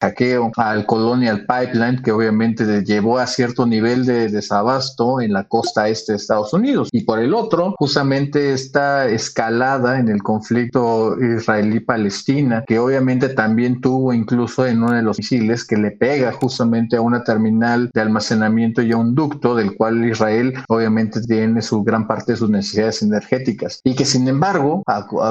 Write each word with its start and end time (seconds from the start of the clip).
hackeo 0.00 0.50
al 0.56 0.86
Colonial 0.86 1.46
Pipeline, 1.46 2.02
que 2.02 2.12
obviamente 2.12 2.84
llevó 2.84 3.18
a 3.18 3.26
cierto 3.26 3.66
nivel 3.66 4.06
de 4.06 4.28
desabasto 4.28 5.20
en 5.20 5.32
la 5.32 5.44
costa 5.44 5.88
este 5.88 6.12
de 6.12 6.16
Estados 6.16 6.52
Unidos. 6.52 6.88
Y 6.92 7.02
por 7.02 7.18
el 7.18 7.34
otro, 7.34 7.74
justamente 7.78 8.52
esta 8.52 9.06
escalada 9.06 9.98
en 9.98 10.08
el 10.08 10.22
conflicto 10.22 11.16
israelí-palestina, 11.20 12.64
que 12.66 12.78
obviamente 12.78 13.28
también 13.30 13.80
tuvo 13.80 14.12
incluso 14.12 14.66
en 14.66 14.82
uno 14.82 14.92
de 14.92 15.02
los 15.02 15.18
misiles 15.18 15.64
que 15.64 15.76
le 15.76 15.90
pega 15.90 16.32
justamente 16.32 16.96
a 16.96 17.00
una 17.00 17.24
terminal 17.24 17.90
de 17.92 18.00
almacenamiento 18.00 18.82
y 18.82 18.92
a 18.92 18.96
un 18.96 19.14
ducto 19.14 19.54
del 19.54 19.76
cual 19.76 20.04
Israel 20.04 20.54
obviamente 20.68 21.20
tiene 21.20 21.62
su 21.62 21.82
gran 21.82 22.06
parte 22.06 22.32
de 22.32 22.38
sus 22.38 22.50
necesidades 22.50 23.02
energéticas. 23.02 23.80
Y 23.84 23.94
que 23.94 24.04
sin 24.04 24.28
embargo, 24.28 24.82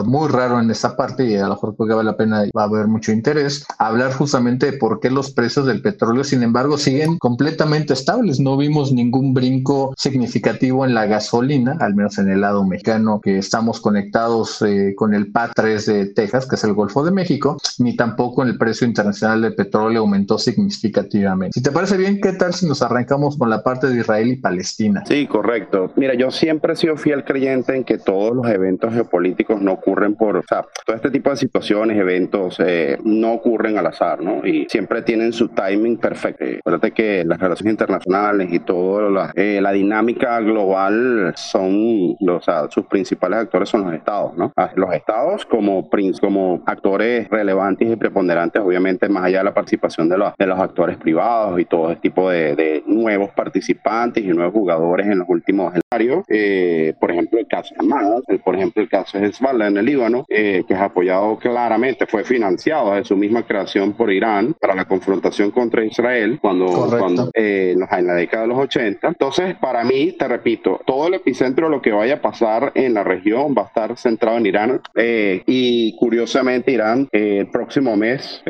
muy 0.06 0.28
raro 0.28 0.60
en 0.60 0.70
esta 0.70 0.96
parte, 0.96 1.26
y 1.26 1.36
a 1.36 1.44
lo 1.44 1.50
mejor 1.56 1.76
porque 1.76 1.94
vale 1.94 2.12
la 2.12 2.18
pena, 2.18 2.44
va 2.58 2.64
a 2.64 2.66
haber 2.66 2.88
mucho 2.88 3.12
interés, 3.12 3.66
hablar 3.78 4.14
justamente 4.14 4.59
por 4.74 5.00
qué 5.00 5.10
los 5.10 5.32
precios 5.32 5.66
del 5.66 5.82
petróleo, 5.82 6.24
sin 6.24 6.44
embargo, 6.44 6.78
siguen 6.78 7.18
completamente 7.18 7.94
estables. 7.94 8.40
No 8.40 8.58
vimos 8.58 8.92
ningún 8.92 9.34
brinco 9.34 9.94
significativo 9.98 10.86
en 10.86 10.94
la 10.94 11.06
gasolina, 11.06 11.78
al 11.80 11.96
menos 11.96 12.18
en 12.18 12.30
el 12.30 12.42
lado 12.42 12.66
mexicano, 12.66 13.20
que 13.22 13.38
estamos 13.38 13.80
conectados 13.82 14.62
eh, 14.62 14.94
con 14.96 15.14
el 15.14 15.32
PA3 15.32 15.86
de 15.86 16.06
Texas, 16.08 16.48
que 16.48 16.56
es 16.56 16.64
el 16.64 16.74
Golfo 16.74 17.04
de 17.04 17.12
México, 17.12 17.58
ni 17.80 17.96
tampoco 17.96 18.44
el 18.44 18.58
precio 18.58 18.88
internacional 18.88 19.42
del 19.42 19.56
petróleo 19.56 20.02
aumentó 20.02 20.38
significativamente. 20.38 21.54
Si 21.54 21.64
te 21.64 21.72
parece 21.72 21.98
bien, 21.98 22.20
¿qué 22.22 22.34
tal 22.34 22.54
si 22.54 22.66
nos 22.66 22.82
arrancamos 22.82 23.38
con 23.38 23.50
la 23.50 23.64
parte 23.64 23.88
de 23.88 24.00
Israel 24.00 24.28
y 24.30 24.36
Palestina? 24.38 25.04
Sí, 25.06 25.28
correcto. 25.28 25.92
Mira, 25.96 26.14
yo 26.14 26.32
siempre 26.32 26.74
he 26.74 26.76
sido 26.76 26.98
fiel 26.98 27.24
creyente 27.24 27.76
en 27.76 27.84
que 27.84 27.98
todos 27.98 28.36
los 28.36 28.48
eventos 28.48 28.94
geopolíticos 28.94 29.62
no 29.62 29.74
ocurren 29.74 30.16
por, 30.16 30.38
o 30.38 30.44
sea, 30.44 30.66
todo 30.86 30.96
este 30.96 31.12
tipo 31.12 31.30
de 31.30 31.38
situaciones, 31.38 31.98
eventos, 31.98 32.58
eh, 32.60 32.98
no 33.04 33.34
ocurren 33.34 33.78
al 33.78 33.88
azar, 33.88 34.22
¿no? 34.22 34.46
Y 34.50 34.66
siempre 34.68 35.04
tienen 35.04 35.32
su 35.32 35.50
timing 35.50 35.98
perfecto. 35.98 36.44
Acuérdate 36.60 36.92
que 36.92 37.24
las 37.24 37.40
relaciones 37.40 37.74
internacionales 37.74 38.50
y 38.52 38.60
toda 38.60 39.10
la, 39.10 39.32
eh, 39.36 39.60
la 39.62 39.72
dinámica 39.72 40.40
global 40.40 41.34
son, 41.36 42.16
o 42.28 42.42
sea, 42.42 42.68
sus 42.70 42.86
principales 42.88 43.40
actores 43.40 43.70
son 43.70 43.86
los 43.86 43.94
estados, 43.94 44.36
¿no? 44.36 44.52
Ah, 44.58 44.72
los 44.76 44.92
estados 44.94 45.46
como, 45.46 45.88
como 46.20 46.64
actores 46.66 47.30
relevantes 47.30 47.92
y 47.92 47.96
preponderantes, 47.96 48.60
obviamente, 48.62 49.08
más 49.08 49.26
allá 49.26 49.40
de 49.40 49.44
la 49.44 49.54
participación 49.54 50.10
de 50.10 50.18
los, 50.18 50.34
de 50.36 50.48
los 50.48 50.60
actores 50.60 50.98
privados 50.98 51.60
y 51.60 51.66
todo 51.66 51.92
este 51.92 52.10
tipo 52.10 52.32
de, 52.32 52.56
de 52.56 52.84
nuevos 52.88 53.30
participantes 53.32 54.24
y 54.24 54.30
nuevos 54.30 54.54
jugadores 54.54 55.06
en 55.06 55.20
los 55.20 55.30
últimos 55.30 55.74
escenarios. 55.76 56.24
Eh, 56.28 56.96
por 57.00 57.12
ejemplo, 57.12 57.40
el 57.40 57.48
caso 57.48 57.76
de 57.76 57.86
Hamas, 57.86 58.24
por 58.44 58.56
ejemplo, 58.56 58.82
el 58.82 58.90
caso 58.90 59.20
de 59.20 59.28
Hezbollah 59.28 59.68
en 59.68 59.78
el 59.78 59.86
Líbano, 59.86 60.26
eh, 60.28 60.64
que 60.68 60.74
es 60.74 60.80
apoyado 60.80 61.38
claramente, 61.38 62.08
fue 62.08 62.24
financiado 62.24 62.96
de 62.96 63.04
su 63.04 63.16
misma 63.16 63.44
creación 63.44 63.94
por 63.94 64.12
Irán 64.12 64.39
para 64.60 64.76
la 64.76 64.86
confrontación 64.86 65.52
contra 65.52 65.84
Israel 65.84 66.40
cuando, 66.42 66.68
cuando 66.98 67.32
eh, 67.34 67.76
en 67.76 68.08
la 68.08 68.14
década 68.14 68.44
de 68.44 68.50
los 68.50 68.60
80. 68.60 69.08
Entonces, 69.08 69.56
para 69.58 69.84
mí, 69.84 70.14
te 70.18 70.28
repito, 70.28 70.82
todo 70.86 71.08
el 71.08 71.16
epicentro 71.16 71.68
de 71.68 71.72
lo 71.72 71.82
que 71.82 71.92
vaya 71.92 72.16
a 72.16 72.22
pasar 72.22 72.72
en 72.76 72.94
la 72.94 73.04
región 73.04 73.56
va 73.58 73.64
a 73.64 73.66
estar 73.66 73.98
centrado 73.98 74.38
en 74.38 74.46
Irán. 74.46 74.82
y 74.96 75.96
curiosamente, 75.98 76.72
Irán 76.72 77.08
el 77.12 77.48
próximo 77.48 77.96
mes... 77.96 78.42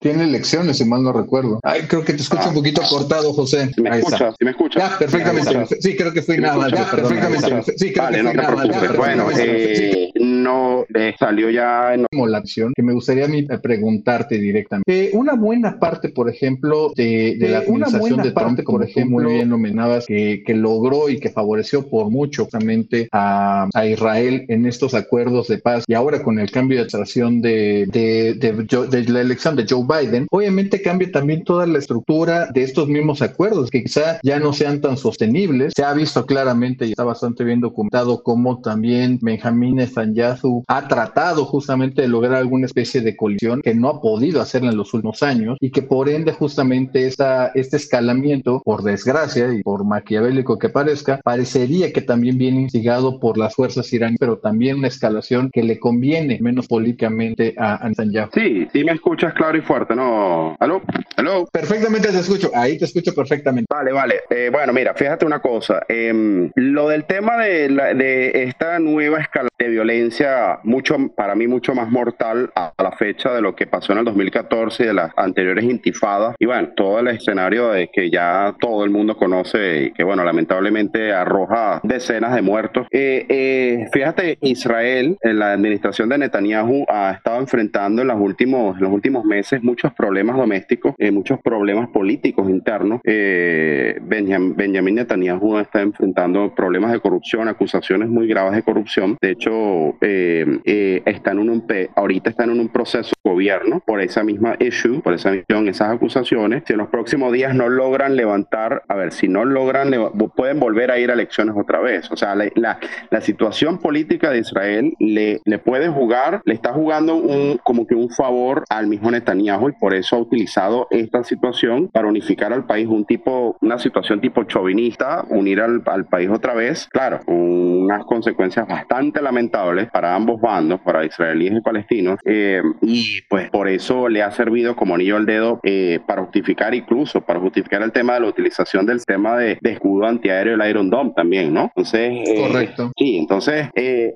Tiene 0.00 0.24
elecciones, 0.24 0.78
si 0.78 0.84
mal 0.84 1.02
no 1.02 1.12
recuerdo. 1.12 1.60
Ay, 1.62 1.82
creo 1.88 2.04
que 2.04 2.12
te 2.12 2.22
escucho 2.22 2.44
un 2.44 2.50
ah. 2.50 2.54
poquito 2.54 2.82
cortado, 2.88 3.32
José. 3.32 3.70
¿Me 3.78 3.98
escuchas? 3.98 4.34
¿Sí 4.38 4.44
me 4.44 4.50
escuchas? 4.52 4.90
Ya, 4.90 4.98
perfectamente. 4.98 5.80
Sí, 5.80 5.96
creo 5.96 6.12
que 6.12 6.22
fui 6.22 6.38
nada. 6.38 6.68
Ya, 6.68 6.90
perfectamente. 6.90 7.72
Sí, 7.76 7.92
creo 7.92 8.06
que 8.06 8.22
fui 8.22 8.22
no 8.22 8.32
te 8.32 8.38
preocupes. 8.38 8.96
Bueno, 8.96 9.26
eh, 9.38 10.10
no 10.20 10.84
salió 11.18 11.50
ya 11.50 11.94
en 11.94 12.06
la 12.10 12.38
acción 12.38 12.72
que 12.74 12.82
me 12.82 12.92
gustaría 12.92 13.24
a 13.24 13.28
mí 13.28 13.46
preguntarte 13.62 14.38
directamente. 14.38 15.10
una 15.12 15.27
buena 15.34 15.78
parte, 15.78 16.08
por 16.08 16.28
ejemplo, 16.28 16.92
de, 16.94 17.36
la 17.40 17.58
administración 17.58 18.22
de 18.22 18.32
Trump, 18.32 18.60
por 18.64 18.84
ejemplo, 18.84 19.20
muy 19.20 19.34
bien 19.34 19.48
nominabas, 19.48 20.06
que, 20.06 20.42
que, 20.44 20.54
logró 20.54 21.08
y 21.08 21.18
que 21.18 21.30
favoreció 21.30 21.88
por 21.88 22.10
mucho 22.10 22.44
justamente 22.44 23.08
a, 23.12 23.68
a, 23.74 23.86
Israel 23.86 24.44
en 24.48 24.66
estos 24.66 24.94
acuerdos 24.94 25.48
de 25.48 25.58
paz 25.58 25.84
y 25.86 25.94
ahora 25.94 26.22
con 26.22 26.38
el 26.38 26.50
cambio 26.50 26.78
de 26.78 26.82
administración 26.82 27.40
de, 27.40 27.86
de, 27.86 28.34
de, 28.34 29.04
la 29.08 29.20
elección 29.20 29.56
de 29.56 29.66
Joe 29.68 29.84
Biden, 29.84 30.26
obviamente 30.30 30.82
cambia 30.82 31.10
también 31.10 31.44
toda 31.44 31.66
la 31.66 31.78
estructura 31.78 32.46
de 32.52 32.62
estos 32.62 32.88
mismos 32.88 33.22
acuerdos 33.22 33.70
que 33.70 33.82
quizá 33.82 34.18
ya 34.22 34.38
no 34.38 34.52
sean 34.52 34.80
tan 34.80 34.96
sostenibles. 34.96 35.72
Se 35.76 35.84
ha 35.84 35.92
visto 35.92 36.26
claramente 36.26 36.86
y 36.86 36.90
está 36.90 37.04
bastante 37.04 37.44
bien 37.44 37.60
documentado 37.60 38.22
cómo 38.22 38.60
también 38.60 39.18
Benjamín 39.20 39.76
Netanyahu 39.76 40.64
ha 40.66 40.88
tratado 40.88 41.44
justamente 41.44 42.02
de 42.02 42.08
lograr 42.08 42.34
alguna 42.34 42.66
especie 42.66 43.00
de 43.00 43.16
colisión 43.16 43.60
que 43.62 43.74
no 43.74 43.88
ha 43.88 44.00
podido 44.00 44.40
hacerla 44.40 44.70
en 44.70 44.76
los 44.76 44.92
últimos 44.94 45.17
años 45.22 45.56
y 45.60 45.70
que 45.70 45.82
por 45.82 46.08
ende 46.08 46.32
justamente 46.32 47.06
esta, 47.06 47.48
este 47.54 47.76
escalamiento, 47.76 48.62
por 48.64 48.82
desgracia 48.82 49.52
y 49.52 49.62
por 49.62 49.84
maquiavélico 49.84 50.58
que 50.58 50.68
parezca, 50.68 51.20
parecería 51.22 51.92
que 51.92 52.02
también 52.02 52.38
viene 52.38 52.62
instigado 52.62 53.20
por 53.20 53.38
las 53.38 53.54
fuerzas 53.54 53.92
iraníes, 53.92 54.18
pero 54.18 54.38
también 54.38 54.78
una 54.78 54.88
escalación 54.88 55.50
que 55.52 55.62
le 55.62 55.78
conviene 55.78 56.38
menos 56.40 56.66
políticamente 56.66 57.54
a 57.58 57.88
Netanyahu. 57.88 58.30
Sí, 58.32 58.68
sí 58.72 58.84
me 58.84 58.92
escuchas 58.92 59.34
claro 59.34 59.56
y 59.56 59.60
fuerte, 59.60 59.94
¿no? 59.94 60.56
¿Aló? 60.60 60.82
¿Aló? 61.16 61.46
Perfectamente 61.46 62.08
te 62.08 62.18
escucho, 62.18 62.50
ahí 62.54 62.78
te 62.78 62.84
escucho 62.84 63.14
perfectamente. 63.14 63.66
Vale, 63.68 63.92
vale. 63.92 64.14
Eh, 64.30 64.50
bueno, 64.52 64.72
mira, 64.72 64.94
fíjate 64.94 65.24
una 65.24 65.40
cosa. 65.40 65.82
Em, 65.88 66.50
lo 66.54 66.88
del 66.88 67.04
tema 67.04 67.36
de, 67.36 67.68
de 67.68 68.44
esta 68.44 68.78
nueva 68.78 69.20
escala 69.20 69.48
de 69.58 69.68
violencia, 69.68 70.60
mucho, 70.62 70.96
para 71.16 71.34
mí 71.34 71.46
mucho 71.46 71.74
más 71.74 71.90
mortal 71.90 72.50
a, 72.54 72.72
la 72.78 72.92
fecha 72.92 73.32
de 73.32 73.40
lo 73.40 73.56
que 73.56 73.66
pasó 73.66 73.92
en 73.92 73.98
el 73.98 74.04
2014 74.04 74.84
y 74.84 74.86
de 74.86 74.94
las 74.98 75.12
anteriores 75.16 75.64
intifadas. 75.64 76.34
Y 76.38 76.46
bueno, 76.46 76.68
todo 76.76 77.00
el 77.00 77.08
escenario 77.08 77.70
de 77.70 77.88
que 77.88 78.10
ya 78.10 78.54
todo 78.60 78.84
el 78.84 78.90
mundo 78.90 79.16
conoce 79.16 79.84
y 79.84 79.92
que 79.92 80.04
bueno, 80.04 80.24
lamentablemente 80.24 81.12
arroja 81.12 81.80
decenas 81.82 82.34
de 82.34 82.42
muertos. 82.42 82.86
Eh, 82.90 83.26
eh, 83.28 83.86
fíjate, 83.92 84.38
Israel, 84.42 85.16
en 85.22 85.38
la 85.38 85.52
administración 85.52 86.08
de 86.08 86.18
Netanyahu, 86.18 86.84
ha 86.88 87.12
estado 87.12 87.38
enfrentando 87.38 88.02
en 88.02 88.08
los 88.08 88.20
últimos, 88.20 88.76
en 88.76 88.82
los 88.82 88.92
últimos 88.92 89.24
meses 89.24 89.62
muchos 89.62 89.92
problemas 89.94 90.36
domésticos, 90.36 90.94
eh, 90.98 91.10
muchos 91.10 91.38
problemas 91.42 91.88
políticos 91.90 92.48
internos. 92.48 93.00
Benjamin, 93.04 94.54
Benjamin 94.56 94.94
Netanyahu 94.96 95.58
está 95.58 95.80
enfrentando 95.80 96.54
problemas 96.54 96.92
de 96.92 97.00
corrupción, 97.00 97.48
acusaciones 97.48 98.08
muy 98.08 98.26
graves 98.26 98.54
de 98.54 98.62
corrupción. 98.62 99.16
De 99.20 99.30
hecho, 99.30 99.96
eh, 100.00 100.60
eh, 100.64 101.02
está 101.06 101.32
en 101.32 101.38
un, 101.38 101.64
ahorita 101.96 102.30
están 102.30 102.50
en 102.50 102.60
un 102.60 102.68
proceso 102.68 103.12
de 103.22 103.30
gobierno 103.30 103.80
por 103.86 104.00
esa 104.00 104.22
misma 104.22 104.56
issue, 104.58 104.87
por 105.02 105.14
esa 105.14 105.30
misión, 105.30 105.68
esas 105.68 105.90
acusaciones. 105.90 106.62
Si 106.66 106.72
en 106.72 106.78
los 106.78 106.88
próximos 106.88 107.32
días 107.32 107.54
no 107.54 107.68
logran 107.68 108.16
levantar, 108.16 108.82
a 108.88 108.94
ver, 108.94 109.12
si 109.12 109.28
no 109.28 109.44
logran, 109.44 109.92
pueden 110.34 110.60
volver 110.60 110.90
a 110.90 110.98
ir 110.98 111.10
a 111.10 111.14
elecciones 111.14 111.54
otra 111.56 111.80
vez. 111.80 112.10
O 112.10 112.16
sea, 112.16 112.34
la, 112.34 112.78
la, 113.10 113.20
situación 113.20 113.78
política 113.78 114.30
de 114.30 114.38
Israel 114.38 114.94
le, 114.98 115.40
le 115.44 115.58
puede 115.58 115.88
jugar, 115.88 116.40
le 116.44 116.54
está 116.54 116.72
jugando 116.72 117.16
un, 117.16 117.58
como 117.62 117.86
que 117.86 117.94
un 117.94 118.10
favor 118.10 118.64
al 118.70 118.86
mismo 118.86 119.10
Netanyahu 119.10 119.70
y 119.70 119.72
por 119.72 119.94
eso 119.94 120.16
ha 120.16 120.18
utilizado 120.20 120.86
esta 120.90 121.24
situación 121.24 121.88
para 121.88 122.08
unificar 122.08 122.52
al 122.52 122.64
país, 122.64 122.86
un 122.86 123.04
tipo, 123.04 123.56
una 123.60 123.78
situación 123.78 124.20
tipo 124.20 124.44
chauvinista, 124.44 125.24
unir 125.28 125.60
al, 125.60 125.82
al 125.86 126.06
país 126.06 126.30
otra 126.30 126.54
vez. 126.54 126.88
Claro, 126.90 127.20
unas 127.26 128.04
consecuencias 128.04 128.66
bastante 128.66 129.20
lamentables 129.20 129.90
para 129.90 130.14
ambos 130.14 130.40
bandos, 130.40 130.80
para 130.80 131.04
israelíes 131.04 131.54
y 131.56 131.60
palestinos, 131.60 132.18
eh, 132.24 132.62
y 132.82 133.22
pues 133.28 133.50
por 133.50 133.68
eso 133.68 134.08
le 134.08 134.22
ha 134.22 134.30
servido 134.30 134.76
como 134.78 134.94
anillo 134.94 135.16
al 135.16 135.26
dedo 135.26 135.60
eh, 135.64 136.00
para 136.06 136.22
justificar 136.22 136.74
incluso, 136.74 137.20
para 137.20 137.40
justificar 137.40 137.82
el 137.82 137.92
tema 137.92 138.14
de 138.14 138.20
la 138.20 138.28
utilización 138.28 138.86
del 138.86 138.98
sistema 138.98 139.36
de, 139.36 139.58
escudo 139.62 140.06
antiaéreo, 140.06 140.54
el 140.54 140.70
Iron 140.70 140.88
Dome 140.88 141.12
también, 141.14 141.52
¿no? 141.52 141.64
Entonces, 141.64 142.12
eh, 142.26 142.40
correcto. 142.40 142.92
Sí, 142.96 143.18
entonces, 143.18 143.68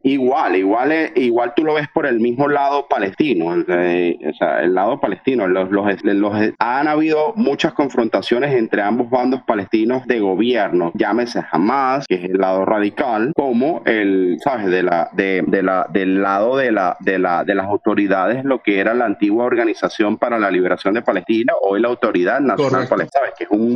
igual, 0.03 0.57
igual, 0.57 1.13
igual 1.17 1.53
tú 1.55 1.65
lo 1.65 1.75
ves 1.75 1.89
por 1.93 2.07
el 2.07 2.21
mismo 2.21 2.49
lado 2.49 2.87
palestino, 2.89 3.47
o 3.49 4.35
sea, 4.39 4.63
el 4.63 4.75
lado 4.75 5.01
palestino, 5.01 5.47
los, 5.47 5.71
los, 5.71 5.85
los, 6.03 6.33
han 6.59 6.89
habido 6.89 7.33
muchas 7.37 7.73
confrontaciones 7.75 8.55
entre 8.55 8.83
ambos 8.83 9.11
bandos 9.11 9.43
palestinos 9.43 10.07
de 10.07 10.21
gobierno, 10.21 10.93
llámese 10.95 11.43
Hamas, 11.51 12.07
que 12.07 12.15
es 12.15 12.25
el 12.25 12.39
lado 12.39 12.65
radical, 12.65 13.33
como 13.35 13.83
el, 13.85 14.39
¿sabes?, 14.43 14.67
de 14.67 14.83
la, 14.83 15.11
de, 15.13 15.45
la, 15.63 15.87
del 15.93 16.23
lado 16.23 16.57
de, 16.57 16.73
la, 16.73 16.97
de, 17.01 17.19
la, 17.19 17.45
de 17.45 17.55
las 17.55 17.67
autoridades, 17.67 18.45
lo 18.45 18.63
que 18.63 18.79
era 18.79 18.95
la 18.95 19.07
antigua 19.07 19.45
Organización 19.45 20.19
para 20.19 20.39
la 20.39 20.51
Liberación 20.53 20.95
de 20.95 21.03
Palestina, 21.03 21.55
hoy 21.61 21.81
la 21.81 21.89
Autoridad 21.89 22.41
Nacional 22.41 22.89
Palestina, 22.89 23.27
que 23.37 23.45
es 23.45 23.51
un 23.51 23.75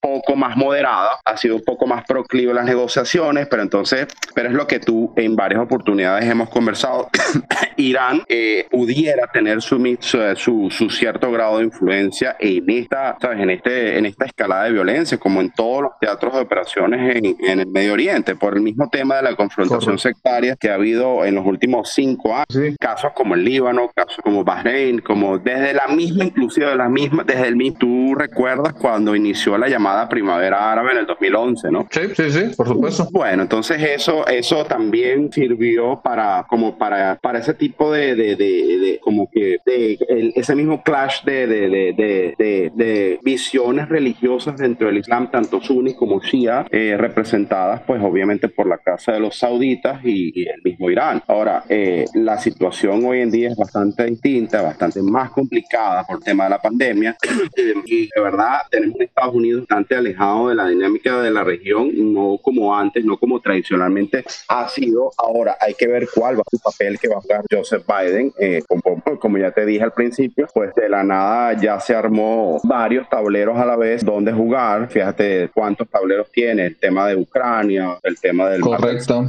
poco 0.00 0.36
más 0.36 0.56
moderada, 0.56 1.18
ha 1.24 1.36
sido 1.36 1.56
un 1.56 1.64
poco 1.64 1.86
más 1.86 2.04
proclive 2.04 2.52
a 2.52 2.54
las 2.54 2.64
negociaciones, 2.64 3.46
pero 3.48 3.62
entonces, 3.62 4.06
pero 4.34 4.48
es 4.48 4.54
lo 4.54 4.66
que 4.66 4.80
tú 4.80 5.12
en 5.16 5.36
varias 5.36 5.60
oportunidades 5.60 6.28
hemos 6.28 6.48
conversado. 6.50 7.08
Irán 7.76 8.22
eh, 8.28 8.66
pudiera 8.70 9.26
tener 9.28 9.62
su, 9.62 9.80
su, 10.00 10.70
su, 10.70 10.90
cierto 10.90 11.30
grado 11.32 11.58
de 11.58 11.64
influencia 11.64 12.36
en 12.38 12.68
esta, 12.68 13.16
¿sabes? 13.20 13.40
En, 13.40 13.50
este, 13.50 13.98
en 13.98 14.06
esta 14.06 14.26
escalada 14.26 14.64
de 14.64 14.72
violencia, 14.72 15.18
como 15.18 15.40
en 15.40 15.50
todos 15.50 15.82
los 15.82 15.92
teatros 15.98 16.34
de 16.34 16.40
operaciones 16.40 17.16
en, 17.16 17.36
en 17.40 17.60
el 17.60 17.66
Medio 17.66 17.94
Oriente, 17.94 18.34
por 18.36 18.54
el 18.54 18.62
mismo 18.62 18.88
tema 18.90 19.16
de 19.16 19.22
la 19.22 19.34
confrontación 19.34 19.98
sectaria 19.98 20.56
que 20.56 20.70
ha 20.70 20.74
habido 20.74 21.24
en 21.24 21.34
los 21.34 21.46
últimos 21.46 21.92
cinco 21.92 22.34
años. 22.34 22.76
Casos 22.78 23.12
como 23.14 23.34
el 23.34 23.44
Líbano, 23.44 23.90
casos 23.94 24.18
como 24.22 24.44
Bahrein, 24.44 25.00
como 25.00 25.38
desde 25.38 25.72
la 25.72 25.79
misma, 25.88 26.24
inclusive 26.24 26.66
de 26.66 26.76
la 26.76 26.88
misma, 26.88 27.24
desde 27.24 27.48
el 27.48 27.56
mismo, 27.56 27.78
tú 27.78 28.14
recuerdas 28.14 28.74
cuando 28.74 29.14
inició 29.14 29.56
la 29.58 29.68
llamada 29.68 30.08
primavera 30.08 30.72
árabe 30.72 30.92
en 30.92 30.98
el 30.98 31.06
2011, 31.06 31.70
¿no? 31.70 31.88
Sí, 31.90 32.00
sí, 32.14 32.30
sí, 32.30 32.54
por 32.56 32.66
supuesto. 32.66 33.08
Bueno, 33.12 33.42
entonces 33.42 33.82
eso, 33.82 34.26
eso 34.26 34.64
también 34.64 35.32
sirvió 35.32 36.00
para, 36.02 36.44
como 36.48 36.76
para, 36.76 37.16
para 37.16 37.38
ese 37.38 37.54
tipo 37.54 37.92
de, 37.92 38.14
de, 38.14 38.36
de, 38.36 39.00
como 39.02 39.28
que, 39.30 39.58
de, 39.64 39.98
ese 40.34 40.54
mismo 40.54 40.82
clash 40.82 41.22
de, 41.24 41.46
de, 41.46 42.72
de, 42.74 43.18
visiones 43.22 43.88
religiosas 43.88 44.56
dentro 44.56 44.88
del 44.88 44.98
Islam, 44.98 45.30
tanto 45.30 45.60
suní 45.60 45.94
como 45.94 46.20
shia, 46.20 46.66
eh, 46.70 46.96
representadas 46.98 47.82
pues 47.86 48.02
obviamente 48.02 48.48
por 48.48 48.66
la 48.66 48.78
casa 48.78 49.12
de 49.12 49.20
los 49.20 49.36
sauditas 49.36 50.00
y, 50.04 50.48
el 50.48 50.62
mismo 50.64 50.90
Irán. 50.90 51.22
Ahora, 51.26 51.64
eh, 51.68 52.06
la 52.14 52.38
situación 52.38 53.04
hoy 53.04 53.20
en 53.20 53.30
día 53.30 53.50
es 53.50 53.56
bastante 53.56 54.04
distinta, 54.06 54.62
bastante 54.62 55.02
más 55.02 55.30
complicada 55.30 55.69
por 56.06 56.18
el 56.18 56.24
tema 56.24 56.44
de 56.44 56.50
la 56.50 56.60
pandemia 56.60 57.16
y 57.86 58.08
de 58.14 58.20
verdad 58.20 58.62
tenemos 58.70 58.96
un 58.96 59.02
Estados 59.02 59.34
Unidos 59.34 59.60
bastante 59.60 59.94
alejado 59.96 60.48
de 60.48 60.54
la 60.54 60.68
dinámica 60.68 61.20
de 61.20 61.30
la 61.30 61.44
región, 61.44 61.90
no 62.12 62.38
como 62.42 62.74
antes, 62.74 63.04
no 63.04 63.16
como 63.18 63.40
tradicionalmente 63.40 64.24
ha 64.48 64.68
sido. 64.68 65.12
Ahora 65.18 65.56
hay 65.60 65.74
que 65.74 65.86
ver 65.86 66.08
cuál 66.12 66.36
va 66.36 66.40
a 66.40 66.50
ser 66.50 66.58
el 66.58 66.60
papel 66.62 66.98
que 66.98 67.08
va 67.08 67.18
a 67.18 67.20
jugar 67.20 67.44
Joseph 67.50 67.84
Biden. 67.86 68.32
Eh, 68.38 68.62
como, 68.68 69.02
como, 69.18 69.38
ya 69.38 69.50
te 69.50 69.64
dije 69.66 69.82
al 69.82 69.92
principio, 69.92 70.48
pues 70.52 70.74
de 70.74 70.88
la 70.88 71.02
nada 71.02 71.52
ya 71.54 71.78
se 71.80 71.94
armó 71.94 72.60
varios 72.64 73.08
tableros 73.08 73.58
a 73.58 73.66
la 73.66 73.76
vez 73.76 74.04
donde 74.04 74.32
jugar. 74.32 74.88
Fíjate 74.90 75.50
cuántos 75.54 75.88
tableros 75.88 76.30
tiene 76.32 76.66
el 76.66 76.76
tema 76.76 77.06
de 77.08 77.16
Ucrania, 77.16 77.98
el 78.02 78.18
tema 78.18 78.48
del 78.48 78.60
Correcto. 78.60 79.28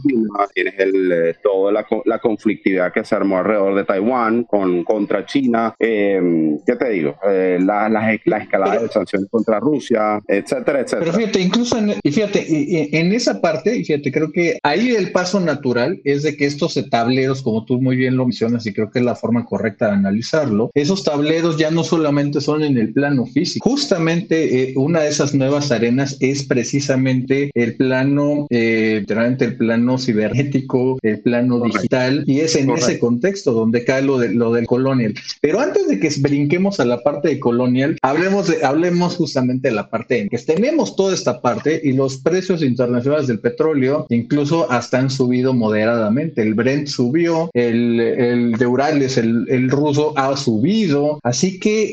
tienes 0.53 0.79
el, 0.79 1.11
eh, 1.11 1.35
toda 1.41 1.71
la, 1.71 1.85
la, 2.05 2.19
conflictividad 2.19 2.93
que 2.93 3.03
se 3.03 3.15
armó 3.15 3.37
alrededor 3.39 3.75
de 3.75 3.83
Taiwán 3.83 4.43
con, 4.43 4.83
contra 4.83 5.25
China. 5.25 5.73
Eh, 5.79 6.19
¿Qué 6.65 6.75
te 6.75 6.89
digo? 6.89 7.15
Eh, 7.27 7.59
la, 7.61 7.89
la, 7.89 8.17
la, 8.25 8.37
escalada 8.37 8.79
de 8.79 8.89
sanciones 8.89 9.29
contra 9.29 9.59
Rusia, 9.59 10.21
etcétera, 10.27 10.81
etcétera. 10.81 10.99
Pero 10.99 11.13
fíjate, 11.13 11.39
incluso 11.39 11.77
en, 11.77 11.93
y 12.03 12.11
fíjate, 12.11 12.99
en 12.99 13.11
esa 13.13 13.41
parte, 13.41 13.75
y 13.77 13.83
fíjate, 13.83 14.11
creo 14.11 14.31
que 14.31 14.59
ahí 14.63 14.91
el 14.91 15.11
paso 15.11 15.39
natural 15.39 15.99
es 16.03 16.23
de 16.23 16.35
que 16.37 16.45
estos 16.45 16.79
tableros, 16.89 17.41
como 17.41 17.65
tú 17.65 17.81
muy 17.81 17.95
bien 17.95 18.17
lo 18.17 18.25
mencionas, 18.25 18.65
y 18.65 18.73
creo 18.73 18.91
que 18.91 18.99
es 18.99 19.05
la 19.05 19.15
forma 19.15 19.45
correcta 19.45 19.87
de 19.87 19.93
analizarlo, 19.93 20.71
esos 20.73 21.03
tableros 21.03 21.57
ya 21.57 21.71
no 21.71 21.83
solamente 21.83 22.41
son 22.41 22.63
en 22.63 22.77
el 22.77 22.93
plano 22.93 23.25
físico. 23.25 23.69
Justamente 23.69 24.73
una 24.75 25.01
de 25.01 25.09
esas 25.09 25.33
nuevas 25.33 25.71
arenas 25.71 26.17
es 26.19 26.43
precisamente 26.43 27.51
el 27.53 27.75
plano, 27.75 28.47
eh, 28.49 29.03
el 29.07 29.57
plano 29.57 29.97
cibernético, 29.97 30.97
el 31.01 31.21
plano 31.21 31.61
digital, 31.61 32.23
y 32.27 32.39
es 32.41 32.55
en 32.55 32.69
ese 32.71 32.99
contexto 32.99 33.51
donde 33.51 33.83
cae 33.83 34.01
lo, 34.01 34.17
de, 34.17 34.33
lo 34.33 34.53
del 34.53 34.67
colonial. 34.67 35.13
Pero 35.41 35.59
antes 35.59 35.87
de 35.87 35.99
que 35.99 36.07
brinquemos 36.21 36.79
a 36.79 36.85
la 36.85 37.01
parte 37.01 37.29
de 37.29 37.39
colonial, 37.39 37.97
hablemos, 38.01 38.47
de, 38.47 38.63
hablemos 38.63 39.15
justamente 39.15 39.69
de 39.69 39.75
la 39.75 39.89
parte 39.89 40.19
en 40.19 40.29
que 40.29 40.37
tenemos 40.37 40.95
toda 40.95 41.13
esta 41.13 41.41
parte 41.41 41.81
y 41.83 41.93
los 41.93 42.17
precios 42.17 42.63
internacionales 42.63 43.27
del 43.27 43.39
petróleo 43.39 44.05
incluso 44.09 44.71
hasta 44.71 44.99
han 44.99 45.09
subido 45.09 45.53
moderadamente. 45.53 46.41
El 46.41 46.53
Brent 46.53 46.87
subió, 46.87 47.49
el, 47.53 47.99
el 47.99 48.51
de 48.53 48.67
Urales, 48.67 49.17
el, 49.17 49.45
el 49.49 49.69
ruso 49.69 50.13
ha 50.17 50.35
subido. 50.37 51.19
Así 51.23 51.59
que 51.59 51.91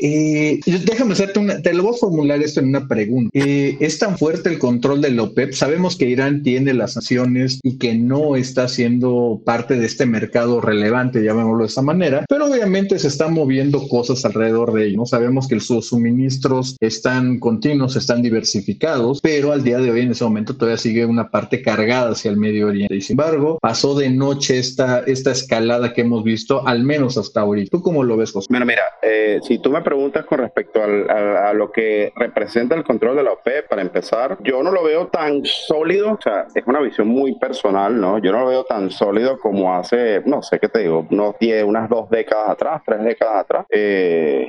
eh, 0.55 0.59
déjame 0.85 1.13
hacerte 1.13 1.39
una, 1.39 1.61
te 1.61 1.73
lo 1.73 1.83
voy 1.83 1.93
a 1.95 1.97
formular 1.97 2.41
esto 2.41 2.59
en 2.59 2.69
una 2.69 2.87
pregunta. 2.87 3.31
Eh, 3.33 3.77
¿Es 3.79 3.99
tan 3.99 4.17
fuerte 4.17 4.49
el 4.49 4.59
control 4.59 5.01
del 5.01 5.19
OPEP? 5.19 5.53
Sabemos 5.53 5.95
que 5.95 6.09
Irán 6.09 6.43
tiene 6.43 6.73
las 6.73 6.93
sanciones 6.93 7.59
y 7.63 7.77
que 7.77 7.95
no 7.95 8.35
está 8.35 8.67
siendo 8.67 9.41
parte 9.45 9.79
de 9.79 9.85
este 9.85 10.05
mercado 10.05 10.61
relevante, 10.61 11.23
llamémoslo 11.23 11.63
de 11.63 11.67
esa 11.67 11.81
manera, 11.81 12.25
pero 12.27 12.45
obviamente 12.45 12.99
se 12.99 13.07
están 13.07 13.33
moviendo 13.33 13.87
cosas 13.87 14.08
alrededor 14.25 14.73
de 14.73 14.87
ello. 14.87 14.97
¿no? 14.97 15.05
Sabemos 15.05 15.47
que 15.47 15.59
sus 15.59 15.87
suministros 15.87 16.75
están 16.79 17.39
continuos, 17.39 17.95
están 17.95 18.21
diversificados, 18.21 19.21
pero 19.21 19.51
al 19.51 19.63
día 19.63 19.79
de 19.79 19.91
hoy 19.91 20.01
en 20.01 20.11
ese 20.11 20.23
momento 20.23 20.55
todavía 20.55 20.77
sigue 20.77 21.05
una 21.05 21.29
parte 21.29 21.61
cargada 21.61 22.11
hacia 22.11 22.31
el 22.31 22.37
Medio 22.37 22.67
Oriente. 22.67 22.95
Y 22.95 23.01
sin 23.01 23.13
embargo, 23.19 23.57
pasó 23.61 23.95
de 23.95 24.09
noche 24.09 24.57
esta, 24.57 24.99
esta 24.99 25.31
escalada 25.31 25.93
que 25.93 26.01
hemos 26.01 26.23
visto, 26.23 26.65
al 26.67 26.83
menos 26.83 27.17
hasta 27.17 27.41
ahorita. 27.41 27.69
¿Tú 27.71 27.81
cómo 27.81 28.03
lo 28.03 28.17
ves, 28.17 28.31
José? 28.31 28.47
Mira, 28.49 28.65
mira, 28.65 28.83
eh, 29.01 29.39
si 29.43 29.59
tú 29.59 29.69
me 29.69 29.81
preguntas 29.81 30.25
con 30.25 30.39
respecto 30.39 30.81
a, 30.83 31.53
lo 31.53 31.71
que 31.71 32.13
representa 32.15 32.75
el 32.75 32.83
control 32.83 33.17
de 33.17 33.23
la 33.23 33.31
OPEP, 33.31 33.67
para 33.67 33.81
empezar, 33.81 34.37
yo 34.43 34.61
no 34.63 34.71
lo 34.71 34.83
veo 34.83 35.07
tan 35.07 35.43
sólido, 35.45 36.13
o 36.13 36.21
sea, 36.21 36.47
es 36.53 36.63
una 36.65 36.79
visión 36.79 37.07
muy 37.07 37.37
personal, 37.37 37.99
¿no? 37.99 38.19
Yo 38.19 38.31
no 38.31 38.41
lo 38.41 38.47
veo 38.47 38.63
tan 38.63 38.91
sólido 38.91 39.39
como 39.39 39.75
hace, 39.75 40.21
no 40.25 40.41
sé 40.41 40.59
qué 40.59 40.69
te 40.69 40.79
digo, 40.79 41.07
unos 41.09 41.35
10, 41.39 41.63
unas 41.63 41.89
dos 41.89 42.09
décadas 42.09 42.49
atrás, 42.49 42.81
tres 42.85 43.03
décadas 43.03 43.41
atrás, 43.41 43.65
eh, 43.69 43.98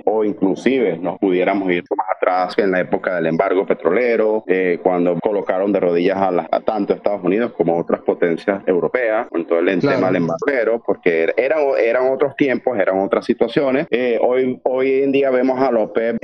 o 0.05 0.25
inclusive 0.25 0.99
nos 0.99 1.19
pudiéramos 1.19 1.70
ir 1.70 1.85
más 1.97 2.06
atrás 2.17 2.55
en 2.58 2.70
la 2.70 2.81
época 2.81 3.17
del 3.17 3.26
embargo 3.26 3.67
petrolero, 3.67 4.44
eh, 4.47 4.79
cuando 4.82 5.19
colocaron 5.20 5.73
de 5.73 5.81
rodillas 5.81 6.19
a, 6.19 6.61
tanto 6.61 6.94
Estados 6.94 7.25
Unidos 7.25 7.52
como 7.56 7.79
otras 7.79 8.00
potencias 8.02 8.62
europeas 8.67 9.29
con 9.29 9.47
todo 9.47 9.58
el 9.61 9.81
tema 9.81 10.06
del 10.08 10.17
embargo, 10.17 10.82
porque 10.85 11.32
eran, 11.37 11.61
eran 11.79 12.12
otros 12.12 12.37
tiempos, 12.37 12.79
eran 12.79 12.99
otras 12.99 13.25
situaciones. 13.25 13.87
Eh, 13.91 14.19
hoy, 14.20 14.61
hoy 14.64 15.02
en 15.02 15.12
día 15.12 15.31
vemos 15.31 15.61
a 15.61 15.70
López 15.70 16.17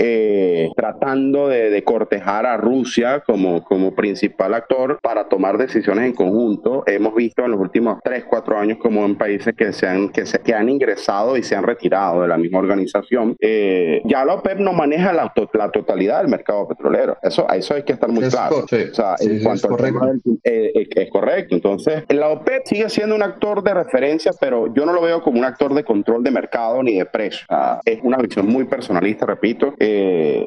tratando 0.77 1.49
de, 1.49 1.71
de, 1.71 1.85
cortejar 1.85 2.47
a 2.47 2.57
Rusia 2.57 3.23
como, 3.27 3.63
como 3.65 3.95
principal 3.95 4.55
actor 4.55 4.99
para 5.03 5.29
tomar 5.29 5.59
decisiones 5.59 6.05
en 6.07 6.15
conjunto. 6.15 6.83
Hemos 6.87 7.15
visto 7.15 7.45
en 7.45 7.53
los 7.53 7.61
últimos 7.61 7.99
3, 8.03 8.25
4 8.29 8.59
años 8.59 8.79
como 8.79 9.05
en 9.05 9.17
países 9.17 9.55
que, 9.55 9.73
se 9.73 9.87
han, 9.87 10.11
que, 10.11 10.27
se, 10.27 10.39
que 10.41 10.55
han 10.55 10.69
ingresado 10.69 11.37
y 11.37 11.43
se 11.43 11.57
han 11.57 11.65
retirado 11.65 12.23
de 12.23 12.29
la 12.29 12.37
misma 12.37 12.59
organización, 12.59 13.16
eh, 13.41 14.03
ya 14.05 14.25
la 14.25 14.35
OPEP 14.35 14.59
no 14.59 14.73
maneja 14.73 15.13
la, 15.13 15.33
la, 15.53 15.71
totalidad 15.71 16.19
del 16.19 16.29
mercado 16.29 16.69
petrolero. 16.69 17.17
Eso, 17.23 17.47
eso 17.51 17.75
hay 17.75 17.83
que 17.83 17.93
estar 17.93 18.11
muy 18.11 18.29
claro. 18.29 18.59
o 18.59 18.67
sea, 18.67 19.17
en 19.21 19.43
cuanto 19.43 19.67
es 19.67 19.71
correcto. 19.71 20.31
Eh, 20.45 20.73
eh, 20.75 20.89
es 20.95 21.11
correcto. 21.11 21.55
Entonces, 21.55 22.05
la 22.09 22.29
OPEP 22.29 22.65
sigue 22.65 22.89
siendo 22.89 23.15
un 23.15 23.23
actor 23.23 23.63
de 23.63 23.75
referencia, 23.75 24.33
pero 24.41 24.73
yo 24.75 24.87
no 24.87 24.93
lo 24.93 25.03
veo 25.03 25.23
como 25.23 25.39
un 25.39 25.45
actor 25.45 25.75
de 25.75 25.85
control 25.85 26.23
de 26.23 26.31
mercado 26.31 26.83
ni 26.83 26.99
de 26.99 27.07
precio. 27.07 27.47
es 27.85 27.99
una 28.03 28.19
visión 28.19 28.47
muy 28.47 28.65
personalista, 28.65 29.27
repito. 29.27 29.75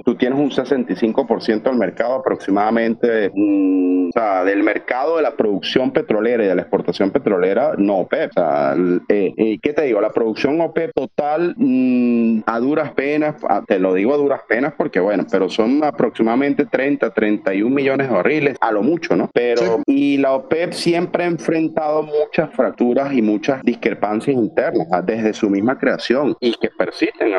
tú 0.06 0.15
tienes 0.15 0.39
un 0.39 0.51
65% 0.51 1.63
del 1.63 1.77
mercado 1.77 2.15
aproximadamente, 2.15 3.31
mm, 3.33 4.10
o 4.10 4.12
sea, 4.12 4.44
del 4.44 4.63
mercado 4.63 5.18
de 5.18 5.24
la 5.24 5.36
producción 5.36 5.92
petrolera 5.92 6.44
y 6.44 6.48
de 6.48 6.56
la 6.56 6.62
exportación 6.62 7.12
petrolera, 7.12 7.74
no 7.77 8.00
OPEP. 8.00 8.31
O 8.31 8.33
sea, 8.33 8.75
¿qué 9.07 9.74
te 9.75 9.81
digo? 9.83 10.01
La 10.01 10.12
producción 10.12 10.60
OPEP 10.62 10.92
total 10.94 11.56
mm, 11.57 12.42
a 12.45 12.59
duras 12.60 12.92
penas, 12.94 13.36
te 13.68 13.80
lo 13.80 13.94
digo 13.94 14.14
a 14.14 14.18
duras 14.18 14.42
penas 14.48 14.74
porque 14.78 15.00
bueno, 15.00 15.26
pero 15.30 15.50
son 15.50 15.84
aproximadamente 15.84 16.66
30, 16.66 17.10
31 17.12 17.74
millones 17.74 18.08
de 18.08 18.13
barriles, 18.13 18.58
a 18.62 18.72
lo 18.72 18.84
mucho, 18.84 19.16
¿no? 19.16 19.30
Pero, 19.34 19.82
y 19.86 20.18
la 20.18 20.34
OPEP 20.34 20.74
siempre 20.74 21.24
ha 21.24 21.28
enfrentado 21.28 22.04
muchas 22.04 22.54
fracturas 22.54 23.13
y 23.13 23.22
muchas 23.22 23.63
discrepancias 23.63 24.36
internas 24.36 24.88
desde 25.06 25.34
su 25.34 25.50
misma 25.50 25.78
creación 25.78 26.36
y 26.39 26.54
que 26.56 26.70
persisten, 26.70 27.32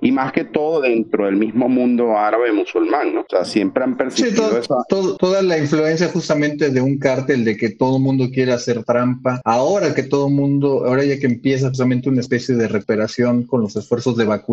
y 0.00 0.12
más 0.12 0.32
que 0.32 0.44
todo 0.44 0.80
dentro 0.80 1.26
del 1.26 1.36
mismo 1.36 1.68
mundo 1.68 2.16
árabe 2.16 2.52
musulmán, 2.52 3.14
¿no? 3.14 3.20
O 3.22 3.26
sea, 3.28 3.44
siempre 3.44 3.84
han 3.84 3.96
persistido 3.96 4.60
toda 5.18 5.42
la 5.42 5.58
influencia 5.58 6.08
justamente 6.08 6.70
de 6.70 6.80
un 6.80 6.98
cártel 6.98 7.44
de 7.44 7.56
que 7.56 7.70
todo 7.70 7.96
el 7.96 8.02
mundo 8.02 8.28
quiere 8.32 8.52
hacer 8.52 8.84
trampa, 8.84 9.40
ahora 9.44 9.94
que 9.94 10.02
todo 10.02 10.28
el 10.28 10.34
mundo, 10.34 10.84
ahora 10.86 11.04
ya 11.04 11.18
que 11.18 11.26
empieza 11.26 11.68
justamente 11.68 12.08
una 12.08 12.20
especie 12.20 12.54
de 12.54 12.68
recuperación 12.68 13.44
con 13.44 13.62
los 13.62 13.76
esfuerzos 13.76 14.16
de 14.16 14.24
vacunación, 14.24 14.51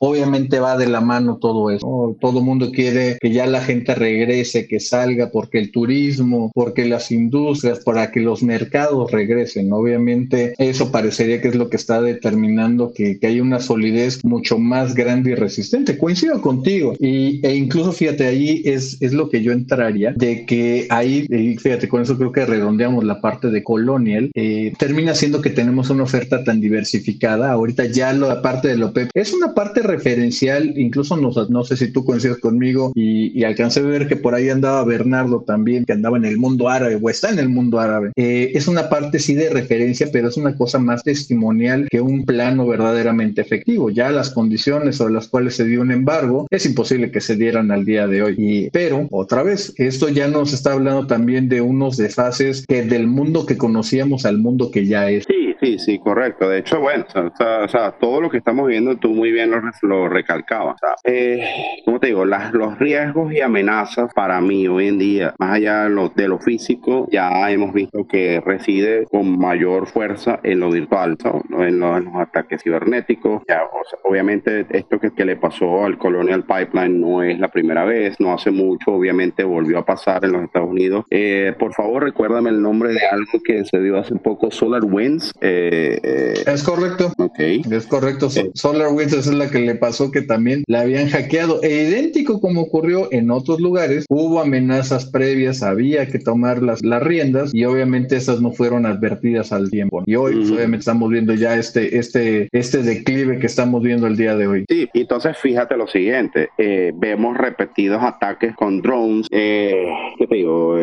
obviamente 0.00 0.60
va 0.60 0.76
de 0.76 0.86
la 0.86 1.00
mano 1.00 1.38
todo 1.40 1.70
eso. 1.70 2.16
Todo 2.20 2.38
el 2.38 2.44
mundo 2.44 2.70
quiere 2.72 3.18
que 3.20 3.30
ya 3.30 3.46
la 3.46 3.60
gente 3.60 3.94
regrese, 3.94 4.66
que 4.66 4.80
salga, 4.80 5.30
porque 5.30 5.58
el 5.58 5.70
turismo, 5.70 6.50
porque 6.54 6.86
las 6.86 7.10
industrias, 7.10 7.80
para 7.80 8.10
que 8.10 8.20
los 8.20 8.42
mercados 8.42 9.10
regresen. 9.10 9.72
Obviamente 9.72 10.54
eso 10.58 10.90
parecería 10.90 11.40
que 11.40 11.48
es 11.48 11.54
lo 11.54 11.68
que 11.68 11.76
está 11.76 12.00
determinando 12.02 12.92
que, 12.92 13.18
que 13.18 13.26
hay 13.26 13.40
una 13.40 13.60
solidez 13.60 14.24
mucho 14.24 14.58
más 14.58 14.94
grande 14.94 15.32
y 15.32 15.34
resistente. 15.34 15.98
Coincido 15.98 16.40
contigo. 16.40 16.94
Y, 16.98 17.44
e 17.46 17.54
incluso 17.54 17.92
fíjate, 17.92 18.26
ahí 18.26 18.62
es, 18.64 18.96
es 19.00 19.12
lo 19.12 19.28
que 19.28 19.42
yo 19.42 19.52
entraría, 19.52 20.12
de 20.12 20.44
que 20.46 20.86
ahí, 20.90 21.26
fíjate, 21.58 21.88
con 21.88 22.02
eso 22.02 22.16
creo 22.16 22.32
que 22.32 22.46
redondeamos 22.46 23.04
la 23.04 23.20
parte 23.20 23.50
de 23.50 23.62
Colonial, 23.62 24.30
eh, 24.34 24.72
termina 24.78 25.14
siendo 25.14 25.40
que 25.40 25.50
tenemos 25.50 25.90
una 25.90 26.04
oferta 26.04 26.44
tan 26.44 26.60
diversificada. 26.60 27.52
Ahorita 27.52 27.86
ya 27.86 28.12
la 28.12 28.42
parte 28.42 28.68
de 28.68 28.84
OPEP 28.84 29.10
es 29.14 29.32
una 29.38 29.54
parte 29.54 29.82
referencial, 29.82 30.74
incluso 30.76 31.16
no, 31.16 31.30
no 31.48 31.64
sé 31.64 31.76
si 31.76 31.90
tú 31.90 32.04
coincides 32.04 32.38
conmigo 32.38 32.92
y, 32.94 33.44
alcancé 33.44 33.80
a 33.80 33.84
ver 33.84 34.08
que 34.08 34.16
por 34.16 34.34
ahí 34.34 34.50
andaba 34.50 34.84
Bernardo 34.84 35.40
también, 35.40 35.84
que 35.86 35.94
andaba 35.94 36.18
en 36.18 36.26
el 36.26 36.36
mundo 36.36 36.68
árabe 36.68 36.98
o 37.00 37.08
está 37.08 37.30
en 37.30 37.38
el 37.38 37.48
mundo 37.48 37.80
árabe. 37.80 38.12
Eh, 38.16 38.50
es 38.54 38.68
una 38.68 38.90
parte 38.90 39.18
sí 39.18 39.34
de 39.34 39.48
referencia, 39.48 40.08
pero 40.12 40.28
es 40.28 40.36
una 40.36 40.54
cosa 40.54 40.78
más 40.78 41.02
testimonial 41.02 41.88
que 41.90 42.00
un 42.00 42.26
plano 42.26 42.66
verdaderamente 42.66 43.40
efectivo. 43.40 43.90
Ya 43.90 44.10
las 44.10 44.30
condiciones 44.30 44.96
sobre 44.96 45.14
las 45.14 45.28
cuales 45.28 45.54
se 45.56 45.64
dio 45.64 45.80
un 45.80 45.92
embargo 45.92 46.46
es 46.50 46.66
imposible 46.66 47.10
que 47.10 47.20
se 47.20 47.36
dieran 47.36 47.70
al 47.70 47.84
día 47.84 48.06
de 48.06 48.22
hoy. 48.22 48.34
Y, 48.36 48.70
pero 48.70 49.06
otra 49.10 49.42
vez, 49.42 49.72
esto 49.76 50.08
ya 50.08 50.28
nos 50.28 50.52
está 50.52 50.72
hablando 50.72 51.06
también 51.06 51.48
de 51.48 51.60
unos 51.60 51.96
desfases 51.96 52.66
que 52.66 52.82
del 52.82 53.06
mundo 53.06 53.46
que 53.46 53.56
conocíamos 53.56 54.26
al 54.26 54.38
mundo 54.38 54.70
que 54.70 54.86
ya 54.86 55.08
es. 55.10 55.24
Sí, 55.26 55.47
sí, 55.60 55.78
sí, 55.78 55.98
correcto. 55.98 56.48
De 56.48 56.58
hecho, 56.58 56.80
bueno, 56.80 57.04
o 57.14 57.68
sea, 57.68 57.92
todo 57.92 58.20
lo 58.20 58.30
que 58.30 58.38
estamos 58.38 58.66
viendo, 58.68 58.96
tú 58.96 59.10
muy 59.10 59.32
bien 59.32 59.50
lo, 59.50 59.60
lo 59.82 60.08
recalcabas. 60.08 60.76
Eh, 61.04 61.44
como 61.84 62.00
te 62.00 62.08
digo, 62.08 62.24
las, 62.24 62.52
los 62.52 62.78
riesgos 62.78 63.32
y 63.32 63.40
amenazas 63.40 64.12
para 64.14 64.40
mí 64.40 64.68
hoy 64.68 64.88
en 64.88 64.98
día, 64.98 65.34
más 65.38 65.56
allá 65.56 65.84
de 65.84 65.90
lo, 65.90 66.08
de 66.10 66.28
lo 66.28 66.38
físico, 66.38 67.08
ya 67.10 67.50
hemos 67.50 67.72
visto 67.72 68.06
que 68.06 68.40
reside 68.40 69.06
con 69.06 69.38
mayor 69.38 69.86
fuerza 69.86 70.40
en 70.42 70.60
lo 70.60 70.70
virtual, 70.70 71.16
en, 71.58 71.80
los, 71.80 72.14
ataques 72.14 72.62
cibernéticos. 72.62 73.42
Ya, 73.48 73.62
obviamente, 74.04 74.66
esto 74.70 74.98
que, 74.98 75.24
le 75.24 75.36
pasó 75.36 75.84
al 75.84 75.98
Colonial 75.98 76.44
Pipeline 76.44 77.00
no 77.00 77.22
es 77.22 77.38
la 77.38 77.48
primera 77.48 77.84
vez, 77.84 78.18
no 78.18 78.32
hace 78.32 78.50
mucho, 78.50 78.92
obviamente 78.92 79.44
volvió 79.44 79.78
a 79.78 79.84
pasar 79.84 80.24
en 80.24 80.32
los 80.32 80.44
Estados 80.44 80.70
Unidos. 80.70 81.04
Eh, 81.10 81.54
por 81.58 81.74
favor, 81.74 82.04
recuérdame 82.04 82.50
el 82.50 82.62
nombre 82.62 82.92
de 82.92 83.00
algo 83.06 83.42
que 83.44 83.64
se 83.64 83.80
dio 83.80 83.98
hace 83.98 84.14
poco, 84.16 84.50
Solar 84.50 84.84
Winds. 84.84 85.34
Eh, 85.48 86.00
eh, 86.02 86.34
es 86.46 86.62
correcto. 86.62 87.12
Ok. 87.18 87.38
Es 87.70 87.86
correcto. 87.86 88.28
Solar 88.54 88.92
Winds 88.92 89.14
es 89.14 89.26
la 89.26 89.50
que 89.50 89.60
le 89.60 89.74
pasó 89.74 90.10
que 90.10 90.22
también 90.22 90.62
la 90.66 90.82
habían 90.82 91.08
hackeado. 91.08 91.62
E 91.62 91.84
idéntico 91.84 92.40
como 92.40 92.62
ocurrió 92.62 93.08
en 93.12 93.30
otros 93.30 93.60
lugares, 93.60 94.04
hubo 94.10 94.40
amenazas 94.40 95.06
previas, 95.06 95.62
había 95.62 96.06
que 96.06 96.18
tomar 96.18 96.62
las, 96.62 96.82
las 96.82 97.02
riendas 97.02 97.54
y 97.54 97.64
obviamente 97.64 98.16
esas 98.16 98.40
no 98.40 98.52
fueron 98.52 98.84
advertidas 98.86 99.52
al 99.52 99.70
tiempo. 99.70 100.02
Y 100.06 100.16
hoy 100.16 100.36
pues, 100.36 100.50
obviamente 100.50 100.80
estamos 100.80 101.10
viendo 101.10 101.34
ya 101.34 101.56
este, 101.56 101.98
este, 101.98 102.48
este 102.52 102.82
declive 102.82 103.38
que 103.38 103.46
estamos 103.46 103.82
viendo 103.82 104.06
el 104.06 104.16
día 104.16 104.36
de 104.36 104.46
hoy. 104.46 104.64
Sí, 104.68 104.88
entonces 104.94 105.36
fíjate 105.38 105.76
lo 105.76 105.86
siguiente, 105.86 106.50
vemos 106.94 107.36
repetidos 107.36 108.02
ataques 108.02 108.54
con 108.54 108.82
drones, 108.82 109.26
¿qué 109.30 110.26
te 110.28 110.34
digo? 110.34 110.76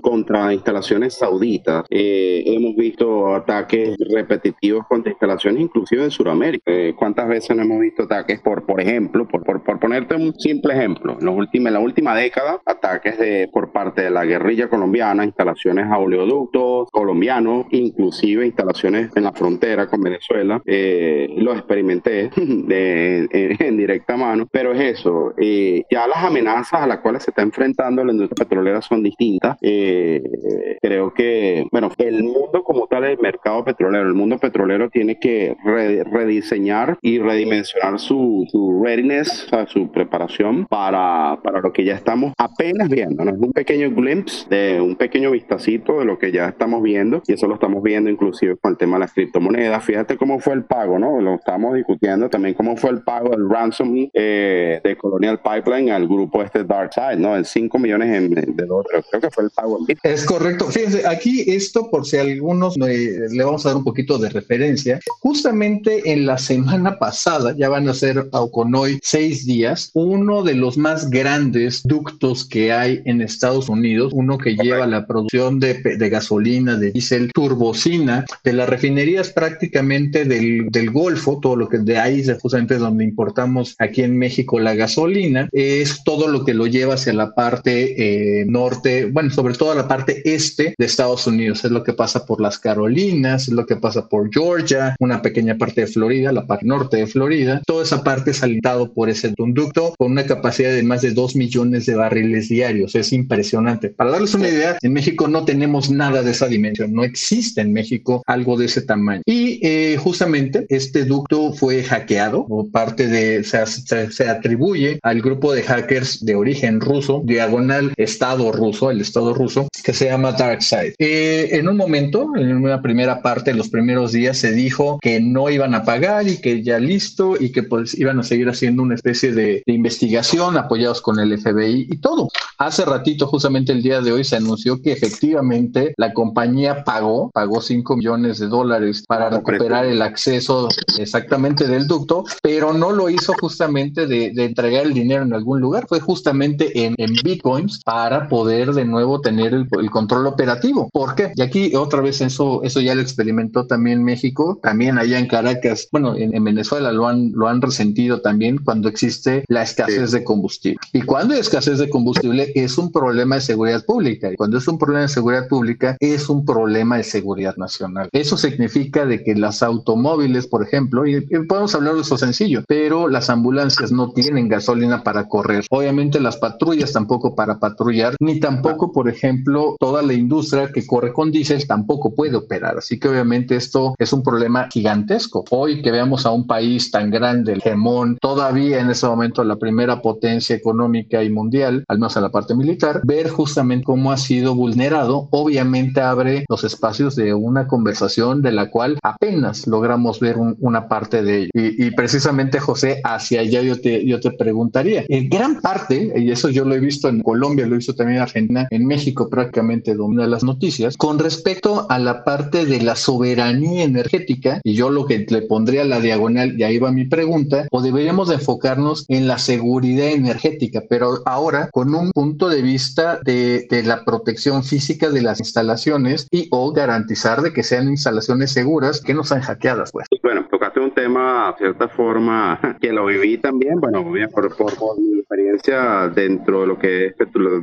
contra 0.00 0.52
instalaciones 0.52 1.14
sauditas. 1.14 1.84
Eh, 1.90 2.42
hemos 2.46 2.76
visto 2.76 3.34
ataques 3.34 3.96
repetitivos 4.12 4.86
contra 4.86 5.10
instalaciones 5.10 5.62
inclusive 5.62 6.04
en 6.04 6.10
Sudamérica. 6.10 6.64
Eh, 6.66 6.94
¿Cuántas 6.96 7.28
veces 7.28 7.56
no 7.56 7.62
hemos 7.62 7.80
visto 7.80 8.04
ataques 8.04 8.40
por, 8.40 8.64
por 8.64 8.80
ejemplo, 8.80 9.26
por, 9.26 9.44
por, 9.44 9.62
por 9.62 9.78
ponerte 9.80 10.14
un 10.14 10.34
simple 10.38 10.74
ejemplo, 10.74 11.16
en, 11.18 11.26
los 11.26 11.36
últimos, 11.36 11.68
en 11.68 11.74
la 11.74 11.80
última 11.80 12.14
década, 12.14 12.60
ataques 12.64 13.18
de, 13.18 13.48
por 13.52 13.72
parte 13.72 14.02
de 14.02 14.10
la 14.10 14.24
guerrilla 14.24 14.68
colombiana, 14.68 15.24
instalaciones 15.24 15.86
a 15.90 15.98
oleoductos 15.98 16.88
colombianos, 16.90 17.66
inclusive 17.70 18.46
instalaciones 18.46 19.10
en 19.14 19.24
la 19.24 19.32
frontera 19.32 19.86
con 19.86 20.00
Venezuela. 20.00 20.62
Eh, 20.66 21.28
lo 21.36 21.52
experimenté 21.54 22.30
en, 22.36 23.76
directa 23.76 24.16
mano, 24.16 24.46
pero 24.50 24.72
es 24.72 24.98
eso. 24.98 25.34
ya 25.38 26.06
las 26.06 26.24
amenazas 26.24 26.82
a 26.82 26.86
las 26.86 26.98
cuales 26.98 27.24
se 27.24 27.30
está 27.30 27.42
enfrentando 27.42 28.04
la 28.04 28.12
industria 28.12 28.46
petrolera 28.46 28.80
son 28.82 29.02
distintas. 29.02 29.58
creo 29.60 31.12
que, 31.14 31.66
bueno, 31.70 31.90
el 31.98 32.22
mundo 32.22 32.62
como 32.62 32.86
tal, 32.86 33.04
el 33.04 33.18
mercado 33.18 33.64
petrolero, 33.64 33.93
el 33.94 34.14
mundo 34.14 34.38
petrolero 34.38 34.90
tiene 34.90 35.18
que 35.18 35.56
rediseñar 35.64 36.98
y 37.00 37.18
redimensionar 37.18 37.98
su, 37.98 38.46
su 38.50 38.82
readiness, 38.82 39.44
o 39.44 39.48
sea, 39.48 39.66
su 39.66 39.90
preparación 39.90 40.66
para, 40.66 41.38
para 41.42 41.60
lo 41.60 41.72
que 41.72 41.84
ya 41.84 41.94
estamos 41.94 42.32
apenas 42.38 42.88
viendo. 42.88 43.24
¿no? 43.24 43.30
Es 43.30 43.38
un 43.38 43.52
pequeño 43.52 43.90
glimpse, 43.90 44.46
de 44.48 44.80
un 44.80 44.96
pequeño 44.96 45.30
vistacito 45.30 45.98
de 45.98 46.04
lo 46.04 46.18
que 46.18 46.32
ya 46.32 46.48
estamos 46.48 46.82
viendo 46.82 47.22
y 47.26 47.32
eso 47.32 47.46
lo 47.46 47.54
estamos 47.54 47.82
viendo 47.82 48.10
inclusive 48.10 48.56
con 48.56 48.72
el 48.72 48.78
tema 48.78 48.96
de 48.96 49.00
las 49.00 49.12
criptomonedas. 49.12 49.84
Fíjate 49.84 50.16
cómo 50.16 50.38
fue 50.38 50.54
el 50.54 50.64
pago, 50.64 50.98
¿no? 50.98 51.20
Lo 51.20 51.34
estamos 51.34 51.74
discutiendo 51.74 52.28
también 52.28 52.54
cómo 52.54 52.76
fue 52.76 52.90
el 52.90 53.02
pago 53.02 53.30
del 53.30 53.48
ransom 53.48 54.08
eh, 54.12 54.80
de 54.82 54.96
Colonial 54.96 55.40
Pipeline 55.40 55.90
al 55.90 56.06
grupo 56.06 56.42
este 56.42 56.64
Dark 56.64 56.92
Side, 56.92 57.16
¿no? 57.16 57.36
En 57.36 57.44
5 57.44 57.78
millones 57.78 58.30
de 58.30 58.66
dólares. 58.66 59.06
Creo 59.10 59.20
que 59.20 59.30
fue 59.30 59.44
el 59.44 59.50
pago. 59.50 59.78
Es 60.02 60.24
correcto. 60.24 60.66
Fíjense, 60.66 61.06
aquí 61.06 61.44
esto, 61.46 61.90
por 61.90 62.06
si 62.06 62.16
algunos 62.16 62.76
le 62.76 63.44
vamos 63.44 63.64
a 63.64 63.70
dar 63.70 63.78
un 63.78 63.83
poquito 63.84 64.18
de 64.18 64.30
referencia, 64.30 65.00
justamente 65.20 66.12
en 66.12 66.26
la 66.26 66.38
semana 66.38 66.98
pasada, 66.98 67.54
ya 67.56 67.68
van 67.68 67.88
a 67.88 67.94
ser 67.94 68.28
con 68.50 68.74
hoy 68.74 68.98
seis 69.02 69.46
días, 69.46 69.90
uno 69.94 70.42
de 70.42 70.54
los 70.54 70.76
más 70.76 71.10
grandes 71.10 71.82
ductos 71.84 72.44
que 72.44 72.72
hay 72.72 73.02
en 73.04 73.20
Estados 73.20 73.68
Unidos, 73.68 74.12
uno 74.14 74.38
que 74.38 74.56
lleva 74.56 74.86
la 74.86 75.06
producción 75.06 75.60
de, 75.60 76.08
gasolina, 76.10 76.76
de 76.76 76.92
diésel, 76.92 77.30
turbocina, 77.32 78.24
de 78.42 78.52
las 78.52 78.68
refinerías 78.68 79.30
prácticamente 79.30 80.24
del, 80.24 80.64
Golfo, 80.92 81.40
todo 81.40 81.56
lo 81.56 81.68
que 81.68 81.78
de 81.78 81.98
ahí 81.98 82.20
es 82.20 82.38
justamente 82.40 82.76
donde 82.76 83.04
importamos 83.04 83.74
aquí 83.78 84.02
en 84.02 84.18
México 84.18 84.60
la 84.60 84.74
gasolina, 84.74 85.48
es 85.50 86.04
todo 86.04 86.28
lo 86.28 86.44
que 86.44 86.54
lo 86.54 86.66
lleva 86.66 86.94
hacia 86.94 87.12
la 87.14 87.34
parte 87.34 88.40
eh, 88.40 88.44
norte, 88.46 89.06
bueno, 89.06 89.30
sobre 89.30 89.54
todo 89.54 89.74
la 89.74 89.88
parte 89.88 90.22
este 90.24 90.74
de 90.76 90.86
Estados 90.86 91.26
Unidos, 91.26 91.64
es 91.64 91.70
lo 91.70 91.82
que 91.82 91.94
pasa 91.94 92.26
por 92.26 92.40
las 92.40 92.58
Carolinas, 92.58 93.48
es 93.48 93.54
lo 93.54 93.66
que 93.66 93.73
pasa 93.76 94.08
por 94.08 94.32
Georgia, 94.32 94.96
una 95.00 95.22
pequeña 95.22 95.56
parte 95.56 95.82
de 95.82 95.86
Florida, 95.86 96.32
la 96.32 96.46
parte 96.46 96.66
norte 96.66 96.98
de 96.98 97.06
Florida, 97.06 97.62
toda 97.66 97.84
esa 97.84 98.02
parte 98.02 98.30
es 98.30 98.42
alentado 98.42 98.92
por 98.92 99.08
ese 99.08 99.34
conducto 99.34 99.94
con 99.98 100.12
una 100.12 100.24
capacidad 100.24 100.72
de 100.72 100.82
más 100.82 101.02
de 101.02 101.12
2 101.12 101.36
millones 101.36 101.86
de 101.86 101.94
barriles 101.94 102.48
diarios, 102.48 102.94
es 102.94 103.12
impresionante. 103.12 103.90
Para 103.90 104.10
darles 104.10 104.34
una 104.34 104.48
idea, 104.48 104.78
en 104.80 104.92
México 104.92 105.28
no 105.28 105.44
tenemos 105.44 105.90
nada 105.90 106.22
de 106.22 106.30
esa 106.30 106.46
dimensión, 106.46 106.92
no 106.92 107.04
existe 107.04 107.60
en 107.60 107.72
México 107.72 108.22
algo 108.26 108.56
de 108.56 108.66
ese 108.66 108.82
tamaño. 108.82 109.22
Y 109.26 109.60
eh, 109.66 109.96
justamente 109.96 110.66
este 110.68 111.04
ducto 111.04 111.52
fue 111.52 111.82
hackeado 111.82 112.46
o 112.48 112.68
parte 112.70 113.08
de, 113.08 113.44
se, 113.44 114.10
se 114.10 114.28
atribuye 114.28 114.98
al 115.02 115.20
grupo 115.20 115.52
de 115.52 115.62
hackers 115.62 116.24
de 116.24 116.34
origen 116.34 116.80
ruso, 116.80 117.22
diagonal 117.24 117.92
Estado 117.96 118.52
ruso, 118.52 118.90
el 118.90 119.00
Estado 119.00 119.34
ruso, 119.34 119.68
que 119.82 119.92
se 119.92 120.06
llama 120.06 120.32
DarkSide. 120.32 120.94
Eh, 120.98 121.50
en 121.52 121.68
un 121.68 121.76
momento, 121.76 122.32
en 122.36 122.56
una 122.56 122.80
primera 122.80 123.22
parte, 123.22 123.50
en 123.50 123.58
los 123.64 123.70
primeros 123.70 124.12
días, 124.12 124.36
se 124.36 124.52
dijo 124.52 124.98
que 125.00 125.20
no 125.20 125.48
iban 125.48 125.74
a 125.74 125.84
pagar 125.84 126.28
y 126.28 126.38
que 126.38 126.62
ya 126.62 126.78
listo 126.78 127.34
y 127.40 127.50
que 127.50 127.62
pues 127.62 127.98
iban 127.98 128.18
a 128.18 128.22
seguir 128.22 128.48
haciendo 128.48 128.82
una 128.82 128.94
especie 128.94 129.32
de, 129.32 129.62
investigación 129.66 130.56
apoyados 130.56 131.00
con 131.00 131.18
el 131.18 131.38
FBI 131.38 131.88
y 131.90 131.96
todo. 131.98 132.28
Hace 132.58 132.84
ratito, 132.84 133.26
justamente 133.26 133.72
el 133.72 133.82
día 133.82 134.00
de 134.00 134.12
hoy, 134.12 134.24
se 134.24 134.36
anunció 134.36 134.80
que 134.82 134.92
efectivamente 134.92 135.94
la 135.96 136.12
compañía 136.12 136.84
pagó, 136.84 137.30
pagó 137.30 137.60
5 137.60 137.96
millones 137.96 138.38
de 138.38 138.46
dólares 138.46 139.04
para 139.08 139.30
recuperar 139.30 139.86
el 139.86 140.02
acceso 140.02 140.68
exactamente 140.98 141.66
del 141.66 141.86
ducto, 141.86 142.24
pero 142.42 142.72
no 142.72 142.92
lo 142.92 143.08
hizo 143.08 143.32
justamente 143.40 144.06
de, 144.06 144.32
entregar 144.44 144.84
el 144.84 144.92
dinero 144.92 145.22
en 145.22 145.32
algún 145.32 145.60
lugar, 145.60 145.86
fue 145.88 146.00
justamente 146.00 146.84
en, 146.84 146.94
bitcoins 147.24 147.80
para 147.84 148.28
poder 148.28 148.72
de 148.72 148.84
nuevo 148.84 149.20
tener 149.20 149.54
el, 149.54 149.66
el 149.80 149.90
control 149.90 150.26
operativo. 150.26 150.88
¿Por 150.92 151.14
qué? 151.14 151.32
Y 151.36 151.42
aquí 151.42 151.74
otra 151.74 152.00
vez 152.00 152.20
eso, 152.20 152.62
eso 152.62 152.80
ya 152.80 152.94
lo 152.94 153.00
experimentó 153.44 153.66
también 153.66 154.02
México, 154.02 154.58
también 154.62 154.98
allá 154.98 155.18
en 155.18 155.26
Caracas, 155.26 155.88
bueno, 155.90 156.14
en, 156.16 156.44
Venezuela 156.44 156.92
lo 156.92 157.08
han, 157.08 157.32
lo 157.32 157.48
han 157.48 157.60
resentido 157.60 158.20
también 158.20 158.58
cuando 158.58 158.88
existe 158.88 159.44
la 159.48 159.62
escasez 159.62 160.12
de 160.12 160.24
combustible. 160.24 160.78
Y 160.92 161.02
cuando 161.02 161.34
hay 161.34 161.40
escasez 161.40 161.78
de 161.78 161.88
combustible 161.88 162.52
es 162.54 162.76
un 162.78 162.92
problema 162.92 163.36
de 163.36 163.40
seguridad 163.40 163.84
pública. 163.84 164.32
Y 164.32 164.36
cuando 164.36 164.58
es 164.58 164.68
un 164.68 164.78
problema 164.78 165.02
de 165.02 165.08
seguridad 165.08 165.48
pública 165.48 165.96
es 166.00 166.28
un 166.28 166.44
problema 166.44 166.96
de 166.96 167.04
seguridad 167.04 167.56
nacional. 167.56 168.08
Eso 168.12 168.36
significa 168.36 169.06
de 169.06 169.22
que 169.22 169.34
las 169.34 169.62
automóviles, 169.62 170.46
por 170.46 170.62
ejemplo, 170.62 171.06
y, 171.06 171.20
podemos 171.48 171.74
hablar 171.74 171.94
de 171.94 172.02
eso 172.02 172.18
sencillo, 172.18 172.62
pero 172.66 173.08
las 173.08 173.30
ambulancias 173.30 173.90
no 173.92 174.12
tienen 174.12 174.48
gasolina 174.48 175.02
para 175.02 175.28
correr. 175.28 175.64
Obviamente 175.70 176.20
las 176.20 176.36
patrullas 176.36 176.92
tampoco 176.92 177.34
para 177.34 177.58
patrullar, 177.58 178.14
ni 178.20 178.40
tampoco, 178.40 178.92
por 178.92 179.08
ejemplo, 179.08 179.76
toda 179.78 180.02
la 180.02 180.12
industria 180.12 180.70
que 180.72 180.86
corre 180.86 181.12
con 181.12 181.30
diésel 181.30 181.66
tampoco 181.66 182.14
puede 182.14 182.36
operar. 182.36 182.78
Así 182.78 182.98
que 182.98 183.08
obviamente 183.08 183.33
esto 183.34 183.94
es 183.98 184.12
un 184.12 184.22
problema 184.22 184.68
gigantesco. 184.70 185.44
Hoy 185.50 185.82
que 185.82 185.90
veamos 185.90 186.26
a 186.26 186.30
un 186.30 186.46
país 186.46 186.90
tan 186.90 187.10
grande, 187.10 187.52
el 187.52 187.62
gemón, 187.62 188.16
todavía 188.20 188.80
en 188.80 188.90
ese 188.90 189.06
momento 189.06 189.42
la 189.44 189.56
primera 189.56 190.00
potencia 190.00 190.56
económica 190.56 191.22
y 191.22 191.30
mundial, 191.30 191.84
al 191.88 191.98
menos 191.98 192.16
en 192.16 192.22
la 192.22 192.30
parte 192.30 192.54
militar, 192.54 193.00
ver 193.04 193.28
justamente 193.28 193.84
cómo 193.84 194.12
ha 194.12 194.16
sido 194.16 194.54
vulnerado, 194.54 195.28
obviamente 195.30 196.00
abre 196.00 196.44
los 196.48 196.64
espacios 196.64 197.16
de 197.16 197.34
una 197.34 197.66
conversación 197.66 198.42
de 198.42 198.52
la 198.52 198.70
cual 198.70 198.98
apenas 199.02 199.66
logramos 199.66 200.20
ver 200.20 200.36
una 200.38 200.88
parte 200.88 201.22
de 201.22 201.42
ello. 201.42 201.50
Y, 201.54 201.90
precisamente, 201.92 202.60
José, 202.60 203.00
hacia 203.04 203.40
allá 203.40 203.62
yo 203.62 203.80
te, 203.80 204.06
yo 204.06 204.20
te 204.20 204.30
preguntaría, 204.30 205.04
en 205.08 205.28
gran 205.28 205.60
parte, 205.60 206.12
y 206.16 206.30
eso 206.30 206.48
yo 206.48 206.64
lo 206.64 206.74
he 206.74 206.80
visto 206.80 207.08
en 207.08 207.22
Colombia, 207.22 207.66
lo 207.66 207.74
he 207.74 207.78
visto 207.78 207.94
también 207.94 208.18
en 208.18 208.22
Argentina, 208.22 208.68
en 208.70 208.86
México 208.86 209.28
prácticamente 209.28 209.94
domina 209.94 210.26
las 210.26 210.44
noticias, 210.44 210.96
con 210.96 211.18
respecto 211.18 211.86
a 211.88 211.98
la 211.98 212.24
parte 212.24 212.64
de 212.66 212.80
la 212.80 212.96
soberanía 212.96 213.23
energética, 213.24 214.60
y 214.62 214.74
yo 214.74 214.90
lo 214.90 215.06
que 215.06 215.26
le 215.28 215.42
pondría 215.42 215.82
a 215.82 215.86
la 215.86 216.00
diagonal, 216.00 216.58
y 216.58 216.62
ahí 216.62 216.78
va 216.78 216.92
mi 216.92 217.04
pregunta, 217.04 217.66
o 217.70 217.82
deberíamos 217.82 218.28
de 218.28 218.36
enfocarnos 218.36 219.04
en 219.08 219.26
la 219.26 219.38
seguridad 219.38 220.08
energética, 220.08 220.82
pero 220.88 221.22
ahora 221.26 221.68
con 221.72 221.94
un 221.94 222.10
punto 222.12 222.48
de 222.48 222.62
vista 222.62 223.20
de, 223.24 223.66
de 223.68 223.82
la 223.82 224.04
protección 224.04 224.64
física 224.64 225.10
de 225.10 225.22
las 225.22 225.40
instalaciones 225.40 226.26
y 226.30 226.48
o 226.50 226.72
garantizar 226.72 227.42
de 227.42 227.52
que 227.52 227.62
sean 227.62 227.88
instalaciones 227.88 228.52
seguras 228.52 229.00
que 229.00 229.14
no 229.14 229.24
sean 229.24 229.40
hackeadas. 229.40 229.92
Pues. 229.92 230.06
Bueno, 230.22 230.46
tocaste 230.50 230.80
un 230.80 230.92
tema, 230.92 231.48
a 231.48 231.56
cierta 231.56 231.88
forma, 231.88 232.58
que 232.80 232.92
lo 232.92 233.06
viví 233.06 233.38
también, 233.38 233.80
bueno, 233.80 234.04
por, 234.32 234.56
por, 234.56 234.74
por 234.76 234.96
experiencia 235.24 236.08
dentro 236.14 236.60
de 236.60 236.66
lo 236.66 236.78
que 236.78 237.06
es 237.06 237.14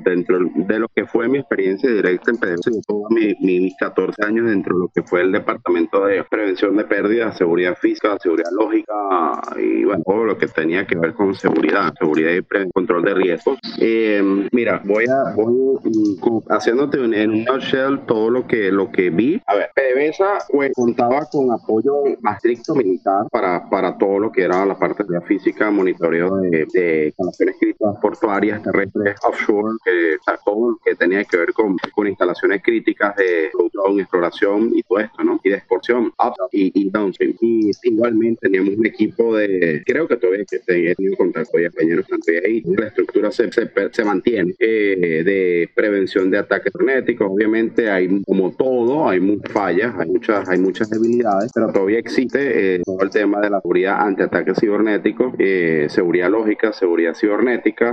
dentro 0.03 0.39
de 0.56 0.80
lo 0.80 0.88
que 0.89 1.06
fue 1.06 1.27
mi 1.27 1.38
experiencia 1.38 1.89
directa 1.89 2.32
en 2.32 2.38
PDVSA, 2.38 2.72
todos 2.88 3.10
mis 3.12 3.75
14 3.77 4.25
años 4.25 4.48
dentro 4.48 4.75
de 4.75 4.82
lo 4.82 4.88
que 4.94 5.03
fue 5.03 5.22
el 5.22 5.32
departamento 5.32 6.06
de 6.06 6.24
prevención 6.24 6.75
de 6.75 6.84
pérdidas, 6.84 7.38
seguridad 7.38 7.77
física, 7.77 8.18
seguridad 8.20 8.51
lógica 8.51 8.94
y 9.58 9.84
bueno, 9.86 10.03
todo 10.06 10.25
lo 10.25 10.38
que 10.38 10.48
tenía 10.48 10.86
que 10.86 10.98
ver 10.98 11.13
con 11.13 11.36
seguridad, 11.36 11.94
seguridad 11.98 12.32
y 12.32 12.72
control 12.72 13.03
de 13.03 13.13
riesgos. 13.13 13.60
Eh, 13.80 14.48
mira, 14.51 14.82
voy 14.84 15.06
a 15.06 15.36
voy 15.36 15.77
haciéndote 16.50 16.98
en 16.98 17.32
un 17.32 17.46
nutshell 17.46 18.00
todo 18.06 18.30
lo 18.30 18.48
que 18.48 18.72
lo 18.72 18.91
que 18.91 19.10
vi. 19.10 19.41
A 19.48 19.56
ver, 19.56 19.70
PDVSA 19.75 20.46
pues, 20.50 20.72
contaba 20.74 21.25
con 21.32 21.51
apoyo 21.51 22.03
más 22.22 22.38
estricto 22.38 22.75
militar 22.75 23.27
para, 23.32 23.70
para 23.70 23.98
todo 23.98 24.20
lo 24.20 24.32
que 24.32 24.44
era 24.44 24.65
la 24.65 24.77
parte 24.77 25.03
de 25.03 25.13
la 25.13 25.22
física, 25.22 25.70
monitoreo 25.70 26.38
de, 26.38 26.65
de 26.74 27.06
instalaciones 27.08 27.50
críticas 27.60 27.96
portuarias, 28.01 28.63
terrestres, 28.63 29.15
offshore, 29.24 29.77
que 29.84 30.17
todo 30.46 30.79
que 30.84 30.96
tenía 30.96 31.24
que 31.24 31.38
ver 31.38 31.53
con, 31.53 31.77
con 31.93 32.08
instalaciones 32.08 32.62
críticas 32.63 33.15
de 33.15 33.50
producción, 33.51 34.00
exploración 34.00 34.72
y 34.75 34.84
todo 34.84 35.00
esto, 35.00 35.24
¿no? 35.24 35.39
Y 35.43 35.50
de 35.50 35.55
exportación, 35.58 36.05
up 36.05 36.34
y, 36.51 36.72
y 36.74 36.89
downstream. 36.89 37.36
Y 37.41 37.72
igualmente 37.84 38.39
teníamos 38.41 38.75
un 38.77 38.86
equipo 38.86 39.36
de, 39.36 39.84
creo 39.86 40.08
que 40.08 40.17
todavía 40.17 40.46
que 40.46 40.58
he 40.58 40.96
tenido 40.96 41.17
contacto 41.17 41.51
con 41.51 41.63
compañeros 41.63 42.05
ahí, 42.43 42.62
la 42.65 42.88
estructura 42.88 43.31
se, 43.31 43.51
se, 43.51 43.70
se 43.91 44.03
mantiene, 44.03 44.53
eh, 44.60 45.24
de 45.24 45.70
prevención 45.74 46.29
de 46.29 46.38
ataques 46.38 46.72
cibernéticos, 46.72 47.29
obviamente 47.29 47.89
hay 47.89 48.22
como 48.24 48.51
todo, 48.51 49.10
hay 49.10 49.20
muchas 49.20 49.51
fallas, 49.51 49.93
hay 49.98 50.10
muchas, 50.10 50.50
hay 50.50 50.60
muchas 50.60 50.89
debilidades, 50.89 51.51
pero 51.53 51.72
todavía 51.72 52.00
existe 52.00 52.75
eh, 52.75 52.81
todo 52.84 53.01
el 53.01 53.10
tema 53.10 53.41
de 53.41 53.50
la 53.50 53.62
seguridad 53.62 54.01
ante 54.01 54.24
ataques 54.24 54.60
cibernéticos, 54.60 55.34
eh, 55.39 55.88
seguridad 55.89 56.29
lógica, 56.29 56.74
seguridad 56.74 57.13
cibernética, 57.13 57.40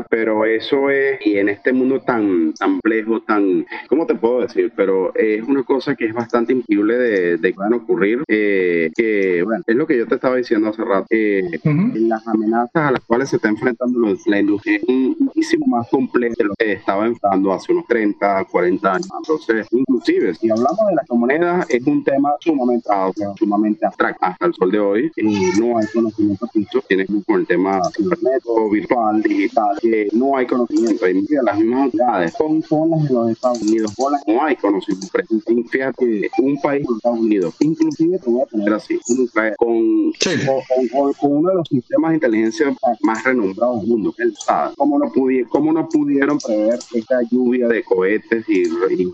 pero 0.08 0.44
eso 0.44 0.90
es, 0.90 1.18
y 1.24 1.38
en 1.38 1.48
este 1.48 1.72
mundo 1.72 2.00
tan, 2.00 2.52
complejo, 2.52 3.20
tan, 3.22 3.66
¿cómo 3.88 4.06
te 4.06 4.14
puedo 4.14 4.40
decir? 4.40 4.72
Pero 4.76 5.14
es 5.14 5.42
una 5.42 5.62
cosa 5.62 5.94
que 5.94 6.06
es 6.06 6.14
bastante 6.14 6.52
imposible 6.52 6.96
de, 6.96 7.36
de 7.38 7.52
que 7.52 7.58
van 7.58 7.72
a 7.72 7.76
ocurrir, 7.76 8.22
eh, 8.28 8.90
que, 8.94 9.42
bueno, 9.42 9.62
es 9.66 9.76
lo 9.76 9.86
que 9.86 9.98
yo 9.98 10.06
te 10.06 10.14
estaba 10.14 10.36
diciendo 10.36 10.68
hace 10.68 10.84
rato, 10.84 11.06
las 11.10 12.26
amenazas 12.26 12.70
a 12.74 12.92
las 12.92 13.00
cuales 13.04 13.28
se 13.28 13.36
está 13.36 13.48
enfrentando 13.48 13.98
la 14.26 14.40
industria 14.40 14.76
es 14.76 15.18
muchísimo 15.18 15.66
más 15.66 15.88
complejo 15.88 16.34
de 16.38 16.44
lo 16.44 16.54
que 16.54 16.72
estaba 16.72 17.06
enfrentando 17.06 17.52
hace 17.52 17.72
unos 17.72 17.86
30, 17.86 18.44
40 18.44 18.92
años. 18.92 19.08
Entonces, 19.18 19.66
inclusive, 19.70 20.34
si 20.34 20.50
hablamos 20.50 20.78
de 20.88 20.94
las 20.94 21.04
moneda, 21.10 21.66
es 21.68 21.84
un 21.86 22.04
tema 22.04 22.30
sumamente, 22.40 22.88
sumamente 23.36 23.86
abstracto 23.86 24.24
hasta 24.24 24.46
el 24.46 24.54
sol 24.54 24.70
de 24.70 24.78
hoy, 24.78 25.12
y 25.16 25.50
no 25.58 25.78
hay 25.78 25.86
conocimiento 25.92 26.46
justo, 26.46 26.82
tiene 26.88 27.06
con 27.06 27.40
el 27.40 27.46
tema 27.46 27.80
cibernético, 27.96 28.70
virtual, 28.70 29.22
digital, 29.38 29.78
que 29.80 30.08
no 30.12 30.36
hay 30.36 30.46
conocimiento, 30.46 31.04
hay 31.04 31.24
las 31.42 31.58
mismas 31.58 31.84
autoridades, 31.84 32.34
con, 32.34 32.60
con 32.62 32.90
las 32.90 33.08
de 33.08 33.14
los 33.14 33.30
Estados 33.30 33.62
Unidos, 33.62 33.92
con 33.96 34.12
las 34.12 34.26
no 34.26 34.44
hay 34.44 34.56
conocimiento. 34.56 35.08
Fíjate, 35.70 36.30
un 36.38 36.60
país 36.60 36.84
como 36.84 36.96
Estados 36.96 37.20
Unidos, 37.20 37.54
inclusive 37.60 38.18
te 38.18 38.30
voy 38.30 38.42
a 38.42 38.46
poner 38.46 38.72
así, 38.74 38.98
con, 39.56 40.12
con, 40.92 41.12
con, 41.14 41.30
uno 41.30 41.48
de 41.50 41.54
los 41.54 41.68
sistemas 41.68 42.10
de 42.10 42.14
inteligencia 42.16 42.74
más 43.02 43.24
renombrados 43.24 43.80
del 43.80 43.90
mundo, 43.90 44.14
el 44.18 44.34
SAD, 44.36 44.74
¿cómo 44.76 44.98
no, 44.98 45.12
pudieron, 45.12 45.48
cómo 45.50 45.72
no 45.72 45.88
pudieron 45.88 46.38
prever 46.38 46.78
esta 46.94 47.22
lluvia 47.30 47.68
de 47.68 47.82
cohetes 47.84 48.44
y, 48.48 48.62
y, 48.62 49.12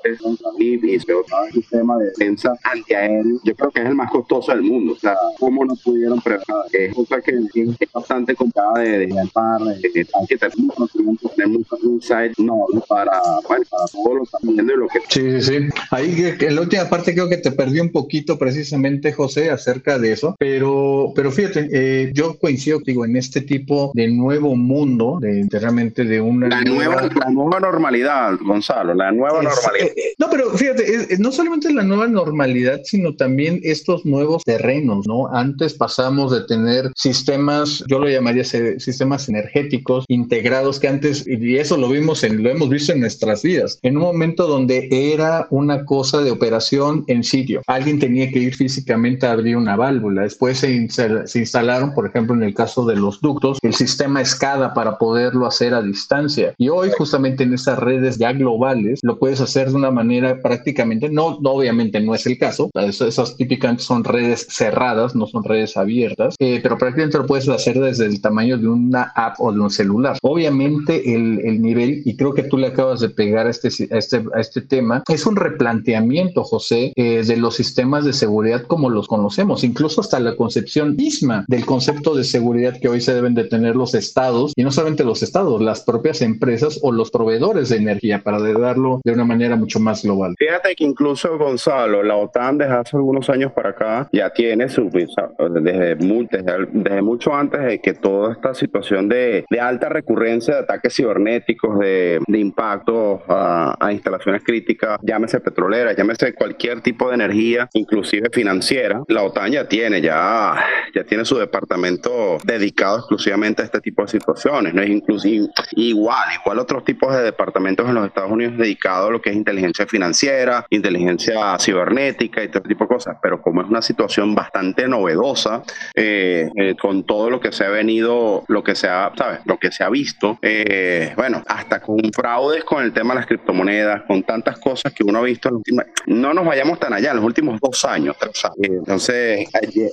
y, 0.58 0.80
y 0.80 0.94
el 0.94 1.52
sistema 1.52 1.98
de 1.98 2.06
defensa 2.06 2.54
antiaéreo? 2.62 3.40
Yo 3.44 3.54
creo 3.54 3.70
que 3.70 3.80
es 3.80 3.86
el 3.86 3.94
más 3.94 4.10
costoso 4.10 4.52
del 4.52 4.62
mundo, 4.62 4.92
o 4.94 4.96
sea, 4.96 5.16
¿cómo 5.38 5.64
no 5.64 5.74
pudieron 5.76 6.20
prever? 6.20 6.44
Es 6.72 6.94
cosa 6.94 7.20
que 7.20 7.32
es 7.54 7.92
bastante 7.92 8.34
complicada 8.34 8.80
de, 8.80 8.98
de 8.98 9.06
de, 9.06 9.90
de, 9.90 10.04
que 10.28 10.36
tenemos 10.36 10.74
conocimiento, 10.74 11.28
tener 11.30 11.48
mucho 11.48 11.76
insight, 11.82 12.38
no, 12.38 12.66
para, 12.88 13.20
bueno, 13.48 13.64
para 13.70 13.84
todos 13.86 14.28
los 14.32 14.56
de 14.56 14.76
lo 14.76 14.86
que... 14.88 15.00
Sí, 15.08 15.42
sí, 15.42 15.42
sí. 15.42 15.68
Ahí 15.90 16.34
en 16.38 16.54
la 16.54 16.60
última 16.60 16.88
parte 16.88 17.14
creo 17.14 17.28
que 17.28 17.38
te 17.38 17.50
perdí 17.52 17.80
un 17.80 17.90
poquito 17.90 18.38
precisamente, 18.38 19.12
José, 19.12 19.50
acerca 19.50 19.98
de 19.98 20.12
eso, 20.12 20.36
pero, 20.38 21.12
pero 21.14 21.30
fíjate, 21.30 21.68
eh, 21.72 22.12
yo 22.14 22.38
coincido 22.38 22.80
digo, 22.84 23.04
en 23.04 23.16
este 23.16 23.40
tipo 23.40 23.90
de 23.94 24.08
nuevo 24.08 24.54
mundo, 24.56 25.18
de, 25.20 25.46
realmente 25.50 26.04
de 26.04 26.20
una... 26.20 26.48
La 26.48 26.62
nueva, 26.62 27.02
la 27.02 27.30
nueva 27.30 27.60
normalidad, 27.60 28.34
Gonzalo, 28.40 28.94
la 28.94 29.10
nueva 29.12 29.42
normalidad. 29.42 29.86
Eh, 29.86 29.94
eh, 29.96 30.14
no, 30.18 30.28
pero 30.30 30.50
fíjate, 30.50 31.16
no 31.18 31.32
solamente 31.32 31.72
la 31.72 31.82
nueva 31.82 32.06
normalidad, 32.06 32.80
sino 32.84 33.14
también 33.16 33.60
estos 33.62 34.04
nuevos 34.04 34.44
terrenos, 34.44 35.06
¿no? 35.06 35.28
Antes 35.28 35.74
pasamos 35.74 36.32
de 36.32 36.44
tener 36.46 36.90
sistemas, 36.94 37.84
yo 37.88 37.98
lo 37.98 38.08
llamaría 38.08 38.44
sistemas 38.44 39.28
energéticos 39.28 40.03
integrados 40.08 40.80
que 40.80 40.88
antes, 40.88 41.26
y 41.26 41.56
eso 41.56 41.76
lo 41.76 41.88
vimos 41.88 42.24
en, 42.24 42.42
lo 42.42 42.50
hemos 42.50 42.68
visto 42.68 42.92
en 42.92 43.00
nuestras 43.00 43.42
vidas, 43.42 43.78
en 43.82 43.96
un 43.96 44.02
momento 44.02 44.46
donde 44.46 44.88
era 44.90 45.46
una 45.50 45.84
cosa 45.84 46.20
de 46.20 46.30
operación 46.30 47.04
en 47.08 47.24
sitio. 47.24 47.62
Alguien 47.66 47.98
tenía 47.98 48.30
que 48.30 48.38
ir 48.38 48.54
físicamente 48.54 49.26
a 49.26 49.32
abrir 49.32 49.56
una 49.56 49.76
válvula. 49.76 50.22
Después 50.22 50.58
se, 50.58 50.88
se 50.88 51.38
instalaron, 51.38 51.94
por 51.94 52.06
ejemplo, 52.06 52.34
en 52.34 52.42
el 52.42 52.54
caso 52.54 52.84
de 52.84 52.96
los 52.96 53.20
ductos, 53.20 53.58
el 53.62 53.74
sistema 53.74 54.24
SCADA 54.24 54.74
para 54.74 54.98
poderlo 54.98 55.46
hacer 55.46 55.74
a 55.74 55.82
distancia. 55.82 56.54
Y 56.58 56.68
hoy, 56.68 56.90
justamente 56.96 57.44
en 57.44 57.54
estas 57.54 57.78
redes 57.78 58.18
ya 58.18 58.32
globales, 58.32 59.00
lo 59.02 59.18
puedes 59.18 59.40
hacer 59.40 59.70
de 59.70 59.76
una 59.76 59.90
manera 59.90 60.40
prácticamente, 60.42 61.08
no, 61.08 61.38
obviamente 61.44 62.00
no 62.00 62.14
es 62.14 62.26
el 62.26 62.38
caso, 62.38 62.70
esas 62.74 63.36
típicamente 63.36 63.82
son 63.82 64.04
redes 64.04 64.46
cerradas, 64.50 65.14
no 65.14 65.26
son 65.26 65.44
redes 65.44 65.76
abiertas, 65.76 66.34
eh, 66.38 66.60
pero 66.62 66.78
prácticamente 66.78 67.18
lo 67.18 67.26
puedes 67.26 67.48
hacer 67.48 67.78
desde 67.78 68.06
el 68.06 68.20
tamaño 68.20 68.58
de 68.58 68.68
una 68.68 69.12
app 69.14 69.36
o 69.38 69.52
de 69.52 69.60
un 69.60 69.70
celular. 69.70 69.93
Obviamente 70.22 71.14
el, 71.14 71.40
el 71.44 71.62
nivel, 71.62 72.02
y 72.04 72.16
creo 72.16 72.34
que 72.34 72.42
tú 72.44 72.58
le 72.58 72.68
acabas 72.68 73.00
de 73.00 73.10
pegar 73.10 73.46
a 73.46 73.50
este, 73.50 73.68
a 73.92 73.98
este, 73.98 74.24
a 74.34 74.40
este 74.40 74.60
tema, 74.60 75.02
es 75.08 75.26
un 75.26 75.36
replanteamiento, 75.36 76.44
José, 76.44 76.92
eh, 76.96 77.22
de 77.24 77.36
los 77.36 77.56
sistemas 77.56 78.04
de 78.04 78.12
seguridad 78.12 78.62
como 78.62 78.90
los 78.90 79.08
conocemos, 79.08 79.64
incluso 79.64 80.00
hasta 80.00 80.20
la 80.20 80.36
concepción 80.36 80.96
misma 80.96 81.44
del 81.48 81.64
concepto 81.64 82.14
de 82.14 82.24
seguridad 82.24 82.78
que 82.80 82.88
hoy 82.88 83.00
se 83.00 83.14
deben 83.14 83.34
de 83.34 83.44
tener 83.44 83.76
los 83.76 83.94
estados, 83.94 84.52
y 84.56 84.62
no 84.62 84.70
solamente 84.70 85.04
los 85.04 85.22
estados, 85.22 85.60
las 85.62 85.82
propias 85.82 86.22
empresas 86.22 86.78
o 86.82 86.92
los 86.92 87.10
proveedores 87.10 87.68
de 87.68 87.76
energía, 87.76 88.22
para 88.22 88.38
darlo 88.40 89.00
de 89.04 89.12
una 89.12 89.24
manera 89.24 89.56
mucho 89.56 89.80
más 89.80 90.02
global. 90.02 90.34
Fíjate 90.38 90.74
que 90.74 90.84
incluso, 90.84 91.36
Gonzalo, 91.38 92.02
la 92.02 92.16
OTAN 92.16 92.58
desde 92.58 92.74
hace 92.74 92.96
algunos 92.96 93.28
años 93.30 93.52
para 93.52 93.70
acá 93.70 94.08
ya 94.12 94.30
tiene 94.30 94.68
su, 94.68 94.90
desde, 94.90 95.94
desde, 95.94 97.02
mucho 97.02 97.34
antes 97.34 97.60
de 97.62 97.80
que 97.80 97.94
toda 97.94 98.32
esta 98.32 98.54
situación 98.54 99.08
de, 99.08 99.44
de 99.48 99.60
alta 99.60 99.83
recurrencia 99.88 100.54
de 100.54 100.60
ataques 100.60 100.94
cibernéticos, 100.94 101.78
de, 101.78 102.20
de 102.26 102.38
impacto 102.38 103.22
a, 103.28 103.76
a 103.80 103.92
instalaciones 103.92 104.42
críticas, 104.42 104.98
llámese 105.02 105.40
petrolera, 105.40 105.92
llámese 105.92 106.34
cualquier 106.34 106.80
tipo 106.80 107.08
de 107.08 107.14
energía, 107.14 107.68
inclusive 107.74 108.28
financiera, 108.32 109.02
la 109.08 109.22
OTAN 109.22 109.52
ya 109.52 109.68
tiene, 109.68 110.00
ya, 110.00 110.54
ya 110.94 111.04
tiene 111.04 111.24
su 111.24 111.38
departamento 111.38 112.38
dedicado 112.44 112.98
exclusivamente 112.98 113.62
a 113.62 113.64
este 113.64 113.80
tipo 113.80 114.02
de 114.02 114.08
situaciones, 114.08 114.74
¿no? 114.74 114.82
Es 114.82 114.90
inclusive 114.90 115.48
igual, 115.72 116.28
igual 116.40 116.58
otros 116.58 116.84
tipos 116.84 117.14
de 117.14 117.22
departamentos 117.22 117.88
en 117.88 117.94
los 117.94 118.06
Estados 118.06 118.30
Unidos 118.30 118.56
dedicados 118.56 119.08
a 119.08 119.12
lo 119.12 119.20
que 119.20 119.30
es 119.30 119.36
inteligencia 119.36 119.86
financiera, 119.86 120.66
inteligencia 120.70 121.58
cibernética 121.58 122.42
y 122.42 122.48
todo 122.48 122.58
este 122.58 122.68
tipo 122.68 122.84
de 122.84 122.88
cosas, 122.88 123.16
pero 123.22 123.40
como 123.40 123.62
es 123.62 123.68
una 123.68 123.82
situación 123.82 124.34
bastante 124.34 124.88
novedosa, 124.88 125.62
eh, 125.94 126.50
eh, 126.56 126.74
con 126.80 127.04
todo 127.04 127.30
lo 127.30 127.40
que 127.40 127.52
se 127.52 127.64
ha 127.64 127.70
venido, 127.70 128.44
lo 128.48 128.62
que 128.62 128.74
se 128.74 128.88
ha, 128.88 129.12
¿sabes? 129.16 129.40
Lo 129.44 129.58
que 129.58 129.63
se 129.70 129.84
ha 129.84 129.90
visto, 129.90 130.38
eh, 130.42 131.12
bueno, 131.16 131.42
hasta 131.46 131.80
con 131.80 132.00
fraudes 132.12 132.64
con 132.64 132.82
el 132.82 132.92
tema 132.92 133.14
de 133.14 133.20
las 133.20 133.26
criptomonedas, 133.26 134.02
con 134.02 134.22
tantas 134.22 134.58
cosas 134.58 134.92
que 134.92 135.04
uno 135.04 135.18
ha 135.18 135.22
visto 135.22 135.48
en 135.48 135.56
últimas, 135.56 135.86
no 136.06 136.34
nos 136.34 136.44
vayamos 136.44 136.78
tan 136.78 136.92
allá, 136.92 137.10
en 137.10 137.16
los 137.16 137.24
últimos 137.24 137.60
dos 137.60 137.84
años, 137.84 138.16
tres 138.18 138.44
años. 138.44 138.56
Entonces, 138.58 139.48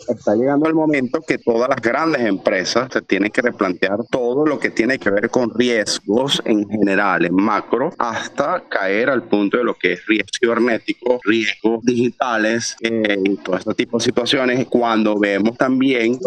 está 0.07 0.35
llegando 0.35 0.67
el 0.67 0.73
momento 0.73 1.21
que 1.21 1.37
todas 1.37 1.69
las 1.69 1.81
grandes 1.81 2.21
empresas 2.21 2.89
se 2.91 3.01
tienen 3.01 3.31
que 3.31 3.41
replantear 3.41 3.97
todo 4.09 4.45
lo 4.45 4.59
que 4.59 4.69
tiene 4.69 4.99
que 4.99 5.09
ver 5.09 5.29
con 5.29 5.53
riesgos 5.53 6.41
en 6.45 6.67
general, 6.69 7.25
en 7.25 7.35
macro, 7.35 7.93
hasta 7.97 8.63
caer 8.69 9.09
al 9.09 9.23
punto 9.23 9.57
de 9.57 9.63
lo 9.63 9.75
que 9.75 9.93
es 9.93 10.05
riesgo 10.05 10.29
cibernético, 10.39 11.19
riesgos 11.23 11.83
digitales 11.83 12.75
eh, 12.81 13.17
y 13.23 13.35
todo 13.37 13.57
este 13.57 13.73
tipo 13.73 13.97
de 13.97 14.03
situaciones. 14.03 14.67
Cuando 14.67 15.19
vemos 15.19 15.57
también 15.57 16.19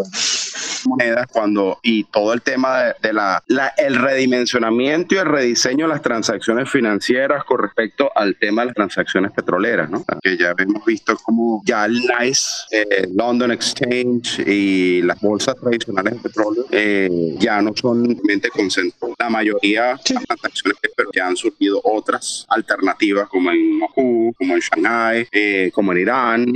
monedas, 0.86 1.26
cuando 1.32 1.78
y 1.82 2.04
todo 2.04 2.32
el 2.32 2.42
tema 2.42 2.94
de, 3.00 3.12
la, 3.12 3.33
el 3.76 3.96
redimensionamiento 3.96 5.14
y 5.14 5.18
el 5.18 5.26
rediseño 5.26 5.86
de 5.86 5.94
las 5.94 6.02
transacciones 6.02 6.70
financieras 6.70 7.44
con 7.44 7.58
respecto 7.62 8.10
al 8.14 8.36
tema 8.36 8.62
de 8.62 8.66
las 8.66 8.74
transacciones 8.74 9.32
petroleras, 9.32 9.90
¿no? 9.90 10.04
Que 10.22 10.36
ya 10.36 10.54
hemos 10.58 10.84
visto 10.84 11.16
como 11.22 11.62
ya 11.64 11.84
el 11.84 12.00
NICE, 12.00 12.66
eh, 12.70 13.08
London 13.14 13.52
Exchange 13.52 14.40
y 14.46 15.02
las 15.02 15.20
bolsas 15.20 15.56
tradicionales 15.56 16.14
de 16.14 16.20
petróleo 16.20 16.66
eh, 16.70 17.34
ya 17.38 17.60
no 17.60 17.72
son 17.74 18.04
realmente 18.04 18.48
concentradas. 18.50 19.16
La 19.18 19.30
mayoría 19.30 19.98
de 20.06 20.14
las 20.14 20.24
transacciones, 20.24 20.78
pero 20.96 21.10
ya 21.14 21.26
han 21.26 21.36
surgido 21.36 21.80
otras 21.84 22.44
alternativas 22.48 23.28
como 23.28 23.50
en 23.50 23.78
Moscú, 23.78 24.34
como 24.36 24.54
en 24.54 24.60
Shanghai, 24.60 25.28
eh, 25.32 25.70
como 25.72 25.92
en 25.92 25.98
Irán. 25.98 26.46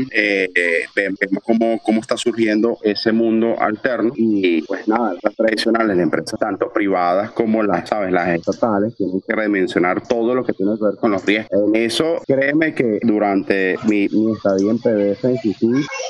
vemos 0.95 1.43
cómo, 1.45 1.79
cómo 1.83 2.01
está 2.01 2.17
surgiendo 2.17 2.79
ese 2.83 3.13
mundo 3.13 3.57
alterno 3.61 4.13
y 4.17 4.63
pues 4.63 4.87
nada, 4.89 5.15
las 5.23 5.35
tradicionales, 5.35 5.97
de 5.97 6.03
empresas 6.03 6.39
tanto 6.39 6.68
privadas 6.73 7.31
como 7.33 7.63
las, 7.63 7.89
¿sabes? 7.89 8.13
Las 8.13 8.29
estatales, 8.29 8.95
tienen 8.97 9.21
que 9.21 9.35
redimensionar 9.35 10.07
todo 10.07 10.35
lo 10.35 10.45
que 10.45 10.53
tiene 10.53 10.77
que 10.79 10.85
ver 10.85 10.97
con 10.97 11.11
los 11.11 11.25
riesgos. 11.25 11.61
En 11.69 11.77
eso, 11.77 12.21
créeme 12.27 12.75
que 12.75 13.01
durante 13.03 13.77
mi, 13.87 14.05
estadía 14.05 14.71
en 14.71 14.79
PDS 14.79 15.25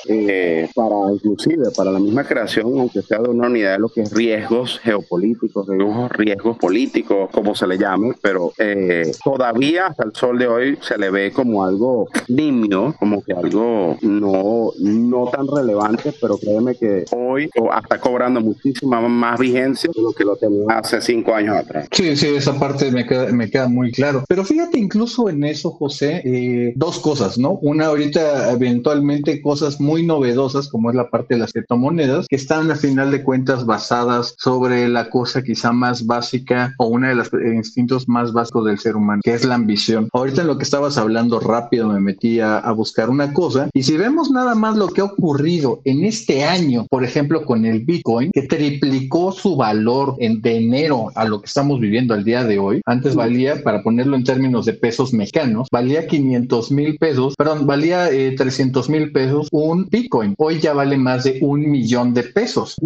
eh, 0.08 0.68
para 0.74 1.12
inclusive 1.12 1.70
para 1.76 1.90
la 1.90 1.98
misma 1.98 2.24
creación, 2.24 2.66
aunque 2.78 3.02
sea 3.02 3.18
de 3.18 3.28
una 3.28 3.48
unidad 3.48 3.72
de 3.72 3.78
lo 3.78 3.88
que 3.88 4.02
es 4.02 4.12
riesgos 4.12 4.78
geopolíticos, 4.80 5.66
riesgos, 6.10 6.56
políticos, 6.58 7.30
como 7.32 7.54
se 7.54 7.66
le 7.66 7.78
llame, 7.78 8.14
pero 8.22 8.52
eh, 8.58 9.12
todavía 9.22 9.88
hasta 9.88 10.04
el 10.04 10.14
sol 10.14 10.38
de 10.38 10.48
hoy 10.48 10.78
se 10.80 10.96
le 10.98 11.10
ve 11.10 11.32
como 11.32 11.64
algo 11.64 12.08
nimio, 12.28 12.94
como 12.98 13.22
que 13.22 13.32
algo 13.32 13.96
no, 14.02 14.70
no 14.78 15.26
tan 15.30 15.46
relevante, 15.46 16.12
pero 16.20 16.38
créeme 16.38 16.74
que 16.76 17.04
hoy 17.12 17.50
está 17.82 17.98
cobrando 18.00 18.40
muchísima 18.40 19.00
más 19.00 19.38
vigencia 19.38 19.90
de 19.94 20.02
lo 20.02 20.12
que 20.12 20.24
lo 20.24 20.36
tenía 20.36 20.47
hace 20.68 21.00
cinco 21.00 21.34
años 21.34 21.56
atrás. 21.56 21.88
Sí, 21.92 22.16
sí, 22.16 22.26
esa 22.26 22.58
parte 22.58 22.90
me 22.90 23.06
queda, 23.06 23.32
me 23.32 23.50
queda 23.50 23.68
muy 23.68 23.92
claro. 23.92 24.24
Pero 24.28 24.44
fíjate 24.44 24.78
incluso 24.78 25.28
en 25.28 25.44
eso, 25.44 25.70
José, 25.70 26.22
eh, 26.24 26.72
dos 26.76 26.98
cosas, 26.98 27.38
¿no? 27.38 27.58
Una 27.62 27.86
ahorita 27.86 28.52
eventualmente 28.52 29.40
cosas 29.40 29.80
muy 29.80 30.04
novedosas 30.04 30.68
como 30.68 30.90
es 30.90 30.96
la 30.96 31.10
parte 31.10 31.34
de 31.34 31.40
las 31.40 31.52
criptomonedas 31.52 32.26
que 32.28 32.36
están 32.36 32.70
a 32.70 32.76
final 32.76 33.10
de 33.10 33.22
cuentas 33.22 33.66
basadas 33.66 34.34
sobre 34.38 34.88
la 34.88 35.10
cosa 35.10 35.42
quizá 35.42 35.72
más 35.72 36.06
básica 36.06 36.74
o 36.78 36.86
una 36.86 37.08
de 37.08 37.14
los 37.14 37.30
instintos 37.32 38.08
más 38.08 38.32
básicos 38.32 38.64
del 38.66 38.78
ser 38.78 38.96
humano, 38.96 39.22
que 39.24 39.34
es 39.34 39.44
la 39.44 39.54
ambición. 39.54 40.08
Ahorita 40.12 40.42
en 40.42 40.46
lo 40.46 40.58
que 40.58 40.64
estabas 40.64 40.98
hablando 40.98 41.40
rápido 41.40 41.88
me 41.88 42.00
metí 42.00 42.40
a, 42.40 42.58
a 42.58 42.72
buscar 42.72 43.10
una 43.10 43.32
cosa 43.32 43.68
y 43.74 43.82
si 43.82 43.96
vemos 43.96 44.30
nada 44.30 44.54
más 44.54 44.76
lo 44.76 44.88
que 44.88 45.00
ha 45.00 45.04
ocurrido 45.04 45.80
en 45.84 46.04
este 46.04 46.44
año, 46.44 46.86
por 46.90 47.04
ejemplo, 47.04 47.44
con 47.44 47.64
el 47.64 47.84
Bitcoin, 47.84 48.30
que 48.32 48.42
triplicó 48.42 49.32
su 49.32 49.56
valor 49.56 50.16
en, 50.18 50.37
de 50.40 50.56
enero 50.56 51.10
a 51.14 51.24
lo 51.24 51.40
que 51.40 51.46
estamos 51.46 51.80
viviendo 51.80 52.14
al 52.14 52.24
día 52.24 52.44
de 52.44 52.58
hoy, 52.58 52.80
antes 52.86 53.14
valía, 53.14 53.62
para 53.62 53.82
ponerlo 53.82 54.16
en 54.16 54.24
términos 54.24 54.66
de 54.66 54.72
pesos 54.72 55.12
mexicanos, 55.12 55.68
valía 55.70 56.06
500 56.06 56.72
mil 56.72 56.98
pesos, 56.98 57.34
perdón, 57.36 57.66
valía 57.66 58.08
300 58.08 58.88
eh, 58.88 58.92
mil 58.92 59.12
pesos 59.12 59.48
un 59.50 59.88
Bitcoin. 59.90 60.34
Hoy 60.38 60.60
ya 60.60 60.72
vale 60.72 60.96
más 60.96 61.24
de 61.24 61.38
un 61.40 61.70
millón 61.70 62.14
de 62.14 62.22
pesos. 62.22 62.76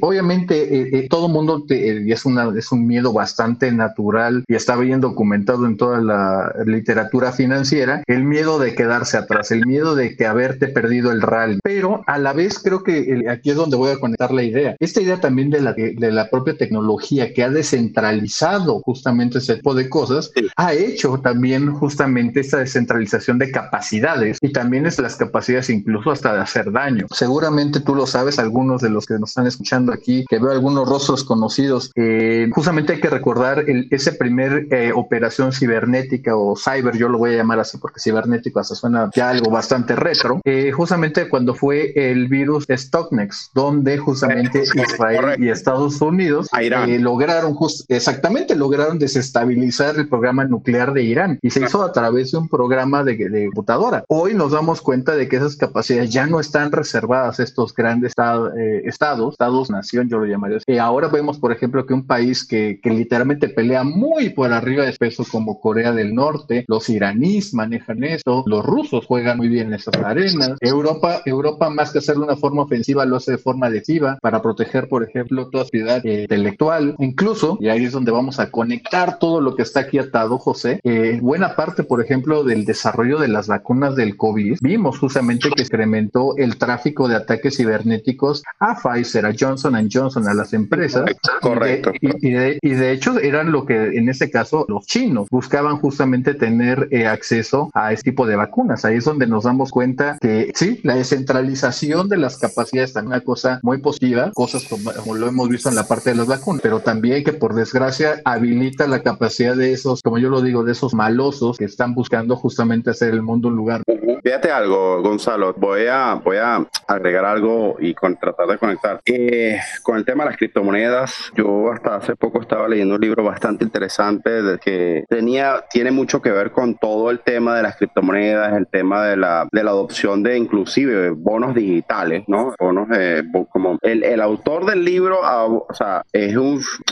Obviamente 0.00 0.62
eh, 0.62 0.90
eh, 0.92 1.08
todo 1.08 1.28
mundo 1.28 1.64
y 1.68 2.12
es, 2.12 2.24
una, 2.24 2.52
es 2.56 2.72
un 2.72 2.86
miedo 2.86 3.12
bastante 3.12 3.72
natural 3.72 4.44
y 4.46 4.54
está 4.54 4.76
bien 4.76 5.00
documentado 5.00 5.66
en 5.66 5.76
toda 5.76 6.00
la 6.00 6.52
literatura 6.66 7.32
financiera, 7.32 8.02
el 8.06 8.24
miedo 8.24 8.58
de 8.58 8.74
quedarse 8.74 9.16
atrás, 9.16 9.50
el 9.50 9.66
miedo 9.66 9.94
de 9.94 10.16
que 10.16 10.26
haberte 10.26 10.68
perdido 10.68 11.12
el 11.12 11.22
rally. 11.22 11.58
Pero 11.62 12.02
a 12.06 12.18
la 12.18 12.32
vez 12.32 12.58
creo 12.58 12.82
que 12.82 13.24
aquí 13.28 13.50
es 13.50 13.56
donde 13.56 13.76
voy 13.76 13.90
a 13.90 14.00
conectar 14.00 14.32
la 14.32 14.42
idea. 14.42 14.76
Esta 14.78 15.00
idea 15.00 15.20
también 15.20 15.50
de 15.50 15.60
la, 15.60 15.72
de 15.72 16.12
la 16.12 16.30
propia 16.30 16.56
tecnología 16.56 16.99
que 17.00 17.42
ha 17.42 17.50
descentralizado 17.50 18.80
justamente 18.80 19.38
ese 19.38 19.56
tipo 19.56 19.74
de 19.74 19.88
cosas, 19.88 20.30
ha 20.56 20.72
hecho 20.72 21.18
también 21.18 21.72
justamente 21.72 22.40
esta 22.40 22.58
descentralización 22.58 23.38
de 23.38 23.50
capacidades 23.50 24.38
y 24.40 24.52
también 24.52 24.86
es 24.86 24.98
las 24.98 25.16
capacidades 25.16 25.70
incluso 25.70 26.10
hasta 26.10 26.34
de 26.34 26.40
hacer 26.40 26.70
daño. 26.72 27.06
Seguramente 27.10 27.80
tú 27.80 27.94
lo 27.94 28.06
sabes, 28.06 28.38
algunos 28.38 28.80
de 28.80 28.90
los 28.90 29.06
que 29.06 29.14
nos 29.14 29.30
están 29.30 29.46
escuchando 29.46 29.92
aquí, 29.92 30.24
que 30.28 30.38
veo 30.38 30.50
algunos 30.50 30.88
rostros 30.88 31.24
conocidos, 31.24 31.90
eh, 31.94 32.48
justamente 32.52 32.94
hay 32.94 33.00
que 33.00 33.10
recordar 33.10 33.64
el, 33.68 33.88
ese 33.90 34.12
primer 34.12 34.66
eh, 34.70 34.92
operación 34.94 35.52
cibernética 35.52 36.36
o 36.36 36.56
cyber, 36.56 36.96
yo 36.96 37.08
lo 37.08 37.18
voy 37.18 37.34
a 37.34 37.38
llamar 37.38 37.60
así 37.60 37.78
porque 37.78 38.00
cibernético 38.00 38.60
hasta 38.60 38.74
suena 38.74 39.10
ya 39.14 39.30
algo 39.30 39.50
bastante 39.50 39.96
retro, 39.96 40.40
eh, 40.44 40.70
justamente 40.72 41.28
cuando 41.28 41.54
fue 41.54 41.92
el 41.94 42.28
virus 42.28 42.66
Stocknex, 42.68 43.50
donde 43.54 43.98
justamente 43.98 44.62
Israel 44.74 45.42
y 45.42 45.48
Estados 45.48 46.00
Unidos 46.00 46.48
lograron 46.98 47.56
exactamente 47.88 48.56
lograron 48.56 48.98
desestabilizar 48.98 49.96
el 49.96 50.08
programa 50.08 50.44
nuclear 50.44 50.92
de 50.92 51.02
Irán 51.02 51.38
y 51.42 51.50
se 51.50 51.62
hizo 51.62 51.82
a 51.82 51.92
través 51.92 52.32
de 52.32 52.38
un 52.38 52.48
programa 52.48 53.04
de, 53.04 53.16
de 53.16 53.46
computadora. 53.46 54.04
Hoy 54.08 54.34
nos 54.34 54.52
damos 54.52 54.80
cuenta 54.80 55.14
de 55.14 55.28
que 55.28 55.36
esas 55.36 55.56
capacidades 55.56 56.10
ya 56.10 56.26
no 56.26 56.40
están 56.40 56.72
reservadas 56.72 57.40
a 57.40 57.42
estos 57.42 57.74
grandes 57.74 58.12
eh, 58.12 58.82
estados, 58.84 59.34
estados, 59.34 59.70
nación, 59.70 60.08
yo 60.08 60.18
lo 60.18 60.26
llamaría 60.26 60.58
así. 60.58 60.64
Y 60.68 60.78
ahora 60.78 61.08
vemos, 61.08 61.38
por 61.38 61.52
ejemplo, 61.52 61.86
que 61.86 61.94
un 61.94 62.06
país 62.06 62.46
que, 62.46 62.80
que 62.82 62.90
literalmente 62.90 63.48
pelea 63.48 63.84
muy 63.84 64.30
por 64.30 64.52
arriba 64.52 64.84
de 64.84 64.92
peso 64.92 65.24
como 65.30 65.60
Corea 65.60 65.92
del 65.92 66.14
Norte, 66.14 66.64
los 66.68 66.88
iraníes 66.88 67.54
manejan 67.54 68.04
esto, 68.04 68.44
los 68.46 68.64
rusos 68.64 69.06
juegan 69.06 69.38
muy 69.38 69.48
bien 69.48 69.68
en 69.68 69.74
esas 69.74 69.94
arenas, 69.96 70.56
Europa, 70.60 71.22
Europa 71.24 71.70
más 71.70 71.92
que 71.92 71.98
hacerlo 71.98 72.22
de 72.22 72.32
una 72.32 72.40
forma 72.40 72.62
ofensiva 72.62 73.04
lo 73.04 73.16
hace 73.16 73.32
de 73.32 73.38
forma 73.38 73.66
adhesiva 73.66 74.18
para 74.20 74.42
proteger, 74.42 74.88
por 74.88 75.02
ejemplo, 75.04 75.48
toda 75.48 75.64
actividad 75.64 76.04
eh, 76.04 76.22
intelectual, 76.22 76.79
incluso, 76.98 77.58
y 77.60 77.68
ahí 77.68 77.84
es 77.84 77.92
donde 77.92 78.12
vamos 78.12 78.38
a 78.40 78.50
conectar 78.50 79.18
todo 79.18 79.40
lo 79.40 79.54
que 79.56 79.62
está 79.62 79.80
aquí 79.80 79.98
atado, 79.98 80.38
José, 80.38 80.80
eh, 80.84 81.18
buena 81.22 81.56
parte, 81.56 81.84
por 81.84 82.02
ejemplo, 82.02 82.44
del 82.44 82.64
desarrollo 82.64 83.18
de 83.18 83.28
las 83.28 83.46
vacunas 83.46 83.96
del 83.96 84.16
COVID, 84.16 84.58
vimos 84.60 84.98
justamente 84.98 85.50
que 85.50 85.62
incrementó 85.62 86.36
el 86.36 86.56
tráfico 86.56 87.08
de 87.08 87.16
ataques 87.16 87.56
cibernéticos 87.56 88.42
a 88.58 88.76
Pfizer, 88.80 89.26
a 89.26 89.34
Johnson 89.38 89.76
Johnson, 89.92 90.28
a 90.28 90.34
las 90.34 90.52
empresas. 90.52 91.04
Correcto. 91.40 91.92
Y 92.00 92.30
de, 92.30 92.58
y, 92.60 92.70
de, 92.70 92.92
hecho 92.92 93.18
eran 93.18 93.52
lo 93.52 93.66
que 93.66 93.96
en 93.96 94.08
este 94.08 94.30
caso 94.30 94.64
los 94.68 94.86
chinos 94.86 95.28
buscaban 95.30 95.78
justamente 95.78 96.34
tener 96.34 96.88
eh, 96.90 97.06
acceso 97.06 97.70
a 97.74 97.92
este 97.92 98.10
tipo 98.10 98.26
de 98.26 98.36
vacunas. 98.36 98.84
Ahí 98.84 98.96
es 98.96 99.04
donde 99.04 99.26
nos 99.26 99.44
damos 99.44 99.70
cuenta 99.70 100.18
que 100.20 100.52
sí, 100.54 100.80
la 100.82 100.96
descentralización 100.96 102.08
de 102.08 102.16
las 102.16 102.38
capacidades 102.38 102.90
es 102.96 103.02
una 103.02 103.20
cosa 103.20 103.60
muy 103.62 103.78
positiva, 103.78 104.30
cosas 104.34 104.64
como, 104.64 104.92
como, 104.92 105.14
lo 105.14 105.28
hemos 105.28 105.48
visto 105.48 105.68
en 105.68 105.74
la 105.74 105.86
parte 105.86 106.10
de 106.10 106.16
las 106.16 106.26
vacunas, 106.26 106.59
pero 106.62 106.80
también 106.80 107.24
que 107.24 107.32
por 107.32 107.54
desgracia 107.54 108.20
habilita 108.24 108.86
la 108.86 109.02
capacidad 109.02 109.56
de 109.56 109.72
esos, 109.72 110.02
como 110.02 110.18
yo 110.18 110.28
lo 110.28 110.42
digo, 110.42 110.64
de 110.64 110.72
esos 110.72 110.94
malosos 110.94 111.58
que 111.58 111.64
están 111.64 111.94
buscando 111.94 112.36
justamente 112.36 112.90
hacer 112.90 113.14
el 113.14 113.22
mundo 113.22 113.48
un 113.48 113.56
lugar. 113.56 113.82
Fíjate 114.22 114.50
algo, 114.50 115.02
Gonzalo, 115.02 115.54
voy 115.56 115.86
a, 115.86 116.14
voy 116.14 116.36
a 116.36 116.66
agregar 116.86 117.24
algo 117.24 117.76
y 117.78 117.94
con, 117.94 118.16
tratar 118.16 118.48
de 118.48 118.58
conectar. 118.58 119.00
Eh, 119.06 119.58
con 119.82 119.96
el 119.96 120.04
tema 120.04 120.24
de 120.24 120.30
las 120.30 120.38
criptomonedas, 120.38 121.32
yo 121.34 121.72
hasta 121.72 121.96
hace 121.96 122.16
poco 122.16 122.40
estaba 122.40 122.68
leyendo 122.68 122.96
un 122.96 123.00
libro 123.00 123.24
bastante 123.24 123.64
interesante 123.64 124.42
de 124.42 124.58
que 124.58 125.04
tenía, 125.08 125.64
tiene 125.70 125.90
mucho 125.90 126.20
que 126.20 126.30
ver 126.30 126.50
con 126.50 126.76
todo 126.76 127.10
el 127.10 127.20
tema 127.20 127.56
de 127.56 127.62
las 127.62 127.76
criptomonedas, 127.76 128.52
el 128.54 128.66
tema 128.66 129.04
de 129.04 129.16
la, 129.16 129.48
de 129.50 129.64
la 129.64 129.70
adopción 129.70 130.22
de 130.22 130.36
inclusive 130.36 131.10
bonos 131.10 131.54
digitales, 131.54 132.24
¿no? 132.26 132.54
Bonos 132.58 132.88
de, 132.88 133.24
como 133.50 133.78
el, 133.82 134.02
el 134.04 134.20
autor 134.20 134.66
del 134.66 134.84
libro, 134.84 135.20
ah, 135.24 135.46
o 135.46 135.74
sea, 135.74 136.02
es 136.12 136.36
un, 136.36 136.49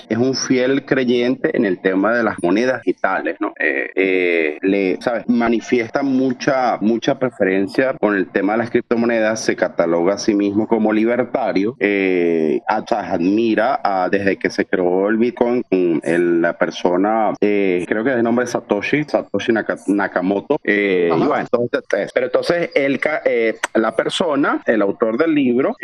es 0.08 0.18
un 0.18 0.34
fiel 0.34 0.84
creyente 0.84 1.56
en 1.56 1.64
el 1.64 1.80
tema 1.80 2.12
de 2.14 2.22
las 2.22 2.36
monedas 2.42 2.82
digitales, 2.82 3.36
¿no? 3.40 3.52
Eh, 3.58 3.90
eh, 3.94 4.58
le, 4.62 4.98
¿sabes? 5.00 5.28
Manifiesta 5.28 6.02
mucha, 6.02 6.78
mucha 6.80 7.18
preferencia 7.18 7.94
con 7.94 8.14
el 8.14 8.28
tema 8.28 8.52
de 8.52 8.58
las 8.58 8.70
criptomonedas, 8.70 9.44
se 9.44 9.56
cataloga 9.56 10.14
a 10.14 10.18
sí 10.18 10.34
mismo 10.34 10.66
como 10.66 10.92
libertario, 10.92 11.76
eh, 11.78 12.60
admira 12.66 13.80
desde 14.10 14.36
que 14.36 14.50
se 14.50 14.64
creó 14.64 15.08
el 15.08 15.16
Bitcoin 15.16 15.64
el, 15.70 16.40
la 16.40 16.56
persona, 16.56 17.32
eh, 17.40 17.84
creo 17.88 18.04
que 18.04 18.10
es 18.10 18.16
el 18.16 18.22
nombre 18.22 18.44
de 18.44 18.50
Satoshi, 18.50 19.04
Satoshi 19.04 19.52
Nakamoto. 19.86 20.58
Eh, 20.64 21.10
y 21.12 21.18
bueno, 21.18 21.38
entonces, 21.38 22.10
pero 22.12 22.26
entonces 22.26 22.70
el, 22.74 23.00
eh, 23.24 23.56
la 23.74 23.94
persona, 23.94 24.62
el 24.66 24.82
autor 24.82 25.18
del 25.18 25.34
libro, 25.34 25.76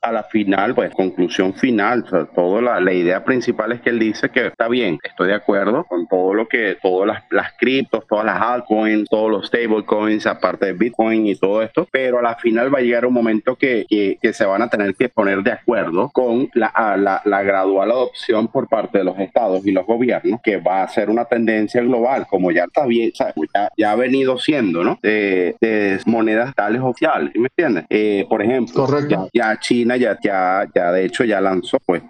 a 0.00 0.12
la 0.12 0.24
final, 0.24 0.74
pues 0.74 0.92
conclusión 0.94 1.54
final, 1.54 2.04
todo 2.34 2.60
la, 2.60 2.80
la, 2.84 2.92
idea 2.92 3.24
principal 3.24 3.72
es 3.72 3.80
que 3.80 3.90
él 3.90 3.98
dice 3.98 4.28
que 4.28 4.46
está 4.46 4.68
bien, 4.68 4.98
estoy 5.02 5.28
de 5.28 5.34
acuerdo 5.34 5.84
con 5.84 6.06
todo 6.06 6.34
lo 6.34 6.46
que, 6.48 6.76
todas 6.80 7.06
las, 7.06 7.24
las 7.30 7.52
criptos, 7.58 8.06
todas 8.06 8.24
las 8.24 8.40
altcoins, 8.40 9.08
todos 9.08 9.30
los 9.30 9.46
stablecoins, 9.46 10.26
aparte 10.26 10.66
de 10.66 10.72
Bitcoin 10.74 11.26
y 11.26 11.34
todo 11.34 11.62
esto, 11.62 11.88
pero 11.90 12.18
a 12.18 12.22
la 12.22 12.36
final 12.36 12.72
va 12.74 12.78
a 12.78 12.82
llegar 12.82 13.06
un 13.06 13.14
momento 13.14 13.56
que, 13.56 13.86
que, 13.88 14.32
se 14.32 14.44
van 14.46 14.62
a 14.62 14.68
tener 14.68 14.94
que 14.94 15.08
poner 15.08 15.42
de 15.42 15.52
acuerdo 15.52 16.10
con 16.10 16.48
la, 16.54 16.72
la, 16.96 17.20
la, 17.24 17.42
gradual 17.42 17.90
adopción 17.90 18.48
por 18.48 18.68
parte 18.68 18.98
de 18.98 19.04
los 19.04 19.18
estados 19.18 19.66
y 19.66 19.72
los 19.72 19.84
gobiernos, 19.84 20.40
que 20.42 20.56
va 20.56 20.82
a 20.82 20.88
ser 20.88 21.10
una 21.10 21.24
tendencia 21.26 21.82
global, 21.82 22.26
como 22.28 22.50
ya 22.50 22.64
está 22.64 22.86
bien, 22.86 23.12
ya, 23.12 23.68
ya, 23.76 23.92
ha 23.92 23.96
venido 23.96 24.38
siendo, 24.38 24.84
¿no? 24.84 24.98
De, 25.02 25.56
de 25.60 25.98
monedas 26.06 26.54
tales 26.54 26.80
oficiales, 26.80 27.32
¿me 27.34 27.48
entiendes? 27.48 27.84
Eh, 27.90 28.26
por 28.28 28.42
ejemplo, 28.42 28.86
ya, 29.08 29.26
ya, 29.32 29.60
China 29.60 29.96
ya, 29.96 30.18
ya, 30.22 30.66
ya 30.74 30.92
de 30.92 31.04
hecho 31.04 31.24
ya 31.24 31.40
lanzó, 31.40 31.78
pues 31.84 32.02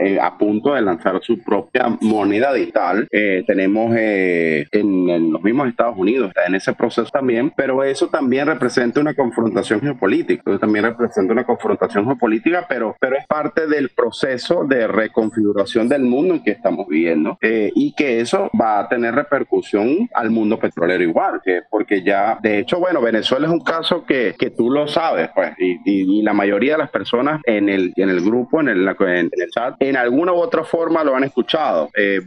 eh, 0.00 0.18
a 0.20 0.36
punto 0.36 0.74
de 0.74 0.82
lanzar 0.82 1.18
su 1.22 1.42
propia 1.42 1.88
moneda 2.00 2.52
digital. 2.52 3.06
Eh, 3.10 3.44
tenemos 3.46 3.94
en, 3.96 5.08
en, 5.10 5.32
los 5.32 5.42
mismos 5.42 5.68
Estados 5.68 5.96
Unidos, 5.96 6.28
está 6.28 6.46
en 6.46 6.54
ese 6.54 6.72
proceso 6.72 7.10
también, 7.10 7.52
pero 7.56 7.82
eso 7.84 8.08
también 8.08 8.46
representa 8.46 9.00
una 9.00 9.14
confrontación 9.14 9.80
geopolítica, 9.80 10.42
eso 10.46 10.58
también 10.58 10.84
representa 10.84 11.32
una 11.32 11.44
confrontación 11.44 12.04
geopolítica, 12.04 12.66
pero, 12.68 12.96
pero 13.00 13.16
es 13.16 13.26
parte 13.26 13.66
del 13.66 13.90
proceso 13.90 14.64
de 14.64 14.86
reconfiguración 14.86 15.88
del 15.88 16.02
mundo 16.02 16.34
en 16.34 16.42
que 16.42 16.52
estamos 16.52 16.86
viviendo 16.88 17.38
eh, 17.40 17.70
y 17.74 17.92
que 17.92 18.20
eso 18.20 18.50
va 18.60 18.80
a 18.80 18.88
tener 18.88 19.14
repercusión 19.14 20.08
al 20.14 20.30
mundo 20.30 20.58
petrolero 20.58 21.02
igual, 21.02 21.40
que 21.44 21.62
porque 21.70 22.02
ya, 22.02 22.38
de 22.42 22.58
hecho, 22.58 22.78
bueno, 22.78 23.00
Venezuela 23.00 23.46
es 23.46 23.52
un 23.52 23.60
caso 23.60 24.04
que, 24.04 24.34
que 24.38 24.50
tú 24.50 24.70
lo 24.70 24.86
sabes, 24.88 25.30
pues, 25.34 25.52
y, 25.58 25.80
y, 25.84 26.22
la 26.22 26.32
mayoría 26.32 26.72
de 26.72 26.78
las 26.78 26.90
personas 26.90 27.40
en 27.44 27.68
el, 27.68 27.92
en 27.96 28.08
el 28.10 28.20
grupo, 28.20 28.60
en 28.60 28.68
el, 28.68 28.88
en 28.88 29.30
el 29.32 29.50
chat, 29.50 29.69
en 29.78 29.96
alguna 29.96 30.32
u 30.32 30.36
otra 30.36 30.64
forma 30.64 31.04
lo 31.04 31.14
han 31.14 31.24
escuchado. 31.24 31.90
Eh, 31.94 32.20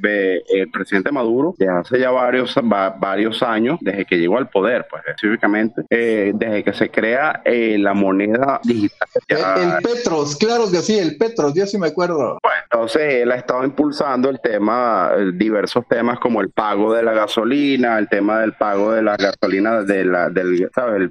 el 0.50 0.70
presidente 0.72 1.12
Maduro, 1.12 1.54
de 1.58 1.70
hace 1.70 2.00
ya 2.00 2.12
varios, 2.12 2.56
varios 2.64 3.44
años, 3.44 3.80
desde 3.82 4.06
que 4.06 4.18
llegó 4.18 4.38
al 4.38 4.50
poder, 4.50 4.88
pues 4.90 5.04
específicamente, 5.08 5.84
eh, 5.90 6.32
desde 6.34 6.64
que 6.64 6.74
se 6.74 6.90
crea 6.90 7.42
eh, 7.46 7.78
la 7.80 7.94
moneda 7.94 8.60
digital. 8.64 9.08
el, 9.28 9.84
Petros, 9.84 10.36
claro 10.38 10.70
que 10.70 10.78
sí, 10.78 10.98
el 10.98 11.18
Petros, 11.18 11.54
yo 11.54 11.66
sí 11.66 11.78
me 11.78 11.88
acuerdo. 11.88 12.40
Bueno, 12.42 12.60
entonces 12.64 13.16
él 13.16 13.32
ha 13.32 13.36
estado 13.36 13.64
impulsando 13.64 14.30
el 14.30 14.40
tema, 14.40 15.12
diversos 15.34 15.86
temas 15.88 16.20
como 16.20 16.42
el 16.42 16.50
pago 16.50 16.94
de 16.94 17.04
la 17.04 17.14
gasolina, 17.14 17.98
el 18.00 18.08
tema 18.08 18.40
del 18.40 18.54
pago 18.54 18.92
de 18.92 19.02
la 19.02 19.16
gasolina 19.18 19.82
de 19.82 20.06
la, 20.06 20.30
del, 20.30 20.70
¿sabes? 20.74 21.10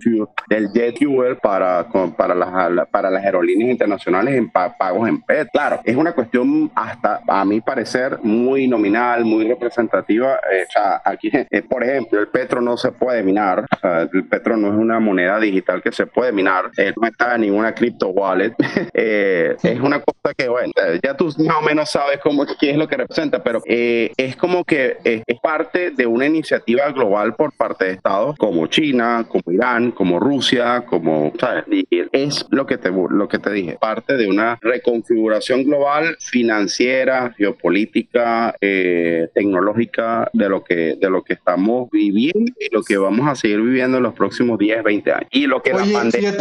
del 0.49 0.69
jet 0.73 0.99
fuel 0.99 1.37
para, 1.37 1.87
para, 2.17 2.35
las, 2.35 2.89
para 2.89 3.11
las 3.11 3.25
aerolíneas 3.25 3.71
internacionales 3.71 4.35
en 4.35 4.51
pagos 4.51 5.09
en 5.09 5.21
PET. 5.23 5.49
Claro, 5.53 5.81
es 5.85 5.97
una 5.97 6.13
cuestión 6.13 6.22
hasta, 6.75 7.21
a 7.27 7.45
mi 7.45 7.61
parecer, 7.61 8.19
muy 8.23 8.69
nominal, 8.69 9.25
muy 9.25 9.47
representativa. 9.47 10.41
Eh, 10.53 10.65
o 10.69 10.71
sea, 10.71 11.03
aquí, 11.05 11.31
eh, 11.51 11.63
por 11.63 11.83
ejemplo, 11.83 12.21
el 12.21 12.29
petro 12.29 12.61
no 12.61 12.77
se 12.77 12.93
puede 12.93 13.23
minar. 13.23 13.67
O 13.71 13.79
sea, 13.81 14.03
el 14.03 14.25
petro 14.27 14.57
no 14.57 14.69
es 14.69 14.75
una 14.75 15.01
moneda 15.01 15.39
digital 15.39 15.83
que 15.83 15.93
se 15.93 16.07
puede 16.07 16.33
minar. 16.33 16.71
Eh, 16.77 16.93
no 17.01 17.07
está 17.07 17.35
en 17.35 17.43
ninguna 17.43 17.75
crypto 17.75 18.09
wallet. 18.09 18.55
es 18.93 19.81
una 19.81 20.01
cosa 20.01 20.35
que, 20.37 20.49
bueno, 20.49 20.73
ya 21.03 21.15
tú 21.15 21.33
más 21.39 21.57
o 21.57 21.63
menos 21.63 21.91
sabes 21.91 22.19
cómo, 22.23 22.45
qué 22.59 22.71
es 22.71 22.77
lo 22.77 22.89
que 22.89 22.97
representa, 22.97 23.43
pero 23.43 23.63
es 23.67 24.37
como 24.37 24.65
que 24.65 24.97
es 25.03 25.41
parte 25.41 25.91
de 25.91 26.07
una 26.07 26.27
iniciativa 26.27 26.91
global 26.91 27.35
por 27.35 27.53
parte 27.53 27.87
de 27.87 27.93
Estados 27.93 28.37
como 28.37 28.67
China, 28.67 29.27
como 29.29 29.43
Irán, 29.53 29.93
como 29.93 30.19
Rusia, 30.19 30.85
como, 30.87 31.33
¿sabes? 31.39 31.65
es 32.13 32.47
lo 32.51 32.67
que 32.67 32.79
te, 32.79 32.91
lo 32.91 33.29
que 33.29 33.39
te 33.39 33.51
dije, 33.51 33.79
parte 33.81 34.17
de 34.17 34.29
una 34.29 34.59
reconfiguración 34.61 35.65
global 35.65 36.12
financiera, 36.19 37.35
geopolítica, 37.37 38.55
eh, 38.61 39.29
tecnológica 39.35 40.31
de 40.33 40.49
lo, 40.49 40.65
que, 40.65 40.97
de 41.01 41.11
lo 41.11 41.23
que 41.23 41.35
estamos 41.35 41.91
viviendo 41.91 42.53
y 42.61 42.73
lo 42.73 42.83
que 42.83 42.97
vamos 42.97 43.29
a 43.29 43.35
seguir 43.35 43.61
viviendo 43.61 43.99
en 43.99 44.05
los 44.05 44.15
próximos 44.15 44.59
10, 44.59 44.83
20 44.83 45.13
años. 45.13 45.29
Y 45.31 45.47
lo 45.47 45.63
que, 45.63 45.73
la, 45.73 45.85
pandemia, 45.85 46.35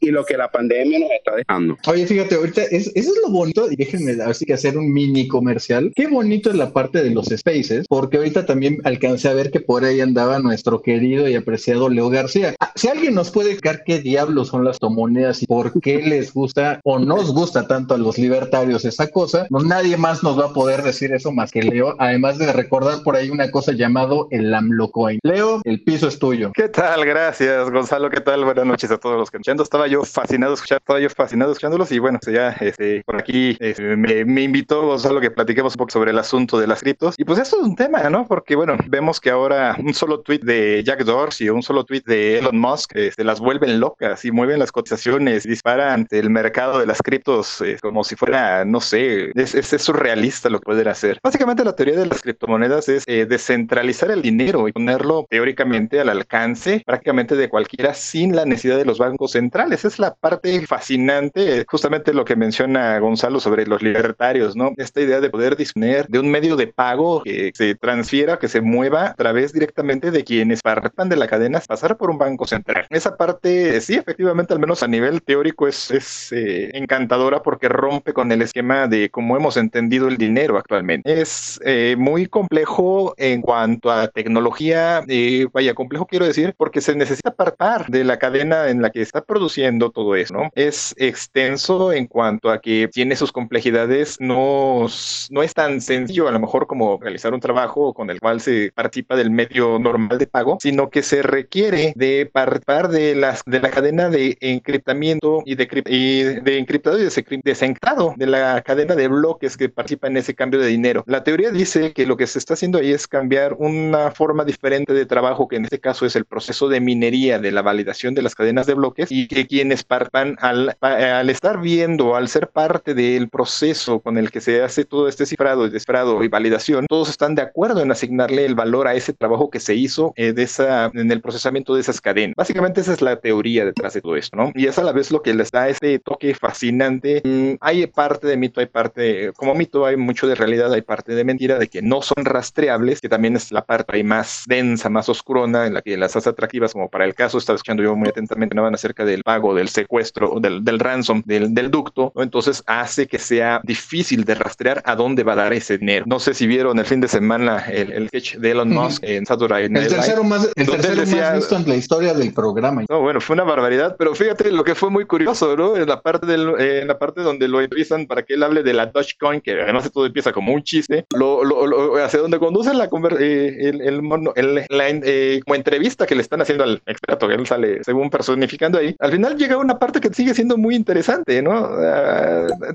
y, 0.00 0.10
lo 0.10 0.24
que 0.24 0.36
la 0.36 0.50
pandemia 0.50 0.98
nos 0.98 1.10
está 1.10 1.36
dejando. 1.36 1.76
Oye, 1.86 2.06
fíjate, 2.06 2.34
ahorita 2.34 2.62
eso 2.62 2.90
es 2.94 3.12
lo 3.22 3.30
bonito, 3.30 3.70
y 3.70 3.76
déjenme 3.76 4.22
así 4.22 4.44
que 4.44 4.54
hacer 4.54 4.76
un 4.78 4.92
mini 4.92 5.28
comercial. 5.28 5.92
Qué 5.94 6.06
bonito 6.06 6.50
es 6.50 6.56
la 6.56 6.72
parte 6.72 7.02
de 7.02 7.10
los 7.10 7.26
spaces, 7.26 7.86
porque 7.88 8.18
ahorita 8.18 8.46
también 8.46 8.78
alcancé 8.84 9.28
a 9.28 9.34
ver 9.34 9.50
que 9.50 9.60
por 9.60 9.84
ahí 9.84 10.00
andaba 10.00 10.38
nuestro 10.38 10.82
querido 10.82 11.28
y 11.28 11.34
apreciado 11.34 11.88
Leo 11.88 12.10
García. 12.10 12.54
Ah, 12.60 12.72
si 12.74 12.88
alguien 12.88 13.14
nos 13.14 13.30
puede 13.30 13.50
explicar 13.50 13.82
qué 13.84 14.00
diablos 14.00 14.48
son 14.48 14.64
las 14.64 14.78
tomonedas 14.78 15.42
y 15.42 15.46
por 15.46 15.80
qué 15.80 16.02
les 16.02 16.32
gusta 16.32 16.80
o 16.84 16.98
nos 16.98 17.32
gusta 17.32 17.66
tanto 17.66 17.94
a 17.94 17.98
los 17.98 18.18
libertarios 18.18 18.83
esa 18.84 19.08
cosa, 19.08 19.46
no, 19.50 19.60
nadie 19.60 19.96
más 19.96 20.22
nos 20.22 20.38
va 20.38 20.46
a 20.46 20.52
poder 20.52 20.82
decir 20.82 21.12
eso 21.12 21.32
más 21.32 21.50
que 21.50 21.62
Leo, 21.62 21.94
además 21.98 22.38
de 22.38 22.52
recordar 22.52 23.02
por 23.02 23.16
ahí 23.16 23.30
una 23.30 23.50
cosa 23.50 23.72
llamado 23.72 24.28
el 24.30 24.52
AMLO 24.52 24.90
Coin. 24.90 25.18
Leo, 25.22 25.60
el 25.64 25.82
piso 25.82 26.08
es 26.08 26.18
tuyo. 26.18 26.52
¿Qué 26.54 26.68
tal? 26.68 27.04
Gracias, 27.04 27.70
Gonzalo. 27.70 28.10
¿Qué 28.10 28.20
tal? 28.20 28.44
Buenas 28.44 28.66
noches 28.66 28.90
a 28.90 28.98
todos 28.98 29.16
los 29.16 29.30
que 29.30 29.38
escuchando. 29.38 29.62
Estaba 29.62 29.86
yo 29.86 30.04
fascinado 30.04 30.54
escuchando, 30.54 30.78
estaba 30.78 31.00
yo 31.00 31.10
fascinado 31.10 31.52
escuchándolos 31.52 31.92
y 31.92 31.98
bueno, 31.98 32.18
ya 32.26 32.50
este, 32.60 33.02
por 33.04 33.16
aquí 33.16 33.56
este, 33.60 33.96
me, 33.96 34.24
me, 34.24 34.42
invitó 34.42 34.86
Gonzalo 34.86 35.20
que 35.20 35.30
platiquemos 35.30 35.74
un 35.74 35.78
poco 35.78 35.90
sobre 35.90 36.10
el 36.10 36.18
asunto 36.18 36.58
de 36.58 36.66
las 36.66 36.80
criptos. 36.80 37.14
Y 37.18 37.24
pues 37.24 37.38
eso 37.38 37.58
es 37.58 37.62
un 37.62 37.76
tema, 37.76 38.08
¿no? 38.10 38.26
Porque 38.26 38.56
bueno, 38.56 38.76
vemos 38.86 39.20
que 39.20 39.30
ahora 39.30 39.76
un 39.78 39.94
solo 39.94 40.20
tweet 40.20 40.40
de 40.40 40.82
Jack 40.84 41.04
Dorsey 41.04 41.48
un 41.50 41.62
solo 41.62 41.84
tweet 41.84 42.02
de 42.06 42.38
Elon 42.38 42.58
Musk 42.58 42.92
se 42.92 43.08
este, 43.08 43.24
las 43.24 43.40
vuelven 43.40 43.80
locas 43.80 44.24
y 44.24 44.30
mueven 44.30 44.58
las 44.58 44.72
cotizaciones, 44.72 45.44
disparan 45.44 46.06
el 46.10 46.30
mercado 46.30 46.78
de 46.78 46.86
las 46.86 47.02
criptos 47.02 47.60
eh, 47.60 47.76
como 47.80 48.04
si 48.04 48.16
fuera, 48.16 48.63
no 48.64 48.80
sé, 48.80 49.30
es, 49.34 49.54
es, 49.54 49.82
surrealista 49.82 50.48
lo 50.48 50.60
que 50.60 50.64
pueden 50.64 50.88
hacer. 50.88 51.18
Básicamente 51.22 51.64
la 51.64 51.74
teoría 51.74 51.96
de 51.96 52.06
las 52.06 52.22
criptomonedas 52.22 52.88
es 52.88 53.04
eh, 53.06 53.26
descentralizar 53.26 54.10
el 54.10 54.22
dinero 54.22 54.68
y 54.68 54.72
ponerlo 54.72 55.26
teóricamente 55.28 56.00
al 56.00 56.08
alcance 56.08 56.82
prácticamente 56.86 57.36
de 57.36 57.48
cualquiera 57.48 57.94
sin 57.94 58.34
la 58.34 58.44
necesidad 58.44 58.78
de 58.78 58.84
los 58.84 58.98
bancos 58.98 59.32
centrales. 59.32 59.84
Es 59.84 59.98
la 59.98 60.14
parte 60.14 60.66
fascinante, 60.66 61.64
justamente 61.68 62.14
lo 62.14 62.24
que 62.24 62.36
menciona 62.36 62.98
Gonzalo 62.98 63.40
sobre 63.40 63.66
los 63.66 63.82
libertarios, 63.82 64.56
¿no? 64.56 64.72
Esta 64.76 65.00
idea 65.00 65.20
de 65.20 65.30
poder 65.30 65.56
disponer 65.56 66.06
de 66.08 66.18
un 66.18 66.30
medio 66.30 66.56
de 66.56 66.66
pago 66.66 67.22
que 67.22 67.50
se 67.54 67.74
transfiera, 67.74 68.38
que 68.38 68.48
se 68.48 68.60
mueva 68.60 69.08
a 69.08 69.14
través 69.14 69.52
directamente 69.52 70.10
de 70.10 70.24
quienes 70.24 70.60
participan 70.62 71.08
de 71.08 71.16
la 71.16 71.28
cadena, 71.28 71.60
pasar 71.66 71.96
por 71.96 72.10
un 72.10 72.18
banco 72.18 72.46
central. 72.46 72.86
Esa 72.90 73.16
parte, 73.16 73.80
sí, 73.80 73.94
efectivamente, 73.94 74.52
al 74.52 74.60
menos 74.60 74.82
a 74.82 74.88
nivel 74.88 75.22
teórico 75.22 75.68
es, 75.68 75.90
es 75.90 76.32
eh, 76.32 76.70
encantadora 76.74 77.42
porque 77.42 77.68
rompe 77.68 78.12
con 78.12 78.30
el 78.32 78.42
esquema 78.54 78.86
de 78.86 79.10
cómo 79.10 79.36
hemos 79.36 79.56
entendido 79.56 80.06
el 80.06 80.16
dinero 80.16 80.56
actualmente. 80.56 81.20
Es 81.20 81.60
eh, 81.64 81.96
muy 81.98 82.26
complejo 82.26 83.12
en 83.16 83.42
cuanto 83.42 83.90
a 83.90 84.06
tecnología, 84.06 85.02
eh, 85.08 85.48
vaya, 85.52 85.74
complejo 85.74 86.06
quiero 86.06 86.24
decir, 86.24 86.54
porque 86.56 86.80
se 86.80 86.94
necesita 86.94 87.34
partar 87.34 87.88
de 87.88 88.04
la 88.04 88.20
cadena 88.20 88.68
en 88.68 88.80
la 88.80 88.90
que 88.90 89.02
está 89.02 89.24
produciendo 89.24 89.90
todo 89.90 90.14
eso, 90.14 90.34
¿no? 90.34 90.50
Es 90.54 90.94
extenso 90.98 91.92
en 91.92 92.06
cuanto 92.06 92.48
a 92.50 92.60
que 92.60 92.88
tiene 92.92 93.16
sus 93.16 93.32
complejidades, 93.32 94.20
no, 94.20 94.86
no 95.30 95.42
es 95.42 95.52
tan 95.52 95.80
sencillo 95.80 96.28
a 96.28 96.30
lo 96.30 96.38
mejor 96.38 96.68
como 96.68 97.00
realizar 97.00 97.34
un 97.34 97.40
trabajo 97.40 97.92
con 97.92 98.08
el 98.08 98.20
cual 98.20 98.40
se 98.40 98.70
participa 98.72 99.16
del 99.16 99.32
medio 99.32 99.80
normal 99.80 100.18
de 100.18 100.28
pago, 100.28 100.58
sino 100.60 100.90
que 100.90 101.02
se 101.02 101.22
requiere 101.22 101.92
de 101.96 102.30
participar 102.32 102.88
de, 102.88 103.16
las, 103.16 103.42
de 103.46 103.58
la 103.58 103.70
cadena 103.70 104.08
de 104.08 104.36
encriptamiento 104.40 105.42
y 105.44 105.56
de, 105.56 105.82
y 105.86 106.22
de 106.22 106.58
encriptado 106.58 107.00
y 107.00 107.04
desencriptado 107.42 108.14
de 108.16 108.26
la 108.26 108.43
cadena 108.64 108.94
de 108.94 109.08
bloques 109.08 109.56
que 109.56 109.68
participa 109.68 110.06
en 110.06 110.16
ese 110.16 110.34
cambio 110.34 110.60
de 110.60 110.68
dinero. 110.68 111.04
La 111.06 111.24
teoría 111.24 111.50
dice 111.50 111.92
que 111.92 112.06
lo 112.06 112.16
que 112.16 112.26
se 112.26 112.38
está 112.38 112.54
haciendo 112.54 112.78
ahí 112.78 112.92
es 112.92 113.06
cambiar 113.08 113.54
una 113.58 114.10
forma 114.10 114.44
diferente 114.44 114.92
de 114.92 115.06
trabajo, 115.06 115.48
que 115.48 115.56
en 115.56 115.64
este 115.64 115.80
caso 115.80 116.06
es 116.06 116.16
el 116.16 116.24
proceso 116.24 116.68
de 116.68 116.80
minería 116.80 117.38
de 117.38 117.52
la 117.52 117.62
validación 117.62 118.14
de 118.14 118.22
las 118.22 118.34
cadenas 118.34 118.66
de 118.66 118.74
bloques 118.74 119.10
y 119.10 119.26
que 119.26 119.46
quienes 119.46 119.82
participan 119.82 120.36
al, 120.40 121.30
estar 121.30 121.60
viendo, 121.60 122.16
al 122.16 122.28
ser 122.28 122.48
parte 122.48 122.94
del 122.94 123.28
proceso 123.28 124.00
con 124.00 124.18
el 124.18 124.30
que 124.30 124.40
se 124.40 124.62
hace 124.62 124.84
todo 124.84 125.08
este 125.08 125.26
cifrado, 125.26 125.68
descifrado 125.68 126.22
y 126.22 126.28
validación, 126.28 126.86
todos 126.88 127.08
están 127.08 127.34
de 127.34 127.42
acuerdo 127.42 127.80
en 127.80 127.90
asignarle 127.90 128.44
el 128.44 128.54
valor 128.54 128.86
a 128.86 128.94
ese 128.94 129.12
trabajo 129.12 129.50
que 129.50 129.60
se 129.60 129.74
hizo 129.74 130.12
eh, 130.16 130.32
de 130.32 130.42
esa, 130.42 130.90
en 130.94 131.10
el 131.10 131.20
procesamiento 131.20 131.74
de 131.74 131.80
esas 131.80 132.00
cadenas. 132.00 132.34
Básicamente 132.36 132.80
esa 132.80 132.92
es 132.92 133.02
la 133.02 133.16
teoría 133.16 133.64
detrás 133.64 133.94
de 133.94 134.00
todo 134.00 134.16
esto, 134.16 134.36
¿no? 134.36 134.52
Y 134.54 134.66
es 134.66 134.78
a 134.78 134.82
la 134.82 134.92
vez 134.92 135.10
lo 135.10 135.22
que 135.22 135.34
les 135.34 135.50
da 135.50 135.68
este 135.68 135.98
toque 135.98 136.34
fascinante. 136.34 137.22
Mm, 137.24 137.56
hay 137.60 137.86
parte 137.86 138.26
de 138.26 138.33
mito, 138.36 138.60
hay 138.60 138.66
parte, 138.66 139.32
como 139.36 139.54
mito 139.54 139.86
hay 139.86 139.96
mucho 139.96 140.26
de 140.26 140.34
realidad, 140.34 140.72
hay 140.72 140.82
parte 140.82 141.14
de 141.14 141.24
mentira, 141.24 141.58
de 141.58 141.68
que 141.68 141.82
no 141.82 142.02
son 142.02 142.24
rastreables, 142.24 143.00
que 143.00 143.08
también 143.08 143.36
es 143.36 143.52
la 143.52 143.64
parte 143.64 143.96
ahí 143.96 144.04
más 144.04 144.44
densa, 144.46 144.88
más 144.88 145.08
oscurona, 145.08 145.66
en 145.66 145.74
la 145.74 145.82
que 145.82 145.96
las 145.96 146.16
hace 146.16 146.28
atractivas, 146.28 146.72
como 146.72 146.88
para 146.88 147.04
el 147.04 147.14
caso, 147.14 147.38
estaba 147.38 147.56
escuchando 147.56 147.82
yo 147.82 147.94
muy 147.96 148.08
atentamente, 148.08 148.58
van 148.58 148.74
acerca 148.74 149.04
del 149.04 149.22
pago, 149.22 149.54
del 149.54 149.68
secuestro, 149.68 150.40
del, 150.40 150.64
del 150.64 150.78
ransom, 150.78 151.22
del, 151.26 151.54
del 151.54 151.70
ducto, 151.70 152.12
¿no? 152.14 152.22
Entonces 152.22 152.62
hace 152.66 153.06
que 153.06 153.18
sea 153.18 153.60
difícil 153.62 154.24
de 154.24 154.34
rastrear 154.34 154.82
a 154.84 154.96
dónde 154.96 155.22
va 155.22 155.34
a 155.34 155.36
dar 155.36 155.52
ese 155.52 155.78
dinero. 155.78 156.04
No 156.06 156.18
sé 156.18 156.34
si 156.34 156.46
vieron 156.46 156.78
el 156.78 156.84
fin 156.84 157.00
de 157.00 157.08
semana 157.08 157.64
el, 157.68 157.92
el 157.92 158.08
sketch 158.08 158.36
de 158.36 158.50
Elon 158.50 158.70
Musk 158.70 159.02
en 159.04 159.26
Saturday 159.26 159.68
Night 159.68 159.86
El 159.86 159.94
tercero 159.94 160.24
más, 160.24 160.48
el 160.54 160.66
tercero 160.66 161.06
más 161.06 161.34
visto 161.36 161.56
en 161.56 161.68
la 161.68 161.76
historia 161.76 162.14
del 162.14 162.32
programa. 162.32 162.84
No, 162.88 163.00
bueno, 163.00 163.20
fue 163.20 163.34
una 163.34 163.44
barbaridad, 163.44 163.96
pero 163.98 164.14
fíjate 164.14 164.50
lo 164.50 164.64
que 164.64 164.74
fue 164.74 164.90
muy 164.90 165.04
curioso, 165.04 165.56
¿no? 165.56 165.76
En 165.76 165.86
la 165.86 166.00
parte 166.00 166.26
del, 166.26 166.54
eh, 166.58 166.80
en 166.82 166.88
la 166.88 166.98
parte 166.98 167.20
donde 167.20 167.48
lo 167.48 167.60
entrevistan 167.60 168.06
para 168.06 168.22
que 168.24 168.34
él 168.34 168.42
hable 168.42 168.62
de 168.62 168.72
la 168.72 168.86
Dogecoin, 168.86 169.40
que 169.40 169.60
además 169.60 169.90
todo 169.92 170.06
empieza 170.06 170.32
como 170.32 170.52
un 170.52 170.62
chiste, 170.62 171.06
lo, 171.14 171.44
lo, 171.44 171.96
hacia 171.96 172.20
donde 172.20 172.38
conduce 172.38 172.72
la 172.74 172.84
eh, 173.20 173.56
el, 173.60 173.80
el, 173.80 174.00
el, 174.36 174.54
la 174.68 174.88
eh, 174.88 175.40
como 175.44 175.54
entrevista 175.54 176.06
que 176.06 176.14
le 176.14 176.22
están 176.22 176.40
haciendo 176.40 176.64
al 176.64 176.82
experto, 176.86 177.28
que 177.28 177.34
él 177.34 177.46
sale 177.46 177.82
según 177.84 178.10
personificando 178.10 178.78
ahí, 178.78 178.94
al 178.98 179.12
final 179.12 179.36
llega 179.36 179.56
una 179.56 179.78
parte 179.78 180.00
que 180.00 180.12
sigue 180.12 180.34
siendo 180.34 180.56
muy 180.56 180.74
interesante, 180.74 181.42
¿no? 181.42 181.68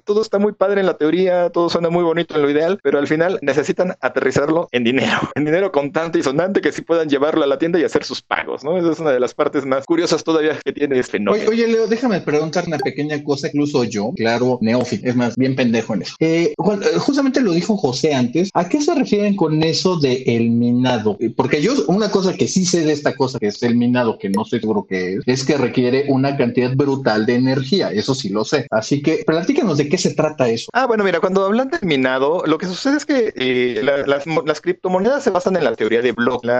todo 0.04 0.22
está 0.22 0.40
muy 0.40 0.54
padre 0.54 0.82
en 0.82 0.88
la 0.88 0.98
teoría, 0.98 1.50
todo 1.50 1.70
suena 1.70 1.90
muy 1.90 2.04
bonito 2.04 2.36
en 2.36 2.42
lo 2.42 2.50
ideal, 2.50 2.80
pero 2.84 3.00
al 3.00 3.08
final 3.08 3.40
necesitan 3.42 3.96
aterrizarlo 4.02 4.68
en 4.72 4.84
dinero, 4.84 5.20
en 5.36 5.46
dinero 5.46 5.72
contante 5.72 6.20
y 6.20 6.24
sonante 6.24 6.62
que 6.62 6.72
sí 6.72 6.82
puedan 6.82 7.10
llevarlo 7.10 7.44
a 7.44 7.48
la 7.48 7.58
tienda 7.58 7.80
y 7.80 7.84
hacer 7.84 8.04
sus 8.04 8.22
pagos, 8.22 8.64
¿no? 8.64 8.78
Esa 8.78 8.92
es 8.92 9.00
una 9.00 9.12
de 9.12 9.20
las 9.20 9.34
partes 9.34 9.66
más 9.66 9.86
curiosas 9.86 10.24
todavía 10.24 10.58
que 10.64 10.74
tiene 10.74 11.00
este 11.00 11.14
fenómeno. 11.14 11.50
Oye, 11.50 11.68
Leo, 11.68 11.88
déjame 11.88 12.22
preguntar 12.22 12.66
una 12.68 12.78
pequeña 12.78 13.22
cosa, 13.24 13.48
incluso 13.48 13.84
yo, 13.84 14.12
claro, 14.16 14.58
neófito, 14.62 15.08
es 15.08 15.16
más, 15.16 15.38
bien 15.40 15.56
pendejo 15.56 15.94
en 15.96 16.04
eso. 16.04 16.16
Eh, 16.20 16.54
eh, 16.54 16.98
justamente 17.00 17.42
lo 17.42 17.54
dijo 17.54 17.78
José 17.78 18.14
antes, 18.14 18.52
¿a 18.54 18.68
qué 18.68 18.82
se 18.82 18.94
refieren 18.94 19.36
con 19.36 19.64
eso 19.64 19.98
de 19.98 20.24
el 20.28 20.52
minado? 20.52 21.18
Eh, 21.20 21.32
porque 21.36 21.62
yo, 21.62 21.74
una 21.88 22.12
cosa 22.12 22.34
que 22.34 22.48
sí 22.48 22.66
sé 22.66 22.86
de 22.86 22.92
esta 22.92 23.16
cosa 23.16 23.40
que 23.40 23.48
es 23.48 23.64
el 23.64 23.76
minado, 23.76 24.20
que 24.20 24.30
no 24.30 24.44
estoy 24.44 24.60
seguro 24.60 24.86
que 24.88 25.16
es, 25.16 25.24
es 25.26 25.46
que 25.46 25.58
requiere 25.58 26.06
una 26.10 26.36
cantidad 26.38 26.76
brutal 26.76 27.26
de 27.26 27.36
energía, 27.36 27.90
eso 27.92 28.14
sí 28.14 28.30
lo 28.30 28.44
sé. 28.44 28.68
Así 28.70 29.02
que 29.02 29.24
platícanos 29.26 29.78
de 29.78 29.88
qué 29.88 29.98
se 29.98 30.14
trata 30.14 30.50
eso. 30.50 30.70
Ah, 30.74 30.86
bueno, 30.86 31.04
mira, 31.04 31.20
cuando 31.22 31.46
hablan 31.46 31.70
del 31.70 31.82
minado, 31.84 32.44
lo 32.46 32.58
que 32.58 32.66
sucede 32.66 32.98
es 32.98 33.06
que 33.06 33.82
las, 33.82 34.26
las, 34.28 34.62
criptomonedas 34.62 35.24
se 35.24 35.30
basan 35.30 35.56
en 35.56 35.64
la 35.64 35.74
teoría 35.74 36.02
de 36.02 36.12
bloques. 36.12 36.52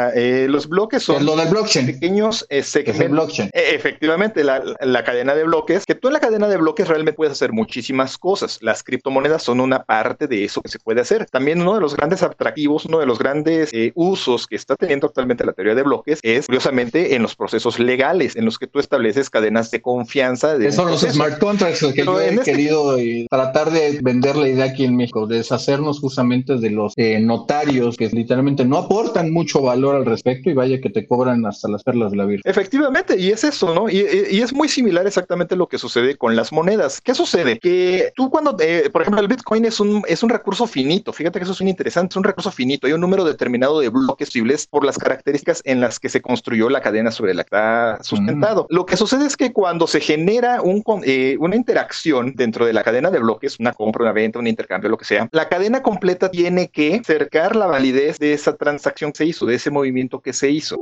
los 0.50 0.70
bloques 0.70 1.04
son 1.04 1.26
lo 1.26 1.36
del 1.36 1.50
blockchain. 1.50 1.86
pequeños 1.86 2.48
segmentos. 2.50 3.10
blockchain. 3.10 3.50
E, 3.52 3.76
efectivamente, 3.76 4.44
la, 4.46 4.64
la, 4.80 5.04
cadena 5.04 5.36
de 5.36 5.44
bloques, 5.44 5.86
que 5.86 5.96
tú 5.96 6.08
en 6.08 6.14
la 6.14 6.20
cadena 6.22 6.48
de 6.48 6.56
bloques 6.56 6.88
realmente 6.88 7.18
puedes 7.18 7.34
hacer 7.34 7.52
muchísimas 7.52 8.18
cosas. 8.18 8.60
Las 8.70 8.84
criptomonedas 8.84 9.42
son 9.42 9.62
una 9.62 9.84
parte 9.84 10.28
de 10.28 10.46
eso 10.46 10.62
que 10.62 10.70
se 10.70 10.78
puede 10.78 11.02
hacer. 11.02 11.26
También 11.26 11.60
uno 11.60 11.74
de 11.74 11.82
los 11.82 11.96
grandes 11.96 12.22
atractivos, 12.22 12.86
uno 12.86 13.00
de 13.00 13.08
los 13.08 13.18
grandes 13.18 13.74
eh, 13.74 13.92
usos 13.96 14.46
que 14.46 14.56
está 14.56 14.76
teniendo 14.76 15.08
actualmente 15.08 15.44
la 15.44 15.54
teoría 15.54 15.74
de 15.74 15.82
bloques 15.82 16.20
es, 16.22 16.46
curiosamente, 16.46 17.16
en 17.16 17.24
los 17.24 17.36
procesos 17.36 17.80
legales, 17.80 18.36
en 18.36 18.46
los 18.46 18.60
que 18.60 18.68
tú 18.68 18.78
estableces 18.78 19.32
cadenas 19.32 19.72
de 19.72 19.82
confianza. 19.82 20.56
De 20.56 20.72
son 20.72 20.92
los 20.92 21.02
smart 21.02 21.40
contracts 21.40 21.84
que 21.96 22.06
yo 22.06 22.22
he 22.22 22.30
este 22.30 22.44
querido 22.44 22.96
eh, 22.96 23.26
tratar 23.28 23.72
de 23.72 24.00
vender 24.04 24.36
la 24.36 24.48
idea 24.48 24.66
aquí 24.66 24.86
en 24.86 24.96
México, 24.96 25.26
deshacernos 25.26 26.00
justamente 26.00 26.58
de 26.58 26.70
los 26.70 26.94
eh, 26.96 27.20
notarios 27.20 27.98
que 27.98 28.08
literalmente 28.10 28.66
no 28.66 28.78
aportan 28.78 29.32
mucho 29.32 29.64
valor 29.64 29.96
al 29.96 30.06
respecto 30.06 30.52
y 30.52 30.54
vaya 30.54 30.80
que 30.80 30.92
te 30.92 31.08
cobran 31.08 31.44
hasta 31.48 31.68
las 31.70 31.84
perlas 31.84 32.12
de 32.12 32.18
la 32.18 32.26
Virgen. 32.26 32.44
Efectivamente, 32.46 33.20
y 33.20 33.32
es 33.32 33.44
eso, 33.44 33.74
¿no? 33.74 33.90
Y, 33.90 34.06
y, 34.30 34.42
es 34.42 34.54
muy 34.54 34.70
similar 34.70 35.08
exactamente 35.08 35.56
lo 35.56 35.68
que 35.68 35.80
sucede 35.80 36.18
con 36.18 36.36
las 36.36 36.52
monedas. 36.52 37.02
¿Qué 37.02 37.16
sucede? 37.16 37.58
Que 37.58 38.12
tú 38.16 38.30
cuando, 38.30 38.59
por 38.92 39.02
ejemplo, 39.02 39.22
el 39.22 39.28
Bitcoin 39.28 39.66
es 39.66 39.80
un, 39.80 40.04
es 40.08 40.24
un 40.24 40.30
recurso 40.30 40.68
finito, 40.68 41.14
fíjate 41.14 41.40
que 41.40 41.44
eso 41.44 41.54
es 41.54 41.62
muy 41.62 41.70
interesante, 41.70 42.14
es 42.14 42.18
un 42.18 42.24
recurso 42.24 42.52
finito, 42.52 42.88
hay 42.88 42.94
un 42.94 43.02
número 43.02 43.24
determinado 43.24 43.80
de 43.80 43.90
bloques 43.90 44.30
posibles 44.30 44.68
por 44.68 44.86
las 44.86 44.98
características 44.98 45.62
en 45.66 45.82
las 45.82 46.00
que 46.00 46.08
se 46.08 46.22
construyó 46.22 46.70
la 46.70 46.82
cadena 46.82 47.10
sobre 47.10 47.34
la 47.34 47.44
que 47.44 47.48
está 47.48 47.98
sustentado. 48.04 48.68
Lo 48.70 48.86
que 48.86 48.96
sucede 48.96 49.26
es 49.26 49.36
que 49.36 49.52
cuando 49.52 49.88
se 49.88 50.00
genera 50.00 50.62
un, 50.62 50.84
eh, 51.04 51.36
una 51.40 51.56
interacción 51.56 52.34
dentro 52.36 52.66
de 52.66 52.74
la 52.74 52.84
cadena 52.84 53.10
de 53.10 53.18
bloques, 53.18 53.60
una 53.60 53.74
compra, 53.74 54.04
una 54.04 54.12
venta, 54.12 54.38
un 54.38 54.46
intercambio, 54.46 54.90
lo 54.90 54.98
que 54.98 55.06
sea, 55.06 55.28
la 55.32 55.50
cadena 55.50 55.82
completa 55.82 56.30
tiene 56.30 56.70
que 56.70 57.02
cercar 57.04 57.56
la 57.56 57.66
validez 57.66 58.20
de 58.20 58.34
esa 58.34 58.56
transacción 58.56 59.12
que 59.12 59.18
se 59.18 59.26
hizo, 59.26 59.46
de 59.48 59.56
ese 59.56 59.72
movimiento 59.72 60.20
que 60.20 60.34
se 60.34 60.52
hizo. 60.52 60.78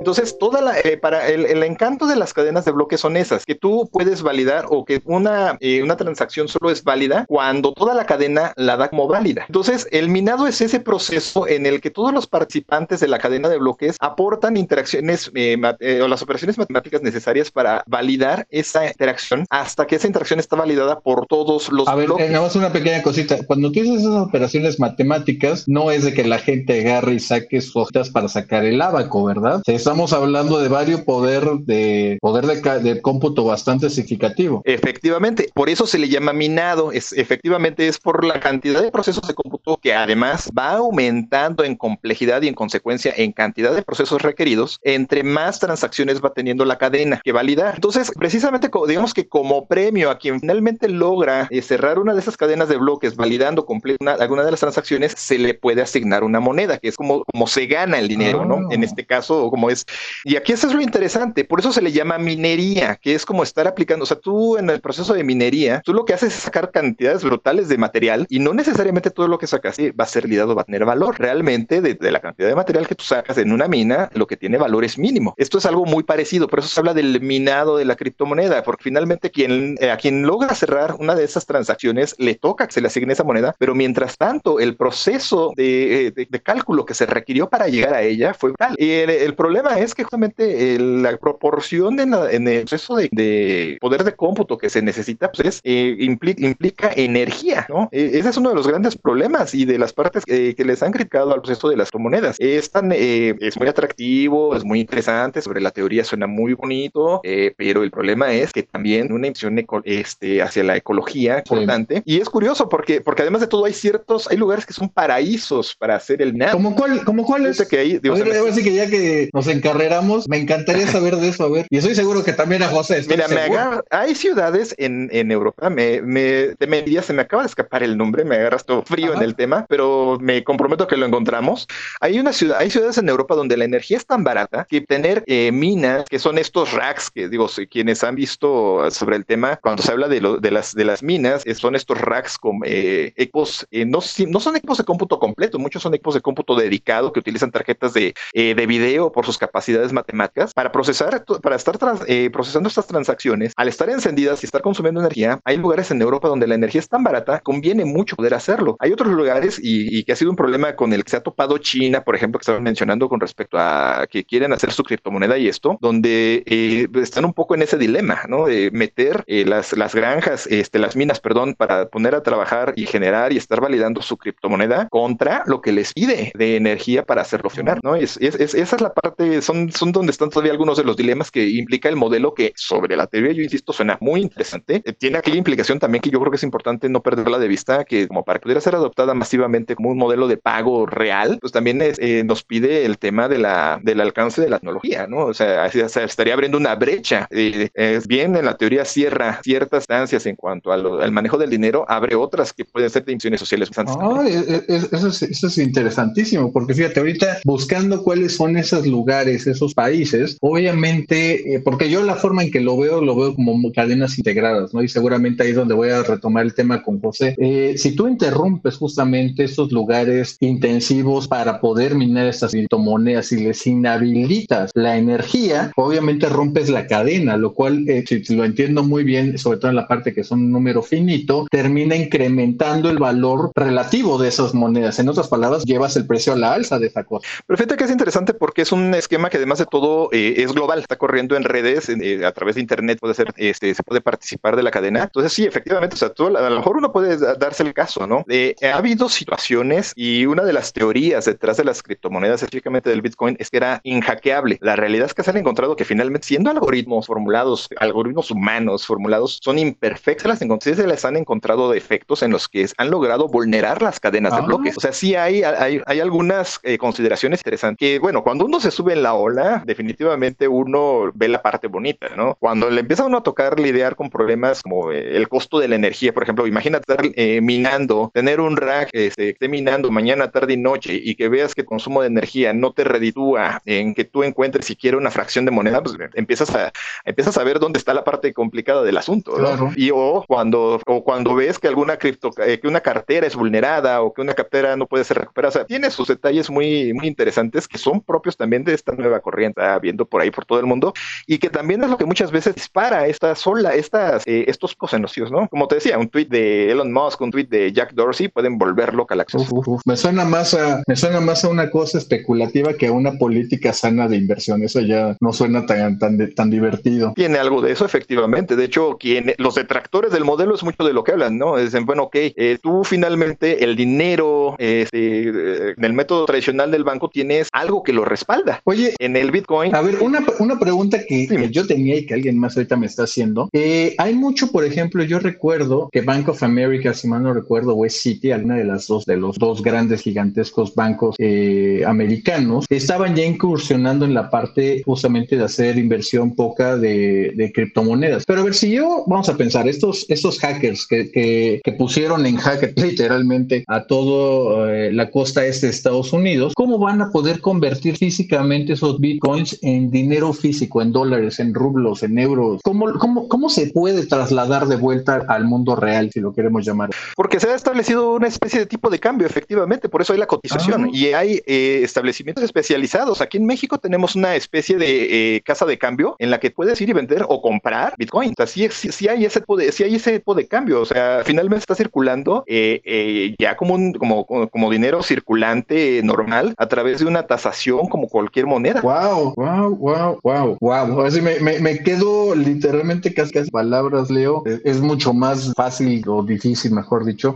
Entonces, 0.00 0.36
toda 0.36 0.60
la, 0.60 0.78
eh, 0.80 0.98
para 0.98 1.26
el, 1.28 1.62
encanto 1.62 2.06
de 2.06 2.16
las 2.16 2.34
cadenas 2.34 2.64
de 2.64 2.72
bloques 2.72 3.00
son 3.00 3.16
esas, 3.16 3.46
que 3.46 3.54
tú 3.54 3.88
puedes 3.90 4.22
validar 4.22 4.66
o 4.68 4.84
que 4.84 5.00
una, 5.04 5.56
eh, 5.60 5.82
una 5.82 5.96
transacción 5.96 6.48
solo 6.48 6.70
es 6.70 6.84
válida 6.84 7.24
cuando 7.28 7.72
toda 7.72 7.94
la 7.94 8.04
cadena 8.04 8.52
la 8.56 8.76
da 8.76 8.88
como 8.88 9.08
válida. 9.08 9.46
Entonces, 9.48 9.88
el 9.92 10.10
minado 10.10 10.46
es 10.46 10.60
ese 10.60 10.80
proceso 10.80 11.48
en 11.48 11.64
el 11.64 11.80
que 11.80 11.90
todos 11.90 12.12
los 12.12 12.26
participantes 12.26 13.00
de 13.00 13.08
la 13.08 13.18
cadena 13.18 13.48
de 13.48 13.56
bloques 13.56 13.96
aportan 13.98 14.58
interacciones 14.58 15.30
eh, 15.34 16.00
o 16.02 16.08
las 16.08 16.22
operaciones 16.22 16.58
matemáticas 16.58 17.02
necesarias 17.02 17.50
para 17.50 17.82
validar 17.86 18.46
esa 18.50 18.86
interacción 18.86 19.46
hasta 19.48 19.86
que 19.86 19.96
esa 19.96 20.06
interacción 20.06 20.40
está 20.40 20.56
validada 20.56 21.00
por 21.00 21.26
todos 21.26 21.72
los 21.72 21.88
A 21.88 21.94
ver, 21.94 22.10
nada 22.10 22.42
más 22.42 22.54
una 22.54 22.70
pequeña 22.70 23.02
cosita. 23.02 23.38
Cuando 23.46 23.72
tú 23.72 23.80
dices 23.80 24.02
esas 24.02 24.26
operaciones 24.26 24.78
matemáticas, 24.78 25.64
no 25.66 25.90
es 25.90 26.04
de 26.04 26.12
que 26.12 26.24
la 26.24 26.38
gente 26.38 26.80
agarre 26.80 27.14
y 27.14 27.20
saque 27.20 27.62
sus 27.62 27.76
hojas 27.76 28.10
para 28.10 28.28
sacar 28.28 28.64
el 28.64 28.80
abaco, 28.82 29.24
¿verdad? 29.24 29.62
Estamos 29.86 30.12
hablando 30.12 30.58
de 30.58 30.68
varios 30.68 31.02
poder 31.02 31.44
de 31.60 32.18
poder 32.20 32.44
de, 32.46 33.00
cómputo 33.00 33.44
bastante 33.44 33.88
significativo. 33.88 34.60
Efectivamente, 34.64 35.48
por 35.54 35.68
eso 35.68 35.86
se 35.86 36.00
le 36.00 36.08
llama 36.08 36.32
minado. 36.32 36.90
Es, 36.90 37.12
efectivamente 37.12 37.86
es 37.86 38.00
por 38.00 38.24
la 38.24 38.40
cantidad 38.40 38.82
de 38.82 38.90
procesos 38.90 39.28
de 39.28 39.34
cómputo 39.34 39.76
que 39.80 39.94
además 39.94 40.50
va 40.58 40.72
aumentando 40.72 41.62
en 41.62 41.76
complejidad 41.76 42.42
y 42.42 42.48
en 42.48 42.54
consecuencia 42.54 43.14
en 43.16 43.30
cantidad 43.30 43.76
de 43.76 43.82
procesos 43.82 44.22
requeridos 44.22 44.80
entre 44.82 45.22
más 45.22 45.60
transacciones 45.60 46.20
va 46.20 46.34
teniendo 46.34 46.64
la 46.64 46.78
cadena 46.78 47.20
que 47.22 47.30
validar. 47.30 47.76
Entonces, 47.76 48.10
precisamente 48.18 48.68
digamos 48.88 49.14
que 49.14 49.28
como 49.28 49.68
premio 49.68 50.10
a 50.10 50.18
quien 50.18 50.40
finalmente 50.40 50.88
logra 50.88 51.46
eh, 51.48 51.62
cerrar 51.62 52.00
una 52.00 52.12
de 52.12 52.18
esas 52.18 52.36
cadenas 52.36 52.68
de 52.68 52.76
bloques 52.76 53.14
validando 53.14 53.64
una, 54.00 54.14
alguna 54.14 54.42
de 54.42 54.50
las 54.50 54.58
transacciones, 54.58 55.14
se 55.16 55.38
le 55.38 55.54
puede 55.54 55.80
asignar 55.80 56.24
una 56.24 56.40
moneda, 56.40 56.78
que 56.78 56.88
es 56.88 56.96
como, 56.96 57.22
como 57.22 57.46
se 57.46 57.66
gana 57.66 58.00
el 58.00 58.08
dinero, 58.08 58.44
¿no? 58.44 58.72
En 58.72 58.82
ah. 58.82 58.84
este 58.84 59.06
caso, 59.06 59.48
como 59.48 59.70
es 59.70 59.75
y 60.24 60.36
aquí 60.36 60.52
eso 60.52 60.66
es 60.66 60.74
lo 60.74 60.80
interesante, 60.80 61.44
por 61.44 61.60
eso 61.60 61.72
se 61.72 61.82
le 61.82 61.92
llama 61.92 62.18
minería, 62.18 62.96
que 62.96 63.14
es 63.14 63.26
como 63.26 63.42
estar 63.42 63.66
aplicando, 63.66 64.04
o 64.04 64.06
sea, 64.06 64.18
tú 64.18 64.56
en 64.56 64.70
el 64.70 64.80
proceso 64.80 65.14
de 65.14 65.24
minería, 65.24 65.82
tú 65.84 65.92
lo 65.92 66.04
que 66.04 66.14
haces 66.14 66.36
es 66.36 66.42
sacar 66.42 66.70
cantidades 66.70 67.22
brutales 67.24 67.68
de 67.68 67.78
material 67.78 68.26
y 68.28 68.38
no 68.38 68.52
necesariamente 68.52 69.10
todo 69.10 69.28
lo 69.28 69.38
que 69.38 69.46
sacas 69.46 69.76
va 69.78 70.04
a 70.04 70.06
ser 70.06 70.28
lidado, 70.28 70.54
va 70.54 70.62
a 70.62 70.64
tener 70.64 70.84
valor. 70.84 71.18
Realmente, 71.18 71.80
de, 71.80 71.96
la 72.10 72.20
cantidad 72.20 72.48
de 72.48 72.54
material 72.54 72.86
que 72.86 72.94
tú 72.94 73.04
sacas 73.04 73.38
en 73.38 73.52
una 73.52 73.68
mina, 73.68 74.10
lo 74.14 74.26
que 74.26 74.36
tiene 74.36 74.58
valor 74.58 74.84
es 74.84 74.98
mínimo. 74.98 75.34
Esto 75.36 75.58
es 75.58 75.66
algo 75.66 75.84
muy 75.84 76.02
parecido, 76.02 76.48
por 76.48 76.60
eso 76.60 76.68
se 76.68 76.80
habla 76.80 76.94
del 76.94 77.20
minado 77.20 77.76
de 77.76 77.84
la 77.84 77.96
criptomoneda, 77.96 78.62
porque 78.62 78.84
finalmente 78.84 79.30
quien, 79.30 79.76
eh, 79.80 79.90
a 79.90 79.96
quien 79.96 80.22
logra 80.22 80.54
cerrar 80.54 80.96
una 80.98 81.14
de 81.14 81.24
esas 81.24 81.46
transacciones 81.46 82.14
le 82.18 82.34
toca 82.34 82.66
que 82.66 82.72
se 82.72 82.80
le 82.80 82.88
asigne 82.88 83.12
esa 83.12 83.24
moneda, 83.24 83.54
pero 83.58 83.74
mientras 83.74 84.16
tanto, 84.16 84.60
el 84.60 84.76
proceso 84.76 85.52
de, 85.56 86.08
eh, 86.16 86.40
cálculo 86.42 86.84
que 86.84 86.94
se 86.94 87.06
requirió 87.06 87.48
para 87.48 87.68
llegar 87.68 87.94
a 87.94 88.02
ella 88.02 88.34
fue 88.34 88.52
tal. 88.52 88.74
Y 88.78 88.90
el 88.90 89.34
problema 89.34 89.65
es 89.74 89.94
que 89.94 90.04
justamente 90.04 90.78
la 90.78 91.16
proporción 91.16 91.98
en, 92.00 92.14
el 92.48 92.60
proceso 92.60 92.96
de, 92.96 93.78
poder 93.80 94.04
de 94.04 94.14
cómputo 94.14 94.58
que 94.58 94.70
se 94.70 94.82
necesita 94.82 95.30
pues 95.32 95.60
eh, 95.64 95.96
implica, 95.98 96.92
energía, 96.94 97.66
¿no? 97.68 97.88
E, 97.92 98.18
ese 98.18 98.28
es 98.28 98.36
uno 98.36 98.50
de 98.50 98.54
los 98.54 98.66
grandes 98.66 98.96
problemas 98.96 99.54
y 99.54 99.64
de 99.64 99.78
las 99.78 99.92
partes 99.92 100.24
que 100.24 100.54
les 100.64 100.82
han 100.82 100.92
criticado 100.92 101.32
al 101.32 101.42
proceso 101.42 101.68
de 101.68 101.76
las 101.76 101.90
monedas. 101.98 102.36
Es, 102.38 102.70
tan, 102.70 102.92
eh, 102.92 103.34
es 103.40 103.58
muy 103.58 103.68
atractivo, 103.68 104.54
es 104.54 104.64
muy 104.64 104.80
interesante, 104.80 105.40
sobre 105.42 105.60
la 105.60 105.70
teoría 105.70 106.04
suena 106.04 106.26
muy 106.26 106.54
bonito, 106.54 107.20
eh, 107.24 107.54
pero 107.56 107.82
el 107.82 107.90
problema 107.90 108.32
es 108.32 108.52
que 108.52 108.62
también 108.62 109.12
una 109.12 109.28
emisión 109.28 109.64
este, 109.84 110.42
hacia 110.42 110.64
la 110.64 110.76
ecología 110.76 111.38
importante. 111.38 112.02
Y 112.04 112.20
es 112.20 112.28
curioso 112.28 112.68
porque, 112.68 113.00
porque 113.00 113.22
además 113.22 113.40
de 113.40 113.46
todo 113.46 113.64
hay 113.64 113.72
ciertos, 113.72 114.28
hay 114.30 114.36
lugares 114.36 114.66
que 114.66 114.72
son 114.72 114.88
paraísos 114.88 115.74
para 115.76 115.96
hacer 115.96 116.22
el 116.22 116.36
nado. 116.36 116.52
¿Cómo 116.52 116.74
cuál, 116.74 117.04
como 117.04 117.24
cuál 117.24 117.46
es? 117.46 117.66
Que 117.66 117.78
hay, 117.78 117.98
digo, 117.98 118.14
que 118.14 118.74
ya 118.74 118.88
que 118.88 119.30
nos 119.32 119.48
encarreramos. 119.56 120.28
Me 120.28 120.38
encantaría 120.38 120.86
saber 120.86 121.16
de 121.16 121.28
eso, 121.28 121.44
a 121.44 121.48
ver. 121.48 121.66
Y 121.70 121.78
estoy 121.78 121.94
seguro 121.94 122.24
que 122.24 122.32
también 122.32 122.62
a 122.62 122.68
José. 122.68 123.04
Mira, 123.08 123.28
me 123.28 123.40
agarra, 123.40 123.82
hay 123.90 124.14
ciudades 124.14 124.74
en, 124.78 125.08
en 125.12 125.30
Europa, 125.30 125.70
me, 125.70 126.00
me, 126.02 126.54
te 126.58 126.66
me 126.66 126.84
se 127.02 127.12
me 127.12 127.22
acaba 127.22 127.42
de 127.42 127.48
escapar 127.48 127.82
el 127.82 127.96
nombre, 127.96 128.24
me 128.24 128.36
agarras 128.36 128.64
todo 128.64 128.82
frío 128.82 129.12
en 129.14 129.22
el 129.22 129.34
tema, 129.34 129.66
pero 129.68 130.18
me 130.20 130.44
comprometo 130.44 130.86
que 130.86 130.96
lo 130.96 131.06
encontramos. 131.06 131.66
Hay 132.00 132.18
una 132.18 132.32
ciudad, 132.32 132.58
hay 132.58 132.70
ciudades 132.70 132.98
en 132.98 133.08
Europa 133.08 133.34
donde 133.34 133.56
la 133.56 133.64
energía 133.64 133.96
es 133.96 134.06
tan 134.06 134.24
barata 134.24 134.66
que 134.68 134.80
tener 134.80 135.24
eh, 135.26 135.50
minas, 135.52 136.04
que 136.08 136.18
son 136.18 136.38
estos 136.38 136.72
racks, 136.72 137.10
que 137.10 137.28
digo, 137.28 137.48
quienes 137.70 138.04
han 138.04 138.14
visto 138.14 138.88
sobre 138.90 139.16
el 139.16 139.24
tema, 139.24 139.56
cuando 139.56 139.82
se 139.82 139.92
habla 139.92 140.08
de, 140.08 140.20
lo, 140.20 140.38
de, 140.38 140.50
las, 140.50 140.74
de 140.74 140.84
las 140.84 141.02
minas, 141.02 141.42
eh, 141.44 141.54
son 141.54 141.74
estos 141.74 142.00
racks 142.00 142.38
con 142.38 142.60
eh, 142.64 143.12
equipos, 143.16 143.66
no, 143.72 144.00
no 144.28 144.40
son 144.40 144.56
equipos 144.56 144.78
de 144.78 144.84
cómputo 144.84 145.18
completo, 145.18 145.58
muchos 145.58 145.82
son 145.82 145.94
equipos 145.94 146.14
de 146.14 146.20
cómputo 146.20 146.54
dedicado 146.54 147.12
que 147.12 147.20
utilizan 147.20 147.50
tarjetas 147.50 147.92
de, 147.92 148.14
de 148.32 148.66
video 148.66 149.10
por 149.12 149.26
sus 149.26 149.38
capacidades 149.38 149.45
matemáticas 149.92 150.52
para 150.54 150.72
procesar, 150.72 151.24
para 151.42 151.56
estar 151.56 151.78
eh, 152.06 152.30
procesando 152.30 152.68
estas 152.68 152.86
transacciones, 152.86 153.52
al 153.56 153.68
estar 153.68 153.88
encendidas 153.90 154.42
y 154.42 154.46
estar 154.46 154.62
consumiendo 154.62 155.00
energía, 155.00 155.40
hay 155.44 155.56
lugares 155.56 155.90
en 155.90 156.00
Europa 156.00 156.28
donde 156.28 156.46
la 156.46 156.54
energía 156.54 156.80
es 156.80 156.88
tan 156.88 157.02
barata, 157.02 157.40
conviene 157.40 157.84
mucho 157.84 158.16
poder 158.16 158.34
hacerlo. 158.34 158.76
Hay 158.78 158.92
otros 158.92 159.12
lugares 159.12 159.58
y, 159.62 160.04
que 160.04 160.12
ha 160.12 160.16
sido 160.16 160.30
un 160.30 160.36
problema 160.36 160.76
con 160.76 160.92
el 160.92 161.04
que 161.04 161.10
se 161.10 161.16
ha 161.16 161.22
topado 161.22 161.58
China, 161.58 162.02
por 162.02 162.14
ejemplo, 162.14 162.38
que 162.38 162.42
estaban 162.42 162.62
mencionando 162.62 163.08
con 163.08 163.20
respecto 163.20 163.58
a 163.58 164.06
que 164.10 164.24
quieren 164.24 164.52
hacer 164.52 164.72
su 164.72 164.82
criptomoneda 164.82 165.38
y 165.38 165.48
esto, 165.48 165.78
donde 165.80 166.42
eh, 166.46 166.86
están 167.02 167.24
un 167.24 167.32
poco 167.32 167.54
en 167.54 167.62
ese 167.62 167.78
dilema, 167.78 168.20
¿no? 168.28 168.46
De 168.46 168.70
meter 168.72 169.24
eh, 169.26 169.44
las, 169.44 169.76
las 169.76 169.94
granjas, 169.94 170.46
este, 170.46 170.78
las 170.78 170.96
minas, 170.96 171.20
perdón, 171.20 171.54
para 171.54 171.88
poner 171.88 172.14
a 172.14 172.22
trabajar 172.22 172.72
y 172.76 172.86
generar 172.86 173.32
y 173.32 173.36
estar 173.36 173.60
validando 173.60 174.02
su 174.02 174.16
criptomoneda 174.16 174.88
contra 174.88 175.42
lo 175.46 175.60
que 175.60 175.72
les 175.72 175.92
pide 175.92 176.32
de 176.34 176.56
energía 176.56 177.04
para 177.04 177.22
hacerlo 177.22 177.50
funcionar, 177.50 177.80
¿no? 177.82 177.96
Es, 177.96 178.16
es, 178.18 178.54
esa 178.54 178.76
es 178.76 178.82
la 178.82 178.92
parte, 178.92 179.35
son, 179.42 179.72
son 179.72 179.92
donde 179.92 180.12
están 180.12 180.30
todavía 180.30 180.52
algunos 180.52 180.76
de 180.76 180.84
los 180.84 180.96
dilemas 180.96 181.30
que 181.30 181.48
implica 181.48 181.88
el 181.88 181.96
modelo 181.96 182.34
que 182.34 182.52
sobre 182.56 182.96
la 182.96 183.06
teoría, 183.06 183.32
yo 183.32 183.42
insisto, 183.42 183.72
suena 183.72 183.98
muy 184.00 184.20
interesante. 184.20 184.82
Eh, 184.84 184.92
tiene 184.92 185.18
aquella 185.18 185.36
implicación 185.36 185.78
también 185.78 186.02
que 186.02 186.10
yo 186.10 186.20
creo 186.20 186.30
que 186.30 186.36
es 186.36 186.42
importante 186.42 186.88
no 186.88 187.02
perderla 187.02 187.38
de 187.38 187.48
vista, 187.48 187.84
que 187.84 188.08
como 188.08 188.24
para 188.24 188.38
que 188.38 188.44
pudiera 188.44 188.60
ser 188.60 188.74
adoptada 188.74 189.14
masivamente 189.14 189.74
como 189.74 189.90
un 189.90 189.98
modelo 189.98 190.28
de 190.28 190.36
pago 190.36 190.86
real, 190.86 191.38
pues 191.40 191.52
también 191.52 191.80
eh, 191.82 192.22
nos 192.24 192.42
pide 192.42 192.84
el 192.84 192.98
tema 192.98 193.28
de 193.28 193.38
la, 193.38 193.80
del 193.82 194.00
alcance 194.00 194.40
de 194.40 194.50
la 194.50 194.58
tecnología, 194.58 195.06
¿no? 195.06 195.26
O 195.26 195.34
sea, 195.34 195.66
estaría 195.66 196.34
abriendo 196.34 196.58
una 196.58 196.74
brecha. 196.74 197.26
Eh, 197.30 197.70
bien, 198.06 198.36
en 198.36 198.44
la 198.44 198.56
teoría 198.56 198.84
cierra 198.84 199.40
ciertas 199.42 199.82
instancias 199.82 200.26
en 200.26 200.36
cuanto 200.36 200.72
al 200.72 201.12
manejo 201.12 201.38
del 201.38 201.50
dinero, 201.50 201.84
abre 201.88 202.14
otras 202.14 202.52
que 202.52 202.64
pueden 202.64 202.90
ser 202.90 203.04
dimensiones 203.04 203.40
sociales. 203.40 203.70
Oh, 203.76 204.22
eso, 204.22 205.08
es, 205.08 205.22
eso 205.22 205.46
es 205.46 205.58
interesantísimo, 205.58 206.52
porque 206.52 206.74
fíjate, 206.74 207.00
ahorita 207.00 207.38
buscando 207.44 208.02
cuáles 208.02 208.36
son 208.36 208.56
esos 208.56 208.86
lugares, 208.86 209.25
esos 209.34 209.74
países, 209.74 210.36
obviamente, 210.40 211.54
eh, 211.54 211.60
porque 211.60 211.90
yo 211.90 212.02
la 212.02 212.16
forma 212.16 212.42
en 212.42 212.50
que 212.50 212.60
lo 212.60 212.76
veo, 212.76 213.00
lo 213.00 213.16
veo 213.16 213.34
como 213.34 213.72
cadenas 213.72 214.18
integradas, 214.18 214.72
¿no? 214.72 214.82
Y 214.82 214.88
seguramente 214.88 215.42
ahí 215.42 215.50
es 215.50 215.56
donde 215.56 215.74
voy 215.74 215.90
a 215.90 216.02
retomar 216.02 216.44
el 216.44 216.54
tema 216.54 216.82
con 216.82 217.00
José. 217.00 217.34
Eh, 217.38 217.74
si 217.76 217.92
tú 217.92 218.08
interrumpes 218.08 218.76
justamente 218.76 219.44
estos 219.44 219.72
lugares 219.72 220.36
intensivos 220.40 221.28
para 221.28 221.60
poder 221.60 221.94
minar 221.94 222.26
estas 222.26 222.52
criptomonedas 222.52 223.32
y 223.32 223.44
les 223.44 223.66
inhabilitas 223.66 224.70
la 224.74 224.96
energía, 224.96 225.72
obviamente 225.76 226.28
rompes 226.28 226.68
la 226.68 226.86
cadena, 226.86 227.36
lo 227.36 227.52
cual, 227.54 227.88
eh, 227.88 228.04
si, 228.06 228.34
lo 228.34 228.44
entiendo 228.44 228.82
muy 228.82 229.04
bien, 229.04 229.38
sobre 229.38 229.58
todo 229.58 229.70
en 229.70 229.76
la 229.76 229.88
parte 229.88 230.12
que 230.12 230.24
son 230.24 230.40
un 230.40 230.52
número 230.52 230.82
finito, 230.82 231.46
termina 231.50 231.96
incrementando 231.96 232.90
el 232.90 232.98
valor 232.98 233.50
relativo 233.54 234.18
de 234.18 234.28
esas 234.28 234.54
monedas. 234.54 234.98
En 234.98 235.08
otras 235.08 235.28
palabras, 235.28 235.64
llevas 235.64 235.96
el 235.96 236.06
precio 236.06 236.32
a 236.32 236.36
la 236.36 236.52
alza 236.52 236.78
de 236.78 236.86
esa 236.86 237.04
cosa. 237.04 237.26
Pero 237.46 237.56
fíjate 237.56 237.76
que 237.76 237.84
es 237.84 237.90
interesante 237.90 238.34
porque 238.34 238.62
es 238.62 238.72
un 238.72 238.94
esquema 238.94 239.15
esquema 239.16 239.30
que 239.30 239.36
además 239.38 239.58
de 239.58 239.66
todo 239.66 240.08
eh, 240.12 240.34
es 240.38 240.52
global, 240.52 240.78
está 240.78 240.96
corriendo 240.96 241.36
en 241.36 241.44
redes, 241.44 241.88
eh, 241.88 242.24
a 242.24 242.32
través 242.32 242.56
de 242.56 242.60
internet 242.60 242.98
puede 243.00 243.14
ser, 243.14 243.32
este, 243.36 243.74
se 243.74 243.82
puede 243.82 244.00
participar 244.00 244.56
de 244.56 244.62
la 244.62 244.70
cadena. 244.70 245.04
Entonces 245.04 245.32
sí, 245.32 245.44
efectivamente, 245.44 245.94
o 245.94 245.98
sea, 245.98 246.12
a 246.16 246.50
lo 246.50 246.56
mejor 246.56 246.76
uno 246.76 246.92
puede 246.92 247.16
darse 247.38 247.62
el 247.62 247.74
caso, 247.74 248.06
¿no? 248.06 248.24
ha 248.62 248.76
habido 248.76 249.08
situaciones 249.08 249.92
y 249.96 250.26
una 250.26 250.44
de 250.44 250.52
las 250.52 250.72
teorías 250.72 251.24
detrás 251.24 251.56
de 251.56 251.64
las 251.64 251.82
criptomonedas, 251.82 252.42
específicamente 252.42 252.90
del 252.90 253.02
Bitcoin, 253.02 253.36
es 253.38 253.50
que 253.50 253.56
era 253.56 253.80
inhackeable. 253.84 254.58
La 254.60 254.76
realidad 254.76 255.06
es 255.06 255.14
que 255.14 255.22
se 255.22 255.30
han 255.30 255.36
encontrado 255.36 255.76
que 255.76 255.84
finalmente, 255.84 256.26
siendo 256.26 256.50
algoritmos 256.50 257.06
formulados, 257.06 257.68
algoritmos 257.78 258.30
humanos 258.30 258.86
formulados, 258.86 259.38
son 259.42 259.58
imperfectas, 259.58 260.26
las 260.26 260.38
se 260.60 260.86
les 260.86 261.04
han 261.04 261.16
encontrado 261.16 261.70
defectos 261.70 262.22
en 262.22 262.30
los 262.30 262.48
que 262.48 262.66
han 262.76 262.90
logrado 262.90 263.28
vulnerar 263.28 263.82
las 263.82 264.00
cadenas 264.00 264.32
de 264.32 264.38
ah. 264.38 264.46
bloques. 264.46 264.76
O 264.76 264.80
sea, 264.80 264.92
sí 264.92 265.14
hay, 265.14 265.42
hay, 265.42 265.80
hay 265.86 266.00
algunas 266.00 266.60
eh, 266.62 266.78
consideraciones 266.78 267.40
interesantes 267.40 267.78
que, 267.78 267.98
bueno, 267.98 268.22
cuando 268.22 268.44
uno 268.44 268.60
se 268.60 268.70
sube 268.70 268.95
en 268.96 269.02
la 269.02 269.14
ola, 269.14 269.62
definitivamente 269.64 270.48
uno 270.48 271.10
ve 271.14 271.28
la 271.28 271.42
parte 271.42 271.68
bonita, 271.68 272.08
¿no? 272.16 272.36
Cuando 272.40 272.70
le 272.70 272.80
empieza 272.80 273.04
uno 273.04 273.18
a 273.18 273.22
tocar 273.22 273.60
lidiar 273.60 273.96
con 273.96 274.10
problemas 274.10 274.62
como 274.62 274.90
eh, 274.90 275.16
el 275.16 275.28
costo 275.28 275.58
de 275.58 275.68
la 275.68 275.76
energía, 275.76 276.12
por 276.12 276.22
ejemplo, 276.22 276.46
imagínate 276.46 276.92
estar 276.92 277.06
eh, 277.14 277.40
minando, 277.40 278.10
tener 278.14 278.40
un 278.40 278.56
rack 278.56 278.90
este, 278.92 279.24
que 279.24 279.30
esté 279.30 279.48
minando 279.48 279.90
mañana, 279.90 280.30
tarde 280.30 280.54
y 280.54 280.56
noche 280.56 281.00
y 281.02 281.14
que 281.14 281.28
veas 281.28 281.54
que 281.54 281.62
el 281.62 281.66
consumo 281.66 282.00
de 282.00 282.08
energía 282.08 282.52
no 282.52 282.72
te 282.72 282.84
reditúa 282.84 283.60
en 283.64 283.94
que 283.94 284.04
tú 284.04 284.24
encuentres 284.24 284.66
siquiera 284.66 284.96
una 284.96 285.10
fracción 285.10 285.44
de 285.44 285.50
moneda, 285.50 285.82
pues 285.82 285.96
empiezas 286.14 286.54
a, 286.54 286.72
empiezas 287.04 287.36
a 287.38 287.44
ver 287.44 287.58
dónde 287.58 287.78
está 287.78 287.94
la 287.94 288.04
parte 288.04 288.32
complicada 288.32 288.82
del 288.82 288.96
asunto, 288.96 289.38
¿no? 289.38 289.72
Y 289.76 289.90
o 289.92 290.24
cuando, 290.26 290.80
o 290.86 291.04
cuando 291.04 291.34
ves 291.34 291.58
que 291.58 291.68
alguna 291.68 291.98
cripto, 291.98 292.30
que 292.30 292.60
una 292.64 292.80
cartera 292.80 293.26
es 293.26 293.36
vulnerada 293.36 294.02
o 294.02 294.12
que 294.12 294.22
una 294.22 294.34
cartera 294.34 294.76
no 294.76 294.86
puede 294.86 295.04
ser 295.04 295.18
recuperada, 295.18 295.48
o 295.48 295.52
sea, 295.52 295.66
tiene 295.66 295.90
sus 295.90 296.08
detalles 296.08 296.50
muy, 296.50 296.92
muy 296.92 297.06
interesantes 297.06 297.68
que 297.68 297.78
son 297.78 298.00
propios 298.00 298.36
también 298.36 298.64
de 298.64 298.72
esta 298.86 299.00
nueva 299.00 299.20
corriente, 299.20 299.60
viendo 299.82 300.06
por 300.06 300.22
ahí 300.22 300.30
por 300.30 300.44
todo 300.44 300.60
el 300.60 300.66
mundo, 300.66 300.94
y 301.26 301.38
que 301.38 301.50
también 301.50 301.82
es 301.82 301.90
lo 301.90 301.96
que 301.96 302.04
muchas 302.04 302.30
veces 302.30 302.54
dispara 302.54 303.06
esta 303.06 303.34
sola, 303.34 303.74
estas, 303.74 304.22
eh, 304.26 304.44
estos 304.46 304.74
cosenocios, 304.74 305.30
¿no? 305.30 305.48
Como 305.48 305.66
te 305.66 305.76
decía, 305.76 305.98
un 305.98 306.08
tweet 306.08 306.26
de 306.26 306.70
Elon 306.70 306.92
Musk, 306.92 307.20
un 307.20 307.30
tweet 307.30 307.46
de 307.46 307.72
Jack 307.72 307.94
Dorsey 307.94 308.28
pueden 308.28 308.58
volver 308.58 308.94
loca 308.94 309.14
la 309.16 309.22
acción. 309.22 309.44
Me 309.84 309.96
suena 309.96 310.24
más 310.24 310.54
a, 310.54 310.82
me 310.86 310.94
suena 310.94 311.20
más 311.20 311.44
a 311.44 311.48
una 311.48 311.70
cosa 311.70 311.98
especulativa 311.98 312.74
que 312.74 312.86
a 312.86 312.92
una 312.92 313.12
política 313.18 313.72
sana 313.72 314.08
de 314.08 314.16
inversión. 314.16 314.62
Eso 314.62 314.80
ya 314.80 315.16
no 315.20 315.32
suena 315.32 315.66
tan, 315.66 315.98
tan, 315.98 316.34
tan 316.34 316.50
divertido. 316.50 317.12
Tiene 317.16 317.38
algo 317.38 317.60
de 317.60 317.72
eso, 317.72 317.84
efectivamente. 317.84 318.54
De 318.56 318.64
hecho, 318.64 318.96
quien, 318.98 319.34
los 319.38 319.54
detractores 319.56 320.12
del 320.12 320.24
modelo 320.24 320.54
es 320.54 320.62
mucho 320.62 320.84
de 320.84 320.92
lo 320.92 321.02
que 321.02 321.12
hablan, 321.12 321.38
¿no? 321.38 321.56
Dicen, 321.56 321.86
bueno, 321.86 322.04
ok, 322.04 322.16
eh, 322.16 322.58
tú 322.62 322.84
finalmente 322.84 323.64
el 323.64 323.74
dinero, 323.74 324.54
este, 324.58 325.28
eh, 325.28 325.74
en 325.76 325.84
el 325.84 325.92
método 325.92 326.26
tradicional 326.26 326.70
del 326.70 326.84
banco 326.84 327.08
tienes 327.08 327.48
algo 327.52 327.82
que 327.82 327.92
lo 327.92 328.04
respalda. 328.04 328.60
Oye, 328.64 328.75
en 328.98 329.16
el 329.16 329.30
Bitcoin. 329.30 329.74
A 329.74 329.80
ver, 329.80 329.98
una, 330.00 330.24
una 330.38 330.58
pregunta 330.58 330.98
que, 331.06 331.26
yo 331.50 331.66
tenía 331.66 331.96
y 331.96 332.06
que 332.06 332.14
alguien 332.14 332.38
más 332.38 332.56
ahorita 332.56 332.76
me 332.76 332.86
está 332.86 333.04
haciendo. 333.04 333.48
Eh, 333.52 333.94
hay 333.98 334.14
mucho, 334.14 334.50
por 334.50 334.64
ejemplo, 334.64 335.02
yo 335.04 335.18
recuerdo 335.18 335.88
que 335.92 336.00
Bank 336.00 336.28
of 336.28 336.42
America, 336.42 336.94
si 336.94 337.08
mal 337.08 337.22
no 337.22 337.32
recuerdo, 337.32 337.74
o 337.74 337.84
es 337.84 338.00
City, 338.00 338.32
alguna 338.32 338.56
de 338.56 338.64
las 338.64 338.86
dos, 338.86 339.04
de 339.04 339.16
los 339.16 339.38
dos 339.38 339.62
grandes 339.62 340.02
gigantescos 340.02 340.74
bancos 340.74 341.16
eh, 341.18 341.82
americanos, 341.86 342.66
estaban 342.68 343.14
ya 343.16 343.24
incursionando 343.24 344.04
en 344.04 344.14
la 344.14 344.30
parte 344.30 344.82
justamente 344.84 345.36
de 345.36 345.44
hacer 345.44 345.78
inversión 345.78 346.34
poca 346.34 346.76
de, 346.76 347.32
de 347.34 347.52
criptomonedas. 347.52 348.24
Pero 348.26 348.40
a 348.40 348.44
ver, 348.44 348.54
si 348.54 348.70
yo, 348.72 349.04
vamos 349.06 349.28
a 349.28 349.36
pensar, 349.36 349.68
estos, 349.68 350.06
estos 350.08 350.38
hackers 350.40 350.86
que, 350.86 351.10
que, 351.10 351.60
que 351.62 351.72
pusieron 351.72 352.26
en 352.26 352.36
jaque 352.36 352.72
literalmente 352.76 353.64
a 353.66 353.84
todo 353.84 354.68
eh, 354.70 354.92
la 354.92 355.10
costa 355.10 355.44
este 355.46 355.66
de 355.66 355.72
Estados 355.72 356.12
Unidos, 356.12 356.52
¿cómo 356.54 356.78
van 356.78 357.00
a 357.00 357.10
poder 357.10 357.40
convertir 357.40 357.96
físicamente 357.96 358.65
esos 358.72 359.00
bitcoins 359.00 359.58
en 359.62 359.90
dinero 359.90 360.32
físico, 360.32 360.82
en 360.82 360.92
dólares, 360.92 361.40
en 361.40 361.54
rublos, 361.54 362.02
en 362.02 362.18
euros? 362.18 362.60
¿Cómo, 362.62 362.92
cómo, 362.98 363.28
cómo 363.28 363.48
se 363.48 363.68
puede 363.68 364.06
trasladar 364.06 364.66
de 364.66 364.76
vuelta 364.76 365.24
al 365.28 365.44
mundo 365.44 365.76
real, 365.76 366.10
si 366.12 366.20
lo 366.20 366.32
queremos 366.32 366.64
llamar? 366.64 366.90
Porque 367.14 367.40
se 367.40 367.48
ha 367.48 367.54
establecido 367.54 368.14
una 368.14 368.28
especie 368.28 368.60
de 368.60 368.66
tipo 368.66 368.90
de 368.90 368.98
cambio, 368.98 369.26
efectivamente, 369.26 369.88
por 369.88 370.02
eso 370.02 370.12
hay 370.12 370.18
la 370.18 370.26
cotización 370.26 370.84
ah. 370.84 370.90
y 370.92 371.06
hay 371.08 371.42
eh, 371.46 371.80
establecimientos 371.82 372.44
especializados. 372.44 373.20
Aquí 373.20 373.36
en 373.38 373.46
México 373.46 373.78
tenemos 373.78 374.16
una 374.16 374.34
especie 374.34 374.76
de 374.76 375.36
eh, 375.36 375.40
casa 375.42 375.66
de 375.66 375.78
cambio 375.78 376.16
en 376.18 376.30
la 376.30 376.40
que 376.40 376.50
puedes 376.50 376.80
ir 376.80 376.88
y 376.88 376.92
vender 376.92 377.24
o 377.28 377.40
comprar 377.40 377.94
bitcoin. 377.98 378.32
O 378.38 378.46
sea, 378.46 378.46
sí, 378.46 379.08
hay 379.08 379.24
ese 379.24 379.40
tipo 379.40 379.56
de, 379.56 379.72
sí 379.72 379.84
hay 379.84 379.94
ese 379.96 380.18
tipo 380.18 380.34
de 380.34 380.46
cambio. 380.46 380.80
O 380.80 380.86
sea, 380.86 381.22
finalmente 381.24 381.60
está 381.60 381.74
circulando 381.74 382.44
eh, 382.46 383.34
ya 383.38 383.56
como, 383.56 383.74
un, 383.74 383.92
como, 383.92 384.26
como 384.26 384.70
dinero 384.70 385.02
circulante 385.02 386.00
normal 386.02 386.54
a 386.56 386.66
través 386.68 387.00
de 387.00 387.06
una 387.06 387.26
tasación 387.26 387.88
como 387.88 388.08
cualquier 388.08 388.46
moneda. 388.46 388.55
Wow, 388.82 389.34
wow, 389.36 389.76
wow, 389.76 390.18
wow, 390.22 390.56
wow. 390.60 391.00
Así 391.02 391.20
me, 391.20 391.38
me, 391.40 391.58
me 391.60 391.78
quedo 391.78 392.34
literalmente 392.34 393.12
casi, 393.12 393.32
casi 393.32 393.50
palabras, 393.50 394.10
Leo. 394.10 394.42
Es 394.64 394.80
mucho 394.80 395.12
más 395.12 395.52
fácil 395.54 396.02
o 396.08 396.22
difícil, 396.22 396.72
mejor 396.72 397.04
dicho. 397.04 397.34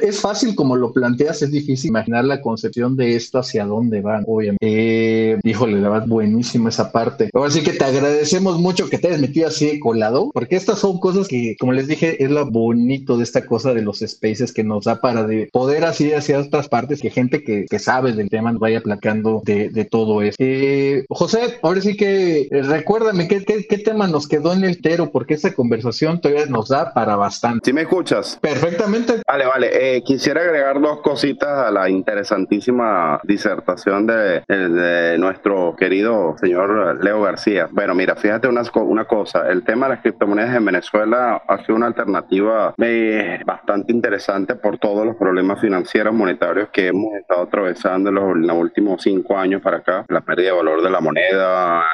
es 0.00 0.20
fácil 0.20 0.54
como 0.54 0.76
lo 0.76 0.92
planteas, 0.92 1.42
es 1.42 1.50
difícil 1.50 1.90
imaginar 1.90 2.24
la 2.24 2.40
concepción 2.40 2.96
de 2.96 3.16
esto 3.16 3.38
hacia 3.38 3.64
dónde 3.66 4.00
van, 4.00 4.24
obviamente. 4.26 4.58
Eh, 4.60 5.38
híjole, 5.44 5.80
la 5.80 5.88
verdad, 5.88 6.06
buenísima 6.06 6.68
esa 6.68 6.90
parte. 6.90 7.30
Ahora 7.34 7.50
sí 7.50 7.62
que 7.62 7.72
te 7.72 7.84
agradecemos 7.84 8.58
mucho 8.58 8.88
que 8.88 8.98
te 8.98 9.08
hayas 9.08 9.20
metido 9.20 9.48
así 9.48 9.78
colado, 9.78 10.30
porque 10.32 10.56
estas 10.56 10.78
son 10.78 10.98
cosas 10.98 11.28
que, 11.28 11.56
como 11.58 11.72
les 11.72 11.88
dije, 11.88 12.22
es 12.22 12.30
lo 12.30 12.50
bonito 12.50 13.16
de 13.16 13.24
esta 13.24 13.44
cosa 13.46 13.74
de 13.74 13.82
los 13.82 13.98
spaces 13.98 14.52
que 14.52 14.64
nos 14.64 14.84
da 14.84 15.00
para 15.00 15.24
de 15.24 15.48
poder 15.52 15.84
así 15.84 16.12
hacia 16.12 16.40
otras 16.40 16.68
partes, 16.68 17.00
que 17.00 17.10
gente 17.10 17.42
que, 17.42 17.66
que 17.68 17.78
sabe 17.78 18.12
del 18.12 18.30
tema 18.30 18.52
nos 18.52 18.60
vaya 18.60 18.80
placando 18.80 19.42
de, 19.44 19.68
de 19.68 19.84
todo 19.84 20.22
eso. 20.22 20.36
Eh, 20.38 20.61
José, 21.08 21.58
ahora 21.62 21.80
sí 21.80 21.96
que 21.96 22.48
eh, 22.50 22.62
recuérdame 22.62 23.28
¿qué, 23.28 23.44
qué, 23.44 23.66
qué 23.66 23.78
tema 23.78 24.06
nos 24.06 24.28
quedó 24.28 24.52
en 24.52 24.64
el 24.64 24.80
tero, 24.80 25.10
porque 25.10 25.34
esta 25.34 25.54
conversación 25.54 26.20
todavía 26.20 26.46
nos 26.46 26.68
da 26.68 26.92
para 26.92 27.16
bastante. 27.16 27.60
¿Sí 27.64 27.72
me 27.72 27.82
escuchas? 27.82 28.38
Perfectamente. 28.40 29.22
Vale, 29.26 29.46
vale. 29.46 29.96
Eh, 29.96 30.02
quisiera 30.02 30.40
agregar 30.42 30.80
dos 30.80 31.00
cositas 31.00 31.48
a 31.48 31.70
la 31.70 31.88
interesantísima 31.88 33.20
disertación 33.24 34.06
de, 34.06 34.42
nuestro 35.18 35.74
querido 35.76 36.36
señor 36.38 37.02
Leo 37.02 37.22
García. 37.22 37.68
Bueno, 37.70 37.94
mira, 37.94 38.16
fíjate 38.16 38.48
una, 38.48 38.62
una 38.74 39.04
cosa. 39.04 39.48
El 39.50 39.64
tema 39.64 39.86
de 39.86 39.94
las 39.94 40.02
criptomonedas 40.02 40.56
en 40.56 40.64
Venezuela 40.64 41.42
ha 41.46 41.58
sido 41.64 41.76
una 41.76 41.86
alternativa 41.86 42.74
eh, 42.78 43.40
bastante 43.44 43.92
interesante 43.92 44.54
por 44.54 44.78
todos 44.78 45.06
los 45.06 45.16
problemas 45.16 45.60
financieros 45.60 46.14
monetarios 46.14 46.68
que 46.72 46.88
hemos 46.88 47.14
estado 47.14 47.42
atravesando 47.42 48.08
en 48.08 48.14
los, 48.14 48.36
en 48.36 48.46
los 48.46 48.56
últimos 48.56 49.02
cinco 49.02 49.36
años 49.36 49.62
para 49.62 49.78
acá. 49.78 50.04
La 50.08 50.20
pérdida 50.20 50.51
de 50.51 50.51
valor 50.52 50.82
de 50.82 50.90
la 50.90 51.00
moneda, 51.00 51.84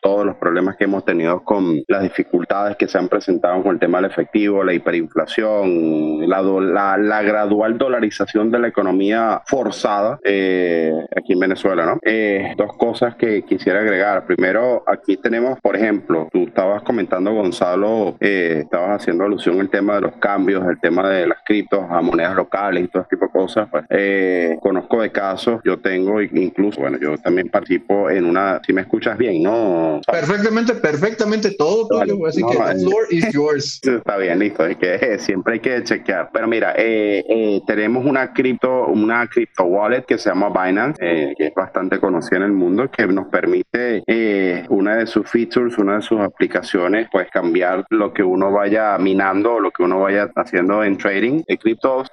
todos 0.00 0.24
los 0.24 0.36
problemas 0.36 0.76
que 0.76 0.84
hemos 0.84 1.04
tenido 1.04 1.44
con 1.44 1.82
las 1.86 2.02
dificultades 2.02 2.76
que 2.76 2.88
se 2.88 2.98
han 2.98 3.08
presentado 3.08 3.62
con 3.62 3.74
el 3.74 3.78
tema 3.78 4.00
del 4.00 4.10
efectivo, 4.10 4.64
la 4.64 4.72
hiperinflación, 4.72 6.28
la, 6.28 6.96
la, 6.96 7.22
gradual 7.22 7.76
dolarización 7.76 8.50
de 8.50 8.58
la 8.58 8.68
economía 8.68 9.42
forzada 9.46 10.18
eh, 10.24 10.92
aquí 11.16 11.34
en 11.34 11.40
Venezuela, 11.40 11.84
¿no? 11.84 11.98
Eh, 12.02 12.54
dos 12.56 12.76
cosas 12.76 13.14
que 13.16 13.42
quisiera 13.42 13.80
agregar. 13.80 14.24
Primero, 14.26 14.82
aquí 14.86 15.16
tenemos, 15.16 15.60
por 15.60 15.76
ejemplo, 15.76 16.28
tú 16.32 16.44
estabas 16.44 16.82
comentando, 16.82 17.32
Gonzalo, 17.32 18.16
eh, 18.20 18.60
estabas 18.64 19.02
haciendo 19.02 19.24
alusión 19.24 19.60
al 19.60 19.68
tema 19.68 19.96
de 19.96 20.00
los 20.02 20.16
cambios, 20.16 20.66
el 20.66 20.80
tema 20.80 21.08
de 21.08 21.26
las 21.26 21.38
criptos 21.44 21.84
a 21.90 22.00
monedas 22.00 22.34
locales 22.34 22.84
y 22.84 22.88
todo 22.88 23.02
este 23.02 23.16
tipo 23.16 23.26
de 23.26 23.32
cosas. 23.32 23.68
Pues, 23.70 23.84
conozco 24.60 25.02
de 25.02 25.12
casos, 25.12 25.60
yo 25.64 25.78
tengo 25.78 26.20
incluso, 26.22 26.80
bueno, 26.80 26.98
yo 26.98 27.18
también 27.18 27.48
participo 27.48 28.08
en 28.08 28.24
una, 28.24 28.60
si 28.64 28.72
me 28.72 28.82
escuchas 28.82 29.18
bien, 29.18 29.42
¿no? 29.42 29.89
Perfectamente, 30.06 30.74
perfectamente 30.74 31.50
todo, 31.52 32.00
así 32.26 32.42
que 32.42 32.56
the 32.56 32.80
floor 32.80 33.06
is 33.10 33.28
yours. 33.32 33.80
Está 33.82 34.16
bien, 34.16 34.38
listo, 34.38 34.66
es 34.66 34.76
que 34.76 35.18
siempre 35.18 35.54
hay 35.54 35.60
que 35.60 35.82
chequear. 35.82 36.30
Pero 36.32 36.46
mira, 36.46 36.74
eh, 36.76 37.24
eh, 37.28 37.60
tenemos 37.66 38.04
una 38.04 38.32
cripto, 38.32 38.86
una 38.86 39.26
cripto 39.26 39.64
wallet 39.64 40.04
que 40.04 40.18
se 40.18 40.30
llama 40.30 40.48
Binance, 40.48 40.98
eh, 41.00 41.34
que 41.36 41.46
es 41.48 41.54
bastante 41.54 41.98
conocida 41.98 42.38
en 42.38 42.44
el 42.44 42.52
mundo, 42.52 42.90
que 42.90 43.06
nos 43.06 43.28
permite 43.28 44.02
una 44.68 44.96
de 44.96 45.06
sus 45.06 45.28
features, 45.28 45.78
una 45.78 45.96
de 45.96 46.02
sus 46.02 46.20
aplicaciones, 46.20 47.08
pues 47.10 47.28
cambiar 47.30 47.84
lo 47.90 48.12
que 48.12 48.22
uno 48.22 48.50
vaya 48.52 48.96
minando 48.98 49.58
lo 49.60 49.70
que 49.70 49.82
uno 49.82 50.00
vaya 50.00 50.30
haciendo 50.36 50.84
en 50.84 50.96
trading 50.96 51.42
de 51.46 51.58
criptos, 51.58 52.08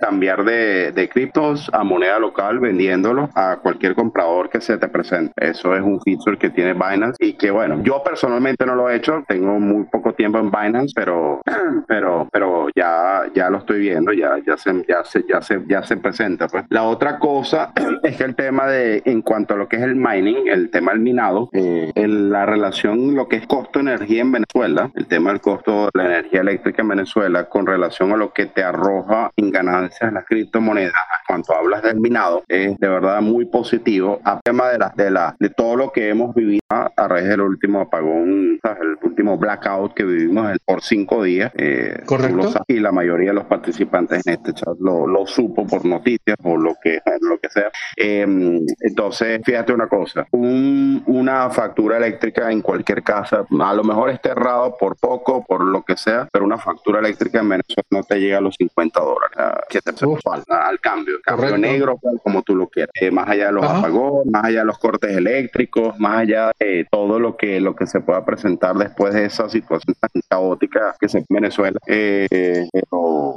cambiar 0.00 0.44
de, 0.44 0.92
de 0.92 1.08
criptos 1.08 1.70
a 1.72 1.84
moneda 1.84 2.18
local 2.18 2.58
vendiéndolo 2.58 3.30
a 3.34 3.56
cualquier 3.56 3.94
comprador 3.94 4.50
que 4.50 4.60
se 4.60 4.76
te 4.78 4.88
presente. 4.88 5.32
Eso 5.36 5.74
es 5.74 5.82
un 5.82 6.00
feature 6.00 6.36
que 6.38 6.50
tiene 6.50 6.74
Binance 6.74 6.97
Y 7.18 7.34
que 7.34 7.50
bueno, 7.50 7.82
yo 7.82 8.02
personalmente 8.02 8.66
no 8.66 8.74
lo 8.74 8.90
he 8.90 8.96
hecho, 8.96 9.24
tengo 9.26 9.58
muy 9.58 9.84
poco 9.84 10.12
tiempo 10.14 10.38
en 10.38 10.50
Binance, 10.50 10.92
pero 10.94 11.40
pero 11.86 12.28
pero 12.32 12.68
ya 12.74 13.22
ya 13.34 13.50
lo 13.50 13.58
estoy 13.58 13.80
viendo, 13.80 14.12
ya 14.12 14.38
ya 14.46 14.56
se 14.56 14.84
ya 14.88 15.04
se 15.04 15.24
ya 15.28 15.40
se 15.40 15.62
ya 15.66 15.82
se 15.82 15.96
presenta, 15.96 16.48
pues. 16.48 16.64
La 16.68 16.84
otra 16.84 17.18
cosa 17.18 17.72
es 18.02 18.16
que 18.16 18.24
el 18.24 18.34
tema 18.34 18.66
de 18.66 19.02
en 19.04 19.22
cuanto 19.22 19.54
a 19.54 19.56
lo 19.56 19.68
que 19.68 19.76
es 19.76 19.82
el 19.82 19.96
mining, 19.96 20.48
el 20.48 20.70
tema 20.70 20.92
del 20.92 21.00
minado, 21.00 21.48
eh, 21.52 21.92
la 21.94 22.46
relación 22.46 23.14
lo 23.14 23.28
que 23.28 23.36
es 23.36 23.46
costo 23.46 23.80
energía 23.80 24.22
en 24.22 24.32
Venezuela, 24.32 24.90
el 24.94 25.06
tema 25.06 25.30
del 25.30 25.40
costo 25.40 25.86
de 25.86 25.90
la 25.94 26.06
energía 26.06 26.40
eléctrica 26.40 26.82
en 26.82 26.88
Venezuela 26.88 27.48
con 27.48 27.66
relación 27.66 28.12
a 28.12 28.16
lo 28.16 28.32
que 28.32 28.46
te 28.46 28.62
arroja 28.62 29.30
en 29.36 29.50
ganancias 29.50 30.12
las 30.12 30.24
criptomonedas, 30.24 30.94
cuando 31.26 31.54
hablas 31.54 31.82
del 31.82 32.00
minado, 32.00 32.42
es 32.48 32.78
de 32.78 32.88
verdad 32.88 33.20
muy 33.20 33.44
positivo. 33.44 34.20
A 34.24 34.40
tema 34.40 34.68
de 34.68 34.78
la, 34.78 34.92
de 34.96 35.10
la 35.10 35.36
de 35.38 35.50
todo 35.50 35.76
lo 35.76 35.92
que 35.92 36.08
hemos 36.08 36.34
vivido 36.34 36.60
a 36.96 37.08
raíz 37.08 37.28
del 37.28 37.40
último 37.40 37.80
apagón, 37.80 38.60
el 38.62 38.98
último 39.02 39.36
blackout 39.36 39.94
que 39.94 40.04
vivimos 40.04 40.56
por 40.64 40.82
cinco 40.82 41.22
días. 41.22 41.52
Eh, 41.56 42.02
Correcto. 42.06 42.64
y 42.66 42.80
la 42.80 42.92
mayoría 42.92 43.30
de 43.30 43.34
los 43.34 43.44
participantes 43.44 44.26
en 44.26 44.34
este 44.34 44.52
chat 44.52 44.76
lo, 44.80 45.06
lo 45.06 45.26
supo 45.26 45.66
por 45.66 45.84
noticias 45.84 46.36
o 46.42 46.56
lo 46.56 46.74
que, 46.82 47.00
lo 47.20 47.38
que 47.38 47.50
sea. 47.50 47.70
Em, 47.96 48.64
entonces, 48.80 49.40
fíjate 49.44 49.72
una 49.72 49.88
cosa, 49.88 50.26
una 50.32 51.50
factura 51.50 51.96
eléctrica 51.96 52.50
en 52.50 52.62
cualquier 52.62 53.02
casa, 53.02 53.44
a 53.60 53.74
lo 53.74 53.84
mejor 53.84 54.10
esté 54.10 54.30
errado 54.30 54.76
por 54.78 54.96
poco, 54.96 55.44
por 55.44 55.62
lo 55.62 55.82
que 55.82 55.96
sea, 55.96 56.28
pero 56.32 56.44
una 56.44 56.58
factura 56.58 57.00
eléctrica 57.00 57.40
en 57.40 57.48
Venezuela 57.48 57.86
no 57.90 58.02
te 58.02 58.20
llega 58.20 58.38
a 58.38 58.40
los 58.40 58.54
50 58.56 59.00
dólares, 59.00 59.64
que 59.68 59.80
te 59.80 59.92
falta 59.92 60.68
al 60.68 60.80
cambio, 60.80 61.16
cambio 61.22 61.58
negro, 61.58 61.98
como 62.22 62.42
tú 62.42 62.54
lo 62.54 62.68
quieras, 62.68 62.92
eh, 63.00 63.10
más 63.10 63.28
allá 63.28 63.46
de 63.46 63.52
los 63.52 63.64
apagones, 63.64 64.26
más 64.32 64.44
allá 64.44 64.60
de 64.60 64.66
los 64.66 64.78
cortes 64.78 65.16
eléctricos, 65.16 65.98
más 65.98 66.18
allá 66.18 66.52
de 66.58 66.77
todo 66.90 67.18
lo 67.18 67.36
que, 67.36 67.60
lo 67.60 67.74
que 67.74 67.86
se 67.86 68.00
pueda 68.00 68.24
presentar 68.24 68.76
después 68.76 69.14
de 69.14 69.26
esa 69.26 69.48
situación 69.48 69.94
tan 70.00 70.22
caótica 70.28 70.94
que 71.00 71.08
se 71.08 71.18
en 71.18 71.24
Venezuela. 71.28 71.78
Eh, 71.86 72.68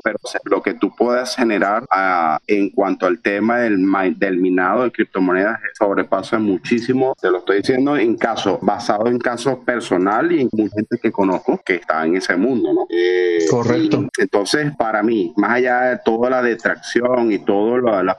pero, 0.04 0.18
lo 0.46 0.62
que 0.62 0.74
tú 0.74 0.94
puedas 0.96 1.36
generar 1.36 1.86
ah, 1.92 2.40
en 2.48 2.70
cuanto 2.70 3.06
al 3.06 3.22
tema 3.22 3.60
del, 3.60 3.86
del 4.18 4.38
minado 4.38 4.84
de 4.84 4.92
criptomonedas 4.92 5.60
sobrepasa 5.78 6.40
muchísimo. 6.40 7.16
Te 7.20 7.30
lo 7.30 7.40
estoy 7.40 7.58
diciendo 7.58 7.98
en 7.98 8.16
caso, 8.18 8.60
basado 8.62 9.08
en 9.08 9.20
casos 9.20 9.60
personal 9.66 10.32
y 10.32 10.42
en 10.42 10.50
mucha 10.52 10.76
gente 10.76 10.98
que 11.02 11.12
conozco 11.12 11.60
que 11.66 11.76
está 11.76 12.06
en 12.06 12.18
ese 12.18 12.36
mundo, 12.36 12.74
¿no? 12.74 12.86
Eh, 12.90 13.46
Correcto. 13.50 14.08
entonces, 14.18 14.76
para 14.78 15.04
mí, 15.04 15.34
más 15.38 15.52
allá 15.54 15.82
de 15.82 16.00
toda 16.04 16.30
la 16.30 16.42
detracción 16.42 17.32
y 17.32 17.40
todo 17.40 17.78
lo, 17.78 18.04
la, 18.04 18.18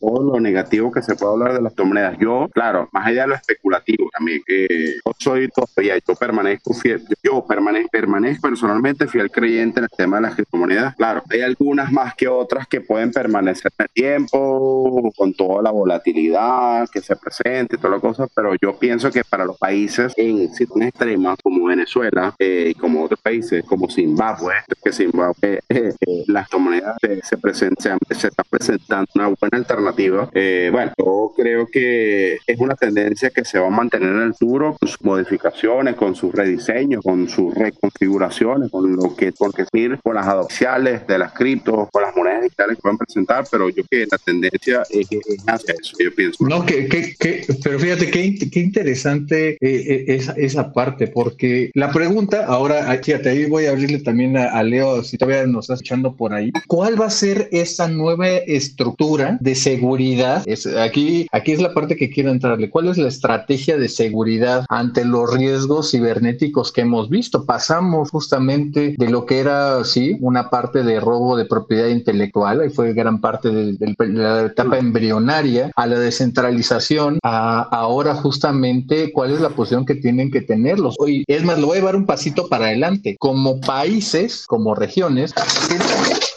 todo 0.00 0.32
lo 0.32 0.40
negativo 0.40 0.90
que 0.90 1.02
se 1.02 1.14
puede 1.14 1.32
hablar 1.32 1.54
de 1.54 1.62
las 1.62 1.72
criptomonedas, 1.72 2.18
yo, 2.18 2.48
claro, 2.52 2.88
más 2.92 3.06
allá 3.06 3.22
de 3.22 3.28
lo 3.28 3.34
especulativo 3.34 4.08
también, 4.16 4.42
que 4.50 4.94
yo 5.04 5.12
soy 5.18 5.48
todavía, 5.48 5.96
yo 6.06 6.14
permanezco 6.14 6.74
fiel, 6.74 7.04
yo 7.22 7.44
permanezco, 7.46 7.90
permanezco 7.90 8.48
personalmente 8.48 9.06
fiel 9.06 9.30
creyente 9.30 9.80
en 9.80 9.84
el 9.84 9.90
tema 9.96 10.16
de 10.16 10.22
las 10.22 10.34
criptomonedas. 10.34 10.96
Claro, 10.96 11.22
hay 11.30 11.42
algunas 11.42 11.92
más 11.92 12.14
que 12.14 12.28
otras 12.28 12.66
que 12.66 12.80
pueden 12.80 13.12
permanecer 13.12 13.70
en 13.78 13.84
el 13.84 13.90
tiempo, 13.90 15.12
con 15.16 15.32
toda 15.34 15.62
la 15.62 15.70
volatilidad 15.70 16.88
que 16.88 17.00
se 17.00 17.16
presenta 17.16 17.76
y 17.76 17.78
toda 17.78 17.96
la 17.96 18.00
cosa, 18.00 18.26
pero 18.34 18.54
yo 18.60 18.78
pienso 18.78 19.10
que 19.10 19.22
para 19.24 19.44
los 19.44 19.56
países 19.58 20.12
en 20.16 20.52
situaciones 20.52 20.88
extremas 20.88 21.38
como 21.42 21.66
Venezuela 21.66 22.34
eh, 22.38 22.68
y 22.70 22.74
como 22.74 23.04
otros 23.04 23.20
países 23.20 23.64
como 23.64 23.88
Zimbabue, 23.88 24.54
que 24.82 24.92
Zimbabue, 24.92 25.60
eh, 25.68 25.92
eh, 26.00 26.24
las 26.26 26.48
criptomonedas 26.48 26.96
se, 27.00 27.20
se, 27.22 27.38
presentan, 27.38 27.98
se 28.10 28.28
están 28.28 28.46
presentando 28.48 29.06
una 29.14 29.28
buena 29.28 29.58
alternativa. 29.58 30.30
bueno, 30.72 30.92
yo 30.98 31.32
creo 31.36 31.66
que 31.66 32.38
es 32.46 32.58
una 32.58 32.74
tendencia 32.74 33.30
que 33.30 33.44
se 33.44 33.58
va 33.58 33.66
a 33.66 33.70
mantener 33.70 34.10
en 34.10 34.22
el 34.22 34.34
futuro 34.40 34.76
con 34.78 34.88
sus 34.88 35.02
modificaciones, 35.02 35.94
con 35.96 36.14
sus 36.14 36.32
rediseños, 36.34 37.04
con 37.04 37.28
sus 37.28 37.54
reconfiguraciones, 37.54 38.70
con 38.70 38.96
lo 38.96 39.14
que 39.14 39.32
con 39.32 39.52
que 39.52 39.66
con 40.02 40.14
las 40.14 40.26
adopciones 40.26 41.06
de 41.06 41.18
las 41.18 41.32
criptos, 41.32 41.88
con 41.92 42.02
las 42.02 42.16
monedas 42.16 42.42
digitales 42.42 42.76
que 42.76 42.82
pueden 42.82 42.98
presentar, 42.98 43.44
pero 43.50 43.68
yo 43.68 43.82
que 43.90 44.06
la 44.10 44.18
tendencia 44.18 44.82
es, 44.88 45.08
hacia 45.46 45.74
eso, 45.80 45.96
yo 45.98 46.14
pienso. 46.14 46.44
No, 46.44 46.64
que, 46.64 46.88
que, 46.88 47.44
pero 47.62 47.78
fíjate 47.78 48.10
qué, 48.10 48.38
qué 48.50 48.60
interesante 48.60 49.50
eh, 49.50 49.58
eh, 49.60 50.04
esa, 50.08 50.32
esa 50.32 50.72
parte, 50.72 51.08
porque 51.08 51.70
la 51.74 51.92
pregunta, 51.92 52.46
ahora, 52.46 52.98
fíjate, 53.02 53.28
ahí 53.28 53.46
voy 53.46 53.66
a 53.66 53.70
abrirle 53.70 54.00
también 54.00 54.36
a, 54.36 54.62
Leo, 54.62 55.04
si 55.04 55.18
todavía 55.18 55.46
nos 55.46 55.64
estás 55.64 55.80
echando 55.80 56.14
por 56.14 56.32
ahí, 56.32 56.50
¿cuál 56.66 57.00
va 57.00 57.06
a 57.06 57.10
ser 57.10 57.48
esa 57.52 57.88
nueva 57.88 58.28
estructura 58.28 59.38
de 59.40 59.54
seguridad? 59.54 60.42
Es, 60.46 60.66
aquí, 60.66 61.26
aquí 61.32 61.52
es 61.52 61.60
la 61.60 61.74
parte 61.74 61.96
que 61.96 62.10
quiero 62.10 62.30
entrarle. 62.30 62.70
¿Cuál 62.70 62.88
es 62.88 62.98
la 62.98 63.08
estrategia 63.08 63.76
de 63.76 63.88
seguridad? 63.88 64.29
Ante 64.68 65.04
los 65.04 65.32
riesgos 65.32 65.90
cibernéticos 65.90 66.72
que 66.72 66.82
hemos 66.82 67.08
visto. 67.08 67.44
Pasamos 67.44 68.10
justamente 68.10 68.94
de 68.96 69.08
lo 69.08 69.26
que 69.26 69.40
era, 69.40 69.84
sí, 69.84 70.16
una 70.20 70.50
parte 70.50 70.82
de 70.82 71.00
robo 71.00 71.36
de 71.36 71.44
propiedad 71.44 71.88
intelectual, 71.88 72.64
y 72.66 72.70
fue 72.70 72.92
gran 72.92 73.20
parte 73.20 73.50
de, 73.50 73.94
la 73.98 74.46
etapa 74.46 74.78
embrionaria, 74.78 75.70
a 75.76 75.86
la 75.86 75.98
descentralización, 75.98 77.18
a 77.22 77.62
ahora 77.62 78.14
justamente 78.14 79.12
cuál 79.12 79.32
es 79.32 79.40
la 79.40 79.50
posición 79.50 79.84
que 79.84 79.94
tienen 79.94 80.30
que 80.30 80.40
tenerlos. 80.40 80.96
Hoy, 80.98 81.24
es 81.26 81.44
más, 81.44 81.58
lo 81.58 81.68
voy 81.68 81.76
a 81.76 81.80
llevar 81.80 81.96
un 81.96 82.06
pasito 82.06 82.48
para 82.48 82.66
adelante. 82.66 83.16
Como 83.18 83.60
países, 83.60 84.46
como 84.46 84.74
regiones, 84.74 85.34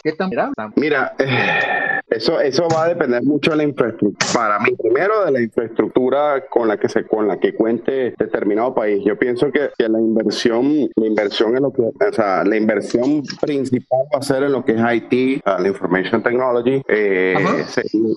¿qué 0.02 0.12
tan... 0.12 0.30
Mira, 0.76 1.14
eh, 1.18 1.83
eso, 2.16 2.40
eso 2.40 2.68
va 2.74 2.84
a 2.84 2.88
depender 2.88 3.22
mucho 3.22 3.50
de 3.50 3.56
la 3.58 3.64
infraestructura. 3.64 4.32
Para 4.32 4.58
mí, 4.60 4.70
primero 4.80 5.24
de 5.24 5.32
la 5.32 5.40
infraestructura 5.40 6.44
con 6.48 6.68
la 6.68 6.76
que 6.78 6.88
se, 6.88 7.04
con 7.04 7.28
la 7.28 7.38
que 7.38 7.54
cuente 7.54 8.14
determinado 8.18 8.74
país. 8.74 9.02
Yo 9.04 9.18
pienso 9.18 9.50
que, 9.50 9.70
que 9.76 9.88
la 9.88 9.98
inversión, 9.98 10.88
la 10.96 11.06
inversión 11.06 11.56
en 11.56 11.62
lo 11.62 11.72
que, 11.72 11.82
o 11.82 12.12
sea, 12.12 12.44
la 12.44 12.56
inversión 12.56 13.22
principal 13.40 14.00
va 14.14 14.18
a 14.18 14.22
ser 14.22 14.44
en 14.44 14.52
lo 14.52 14.64
que 14.64 14.72
es 14.72 14.80
IT, 14.80 15.42
la 15.44 15.68
Information 15.68 16.22
Technology. 16.22 16.82
Eh, 16.88 17.34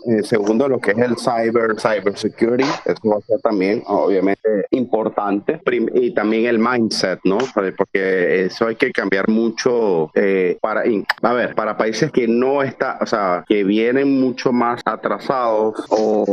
eh, 0.08 0.24
segundo, 0.24 0.68
lo 0.68 0.80
que 0.80 0.92
es 0.92 0.98
el 0.98 1.16
cyber, 1.18 1.80
cyber 1.80 2.18
security. 2.18 2.70
Eso 2.86 3.10
va 3.10 3.18
a 3.18 3.22
ser 3.22 3.40
también, 3.42 3.84
obviamente, 3.88 4.66
importante. 4.72 5.60
y 5.94 6.14
también 6.14 6.46
el 6.46 6.60
mindset, 6.60 7.20
¿no? 7.24 7.38
Porque 7.54 8.46
eso 8.46 8.68
hay 8.68 8.76
que 8.76 8.92
cambiar 8.92 9.28
mucho 9.30 10.12
eh, 10.14 10.58
para, 10.62 10.84
a 11.22 11.34
ver, 11.34 11.56
para 11.56 11.78
países 11.78 12.12
que 12.12 12.28
no 12.28 12.64
está, 12.64 12.98
o 13.02 13.06
sea, 13.06 13.44
que 13.48 13.64
vienen 13.64 13.87
vienen 13.94 14.20
mucho 14.20 14.52
más 14.52 14.82
atrasados 14.84 15.86
o 15.90 16.26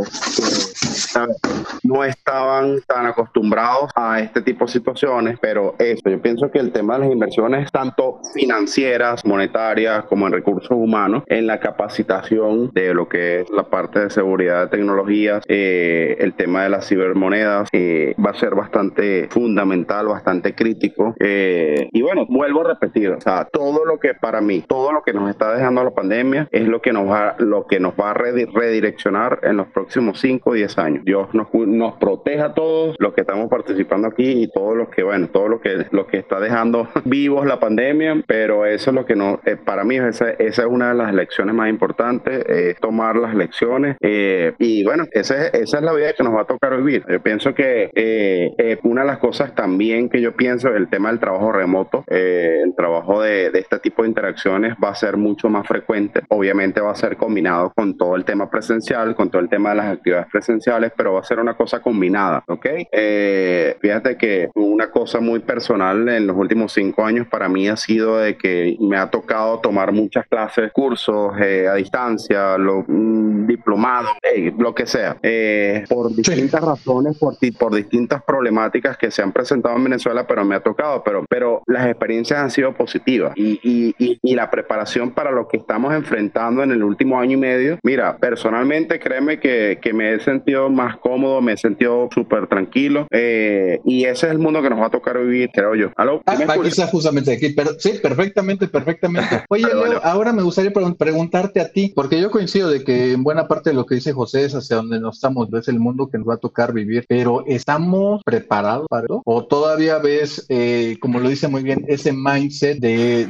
no 1.84 2.04
estaban 2.04 2.80
tan 2.86 3.06
acostumbrados 3.06 3.90
a 3.94 4.20
este 4.20 4.42
tipo 4.42 4.64
de 4.64 4.72
situaciones, 4.72 5.38
pero 5.40 5.74
eso, 5.78 6.08
yo 6.08 6.20
pienso 6.20 6.50
que 6.50 6.58
el 6.58 6.72
tema 6.72 6.94
de 6.94 7.00
las 7.00 7.12
inversiones, 7.12 7.70
tanto 7.70 8.20
financieras, 8.34 9.24
monetarias, 9.24 10.04
como 10.06 10.26
en 10.26 10.32
recursos 10.32 10.70
humanos, 10.70 11.22
en 11.26 11.46
la 11.46 11.60
capacitación 11.60 12.70
de 12.72 12.94
lo 12.94 13.08
que 13.08 13.40
es 13.40 13.50
la 13.50 13.64
parte 13.64 14.00
de 14.00 14.10
seguridad 14.10 14.62
de 14.62 14.76
tecnologías, 14.76 15.44
eh, 15.48 16.16
el 16.18 16.34
tema 16.34 16.64
de 16.64 16.70
las 16.70 16.88
cibermonedas, 16.88 17.68
eh, 17.72 18.14
va 18.24 18.30
a 18.30 18.34
ser 18.34 18.54
bastante 18.54 19.28
fundamental, 19.30 20.06
bastante 20.06 20.54
crítico. 20.54 21.14
Eh, 21.20 21.88
y 21.92 22.02
bueno, 22.02 22.26
vuelvo 22.28 22.62
a 22.62 22.74
repetir, 22.74 23.10
o 23.10 23.20
sea, 23.20 23.44
todo 23.44 23.84
lo 23.84 23.98
que 23.98 24.14
para 24.14 24.40
mí, 24.40 24.64
todo 24.66 24.92
lo 24.92 25.02
que 25.02 25.12
nos 25.12 25.30
está 25.30 25.54
dejando 25.54 25.84
la 25.84 25.90
pandemia 25.90 26.48
es 26.50 26.66
lo 26.66 26.80
que 26.80 26.92
nos 26.92 27.08
va, 27.08 27.36
lo 27.44 27.66
que 27.66 27.80
nos 27.80 27.94
va 27.94 28.10
a 28.10 28.14
redireccionar 28.14 29.40
en 29.42 29.56
los 29.56 29.68
próximos 29.68 30.20
5 30.20 30.50
o 30.50 30.52
10 30.54 30.78
años. 30.78 31.04
Dios 31.04 31.28
nos, 31.32 31.52
nos 31.52 31.94
proteja 31.94 32.46
a 32.46 32.54
todos 32.54 32.96
los 32.98 33.14
que 33.14 33.22
estamos 33.22 33.48
participando 33.48 34.08
aquí 34.08 34.42
y 34.42 34.48
todos 34.48 34.76
los 34.76 34.88
que, 34.88 35.02
bueno, 35.02 35.28
todo 35.28 35.48
lo 35.48 35.60
que, 35.60 35.86
lo 35.90 36.06
que 36.06 36.18
está 36.18 36.40
dejando 36.40 36.88
vivos 37.04 37.46
la 37.46 37.60
pandemia, 37.60 38.22
pero 38.26 38.66
eso 38.66 38.90
es 38.90 38.94
lo 38.94 39.04
que 39.04 39.16
no, 39.16 39.40
eh, 39.44 39.56
para 39.56 39.84
mí 39.84 39.96
esa, 39.96 40.30
esa, 40.30 40.62
es 40.62 40.68
una 40.68 40.88
de 40.88 40.94
las 40.94 41.14
lecciones 41.14 41.54
más 41.54 41.68
importantes, 41.68 42.44
es 42.46 42.78
tomar 42.80 43.16
las 43.16 43.34
lecciones 43.34 43.96
eh, 44.00 44.54
y 44.58 44.84
bueno, 44.84 45.04
esa, 45.12 45.48
esa 45.48 45.78
es 45.78 45.82
la 45.82 45.92
vida 45.92 46.12
que 46.12 46.22
nos 46.22 46.34
va 46.34 46.42
a 46.42 46.46
tocar 46.46 46.76
vivir. 46.76 47.04
Yo 47.08 47.22
pienso 47.22 47.54
que 47.54 47.90
eh, 47.94 48.78
una 48.82 49.02
de 49.02 49.06
las 49.06 49.18
cosas 49.18 49.54
también 49.54 50.08
que 50.08 50.20
yo 50.20 50.34
pienso, 50.34 50.68
el 50.68 50.88
tema 50.88 51.10
del 51.10 51.20
trabajo 51.20 51.52
remoto, 51.52 52.04
el 52.06 52.74
trabajo 52.76 53.22
de, 53.22 53.50
de 53.50 53.58
este 53.58 53.78
tipo 53.78 54.02
de 54.02 54.08
interacciones 54.08 54.74
va 54.82 54.90
a 54.90 54.94
ser 54.94 55.16
mucho 55.16 55.48
más 55.48 55.66
frecuente, 55.66 56.22
obviamente 56.28 56.80
va 56.80 56.92
a 56.92 56.94
ser 56.94 57.16
combinado 57.34 57.72
con 57.74 57.98
todo 57.98 58.14
el 58.14 58.24
tema 58.24 58.48
presencial, 58.48 59.16
con 59.16 59.28
todo 59.28 59.42
el 59.42 59.48
tema 59.48 59.70
de 59.70 59.74
las 59.74 59.86
actividades 59.86 60.28
presenciales, 60.30 60.92
pero 60.96 61.14
va 61.14 61.20
a 61.20 61.24
ser 61.24 61.40
una 61.40 61.54
cosa 61.54 61.80
combinada, 61.80 62.44
¿ok? 62.46 62.66
Eh, 62.92 63.76
fíjate 63.80 64.16
que 64.16 64.50
una 64.54 64.88
cosa 64.92 65.18
muy 65.18 65.40
personal 65.40 66.08
en 66.08 66.28
los 66.28 66.36
últimos 66.36 66.72
cinco 66.72 67.04
años 67.04 67.26
para 67.26 67.48
mí 67.48 67.68
ha 67.68 67.76
sido 67.76 68.18
de 68.18 68.36
que 68.36 68.76
me 68.78 68.96
ha 68.96 69.10
tocado 69.10 69.58
tomar 69.58 69.90
muchas 69.90 70.28
clases, 70.28 70.70
cursos 70.72 71.32
eh, 71.40 71.66
a 71.66 71.74
distancia, 71.74 72.56
lo, 72.56 72.84
mm, 72.86 73.48
diplomado, 73.48 74.10
lo 74.56 74.72
que 74.72 74.86
sea, 74.86 75.16
eh, 75.20 75.84
por 75.88 76.14
distintas 76.14 76.62
razones, 76.62 77.18
por, 77.18 77.34
por 77.58 77.74
distintas 77.74 78.22
problemáticas 78.22 78.96
que 78.96 79.10
se 79.10 79.22
han 79.22 79.32
presentado 79.32 79.76
en 79.76 79.82
Venezuela, 79.82 80.24
pero 80.24 80.44
me 80.44 80.54
ha 80.54 80.60
tocado, 80.60 81.02
pero, 81.02 81.24
pero 81.28 81.62
las 81.66 81.86
experiencias 81.88 82.38
han 82.38 82.50
sido 82.52 82.72
positivas. 82.74 83.32
Y, 83.34 83.58
y, 83.64 84.18
y, 84.22 84.34
la 84.34 84.50
preparación 84.50 85.12
para 85.12 85.30
lo 85.30 85.48
que 85.48 85.56
estamos 85.56 85.94
enfrentando 85.94 86.62
en 86.62 86.70
el 86.70 86.82
último 86.84 87.18
año 87.18 87.23
y 87.32 87.36
medio, 87.36 87.78
mira, 87.82 88.16
personalmente 88.18 88.98
créeme 88.98 89.38
que, 89.40 89.78
que 89.80 89.92
me 89.92 90.14
he 90.14 90.20
sentido 90.20 90.70
más 90.70 90.96
cómodo, 90.98 91.40
me 91.40 91.52
he 91.52 91.56
sentido 91.56 92.08
súper 92.12 92.46
tranquilo 92.46 93.06
eh, 93.10 93.80
y 93.84 94.04
ese 94.04 94.26
es 94.26 94.32
el 94.32 94.38
mundo 94.38 94.62
que 94.62 94.70
nos 94.70 94.80
va 94.80 94.86
a 94.86 94.90
tocar 94.90 95.18
vivir, 95.18 95.50
creo 95.52 95.74
yo. 95.74 95.90
¿Aló? 95.96 96.22
Ah, 96.26 96.36
aquí 96.48 96.68
está 96.68 96.86
justamente 96.86 97.32
aquí, 97.32 97.50
pero 97.50 97.70
sí, 97.78 97.92
perfectamente, 98.02 98.68
perfectamente. 98.68 99.44
Oye, 99.48 99.66
Leo, 99.66 100.00
ahora 100.02 100.32
me 100.32 100.42
gustaría 100.42 100.72
preguntarte 100.72 101.60
a 101.60 101.70
ti, 101.70 101.92
porque 101.94 102.20
yo 102.20 102.30
coincido 102.30 102.68
de 102.68 102.84
que 102.84 103.12
en 103.12 103.22
buena 103.22 103.48
parte 103.48 103.70
de 103.70 103.76
lo 103.76 103.86
que 103.86 103.96
dice 103.96 104.12
José 104.12 104.44
es 104.44 104.54
hacia 104.54 104.76
donde 104.76 105.00
nos 105.00 105.16
estamos, 105.16 105.48
es 105.52 105.68
el 105.68 105.78
mundo 105.78 106.08
que 106.08 106.18
nos 106.18 106.28
va 106.28 106.34
a 106.34 106.38
tocar 106.38 106.72
vivir, 106.72 107.04
pero 107.08 107.44
¿estamos 107.46 108.22
preparados 108.24 108.86
para 108.88 109.04
eso? 109.04 109.22
¿O 109.24 109.44
todavía 109.46 109.98
ves, 109.98 110.44
eh, 110.48 110.96
como 111.00 111.20
lo 111.20 111.28
dice 111.28 111.48
muy 111.48 111.62
bien, 111.62 111.84
ese 111.88 112.12
mindset 112.12 112.78
de, 112.78 113.28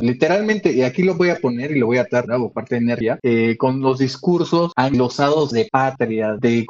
literalmente, 0.00 0.72
y 0.72 0.82
aquí 0.82 1.02
lo 1.02 1.14
voy 1.14 1.30
a 1.30 1.36
poner 1.36 1.72
y 1.72 1.78
lo 1.78 1.86
voy 1.86 1.98
a 1.98 2.02
atar, 2.02 2.26
hago 2.30 2.52
parte 2.52 2.76
de 2.76 2.82
energía, 2.82 3.18
eh, 3.22 3.35
con 3.58 3.80
los 3.80 3.98
discursos 3.98 4.72
anglosados 4.76 5.50
de 5.50 5.68
patria, 5.70 6.36
de, 6.40 6.66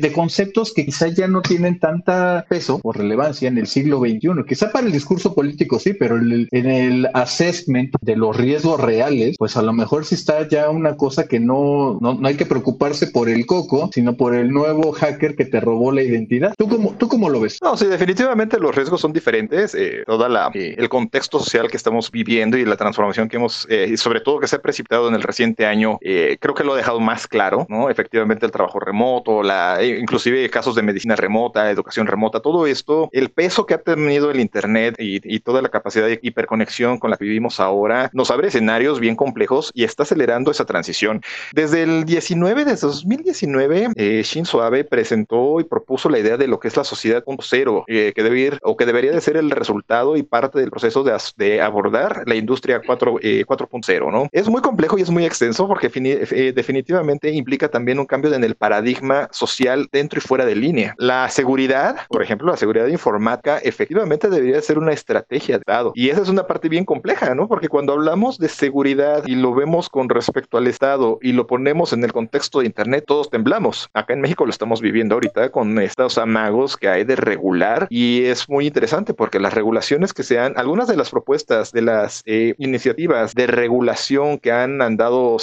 de, 0.00 0.12
conceptos 0.12 0.72
que 0.72 0.84
quizás 0.84 1.14
ya 1.14 1.26
no 1.26 1.42
tienen 1.42 1.78
tanta 1.78 2.44
peso 2.48 2.80
o 2.82 2.92
relevancia 2.92 3.48
en 3.48 3.58
el 3.58 3.66
siglo 3.66 4.00
XXI. 4.00 4.44
Quizá 4.46 4.70
para 4.70 4.86
el 4.86 4.92
discurso 4.92 5.34
político 5.34 5.78
sí, 5.78 5.94
pero 5.94 6.16
en 6.16 6.66
el 6.66 7.08
assessment 7.14 7.94
de 8.00 8.16
los 8.16 8.36
riesgos 8.36 8.80
reales, 8.80 9.36
pues 9.38 9.56
a 9.56 9.62
lo 9.62 9.72
mejor 9.72 10.04
sí 10.04 10.14
está 10.14 10.46
ya 10.48 10.70
una 10.70 10.96
cosa 10.96 11.26
que 11.26 11.40
no, 11.40 11.98
no, 12.00 12.14
no 12.14 12.28
hay 12.28 12.36
que 12.36 12.46
preocuparse 12.46 13.08
por 13.08 13.28
el 13.28 13.46
coco, 13.46 13.90
sino 13.92 14.16
por 14.16 14.34
el 14.34 14.50
nuevo 14.50 14.92
hacker 14.92 15.36
que 15.36 15.44
te 15.44 15.60
robó 15.60 15.92
la 15.92 16.02
identidad. 16.02 16.54
¿Tú 16.56 16.68
cómo, 16.68 16.94
tú 16.98 17.08
cómo 17.08 17.28
lo 17.28 17.40
ves? 17.40 17.58
No, 17.62 17.76
sí, 17.76 17.86
definitivamente 17.86 18.58
los 18.58 18.74
riesgos 18.74 19.00
son 19.00 19.12
diferentes. 19.12 19.74
Eh, 19.74 20.02
toda 20.06 20.28
la, 20.28 20.50
eh, 20.54 20.74
el 20.78 20.88
contexto 20.88 21.38
social 21.38 21.70
que 21.70 21.76
estamos 21.76 22.10
viviendo 22.10 22.56
y 22.56 22.64
la 22.64 22.76
transformación 22.76 23.28
que 23.28 23.36
hemos, 23.36 23.66
eh, 23.70 23.88
y 23.92 23.96
sobre 23.96 24.20
todo 24.20 24.40
que 24.40 24.48
se 24.48 24.56
ha 24.56 24.62
precipitado 24.62 25.08
en 25.08 25.14
el 25.14 25.22
reciente 25.22 25.66
año, 25.66 25.93
creo 26.00 26.54
que 26.54 26.64
lo 26.64 26.74
ha 26.74 26.76
dejado 26.76 27.00
más 27.00 27.26
claro, 27.26 27.66
¿no? 27.68 27.90
Efectivamente 27.90 28.46
el 28.46 28.52
trabajo 28.52 28.80
remoto, 28.80 29.42
la, 29.42 29.82
inclusive 29.82 30.48
casos 30.50 30.74
de 30.74 30.82
medicina 30.82 31.16
remota, 31.16 31.70
educación 31.70 32.06
remota, 32.06 32.40
todo 32.40 32.66
esto, 32.66 33.08
el 33.12 33.30
peso 33.30 33.66
que 33.66 33.74
ha 33.74 33.78
tenido 33.78 34.30
el 34.30 34.40
Internet 34.40 34.96
y, 34.98 35.40
toda 35.40 35.60
la 35.60 35.68
capacidad 35.68 36.06
de 36.06 36.18
hiperconexión 36.22 36.98
con 36.98 37.10
la 37.10 37.16
que 37.16 37.24
vivimos 37.24 37.60
ahora, 37.60 38.10
nos 38.14 38.30
abre 38.30 38.48
escenarios 38.48 39.00
bien 39.00 39.16
complejos 39.16 39.70
y 39.74 39.84
está 39.84 40.04
acelerando 40.04 40.50
esa 40.50 40.64
transición. 40.64 41.20
Desde 41.52 41.82
el 41.82 42.04
19, 42.04 42.64
desde 42.64 42.86
2019, 42.86 43.88
eh, 43.96 44.22
Shinzo 44.24 44.62
Abe 44.62 44.84
presentó 44.84 45.60
y 45.60 45.64
propuso 45.64 46.08
la 46.08 46.18
idea 46.18 46.36
de 46.36 46.48
lo 46.48 46.60
que 46.60 46.68
es 46.68 46.76
la 46.76 46.84
sociedad 46.84 47.22
punto 47.24 47.44
cero, 47.46 47.84
eh, 47.88 48.12
que 48.14 48.22
debe 48.22 48.40
ir 48.40 48.58
o 48.62 48.76
que 48.76 48.86
debería 48.86 49.12
de 49.12 49.20
ser 49.20 49.36
el 49.36 49.50
resultado 49.50 50.16
y 50.16 50.22
parte 50.22 50.58
del 50.58 50.70
proceso 50.70 51.04
de, 51.04 51.60
abordar 51.60 52.22
la 52.26 52.34
industria 52.34 52.80
4, 52.84 53.14
4.0, 53.20 53.88
eh, 53.88 54.00
¿no? 54.12 54.28
Es 54.32 54.48
muy 54.48 54.62
complejo 54.62 54.98
y 54.98 55.02
es 55.02 55.10
muy 55.10 55.24
extenso 55.24 55.66
porque 55.68 55.83
eh, 55.92 56.52
definitivamente 56.54 57.30
implica 57.30 57.68
también 57.68 57.98
un 57.98 58.06
cambio 58.06 58.32
en 58.34 58.44
el 58.44 58.54
paradigma 58.54 59.28
social 59.30 59.88
dentro 59.92 60.18
y 60.18 60.22
fuera 60.22 60.44
de 60.44 60.54
línea. 60.54 60.94
La 60.98 61.28
seguridad, 61.28 61.96
por 62.08 62.22
ejemplo, 62.22 62.50
la 62.50 62.56
seguridad 62.56 62.86
informática, 62.86 63.58
efectivamente 63.58 64.28
debería 64.28 64.60
ser 64.60 64.78
una 64.78 64.92
estrategia 64.92 65.56
de 65.56 65.60
Estado. 65.60 65.92
Y 65.94 66.10
esa 66.10 66.22
es 66.22 66.28
una 66.28 66.46
parte 66.46 66.68
bien 66.68 66.84
compleja, 66.84 67.34
¿no? 67.34 67.48
Porque 67.48 67.68
cuando 67.68 67.92
hablamos 67.92 68.38
de 68.38 68.48
seguridad 68.48 69.24
y 69.26 69.34
lo 69.34 69.54
vemos 69.54 69.88
con 69.88 70.08
respecto 70.08 70.58
al 70.58 70.66
Estado 70.66 71.18
y 71.22 71.32
lo 71.32 71.46
ponemos 71.46 71.92
en 71.92 72.04
el 72.04 72.12
contexto 72.12 72.60
de 72.60 72.66
Internet, 72.66 73.04
todos 73.06 73.30
temblamos. 73.30 73.88
Acá 73.94 74.14
en 74.14 74.20
México 74.20 74.44
lo 74.44 74.50
estamos 74.50 74.80
viviendo 74.80 75.14
ahorita 75.14 75.50
con 75.50 75.78
estos 75.78 76.18
amagos 76.18 76.76
que 76.76 76.88
hay 76.88 77.04
de 77.04 77.16
regular 77.16 77.86
y 77.90 78.24
es 78.24 78.48
muy 78.48 78.66
interesante 78.66 79.14
porque 79.14 79.40
las 79.40 79.54
regulaciones 79.54 80.12
que 80.12 80.22
se 80.22 80.38
han, 80.38 80.54
algunas 80.56 80.88
de 80.88 80.96
las 80.96 81.10
propuestas 81.10 81.72
de 81.72 81.82
las 81.82 82.22
eh, 82.26 82.54
iniciativas 82.58 83.34
de 83.34 83.46
regulación 83.46 84.38
que 84.38 84.52
han 84.52 84.82
andado 84.82 85.38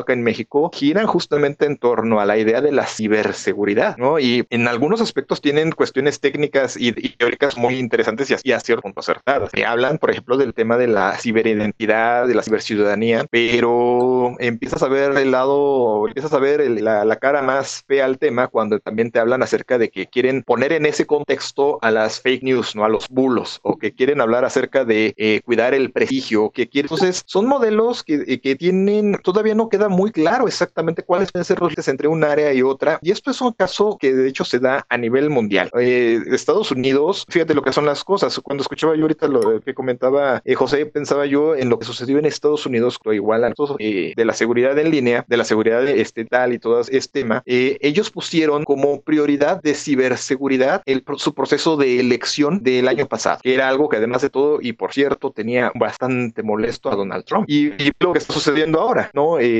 acá 0.00 0.12
en 0.12 0.22
México 0.22 0.70
giran 0.72 1.06
justamente 1.06 1.66
en 1.66 1.76
torno 1.76 2.20
a 2.20 2.26
la 2.26 2.38
idea 2.38 2.60
de 2.60 2.72
la 2.72 2.86
ciberseguridad, 2.86 3.96
¿no? 3.96 4.18
Y 4.18 4.46
en 4.50 4.68
algunos 4.68 5.00
aspectos 5.00 5.40
tienen 5.40 5.72
cuestiones 5.72 6.20
técnicas 6.20 6.76
y, 6.78 6.92
teóricas 6.92 7.56
muy 7.56 7.76
interesantes 7.76 8.32
y, 8.44 8.52
a 8.52 8.60
cierto 8.60 8.82
punto 8.82 9.00
acertadas. 9.00 9.50
Que 9.50 9.64
hablan, 9.64 9.98
por 9.98 10.10
ejemplo, 10.10 10.36
del 10.36 10.54
tema 10.54 10.76
de 10.76 10.88
la 10.88 11.16
ciberidentidad, 11.16 12.26
de 12.26 12.34
la 12.34 12.42
ciberciudadanía, 12.42 13.26
pero 13.30 14.36
empiezas 14.38 14.82
a 14.82 14.88
ver 14.88 15.16
el 15.16 15.30
lado, 15.30 16.06
empiezas 16.06 16.32
a 16.32 16.38
ver 16.38 16.68
la, 16.80 17.04
la 17.04 17.16
cara 17.16 17.42
más 17.42 17.84
fea 17.86 18.04
al 18.04 18.18
tema 18.18 18.48
cuando 18.48 18.78
también 18.80 19.10
te 19.10 19.18
hablan 19.18 19.42
acerca 19.42 19.78
de 19.78 19.90
que 19.90 20.06
quieren 20.06 20.42
poner 20.42 20.72
en 20.72 20.86
ese 20.86 21.06
contexto 21.06 21.78
a 21.82 21.90
las 21.90 22.20
fake 22.20 22.42
news, 22.42 22.74
no 22.74 22.84
a 22.84 22.88
los 22.88 23.08
bulos, 23.08 23.60
o 23.62 23.76
que 23.76 23.92
quieren 23.92 24.20
hablar 24.20 24.44
acerca 24.44 24.84
de 24.84 25.14
eh, 25.16 25.40
cuidar 25.44 25.74
el 25.74 25.90
prestigio, 25.90 26.50
que 26.50 26.68
quieren. 26.68 26.88
Entonces, 26.90 27.22
son 27.26 27.46
modelos 27.46 28.02
que, 28.02 28.24
eh, 28.26 28.40
que, 28.40 28.56
tienen, 28.56 29.18
todavía 29.22 29.54
no 29.54 29.67
queda 29.68 29.88
muy 29.88 30.10
claro 30.10 30.46
exactamente 30.46 31.02
cuáles 31.02 31.32
pueden 31.32 31.44
ser 31.44 31.60
los 31.60 31.88
entre 31.88 32.08
un 32.08 32.24
área 32.24 32.52
y 32.52 32.62
otra. 32.62 32.98
Y 33.02 33.10
esto 33.10 33.30
es 33.30 33.40
un 33.40 33.52
caso 33.52 33.96
que 34.00 34.12
de 34.12 34.28
hecho 34.28 34.44
se 34.44 34.58
da 34.58 34.84
a 34.88 34.96
nivel 34.96 35.30
mundial. 35.30 35.70
Eh, 35.78 36.20
Estados 36.32 36.70
Unidos, 36.70 37.24
fíjate 37.28 37.54
lo 37.54 37.62
que 37.62 37.72
son 37.72 37.86
las 37.86 38.04
cosas. 38.04 38.38
Cuando 38.40 38.62
escuchaba 38.62 38.96
yo 38.96 39.02
ahorita 39.02 39.28
lo 39.28 39.60
que 39.60 39.74
comentaba 39.74 40.42
José, 40.56 40.86
pensaba 40.86 41.26
yo 41.26 41.54
en 41.54 41.68
lo 41.68 41.78
que 41.78 41.84
sucedió 41.84 42.18
en 42.18 42.26
Estados 42.26 42.66
Unidos, 42.66 42.98
igual 43.12 43.44
a 43.44 43.52
de 43.78 44.24
la 44.24 44.34
seguridad 44.34 44.78
en 44.78 44.90
línea, 44.90 45.24
de 45.26 45.36
la 45.36 45.44
seguridad 45.44 45.86
estatal 45.86 46.52
y 46.52 46.58
todo 46.58 46.80
este 46.80 47.20
tema. 47.20 47.42
ellos 47.46 48.10
pusieron 48.10 48.64
como 48.64 49.00
prioridad 49.00 49.60
de 49.62 49.74
ciberseguridad 49.74 50.82
su 51.16 51.34
proceso 51.34 51.76
de 51.76 52.00
elección 52.00 52.62
del 52.62 52.88
año 52.88 53.06
pasado, 53.06 53.40
que 53.42 53.54
era 53.54 53.68
algo 53.68 53.88
que 53.88 53.96
además 53.96 54.22
de 54.22 54.30
todo, 54.30 54.58
y 54.60 54.72
por 54.72 54.92
cierto, 54.92 55.30
tenía 55.30 55.72
bastante 55.74 56.42
molesto 56.42 56.90
a 56.90 56.96
Donald 56.96 57.24
Trump. 57.24 57.48
Y, 57.48 57.72
lo 58.00 58.12
que 58.12 58.18
está 58.18 58.32
sucediendo 58.32 58.80
ahora, 58.80 59.10
¿no? 59.12 59.38
Eh, 59.40 59.57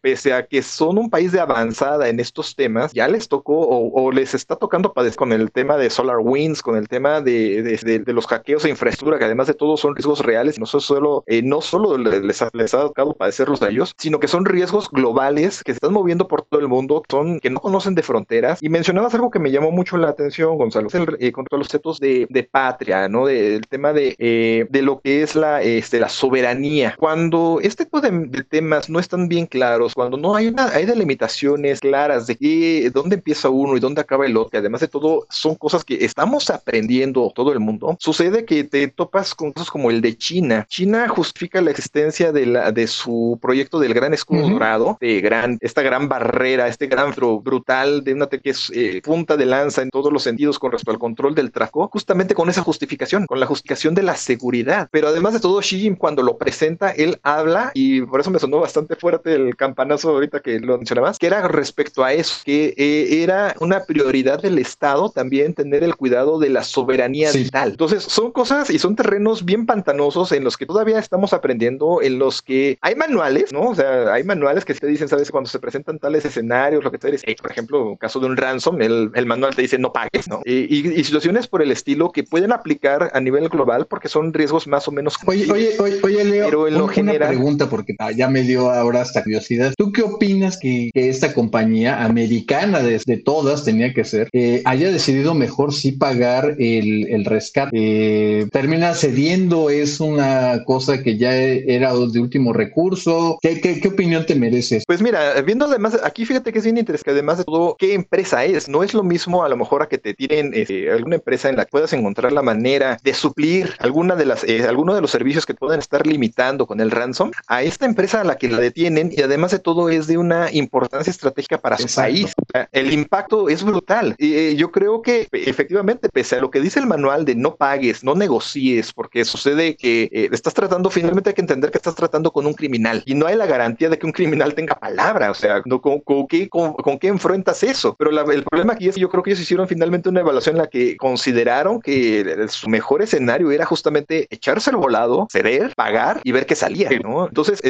pese 0.00 0.32
a 0.32 0.46
que 0.46 0.62
son 0.62 0.98
un 0.98 1.10
país 1.10 1.32
de 1.32 1.40
avanzada 1.40 2.08
en 2.08 2.20
estos 2.20 2.54
temas, 2.54 2.92
ya 2.92 3.08
les 3.08 3.28
tocó 3.28 3.66
o, 3.66 4.12
les 4.12 4.34
está 4.34 4.56
tocando 4.56 4.92
padecer 4.92 5.16
con 5.16 5.32
el 5.32 5.50
tema 5.50 5.76
de 5.76 5.90
Solar 5.90 6.18
Winds, 6.18 6.62
con 6.62 6.76
el 6.76 6.88
tema 6.88 7.20
de, 7.20 7.62
de, 7.62 8.12
los 8.12 8.26
hackeos 8.26 8.62
de 8.62 8.70
infraestructura, 8.70 9.18
que 9.18 9.24
además 9.24 9.46
de 9.46 9.54
todo 9.54 9.76
son 9.76 9.94
riesgos 9.94 10.20
reales, 10.20 10.58
no 10.58 10.66
solo, 10.66 11.24
eh, 11.26 11.42
no 11.42 11.60
solo 11.60 11.96
les, 11.96 12.42
ha, 12.42 12.50
les 12.52 12.74
ha 12.74 12.82
tocado 12.82 13.14
padecerlos 13.14 13.62
a 13.62 13.68
ellos, 13.68 13.94
sino 13.98 14.20
que 14.20 14.28
son 14.28 14.44
riesgos 14.44 14.90
globales 14.90 15.62
que 15.62 15.72
se 15.72 15.76
están 15.76 15.92
moviendo 15.92 16.28
por 16.28 16.42
todo 16.42 16.60
el 16.60 16.68
mundo, 16.68 17.02
son 17.08 17.40
que 17.40 17.50
no 17.50 17.60
conocen 17.60 17.94
de 17.94 18.02
fronteras. 18.02 18.62
Y 18.62 18.68
mencionabas 18.68 19.14
algo 19.14 19.30
que 19.30 19.38
me 19.38 19.50
llamó 19.50 19.70
mucho 19.70 19.96
la 19.96 20.08
atención, 20.08 20.56
Gonzalo, 20.56 20.88
el, 20.92 21.16
eh, 21.20 21.32
contra 21.32 21.58
los 21.58 21.68
de, 22.00 22.26
de 22.28 22.42
patria, 22.42 23.08
¿no? 23.08 23.26
Del 23.26 23.66
tema 23.68 23.92
de, 23.92 24.16
eh, 24.18 24.66
de 24.70 24.82
lo 24.82 25.00
que 25.00 25.22
es 25.22 25.34
la, 25.34 25.62
este, 25.62 26.00
la 26.00 26.08
soberanía. 26.08 26.94
Cuando 26.98 27.60
este 27.62 27.84
tipo 27.84 28.00
de, 28.00 28.44
temas 28.48 28.88
no 28.88 28.98
están 28.98 29.25
bien 29.28 29.46
claros, 29.46 29.94
cuando 29.94 30.16
no 30.16 30.34
hay 30.34 30.48
una, 30.48 30.68
hay 30.68 30.86
delimitaciones 30.86 31.80
claras 31.80 32.26
de 32.26 32.36
qué, 32.36 32.90
dónde 32.92 33.16
empieza 33.16 33.48
uno 33.48 33.76
y 33.76 33.80
dónde 33.80 34.00
acaba 34.00 34.26
el 34.26 34.36
otro, 34.36 34.58
además 34.58 34.80
de 34.80 34.88
todo 34.88 35.26
son 35.30 35.54
cosas 35.54 35.84
que 35.84 36.04
estamos 36.04 36.50
aprendiendo 36.50 37.32
todo 37.34 37.52
el 37.52 37.60
mundo, 37.60 37.96
sucede 37.98 38.44
que 38.44 38.64
te 38.64 38.88
topas 38.88 39.34
con 39.34 39.52
cosas 39.52 39.70
como 39.70 39.90
el 39.90 40.00
de 40.00 40.16
China. 40.16 40.66
China 40.68 41.08
justifica 41.08 41.60
la 41.60 41.70
existencia 41.70 42.32
de, 42.32 42.46
la, 42.46 42.72
de 42.72 42.86
su 42.86 43.38
proyecto 43.40 43.78
del 43.78 43.94
gran 43.94 44.14
escudo 44.14 44.48
dorado, 44.48 44.98
de 45.00 45.20
gran, 45.20 45.58
esta 45.60 45.82
gran 45.82 46.08
barrera, 46.08 46.68
este 46.68 46.86
gran 46.86 47.12
brutal 47.42 48.04
de 48.04 48.14
una 48.14 48.26
que 48.28 48.50
es 48.50 48.70
eh, 48.74 49.00
punta 49.02 49.36
de 49.36 49.46
lanza 49.46 49.82
en 49.82 49.90
todos 49.90 50.12
los 50.12 50.22
sentidos 50.22 50.58
con 50.58 50.72
respecto 50.72 50.92
al 50.92 50.98
control 50.98 51.34
del 51.34 51.50
tráfico, 51.50 51.88
justamente 51.92 52.34
con 52.34 52.48
esa 52.48 52.62
justificación, 52.62 53.26
con 53.26 53.40
la 53.40 53.46
justificación 53.46 53.94
de 53.94 54.02
la 54.02 54.16
seguridad. 54.16 54.88
Pero 54.90 55.08
además 55.08 55.34
de 55.34 55.40
todo, 55.40 55.60
Xi 55.60 55.78
Jinping 55.78 55.96
cuando 55.96 56.22
lo 56.22 56.36
presenta, 56.36 56.90
él 56.90 57.18
habla 57.22 57.70
y 57.74 58.02
por 58.02 58.20
eso 58.20 58.30
me 58.30 58.38
sonó 58.38 58.60
bastante 58.60 58.96
fuerte 58.96 59.15
el 59.24 59.56
campanazo 59.56 60.10
ahorita 60.10 60.40
que 60.40 60.60
lo 60.60 60.76
mencionabas, 60.76 61.18
que 61.18 61.26
era 61.26 61.46
respecto 61.48 62.04
a 62.04 62.12
eso, 62.12 62.42
que 62.44 62.74
eh, 62.76 63.22
era 63.22 63.54
una 63.60 63.84
prioridad 63.84 64.40
del 64.40 64.58
Estado 64.58 65.10
también 65.10 65.54
tener 65.54 65.82
el 65.82 65.96
cuidado 65.96 66.38
de 66.38 66.50
la 66.50 66.64
soberanía 66.64 67.32
vital. 67.32 67.70
Entonces, 67.70 68.02
son 68.02 68.32
cosas 68.32 68.70
y 68.70 68.78
son 68.78 68.96
terrenos 68.96 69.44
bien 69.44 69.66
pantanosos 69.66 70.32
en 70.32 70.44
los 70.44 70.56
que 70.56 70.66
todavía 70.66 70.98
estamos 70.98 71.32
aprendiendo, 71.32 72.02
en 72.02 72.18
los 72.18 72.42
que 72.42 72.78
hay 72.80 72.94
manuales, 72.94 73.52
¿no? 73.52 73.70
O 73.70 73.74
sea, 73.74 74.12
hay 74.12 74.24
manuales 74.24 74.64
que 74.64 74.74
te 74.74 74.86
dicen, 74.86 75.08
¿sabes? 75.08 75.30
Cuando 75.30 75.48
se 75.48 75.58
presentan 75.58 75.98
tales 75.98 76.24
escenarios, 76.24 76.84
lo 76.84 76.90
que 76.90 76.98
te 76.98 77.10
dice, 77.10 77.36
por 77.40 77.50
ejemplo, 77.50 77.90
en 77.90 77.96
caso 77.96 78.20
de 78.20 78.26
un 78.26 78.36
ransom, 78.36 78.80
el, 78.82 79.10
el 79.14 79.26
manual 79.26 79.54
te 79.54 79.62
dice 79.62 79.78
no 79.78 79.92
pagues, 79.92 80.28
¿no? 80.28 80.42
Y, 80.44 81.04
situaciones 81.06 81.46
por 81.46 81.62
el 81.62 81.70
estilo 81.70 82.10
que 82.10 82.24
pueden 82.24 82.52
aplicar 82.52 83.10
a 83.12 83.20
nivel 83.20 83.48
global 83.48 83.86
porque 83.86 84.08
son 84.08 84.32
riesgos 84.32 84.66
más 84.66 84.88
o 84.88 84.92
menos. 84.92 85.16
Oye, 85.26 85.50
oye, 85.50 85.76
oye, 85.78 86.00
oye, 86.02 86.24
Leo, 86.24 86.44
pero 86.46 86.68
en 86.68 86.74
lo 86.78 86.88
general. 86.88 87.30
Una 87.30 87.38
pregunta 87.38 87.68
porque 87.68 87.94
ah, 87.98 88.10
ya 88.10 88.28
me 88.28 88.42
dio 88.42 88.70
ahora 88.70 89.04
hasta 89.06 89.22
curiosidad. 89.22 89.74
¿Tú 89.76 89.92
qué 89.92 90.02
opinas 90.02 90.58
que, 90.58 90.90
esta 90.94 91.34
compañía 91.34 92.04
americana 92.04 92.80
de, 92.80 92.96
todas 93.24 93.64
tenía 93.64 93.94
que 93.94 94.04
ser, 94.04 94.28
eh, 94.32 94.62
haya 94.64 94.90
decidido 94.90 95.34
mejor 95.34 95.72
sí 95.72 95.92
pagar 95.92 96.56
el, 96.58 97.06
el 97.08 97.24
rescate? 97.24 97.70
Eh, 97.72 98.46
¿Termina 98.52 98.94
cediendo? 98.94 99.70
¿Es 99.70 100.00
una 100.00 100.64
cosa 100.64 101.02
que 101.02 101.16
ya 101.16 101.34
era 101.34 101.92
de 101.94 102.20
último 102.20 102.52
recurso? 102.52 103.38
¿Qué, 103.40 103.60
qué, 103.60 103.80
qué 103.80 103.88
opinión 103.88 104.26
te 104.26 104.34
mereces? 104.34 104.84
Pues 104.86 105.00
mira, 105.00 105.40
viendo 105.42 105.66
además, 105.66 105.98
aquí 106.02 106.24
fíjate 106.24 106.52
que 106.52 106.58
es 106.58 106.64
bien 106.64 106.78
interesante, 106.78 107.12
además 107.12 107.38
de 107.38 107.44
todo, 107.44 107.76
¿qué 107.78 107.94
empresa 107.94 108.44
es? 108.44 108.68
No 108.68 108.82
es 108.82 108.94
lo 108.94 109.02
mismo 109.02 109.44
a 109.44 109.48
lo 109.48 109.56
mejor 109.56 109.82
a 109.82 109.88
que 109.88 109.98
te 109.98 110.14
tienen 110.14 110.52
este, 110.54 110.90
alguna 110.90 111.16
empresa 111.16 111.48
en 111.48 111.56
la 111.56 111.64
que 111.64 111.70
puedas 111.70 111.92
encontrar 111.92 112.32
la 112.32 112.42
manera 112.42 112.98
de 113.02 113.14
suplir 113.14 113.74
alguna 113.78 114.16
de 114.16 114.26
las, 114.26 114.44
eh, 114.44 114.64
alguno 114.66 114.94
de 114.94 115.00
los 115.00 115.10
servicios 115.10 115.46
que 115.46 115.54
puedan 115.54 115.78
estar 115.78 116.06
limitando 116.06 116.66
con 116.66 116.80
el 116.80 116.90
ransom 116.90 117.30
a 117.46 117.62
esta 117.62 117.86
empresa 117.86 118.20
a 118.20 118.24
la 118.24 118.36
que 118.36 118.48
la 118.48 118.58
detienen 118.90 119.12
y 119.16 119.22
además 119.22 119.50
de 119.50 119.58
todo 119.58 119.88
es 119.88 120.06
de 120.06 120.18
una 120.18 120.50
importancia 120.52 121.10
estratégica 121.10 121.58
para 121.58 121.78
su 121.78 121.94
país. 121.94 122.32
El 122.72 122.92
impacto 122.92 123.48
es 123.48 123.62
brutal. 123.62 124.14
Y 124.18 124.34
eh, 124.34 124.56
yo 124.56 124.70
creo 124.70 125.02
que 125.02 125.28
efectivamente, 125.32 126.08
pese 126.08 126.36
a 126.36 126.40
lo 126.40 126.50
que 126.50 126.60
dice 126.60 126.80
el 126.80 126.86
manual 126.86 127.24
de 127.24 127.34
no 127.34 127.56
pagues, 127.56 128.04
no 128.04 128.14
negocies, 128.14 128.92
porque 128.92 129.24
sucede 129.24 129.76
que 129.76 130.08
eh, 130.12 130.28
estás 130.32 130.54
tratando, 130.54 130.90
finalmente 130.90 131.30
hay 131.30 131.34
que 131.34 131.40
entender 131.40 131.70
que 131.70 131.78
estás 131.78 131.94
tratando 131.94 132.30
con 132.32 132.46
un 132.46 132.54
criminal 132.54 133.02
y 133.06 133.14
no 133.14 133.26
hay 133.26 133.36
la 133.36 133.46
garantía 133.46 133.88
de 133.88 133.98
que 133.98 134.06
un 134.06 134.12
criminal 134.12 134.54
tenga 134.54 134.74
palabra. 134.74 135.30
O 135.30 135.34
sea, 135.34 135.62
¿con, 135.62 136.00
con, 136.00 136.26
qué, 136.26 136.48
con, 136.48 136.98
qué 136.98 137.08
enfrentas 137.08 137.62
eso? 137.62 137.94
Pero 137.98 138.10
el 138.10 138.44
problema 138.44 138.74
aquí 138.74 138.88
es 138.88 138.94
que 138.94 139.00
yo 139.00 139.08
creo 139.08 139.22
que 139.22 139.30
ellos 139.30 139.40
hicieron 139.40 139.68
finalmente 139.68 140.08
una 140.08 140.20
evaluación 140.20 140.56
en 140.56 140.62
la 140.62 140.68
que 140.68 140.96
consideraron 140.96 141.80
que 141.80 142.46
su 142.48 142.68
mejor 142.68 143.02
escenario 143.02 143.50
era 143.50 143.64
justamente 143.64 144.26
echarse 144.30 144.70
al 144.70 144.76
volado, 144.76 145.26
ceder, 145.30 145.74
pagar 145.74 146.20
y 146.24 146.32
ver 146.32 146.46
qué 146.46 146.54
salía, 146.54 146.90
¿no? 147.02 147.26
Entonces, 147.28 147.60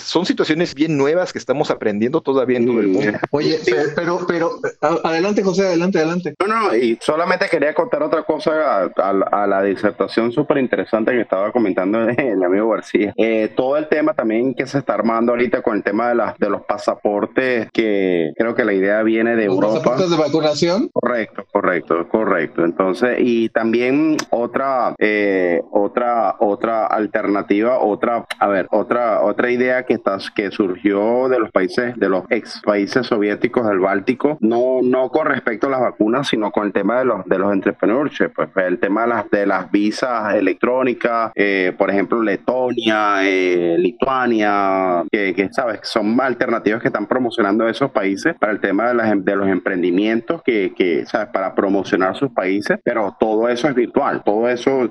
son 0.00 0.26
situaciones 0.26 0.65
bien 0.74 0.96
nuevas 0.96 1.32
que 1.32 1.38
estamos 1.38 1.70
aprendiendo 1.70 2.20
todavía 2.20 2.58
en 2.58 2.66
todo 2.66 2.80
el 2.80 2.88
mundo. 2.88 3.18
Oye, 3.30 3.58
pero, 3.94 4.20
pero, 4.26 4.50
adelante, 4.80 5.42
José, 5.42 5.66
adelante, 5.66 5.98
adelante. 5.98 6.34
No, 6.40 6.46
no, 6.46 6.76
y 6.76 6.98
solamente 7.00 7.46
quería 7.50 7.74
contar 7.74 8.02
otra 8.02 8.22
cosa 8.22 8.90
a, 8.96 9.46
la 9.46 9.62
disertación 9.62 10.32
súper 10.32 10.58
interesante 10.58 11.12
que 11.12 11.20
estaba 11.20 11.52
comentando 11.52 12.00
el 12.08 12.42
amigo 12.42 12.70
García. 12.70 13.12
Eh, 13.16 13.52
todo 13.56 13.76
el 13.76 13.88
tema 13.88 14.14
también 14.14 14.54
que 14.54 14.66
se 14.66 14.78
está 14.78 14.94
armando 14.94 15.32
ahorita 15.32 15.62
con 15.62 15.76
el 15.76 15.82
tema 15.82 16.08
de, 16.08 16.14
las 16.14 16.38
de 16.38 16.50
los 16.50 16.62
pasaportes, 16.62 17.68
que 17.72 18.32
creo 18.36 18.54
que 18.54 18.64
la 18.64 18.72
idea 18.72 19.02
viene 19.02 19.36
de 19.36 19.44
Europa. 19.44 19.74
¿Pasaportes 19.74 20.10
de 20.10 20.16
vacunación? 20.16 20.90
Correcto, 20.92 21.46
correcto, 21.52 22.08
correcto. 22.08 22.64
Entonces, 22.64 23.16
y 23.20 23.48
también 23.50 24.16
otra, 24.30 24.94
eh, 24.98 25.62
otra, 25.70 26.36
otra 26.40 26.86
alternativa, 26.86 27.78
otra, 27.78 28.26
a 28.38 28.48
ver, 28.48 28.68
otra, 28.70 29.22
otra 29.22 29.50
idea 29.50 29.84
que 29.84 29.94
estás, 29.94 30.30
que 30.30 30.50
surgió 30.56 31.28
de 31.28 31.38
los 31.38 31.50
países, 31.50 31.94
de 31.96 32.08
los 32.08 32.24
ex 32.30 32.60
países 32.64 33.06
soviéticos 33.06 33.66
del 33.68 33.78
Báltico, 33.78 34.38
no, 34.40 34.80
no 34.82 35.10
con 35.10 35.26
respecto 35.26 35.66
a 35.66 35.70
las 35.70 35.80
vacunas, 35.80 36.28
sino 36.28 36.50
con 36.50 36.66
el 36.66 36.72
tema 36.72 36.98
de 36.98 37.04
los, 37.04 37.24
de 37.26 37.38
los 37.38 37.52
entrepreneurship, 37.52 38.30
pues 38.34 38.48
el 38.56 38.78
tema 38.78 39.02
de 39.02 39.08
las, 39.08 39.30
de 39.30 39.46
las 39.46 39.70
visas 39.70 40.34
electrónicas, 40.34 41.32
eh, 41.34 41.74
por 41.76 41.90
ejemplo, 41.90 42.22
Letonia, 42.22 43.18
eh, 43.22 43.76
Lituania, 43.78 45.04
que, 45.10 45.34
que, 45.34 45.52
sabes, 45.52 45.80
son 45.82 46.18
alternativas 46.20 46.80
que 46.80 46.88
están 46.88 47.06
promocionando 47.06 47.68
esos 47.68 47.90
países 47.90 48.34
para 48.38 48.52
el 48.52 48.60
tema 48.60 48.88
de, 48.88 48.94
las, 48.94 49.24
de 49.24 49.36
los 49.36 49.48
emprendimientos 49.48 50.42
que, 50.42 50.72
que, 50.74 51.04
sabes, 51.06 51.28
para 51.28 51.54
promocionar 51.54 52.16
sus 52.16 52.30
países, 52.30 52.78
pero 52.82 53.16
todo 53.18 53.48
eso 53.48 53.68
es 53.68 53.74
virtual, 53.74 54.22
todo 54.24 54.48
eso 54.48 54.90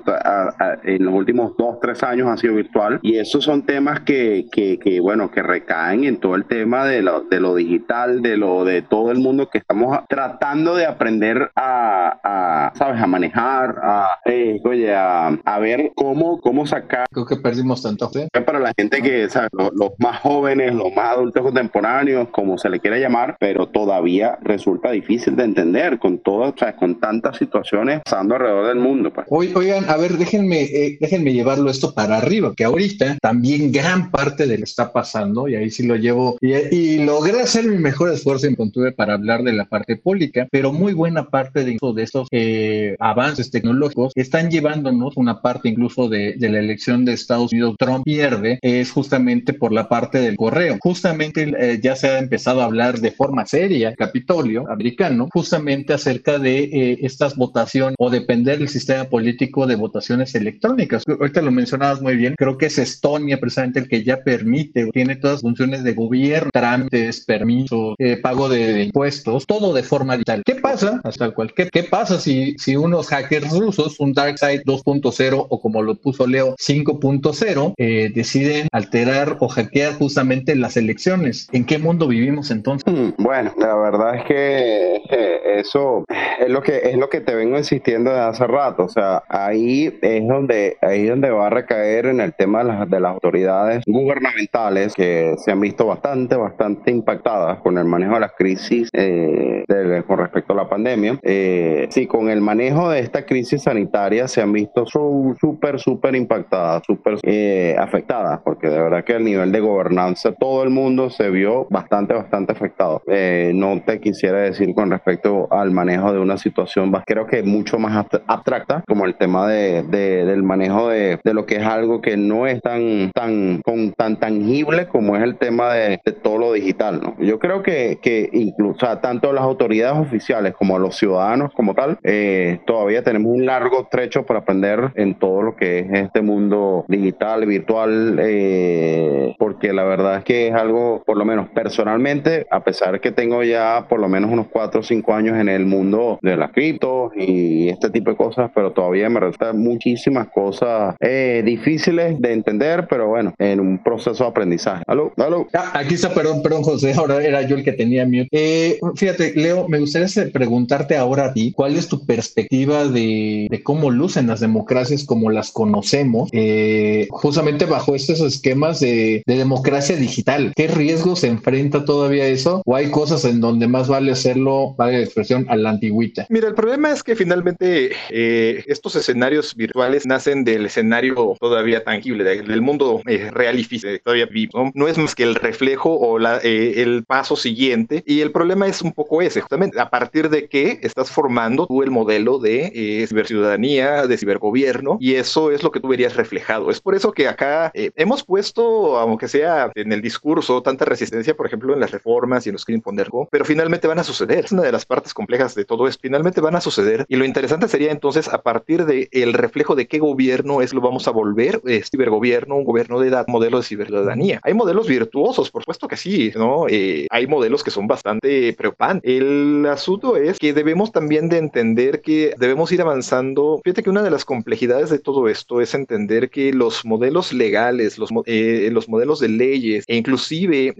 en 0.84 1.04
los 1.04 1.14
últimos 1.14 1.56
dos, 1.56 1.78
tres 1.80 2.02
años 2.02 2.28
ha 2.28 2.36
sido 2.36 2.54
virtual 2.54 3.00
y 3.02 3.18
esos 3.18 3.44
son 3.44 3.62
temas 3.62 4.00
que, 4.00 4.46
que, 4.50 4.78
que 4.78 5.00
bueno, 5.00 5.30
que 5.30 5.42
recaen 5.56 6.04
en 6.04 6.18
todo 6.18 6.34
el 6.34 6.44
tema 6.44 6.84
de 6.84 7.00
lo, 7.00 7.22
de 7.22 7.40
lo 7.40 7.54
digital, 7.54 8.20
de 8.20 8.36
lo 8.36 8.64
de 8.64 8.82
todo 8.82 9.10
el 9.10 9.18
mundo 9.18 9.48
que 9.48 9.58
estamos 9.58 9.98
tratando 10.08 10.76
de 10.76 10.84
aprender 10.84 11.50
a, 11.56 12.72
sabes, 12.74 13.00
a 13.00 13.06
manejar, 13.06 13.76
a, 13.82 14.18
eh, 14.26 14.60
oye, 14.64 14.94
a, 14.94 15.58
ver 15.58 15.92
cómo, 15.94 16.38
cómo 16.40 16.66
sacar. 16.66 17.06
Creo 17.10 17.24
que 17.24 17.36
perdimos 17.36 17.82
tanto. 17.82 18.10
¿sí? 18.12 18.28
Para 18.44 18.60
la 18.60 18.72
gente 18.76 19.00
que, 19.00 19.28
sabes, 19.30 19.48
los, 19.52 19.92
más 19.98 20.20
jóvenes, 20.20 20.74
los 20.74 20.92
más 20.92 21.16
adultos 21.16 21.42
contemporáneos, 21.42 22.28
como 22.28 22.58
se 22.58 22.68
le 22.68 22.78
quiera 22.78 22.98
llamar, 22.98 23.36
pero 23.40 23.68
todavía 23.68 24.38
resulta 24.42 24.90
difícil 24.90 25.34
de 25.36 25.44
entender 25.44 25.98
con 25.98 26.18
todas, 26.18 26.52
con 26.78 27.00
tantas 27.00 27.38
situaciones 27.38 28.02
pasando 28.04 28.34
alrededor 28.34 28.66
del 28.68 28.78
mundo. 28.78 29.10
Pues. 29.12 29.26
Oigan, 29.30 29.88
a 29.88 29.96
ver, 29.96 30.12
déjenme, 30.18 30.64
eh, 30.64 30.98
déjenme 31.00 31.32
llevarlo 31.32 31.70
esto 31.70 31.94
para 31.94 32.18
arriba, 32.18 32.52
que 32.54 32.64
ahorita 32.64 33.16
también 33.22 33.72
gran 33.72 34.10
parte 34.10 34.46
de 34.46 34.58
lo 34.58 34.58
que 34.58 34.64
está 34.64 34.92
pasando, 34.92 35.45
y 35.48 35.54
ahí 35.54 35.70
sí 35.70 35.86
lo 35.86 35.96
llevo, 35.96 36.38
y, 36.40 36.54
y 36.54 37.04
logré 37.04 37.40
hacer 37.40 37.66
mi 37.66 37.78
mejor 37.78 38.12
esfuerzo 38.12 38.46
en 38.46 38.56
Contuve 38.56 38.92
para 38.92 39.14
hablar 39.14 39.42
de 39.42 39.52
la 39.52 39.66
parte 39.66 39.96
pública, 39.96 40.48
pero 40.50 40.72
muy 40.72 40.92
buena 40.92 41.28
parte 41.30 41.64
de, 41.64 41.76
de 41.94 42.02
estos 42.02 42.28
eh, 42.30 42.96
avances 42.98 43.50
tecnológicos 43.50 44.12
están 44.14 44.50
llevándonos 44.50 45.16
una 45.16 45.42
parte 45.42 45.68
incluso 45.68 46.08
de, 46.08 46.34
de, 46.36 46.48
la 46.48 46.58
elección 46.58 47.04
de 47.04 47.12
Estados 47.12 47.52
Unidos. 47.52 47.76
Trump 47.78 48.04
pierde 48.04 48.58
es 48.62 48.90
justamente 48.90 49.52
por 49.52 49.72
la 49.72 49.88
parte 49.88 50.18
del 50.18 50.36
correo. 50.36 50.78
Justamente 50.80 51.52
eh, 51.58 51.80
ya 51.82 51.96
se 51.96 52.08
ha 52.08 52.18
empezado 52.18 52.62
a 52.62 52.64
hablar 52.64 53.00
de 53.00 53.10
forma 53.10 53.46
seria, 53.46 53.94
Capitolio 53.94 54.68
americano, 54.70 55.28
justamente 55.32 55.92
acerca 55.92 56.38
de 56.38 56.58
eh, 56.58 56.98
estas 57.02 57.36
votaciones 57.36 57.96
o 57.98 58.10
depender 58.10 58.58
del 58.58 58.68
sistema 58.68 59.04
político 59.04 59.66
de 59.66 59.76
votaciones 59.76 60.34
electrónicas. 60.34 61.04
Ahorita 61.06 61.42
lo 61.42 61.50
mencionabas 61.50 62.00
muy 62.00 62.16
bien, 62.16 62.34
creo 62.36 62.58
que 62.58 62.66
es 62.66 62.78
Estonia 62.78 63.38
precisamente 63.38 63.80
el 63.80 63.88
que 63.88 64.02
ya 64.02 64.22
permite, 64.22 64.86
tiene 64.92 65.16
todas 65.16 65.35
las 65.36 65.42
funciones 65.42 65.84
de 65.84 65.92
gobierno, 65.92 66.50
trámites, 66.52 67.24
permisos, 67.24 67.94
pago 68.22 68.48
de, 68.48 68.84
impuestos, 68.84 69.46
todo 69.46 69.74
de 69.74 69.82
forma 69.82 70.14
digital. 70.14 70.42
¿Qué 70.44 70.54
pasa? 70.54 71.00
Hasta 71.04 71.30
cual, 71.30 71.52
¿qué, 71.54 71.68
¿qué, 71.70 71.82
pasa 71.82 72.18
si, 72.18 72.56
si 72.58 72.76
unos 72.76 73.08
hackers 73.08 73.50
rusos, 73.50 74.00
un 74.00 74.12
DarkSide 74.12 74.64
2.0 74.64 75.46
o 75.48 75.60
como 75.60 75.82
lo 75.82 75.94
puso 75.96 76.26
Leo 76.26 76.54
5.0, 76.56 77.74
eh, 77.76 78.10
deciden 78.14 78.68
alterar 78.72 79.36
o 79.40 79.48
hackear 79.48 79.94
justamente 79.94 80.56
las 80.56 80.76
elecciones? 80.76 81.48
¿En 81.52 81.64
qué 81.64 81.78
mundo 81.78 82.08
vivimos 82.08 82.50
entonces? 82.50 82.92
Hmm, 82.92 83.10
bueno, 83.18 83.52
la 83.58 83.74
verdad 83.76 84.16
es 84.16 84.24
que 84.24 84.96
eh, 85.10 85.60
eso 85.60 86.04
es 86.08 86.48
lo 86.48 86.62
que 86.62 86.80
es 86.84 86.96
lo 86.96 87.08
que 87.08 87.20
te 87.20 87.34
vengo 87.34 87.58
insistiendo 87.58 88.10
desde 88.10 88.24
hace 88.24 88.46
rato. 88.46 88.84
O 88.84 88.88
sea, 88.88 89.22
ahí 89.28 89.98
es 90.00 90.26
donde 90.26 90.76
ahí 90.80 91.02
es 91.02 91.10
donde 91.10 91.30
va 91.30 91.48
a 91.48 91.50
recaer 91.50 92.06
en 92.06 92.20
el 92.20 92.34
tema 92.34 92.60
de 92.60 92.64
las, 92.64 92.90
de 92.90 93.00
las 93.00 93.12
autoridades 93.12 93.82
gubernamentales 93.86 94.94
que 94.94 95.25
se 95.38 95.50
han 95.50 95.60
visto 95.60 95.86
bastante, 95.86 96.36
bastante 96.36 96.90
impactadas 96.90 97.58
con 97.60 97.78
el 97.78 97.84
manejo 97.84 98.14
de 98.14 98.20
las 98.20 98.32
crisis 98.32 98.88
eh, 98.92 99.64
con 100.06 100.18
respecto 100.18 100.52
a 100.52 100.56
la 100.56 100.68
pandemia. 100.68 101.18
Eh, 101.22 101.86
sí, 101.90 102.06
con 102.06 102.28
el 102.28 102.40
manejo 102.40 102.90
de 102.90 103.00
esta 103.00 103.24
crisis 103.24 103.62
sanitaria 103.62 104.28
se 104.28 104.42
han 104.42 104.52
visto 104.52 104.86
súper, 104.86 105.78
súper 105.78 106.14
impactadas, 106.14 106.82
súper 106.84 107.18
eh, 107.22 107.76
afectadas, 107.78 108.40
porque 108.44 108.68
de 108.68 108.80
verdad 108.80 109.04
que 109.04 109.14
el 109.14 109.24
nivel 109.24 109.52
de 109.52 109.60
gobernanza, 109.60 110.32
todo 110.32 110.62
el 110.62 110.70
mundo 110.70 111.10
se 111.10 111.30
vio 111.30 111.66
bastante, 111.70 112.14
bastante 112.14 112.52
afectado. 112.52 113.02
Eh, 113.06 113.52
no 113.54 113.80
te 113.84 114.00
quisiera 114.00 114.38
decir 114.38 114.74
con 114.74 114.90
respecto 114.90 115.48
al 115.50 115.70
manejo 115.70 116.12
de 116.12 116.20
una 116.20 116.38
situación, 116.38 116.92
creo 117.04 117.26
que 117.26 117.42
mucho 117.42 117.78
más 117.78 118.06
abstracta, 118.26 118.82
como 118.86 119.04
el 119.04 119.16
tema 119.16 119.48
de, 119.48 119.82
del 119.82 120.42
manejo 120.42 120.88
de, 120.88 121.18
de, 121.22 121.34
lo 121.34 121.46
que 121.46 121.56
es 121.56 121.62
algo 121.62 122.00
que 122.00 122.16
no 122.16 122.46
es 122.46 122.60
tan, 122.62 123.10
tan, 123.12 123.60
con, 123.62 123.92
tan 123.92 124.16
tangible 124.18 124.86
como 124.86 125.15
es 125.16 125.22
el 125.22 125.36
tema 125.36 125.74
de, 125.74 126.00
de 126.04 126.12
todo 126.12 126.38
lo 126.38 126.52
digital. 126.52 127.00
¿no? 127.02 127.16
Yo 127.18 127.38
creo 127.38 127.62
que, 127.62 127.98
que 128.00 128.28
incluso 128.32 128.86
tanto 129.00 129.32
las 129.32 129.44
autoridades 129.44 129.98
oficiales 129.98 130.54
como 130.54 130.78
los 130.78 130.96
ciudadanos 130.96 131.52
como 131.54 131.74
tal, 131.74 131.98
eh, 132.02 132.60
todavía 132.66 133.02
tenemos 133.02 133.32
un 133.32 133.46
largo 133.46 133.88
trecho 133.90 134.24
para 134.24 134.40
aprender 134.40 134.92
en 134.94 135.14
todo 135.14 135.42
lo 135.42 135.56
que 135.56 135.80
es 135.80 135.86
este 135.92 136.22
mundo 136.22 136.84
digital, 136.88 137.46
virtual, 137.46 138.18
eh, 138.20 139.34
porque 139.38 139.72
la 139.72 139.84
verdad 139.84 140.18
es 140.18 140.24
que 140.24 140.48
es 140.48 140.54
algo, 140.54 141.02
por 141.04 141.16
lo 141.16 141.24
menos 141.24 141.48
personalmente, 141.50 142.46
a 142.50 142.60
pesar 142.60 143.00
que 143.00 143.10
tengo 143.10 143.42
ya 143.42 143.86
por 143.88 144.00
lo 144.00 144.08
menos 144.08 144.30
unos 144.30 144.46
4 144.48 144.80
o 144.80 144.82
5 144.82 145.14
años 145.14 145.38
en 145.38 145.48
el 145.48 145.66
mundo 145.66 146.18
de 146.22 146.36
las 146.36 146.52
criptos 146.52 147.12
y 147.16 147.68
este 147.68 147.90
tipo 147.90 148.10
de 148.10 148.16
cosas, 148.16 148.50
pero 148.54 148.72
todavía 148.72 149.08
me 149.08 149.20
resultan 149.20 149.58
muchísimas 149.58 150.28
cosas 150.28 150.96
eh, 151.00 151.42
difíciles 151.44 152.20
de 152.20 152.32
entender, 152.32 152.86
pero 152.88 153.08
bueno, 153.08 153.34
en 153.38 153.60
un 153.60 153.82
proceso 153.82 154.24
de 154.24 154.30
aprendizaje. 154.30 154.82
¿Aló? 154.96 155.12
¿Aló? 155.18 155.46
Ah, 155.52 155.72
aquí 155.74 155.94
está, 155.94 156.14
perdón, 156.14 156.42
perdón, 156.42 156.62
José, 156.62 156.94
ahora 156.94 157.22
era 157.22 157.42
yo 157.42 157.56
el 157.56 157.64
que 157.64 157.72
tenía 157.72 158.06
mute. 158.06 158.28
Eh, 158.30 158.80
fíjate, 158.94 159.34
Leo, 159.34 159.68
me 159.68 159.78
gustaría 159.78 160.08
preguntarte 160.32 160.96
ahora 160.96 161.26
a 161.26 161.32
ti, 161.34 161.52
¿cuál 161.52 161.76
es 161.76 161.86
tu 161.86 162.06
perspectiva 162.06 162.86
de, 162.88 163.60
cómo 163.62 163.90
lucen 163.90 164.26
las 164.26 164.40
democracias 164.40 165.04
como 165.04 165.30
las 165.30 165.50
conocemos, 165.50 166.30
eh, 166.32 167.08
justamente 167.10 167.66
bajo 167.66 167.94
estos 167.94 168.20
esquemas 168.20 168.80
de, 168.80 169.22
democracia 169.26 169.96
digital? 169.96 170.52
¿Qué 170.56 170.66
riesgos 170.66 171.20
se 171.20 171.28
enfrenta 171.28 171.84
todavía 171.84 172.26
eso? 172.26 172.62
¿O 172.64 172.74
hay 172.74 172.90
cosas 172.90 173.26
en 173.26 173.40
donde 173.40 173.68
más 173.68 173.88
vale 173.88 174.12
hacerlo, 174.12 174.74
vale 174.78 174.94
la 174.94 175.04
expresión, 175.04 175.44
a 175.50 175.56
la 175.56 175.70
antigüita? 175.70 176.26
Mira, 176.30 176.48
el 176.48 176.54
problema 176.54 176.90
es 176.90 177.02
que 177.02 177.16
finalmente 177.16 177.90
eh, 178.08 178.64
estos 178.66 178.96
escenarios 178.96 179.54
virtuales 179.54 180.06
nacen 180.06 180.42
del 180.42 180.64
escenario 180.64 181.36
todavía 181.38 181.84
tangible, 181.84 182.24
del 182.24 182.62
mundo 182.62 183.02
real 183.04 183.58
y 183.58 183.64
físico, 183.64 183.92
todavía 184.02 184.24
vivo. 184.24 184.72
¿no? 184.74 184.85
Es 184.88 184.98
más 184.98 185.14
que 185.14 185.22
el 185.22 185.34
reflejo 185.34 185.98
o 185.98 186.18
la, 186.18 186.38
el 186.38 187.04
paso 187.04 187.36
siguiente. 187.36 188.02
Y 188.06 188.20
el 188.20 188.32
problema 188.32 188.66
es 188.66 188.82
un 188.82 188.92
poco 188.92 189.22
ese, 189.22 189.40
justamente 189.40 189.80
a 189.80 189.90
partir 189.90 190.28
de 190.28 190.48
que 190.48 190.80
estás 190.82 191.10
formando 191.10 191.66
tú 191.66 191.82
el 191.82 191.90
modelo 191.90 192.38
de 192.38 192.72
eh, 192.74 193.06
ciberciudadanía, 193.06 194.06
de 194.06 194.18
cibergobierno, 194.18 194.98
y 195.00 195.14
eso 195.14 195.50
es 195.50 195.62
lo 195.62 195.70
que 195.70 195.80
tú 195.80 195.88
verías 195.88 196.16
reflejado. 196.16 196.70
Es 196.70 196.80
por 196.80 196.94
eso 196.94 197.12
que 197.12 197.28
acá 197.28 197.70
eh, 197.74 197.90
hemos 197.96 198.24
puesto, 198.24 198.98
aunque 198.98 199.28
sea 199.28 199.70
en 199.74 199.92
el 199.92 200.02
discurso, 200.02 200.62
tanta 200.62 200.84
resistencia, 200.84 201.36
por 201.36 201.46
ejemplo, 201.46 201.72
en 201.72 201.80
las 201.80 201.90
reformas 201.90 202.46
y 202.46 202.50
en 202.50 202.54
los 202.54 202.64
quieren 202.64 202.82
poner, 202.82 203.06
pero 203.30 203.44
finalmente 203.44 203.86
van 203.86 203.98
a 203.98 204.04
suceder. 204.04 204.44
Es 204.44 204.52
una 204.52 204.62
de 204.62 204.72
las 204.72 204.86
partes 204.86 205.14
complejas 205.14 205.54
de 205.54 205.64
todo 205.64 205.86
esto. 205.86 206.00
Finalmente 206.02 206.40
van 206.40 206.56
a 206.56 206.60
suceder. 206.60 207.04
Y 207.08 207.16
lo 207.16 207.24
interesante 207.24 207.68
sería 207.68 207.92
entonces, 207.92 208.28
a 208.28 208.42
partir 208.42 208.84
del 208.84 209.08
el 209.12 209.32
reflejo 209.32 209.74
de 209.74 209.86
qué 209.86 209.98
gobierno 209.98 210.62
es 210.62 210.74
lo 210.74 210.80
vamos 210.80 211.08
a 211.08 211.10
volver, 211.10 211.60
eh, 211.66 211.82
cibergobierno, 211.82 212.56
un 212.56 212.64
gobierno 212.64 213.00
de 213.00 213.08
edad, 213.08 213.26
modelo 213.28 213.58
de 213.58 213.64
ciberciudadanía. 213.64 214.40
Hay 214.42 214.54
modelos 214.54 214.75
virtuosos, 214.84 215.50
por 215.50 215.62
supuesto 215.62 215.88
que 215.88 215.96
sí, 215.96 216.32
¿no? 216.34 216.66
Eh, 216.68 217.06
hay 217.10 217.26
modelos 217.26 217.62
que 217.62 217.70
son 217.70 217.86
bastante 217.86 218.52
preocupantes. 218.54 219.08
El 219.08 219.64
asunto 219.66 220.16
es 220.16 220.38
que 220.38 220.52
debemos 220.52 220.92
también 220.92 221.28
de 221.28 221.38
entender 221.38 222.00
que 222.00 222.34
debemos 222.38 222.72
ir 222.72 222.80
avanzando. 222.80 223.60
Fíjate 223.64 223.82
que 223.82 223.90
una 223.90 224.02
de 224.02 224.10
las 224.10 224.24
complejidades 224.24 224.90
de 224.90 224.98
todo 224.98 225.28
esto 225.28 225.60
es 225.60 225.74
entender 225.74 226.30
que 226.30 226.52
los 226.52 226.84
modelos 226.84 227.32
legales, 227.32 227.98
los, 227.98 228.10
eh, 228.26 228.68
los 228.72 228.88
modelos 228.88 229.20
de 229.20 229.28
leyes 229.28 229.84
e 229.86 229.96
inclusive 229.96 230.74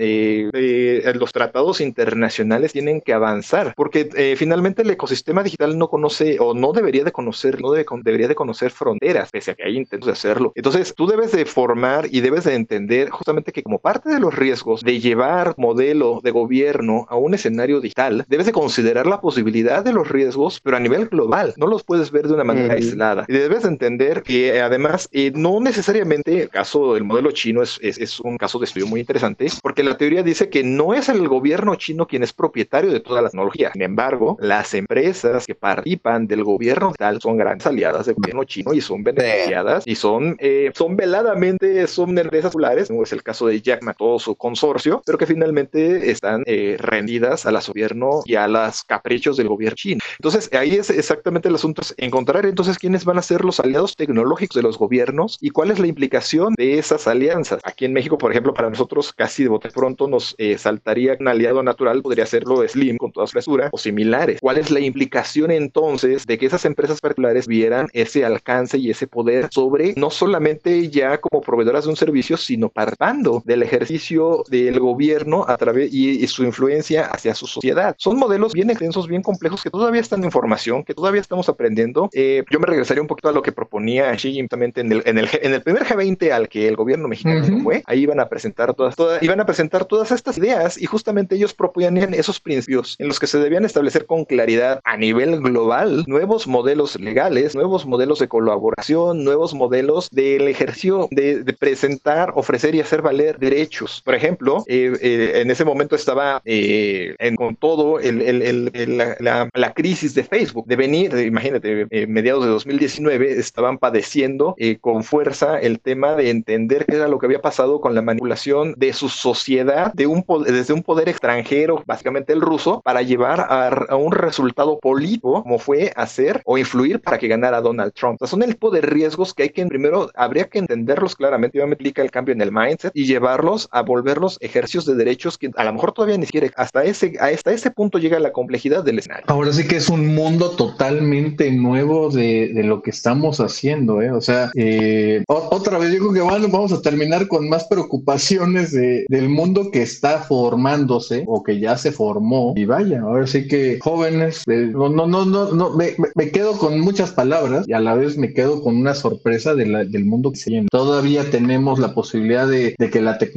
los 1.15 1.33
tratados 1.33 1.81
internacionales 1.81 2.73
tienen 2.73 3.01
que 3.01 3.13
avanzar, 3.13 3.75
porque 3.77 4.35
finalmente 4.37 4.83
el 4.83 4.91
ecosistema 4.91 5.43
digital 5.43 5.79
no 5.79 5.89
conoce 5.89 6.39
o 6.41 6.55
no 6.55 6.73
debería 6.73 7.05
de 7.05 7.13
conocer, 7.13 7.61
no 7.61 7.71
debe, 7.71 7.87
debería 8.03 8.29
de 8.29 8.35
conocer 8.35 8.71
fronteras, 8.71 9.31
pese 9.31 9.53
a 9.53 9.55
que 9.55 9.65
hay 9.65 9.77
intentos 9.77 10.07
de 10.07 10.13
hacerlo. 10.13 10.53
Entonces, 10.55 10.95
tú 10.95 11.07
debes 11.07 11.33
de 11.33 11.45
formar 11.45 12.07
y 12.11 12.21
debes 12.21 12.45
de 12.45 12.55
entender 12.55 13.11
justamente 13.11 13.53
que 13.53 13.63
como 13.63 13.79
parte 13.87 14.11
de 14.11 14.19
los 14.19 14.35
riesgos 14.35 14.81
de 14.83 14.99
llevar 14.99 15.55
modelo 15.59 16.19
de 16.21 16.33
gobierno 16.33 17.07
a 17.09 17.15
un 17.15 17.35
escenario 17.35 17.81
digital, 17.81 18.25
debes 18.27 18.47
de 18.47 18.51
considerar 18.51 19.07
la 19.07 19.21
posibilidad 19.21 19.85
de 19.85 19.93
los 19.93 20.09
riesgos, 20.09 20.59
pero 20.61 20.77
a 20.77 20.81
nivel 20.81 21.07
global, 21.07 21.55
no 21.57 21.69
los 21.69 21.85
puedes 21.85 22.11
ver 22.11 22.27
de 22.27 22.35
una 22.35 22.43
manera 22.43 22.75
aislada. 22.75 23.27
Y 23.29 23.35
debes 23.35 23.63
de 23.63 23.69
entender 23.69 24.25
que 24.25 24.61
además, 24.61 25.09
eh, 25.13 25.31
no 25.37 25.61
necesariamente 25.61 26.43
el 26.43 26.49
caso 26.49 26.95
del 26.95 27.05
modelo 27.05 27.31
chino 27.31 27.63
es, 27.63 27.79
es, 27.81 27.99
es 27.99 28.19
un 28.19 28.39
caso 28.39 28.59
de 28.59 28.65
estudio 28.65 28.89
muy 28.89 28.99
interesante, 28.99 29.47
porque 29.63 29.85
la 29.85 29.97
teoría 29.97 30.25
dice 30.25 30.49
que 30.49 30.65
no 30.65 30.93
es 30.93 31.09
el 31.09 31.29
gobierno 31.29 31.77
chino 31.77 32.09
quien 32.09 32.25
es 32.25 32.33
propietario 32.33 32.91
de 32.91 32.99
toda 32.99 33.23
la 33.23 33.29
tecnología. 33.29 33.71
Sin 33.73 33.83
embargo, 33.83 34.37
las 34.41 34.75
empresas 34.75 35.47
que 35.47 35.55
participan 35.55 36.27
del 36.27 36.43
gobierno 36.43 36.93
tal 36.99 37.21
son 37.21 37.37
grandes 37.37 37.69
aliadas 37.69 38.07
del 38.07 38.17
gobierno 38.17 38.43
chino 38.43 38.75
y 38.75 38.81
son 38.81 39.05
beneficiadas 39.05 39.87
y 39.87 39.95
son, 39.95 40.37
eh, 40.41 40.73
son 40.75 40.97
veladamente, 40.97 41.87
son 41.87 42.19
empresas 42.19 42.51
populares, 42.51 42.89
como 42.89 43.05
es 43.05 43.13
el 43.13 43.23
caso 43.23 43.47
de 43.47 43.61
Jack 43.61 43.76
Ma, 43.83 43.95
todo 43.95 44.19
su 44.19 44.35
consorcio, 44.37 45.03
pero 45.05 45.19
que 45.19 45.27
finalmente 45.27 46.11
están 46.11 46.43
eh, 46.47 46.77
rendidas 46.79 47.47
a 47.47 47.53
las 47.53 47.69
gobierno 47.69 48.23
y 48.25 48.37
a 48.37 48.49
los 48.49 48.85
caprichos 48.85 49.37
del 49.37 49.49
gobierno 49.49 49.77
chino. 49.77 50.01
Entonces, 50.19 50.49
ahí 50.55 50.77
es 50.77 50.91
exactamente 50.91 51.49
el 51.49 51.55
asunto, 51.55 51.83
es 51.83 51.95
encontrar 51.99 52.47
entonces 52.47 52.79
quiénes 52.79 53.05
van 53.05 53.19
a 53.19 53.23
ser 53.23 53.45
los 53.45 53.61
aliados 53.61 53.97
tecnológicos 53.97 54.55
de 54.55 54.63
los 54.63 54.79
gobiernos 54.79 55.39
y 55.41 55.51
cuál 55.51 55.71
es 55.71 55.79
la 55.79 55.87
implicación 55.87 56.55
de 56.57 56.79
esas 56.79 57.07
alianzas. 57.07 57.61
Aquí 57.65 57.85
en 57.85 57.93
México, 57.93 58.17
por 58.19 58.31
ejemplo, 58.31 58.55
para 58.55 58.71
nosotros 58.71 59.13
casi 59.13 59.43
de 59.43 59.49
bote 59.49 59.71
pronto 59.71 60.09
nos 60.09 60.35
eh, 60.39 60.57
saltaría 60.59 61.17
un 61.19 61.29
aliado 61.29 61.63
natural, 61.63 62.03
podría 62.03 62.27
serlo 62.27 62.67
Slim 62.67 62.97
con 62.97 63.13
toda 63.13 63.27
su 63.27 63.33
fresura 63.33 63.69
o 63.73 63.79
similares. 63.79 64.41
¿Cuál 64.41 64.59
es 64.59 64.71
la 64.71 64.81
implicación 64.81 65.51
entonces 65.51 66.27
de 66.27 66.39
que 66.39 66.47
esas 66.47 66.65
empresas 66.65 67.01
particulares 67.01 67.47
vieran 67.47 67.89
ese 67.93 68.25
alcance 68.25 68.79
y 68.79 68.91
ese 68.91 69.07
poder 69.07 69.49
sobre 69.51 69.95
no 69.97 70.11
solamente 70.11 70.89
ya 70.89 71.19
como 71.19 71.43
proveedoras 71.43 71.85
de 71.85 71.91
un 71.91 71.97
servicio, 71.97 72.37
sino 72.37 72.69
participando 72.69 73.43
del 73.45 73.63
ejercicio 73.67 74.43
del 74.49 74.81
gobierno 74.81 75.45
a 75.47 75.57
través 75.57 75.93
y, 75.93 76.27
su 76.27 76.45
influencia 76.45 77.07
hacia 77.07 77.35
su 77.35 77.47
sociedad? 77.47 77.95
Son 77.99 78.19
modelos 78.19 78.53
bien 78.53 78.71
extensos, 78.71 79.07
bien 79.07 79.23
complejos 79.23 79.63
que 79.63 79.71
todavía 79.71 80.01
están 80.01 80.25
en 80.25 80.31
formación, 80.31 80.83
que 80.85 80.95
todavía 80.95 81.21
estamos 81.21 81.49
aprendiendo. 81.49 82.09
Eh, 82.13 82.45
yo 82.51 82.59
me 82.59 82.67
regresaría 82.67 83.03
un 83.03 83.07
poquito 83.09 83.29
a 83.29 83.33
lo 83.33 83.43
que 83.43 83.53
proponía 83.53 84.13
Xi 84.17 84.33
Jinping 84.33 84.73
en 84.77 84.93
el, 84.93 85.03
en 85.07 85.19
el, 85.19 85.29
en 85.43 85.53
el 85.55 85.63
primer 85.63 85.85
G20 85.85 86.31
al 86.31 86.49
que 86.49 86.69
el 86.69 86.77
gobierno 86.77 87.09
mexicano 87.09 87.45
fue. 87.63 87.83
Ahí 87.87 88.01
iban 88.01 88.21
a 88.21 88.29
presentar 88.29 88.75
todas, 88.75 88.97
todas, 88.97 89.23
iban 89.23 89.41
a 89.41 89.47
presentar 89.47 89.85
todas 89.85 90.11
estas 90.11 90.39
ideas 90.39 90.81
y 90.81 90.87
justamente 90.87 91.37
ellos 91.37 91.55
proponían 91.55 92.15
esos 92.15 92.41
principios 92.41 92.97
en 92.99 93.09
los 93.09 93.21
que 93.21 93.27
se 93.27 93.39
debían 93.39 93.65
establecer 93.65 94.07
con 94.07 94.25
claridad 94.25 94.81
a 94.85 94.97
nivel 94.97 95.41
global 95.41 96.05
nuevos 96.07 96.47
modelos 96.47 96.99
legales, 96.99 97.55
nuevos 97.55 97.87
modelos 97.87 98.19
de 98.19 98.29
colaboración, 98.29 99.25
nuevos 99.25 99.55
modelos 99.55 100.09
del 100.11 100.49
ejercicio 100.49 101.09
de, 101.11 101.45
presentar, 101.59 102.33
ofrecer 102.35 102.75
y 102.75 102.81
hacer 102.81 103.03
valer 103.03 103.39
derechos. 103.39 103.56
Por 104.05 104.15
ejemplo, 104.15 104.65
eh, 104.67 104.93
eh, 105.01 105.33
en 105.37 105.51
ese 105.51 105.65
momento 105.65 105.97
estaba 105.97 106.43
eh, 106.45 107.15
en, 107.19 107.37
con 107.37 107.57
todo 107.57 107.99
la, 108.01 109.73
crisis 109.75 110.15
de 110.15 110.25
Facebook, 110.25 110.67
de 110.67 110.77
venir, 110.77 111.15
imagínate, 111.17 111.87
mediados 112.07 112.45
de 112.45 112.51
2019 112.51 113.33
estaban 113.33 113.79
padeciendo 113.79 114.57
con 114.81 115.05
fuerza 115.05 115.59
el 115.59 115.81
tema 115.81 116.15
de 116.15 116.31
entender 116.31 116.87
qué 116.87 116.97
era 116.97 117.09
lo 117.09 117.19
que 117.19 117.27
había 117.27 117.41
pasado 117.41 117.81
con 117.81 117.95
la 117.95 118.03
manipulación 118.03 118.75
de 118.77 118.93
su 118.93 119.09
sociedad 119.09 119.93
de 119.93 120.07
un, 120.07 120.25
desde 120.47 120.73
un 120.73 120.83
poder 120.83 121.09
extranjero, 121.09 121.83
básicamente 121.87 122.33
el 122.33 122.41
ruso, 122.41 122.81
para 122.83 123.03
llevar 123.03 123.41
a, 123.41 123.97
un 123.97 124.13
resultado 124.13 124.79
político 124.79 125.43
como 125.43 125.59
fue 125.59 125.93
hacer 125.97 126.43
o 126.45 126.59
influir 126.59 127.01
para 127.01 127.19
que 127.19 127.29
ganara 127.29 127.61
Donald 127.61 127.93
Trump. 127.93 128.23
son 128.25 128.43
el 128.43 128.53
tipo 128.53 128.71
de 128.71 128.81
riesgos 128.81 129.35
que 129.35 129.45
hay 129.45 129.49
que 129.51 129.67
primero 129.67 130.11
habría 130.15 130.45
que 130.45 130.59
entenderlos 130.59 131.17
claramente, 131.17 131.59
obviamente 131.59 131.87
implica 131.87 132.03
el 132.03 132.11
cambio 132.11 132.35
en 132.35 132.41
el 132.41 132.53
mindset 132.53 132.91
y 132.95 133.07
llevarlos 133.47 133.69
a 133.71 133.83
volverlos 133.83 134.39
ejercicios 134.41 134.87
de 134.87 134.95
derechos 134.95 135.39
que 135.39 135.51
a 135.57 135.65
lo 135.65 135.73
mejor 135.73 135.93
todavía 135.93 136.19
ni 136.19 136.27
siquiera 136.27 136.51
hasta 136.57 136.85
ese 136.85 137.15
hasta 137.21 137.53
ese 137.53 137.71
punto 137.71 137.99
llega 137.99 138.19
la 138.19 138.33
complejidad 138.33 138.85
del 138.85 138.99
escenario. 138.99 139.25
Ahora 139.29 139.53
sí 139.53 139.67
que 139.67 139.77
es 139.77 139.89
un 139.89 140.15
mundo 140.15 140.51
totalmente 140.51 141.51
nuevo 141.53 142.11
de, 142.11 142.51
de 142.53 142.63
lo 142.65 142.83
que 142.83 142.91
estamos 142.91 143.41
haciendo, 143.41 144.03
¿eh? 144.03 144.11
O 144.11 144.21
sea, 144.21 144.51
eh, 144.55 145.25
otra 145.29 145.79
vez 145.79 145.91
digo 145.91 146.13
que 146.13 146.21
bueno, 146.21 146.49
vamos 146.49 146.73
a 146.73 146.83
terminar 146.83 147.29
con 147.29 147.49
más 147.49 147.65
preocupaciones 147.65 148.73
de, 148.73 149.07
del 149.09 149.29
mundo 149.29 149.71
que 149.71 149.83
está 149.83 150.19
formándose 150.19 151.25
o 151.27 151.43
que 151.43 151.59
ya 151.61 151.77
se 151.77 151.93
formó 151.93 152.53
y 152.57 152.65
vaya, 152.65 153.03
ahora 153.03 153.27
sí 153.27 153.47
que 153.47 153.79
jóvenes, 153.81 154.43
eh, 154.49 154.71
no, 154.73 154.89
no, 154.89 155.07
no, 155.07 155.25
no, 155.25 155.71
me, 155.71 155.95
me, 156.15 156.31
quedo 156.31 156.59
con 156.59 156.81
muchas 156.81 157.13
palabras 157.13 157.67
y 157.69 157.73
a 157.73 157.81
la 157.81 157.95
vez 157.95 158.17
me 158.17 158.33
quedo 158.33 158.63
con 158.63 158.77
una 158.77 158.95
sorpresa 158.95 159.55
de 159.55 159.67
la, 159.67 159.85
del 159.85 160.05
mundo 160.05 160.33
que 160.33 160.39
se 160.39 160.51
viene. 160.51 160.69
Todavía 160.71 161.31
tenemos 161.31 161.79
la 161.79 161.95
posibilidad 161.95 162.47
de, 162.49 162.75
de, 162.79 162.91
que 162.91 163.01
la 163.01 163.19
tecnología 163.19 163.36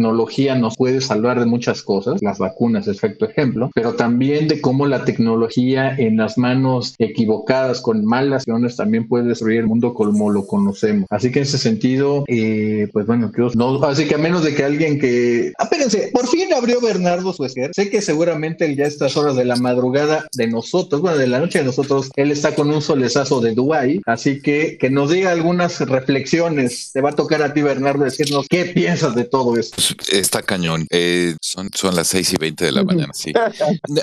nos 0.56 0.76
puede 0.76 1.02
salvar 1.02 1.40
de 1.40 1.46
muchas 1.46 1.84
cosas, 1.84 2.22
las 2.22 2.38
vacunas 2.38 2.86
perfecto 2.86 3.26
ejemplo, 3.26 3.70
pero 3.74 3.94
también 3.94 4.48
de 4.48 4.62
cómo 4.62 4.86
la 4.88 5.06
tecnología 5.06 5.96
en 5.98 6.18
las 6.18 6.38
manos 6.38 6.96
equivocadas, 6.98 7.82
con 7.82 8.06
malas 8.06 8.42
acciones, 8.42 8.76
también 8.76 9.08
puede 9.08 9.26
destruir 9.26 9.60
el 9.60 9.68
mundo 9.68 9.94
como 9.94 10.32
lo 10.32 10.48
conocemos. 10.48 11.06
Así 11.10 11.32
que 11.32 11.40
en 11.40 11.44
ese 11.44 11.58
sentido, 11.58 12.24
eh, 12.28 12.88
pues 12.92 13.06
bueno, 13.06 13.32
no, 13.56 13.84
así 13.84 14.08
que 14.08 14.16
a 14.16 14.18
menos 14.18 14.44
de 14.44 14.56
que 14.56 14.64
alguien 14.64 15.00
que, 15.00 15.54
apérense, 15.58 16.10
por 16.14 16.28
fin 16.28 16.54
abrió 16.54 16.82
Bernardo 16.82 17.34
su 17.34 17.48
sé 17.50 17.90
que 17.90 18.02
seguramente 18.02 18.76
ya 18.76 18.86
a 18.86 18.88
estas 18.88 19.18
horas 19.18 19.36
de 19.36 19.46
la 19.46 19.56
madrugada 19.56 20.28
de 20.34 20.48
nosotros, 20.48 21.02
bueno, 21.02 21.18
de 21.18 21.28
la 21.28 21.40
noche 21.40 21.60
de 21.60 21.66
nosotros, 21.66 22.10
él 22.16 22.32
está 22.32 22.54
con 22.56 22.70
un 22.70 22.82
solezazo 22.82 23.42
de 23.42 23.54
Dubai, 23.54 24.02
así 24.06 24.42
que 24.42 24.78
que 24.78 24.90
nos 24.90 25.10
diga 25.10 25.32
algunas 25.32 25.80
reflexiones. 25.80 26.92
Te 26.94 27.02
va 27.02 27.12
a 27.12 27.16
tocar 27.16 27.42
a 27.42 27.54
ti, 27.54 27.62
Bernardo, 27.62 28.04
decirnos 28.04 28.48
qué 28.50 28.66
piensas 28.66 29.16
de 29.16 29.26
todo 29.26 29.58
esto. 29.58 29.79
Está 30.12 30.42
cañón. 30.42 30.86
Eh, 30.90 31.36
son, 31.42 31.70
son 31.74 31.96
las 31.96 32.08
seis 32.08 32.34
y 32.34 32.38
veinte 32.38 32.66
de 32.66 32.72
la 32.72 32.84
mañana, 32.84 33.14
sí. 33.14 33.34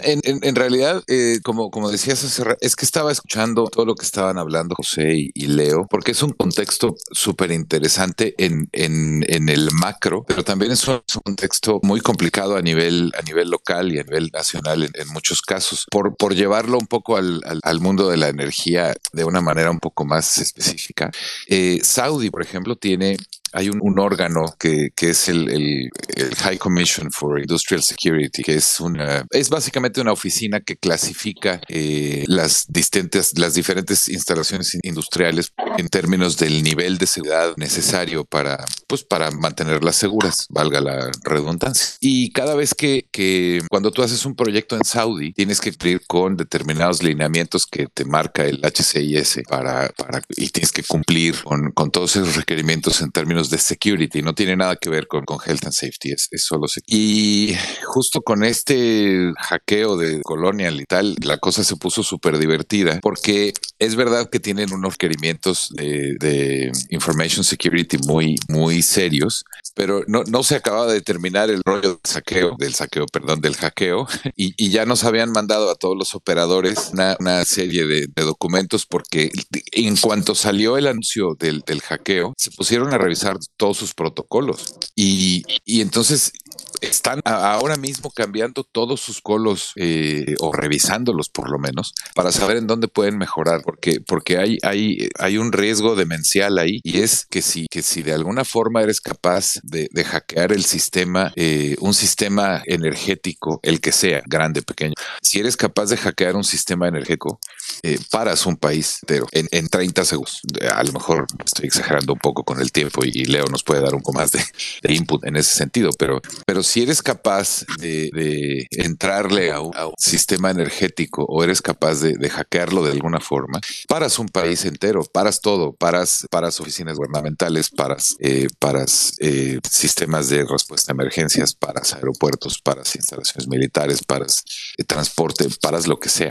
En, 0.03 0.21
en, 0.25 0.55
realidad, 0.55 1.03
eh, 1.07 1.41
como, 1.43 1.71
como 1.71 1.91
decías, 1.91 2.23
es 2.61 2.77
que 2.77 2.85
estaba 2.85 3.13
escuchando 3.13 3.67
todo 3.67 3.85
lo 3.85 3.95
que 3.95 4.05
estaban 4.05 4.39
hablando 4.39 4.75
José 4.75 5.31
y, 5.35 5.47
Leo, 5.47 5.87
porque 5.89 6.13
es 6.13 6.23
un 6.23 6.33
contexto 6.33 6.97
súper 7.11 7.53
interesante 7.53 8.35
en, 8.39 8.69
en, 8.73 9.25
en, 9.29 9.49
el 9.49 9.71
macro, 9.73 10.25
pero 10.27 10.45
también 10.45 10.73
es 10.73 10.87
un, 10.89 11.01
contexto 11.25 11.81
muy 11.83 12.01
complicado 12.01 12.57
a 12.57 12.63
nivel, 12.63 13.13
a 13.19 13.23
nivel 13.23 13.51
local 13.51 13.93
y 13.93 13.99
a 13.99 14.03
nivel 14.03 14.31
nacional 14.33 14.91
en, 14.93 15.09
muchos 15.09 15.41
casos. 15.43 15.87
Por, 15.91 16.17
por 16.17 16.35
llevarlo 16.35 16.79
un 16.79 16.87
poco 16.87 17.17
al, 17.17 17.43
al, 17.63 17.81
mundo 17.81 18.09
de 18.09 18.17
la 18.17 18.29
energía 18.29 18.95
de 19.13 19.25
una 19.25 19.41
manera 19.41 19.71
un 19.71 19.79
poco 19.79 20.05
más 20.05 20.39
específica, 20.39 21.11
eh, 21.47 21.81
Saudi, 21.83 22.31
por 22.31 22.43
ejemplo, 22.43 22.77
tiene 22.77 23.17
hay 23.57 23.71
un, 23.71 23.99
órgano 23.99 24.45
que, 24.59 24.91
que 24.95 25.11
es 25.11 25.31
el, 25.31 25.49
el, 25.49 25.91
High 26.37 26.59
Commission 26.59 27.11
for 27.11 27.41
Industrial 27.41 27.83
Security, 27.83 28.43
que 28.43 28.57
es 28.57 28.79
una, 28.81 29.27
es 29.31 29.49
básicamente 29.49 30.03
una 30.03 30.13
oficina 30.13 30.61
que 30.61 30.77
clasifica 30.77 31.63
eh, 31.69 32.25
las 32.27 32.67
distintas, 32.69 33.39
las 33.39 33.55
diferentes 33.55 34.09
instalaciones 34.09 34.77
industriales 34.83 35.55
en 35.79 35.89
términos 35.89 36.37
del 36.37 36.63
nivel 36.63 36.99
de 36.99 37.07
seguridad 37.07 37.55
necesario 37.57 38.27
para, 38.27 38.63
pues, 38.87 39.05
para 39.05 39.31
mantenerlas 39.31 39.97
seguras, 39.97 40.47
valga 40.51 40.83
la 40.83 41.11
redundancia. 41.25 41.97
Y 42.01 42.33
cada 42.33 42.55
vez 42.55 42.75
que, 42.75 43.09
que 43.11 43.63
cuando 43.71 43.91
tú 43.91 44.03
haces 44.03 44.27
un 44.27 44.37
proyecto 44.37 44.77
en 44.77 44.85
Saudi, 44.85 45.33
tienes 45.33 45.63
que 45.63 45.71
cumplir 45.71 46.03
con 46.07 46.37
determinados 46.37 47.03
lineamientos 47.03 47.65
que 47.67 47.87
te 47.87 48.05
marca 48.05 48.45
el 48.45 48.61
HCIS 48.63 49.41
para, 49.49 49.89
para 49.97 50.21
y 50.37 50.51
tienes 50.51 50.73
que 50.73 50.83
cumplir 50.83 51.43
con, 51.43 51.73
con 51.73 51.91
todos 51.91 52.17
esos 52.17 52.37
requerimientos 52.37 53.01
en 53.01 53.11
términos 53.11 53.46
de 53.51 53.59
security, 53.59 54.23
no 54.23 54.35
tiene 54.35 54.57
nada 54.57 54.77
que 54.77 54.91
ver 54.91 55.07
con, 55.07 55.25
con 55.25 55.39
health 55.45 55.65
and 55.65 55.73
safety, 55.73 56.13
es, 56.13 56.29
solo 56.37 56.67
Y 56.87 57.55
justo 57.85 58.23
con 58.23 58.45
este 58.45 59.33
hackeo 59.39 59.97
de 59.97 60.21
Colonial 60.23 60.81
y 60.81 60.85
tal, 60.85 61.17
la 61.23 61.39
cosa 61.39 61.65
se 61.65 61.77
puso 61.77 62.03
súper 62.03 62.39
divertida 62.39 62.99
porque 63.03 63.53
es 63.79 63.95
verdad 63.95 64.29
que 64.31 64.41
tienen 64.41 64.73
unos 64.73 64.95
requerimientos 64.95 65.71
de, 65.75 66.17
de, 66.19 66.73
information 66.91 67.45
security 67.45 67.99
muy, 68.07 68.37
muy 68.49 68.83
serios, 68.83 69.45
pero 69.77 70.03
no, 70.09 70.25
no 70.25 70.43
se 70.43 70.57
acaba 70.57 70.87
de 70.87 71.03
terminar 71.03 71.51
el 71.51 71.61
rollo 71.63 71.91
del 71.91 72.01
saqueo, 72.03 72.57
del 72.59 72.75
saqueo, 72.75 73.05
perdón, 73.07 73.43
del 73.43 73.55
hackeo, 73.55 74.09
y, 74.35 74.71
ya 74.71 74.87
nos 74.87 75.05
habían 75.05 75.31
mandado 75.31 75.71
a 75.71 75.75
todos 75.75 75.97
los 75.97 76.15
operadores 76.15 76.91
una, 76.93 77.45
serie 77.45 77.87
de, 77.87 78.09
de, 78.09 78.23
documentos 78.25 78.87
porque 78.87 79.31
en 79.73 79.97
cuanto 79.97 80.35
salió 80.35 80.79
el 80.79 80.87
anuncio 80.87 81.37
del, 81.39 81.61
del, 81.61 81.83
hackeo, 81.83 82.33
se 82.39 82.51
pusieron 82.51 82.93
a 82.95 82.99
revisar 82.99 83.37
todos 83.59 83.77
sus 83.77 83.93
protocolos. 83.93 84.75
Y, 84.97 85.45
y 85.65 85.83
entonces 85.83 86.33
están 86.81 87.21
ahora 87.25 87.77
mismo 87.77 88.11
cambiando 88.11 88.65
todos 88.65 89.01
sus 89.01 89.21
colos 89.21 89.73
eh, 89.77 90.35
o 90.41 90.53
revisándolos 90.53 91.29
por 91.29 91.51
lo 91.51 91.59
menos 91.59 91.95
para 92.15 92.33
saber 92.33 92.57
en 92.57 92.67
dónde 92.67 92.89
pueden 92.89 93.19
mejorar 93.19 93.63
porque 93.63 94.01
porque 94.01 94.39
hay 94.39 94.59
hay 94.63 95.09
hay 95.19 95.39
un 95.39 95.53
riesgo 95.53 95.95
demencial 95.97 96.59
ahí 96.59 96.81
y 96.83 97.01
es 97.01 97.27
que 97.27 97.43
si 97.43 97.67
que 97.71 97.83
si 97.83 98.03
de 98.03 98.13
alguna 98.13 98.45
forma 98.45 98.83
eres 98.83 99.01
capaz 99.01 99.55
de, 99.63 99.89
de 99.93 100.05
hackear 100.05 100.53
el 100.53 100.65
sistema 100.65 101.33
eh, 101.37 101.77
un 101.81 101.95
sistema 101.95 102.63
energético 102.67 103.61
el 103.63 103.81
que 103.81 103.93
sea 103.93 104.23
grande 104.27 104.63
pequeño 104.63 104.95
si 105.23 105.41
eres 105.41 105.57
capaz 105.57 105.87
de 105.87 105.97
hackear 105.97 106.37
un 106.37 106.45
sistema 106.45 106.89
energético 106.89 107.41
eh, 107.83 107.99
paras 108.11 108.47
un 108.47 108.57
país 108.57 108.99
entero 109.03 109.27
en, 109.33 109.49
en 109.51 109.69
30 109.69 110.05
segundos 110.05 110.43
a 110.73 110.83
lo 110.83 110.93
mejor 110.93 111.27
estoy 111.45 111.67
exagerando 111.67 112.13
un 112.13 112.19
poco 112.19 112.45
con 112.45 112.61
el 112.61 112.73
tiempo 112.73 113.05
y, 113.05 113.27
Leo 113.27 113.47
nos 113.47 113.65
puede 113.65 113.81
dar 113.81 113.95
un 113.95 114.03
poco 114.03 114.13
más 114.19 114.33
de, 114.33 114.41
input 114.89 115.25
en 115.25 115.37
ese 115.37 115.57
sentido 115.57 115.91
pero 115.99 116.21
pero 116.47 116.63
si 116.63 116.83
eres 116.83 117.03
capaz 117.03 117.65
de, 117.79 118.67
entrarle 118.71 119.53
a 119.53 119.61
un, 119.61 119.73
sistema 119.99 120.51
energético 120.51 121.25
o 121.25 121.43
eres 121.43 121.63
capaz 121.63 122.01
de, 122.01 122.29
hackearlo 122.29 122.85
de 122.85 122.93
alguna 122.93 123.21
forma, 123.21 123.61
paras 123.89 124.19
un 124.19 124.29
país 124.29 124.65
entero, 124.65 125.05
paras 125.05 125.41
todo, 125.41 125.73
paras, 125.73 126.27
paras 126.31 126.61
oficinas 126.61 126.97
gubernamentales, 126.97 127.71
paras, 127.71 128.17
eh, 128.21 128.49
paras 128.59 129.15
eh, 129.21 129.61
sistemas 129.69 130.29
de 130.29 130.45
respuesta 130.45 130.93
a 130.93 130.95
emergencias, 130.95 131.55
paras 131.55 131.95
aeropuertos, 131.95 132.59
paras 132.59 132.95
instalaciones 132.97 133.49
militares, 133.49 134.03
paras 134.05 134.43
eh, 134.77 134.85
transporte, 134.85 135.47
paras 135.61 135.87
lo 135.87 135.99
que 135.99 136.09
sea. 136.09 136.31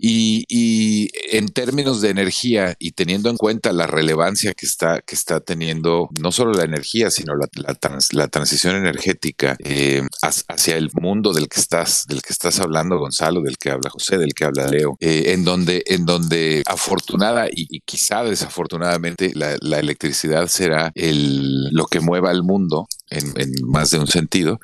Y, 0.00 0.44
y, 0.48 1.10
en 1.36 1.48
términos 1.48 2.00
de 2.00 2.10
energía 2.10 2.74
y 2.78 2.92
teniendo 2.92 3.30
en 3.30 3.36
cuenta 3.36 3.72
la 3.72 3.86
relevancia 3.86 4.54
que 4.54 4.66
está, 4.66 5.00
que 5.00 5.14
está 5.14 5.40
teniendo 5.40 6.08
no 6.20 6.32
solo 6.32 6.52
la 6.52 6.64
energía, 6.64 7.10
sino 7.10 7.34
la, 7.34 7.48
la, 7.54 7.74
trans, 7.74 8.12
la 8.12 8.28
transición 8.28 8.76
energética, 8.76 9.56
eh, 9.60 10.02
hacia 10.22 10.76
el 10.76 10.90
mundo 10.94 11.32
del 11.32 11.48
que 11.48 11.60
estás, 11.60 12.06
del 12.06 12.22
que 12.22 12.32
estás 12.32 12.60
hablando, 12.60 12.98
Gonzalo, 12.98 13.40
del 13.42 13.58
que 13.58 13.70
habla 13.70 13.90
José, 13.90 14.18
del 14.18 14.34
que 14.34 14.44
habla 14.44 14.66
Leo, 14.68 14.96
eh, 15.00 15.32
en 15.32 15.44
donde, 15.44 15.82
en 15.86 16.04
donde 16.04 16.62
afortunada 16.66 17.48
y, 17.48 17.66
y 17.70 17.80
quizá 17.80 18.24
desafortunadamente 18.24 19.32
la, 19.34 19.56
la, 19.60 19.78
electricidad 19.78 20.48
será 20.48 20.92
el, 20.94 21.68
lo 21.70 21.86
que 21.86 22.00
mueva 22.00 22.30
al 22.30 22.42
mundo 22.42 22.86
en, 23.14 23.52
más 23.66 23.90
de 23.90 23.98
un 23.98 24.06
sentido. 24.06 24.58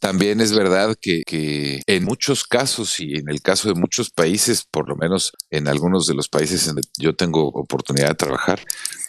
También 0.00 0.40
es 0.40 0.52
verdad 0.52 0.96
que, 1.00 1.82
en 1.86 2.04
muchos 2.04 2.44
casos 2.44 3.00
y 3.00 3.16
en 3.16 3.28
el 3.28 3.40
caso 3.42 3.68
de 3.68 3.74
muchos 3.74 4.10
países, 4.10 4.64
por 4.70 4.88
lo 4.88 4.96
menos 4.96 5.32
en 5.50 5.68
algunos 5.68 6.06
de 6.06 6.14
los 6.14 6.28
países 6.28 6.62
en 6.62 6.74
donde 6.74 6.88
yo 6.98 7.14
tengo 7.14 7.48
oportunidad 7.48 8.08
de 8.08 8.14
trabajar, 8.14 8.60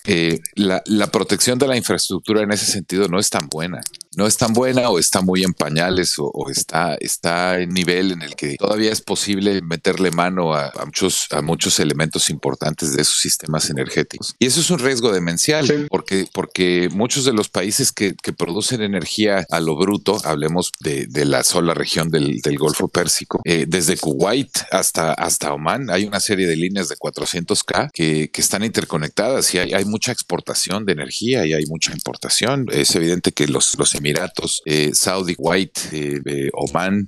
eh, 0.06 0.40
la, 0.56 0.82
protección 1.12 1.60
de 1.60 1.68
la 1.68 1.76
infraestructura 1.76 2.42
en 2.42 2.52
ese 2.52 2.66
sentido 2.66 3.08
no 3.08 3.20
es 3.20 3.30
tan 3.30 3.48
buena. 3.50 3.82
No 4.16 4.28
es 4.28 4.38
tan 4.38 4.54
buena 4.54 4.90
o 4.90 5.00
está 5.00 5.22
muy 5.22 5.44
en 5.44 5.54
pañales 5.54 6.18
o, 6.20 6.26
o 6.26 6.50
está, 6.50 6.96
está 7.00 7.60
en 7.60 7.70
nivel 7.70 8.12
en 8.12 8.22
el 8.22 8.36
que 8.36 8.56
todavía 8.58 8.92
es 8.92 9.02
posible 9.02 9.62
meterle 9.62 10.12
mano 10.12 10.54
a, 10.54 10.68
a, 10.70 10.86
muchos, 10.86 11.28
a 11.32 11.42
muchos 11.42 11.80
elementos 11.80 12.30
importantes 12.30 12.96
de 12.96 13.02
esos 13.02 13.18
sistemas 13.18 13.70
energéticos. 13.70 14.36
Y 14.40 14.46
eso 14.46 14.60
es 14.60 14.70
un 14.70 14.80
riesgo 14.80 15.12
demencial 15.12 15.68
sí. 15.68 15.86
porque, 15.90 16.28
porque 16.34 16.90
muchos 16.92 17.26
de 17.26 17.34
los 17.34 17.50
países 17.50 17.92
que, 17.92 18.16
que, 18.16 18.34
producen 18.34 18.82
energía 18.82 19.46
a 19.50 19.60
lo 19.60 19.76
bruto, 19.76 20.20
hablemos 20.24 20.72
de, 20.80 21.08
de 21.08 21.26
la 21.26 21.44
sola 21.44 21.74
región 21.74 22.10
del, 22.10 22.40
del 22.42 22.58
Golfo 22.58 22.88
Pérsico, 22.88 23.42
eh, 23.46 23.66
desde 23.68 23.98
Kuwait 23.98 24.52
hasta, 24.72 25.14
hasta 25.14 25.54
Oman, 25.54 25.90
hay 25.90 26.06
una 26.06 26.20
serie 26.20 26.48
de 26.48 26.56
líneas 26.56 26.90
de 26.90 26.96
400K 26.96 27.92
que, 27.92 28.30
que 28.30 28.42
están 28.42 28.64
interconectadas 28.64 29.54
y 29.54 29.60
hay, 29.60 29.74
hay 29.74 29.86
mucha 29.86 30.12
exportación 30.12 30.86
de 30.86 30.94
energía 30.94 31.46
y 31.46 31.54
hay 31.54 31.66
mucha 31.66 31.94
importación. 31.94 32.68
Es 32.72 32.96
evidente 32.96 33.32
que 33.32 33.48
los, 33.48 33.78
los 33.78 33.96
Emiratos, 34.08 34.62
eh, 34.66 34.92
Saudi, 34.94 35.36
White, 35.38 35.82
eh, 35.92 36.50
Oman, 36.54 37.08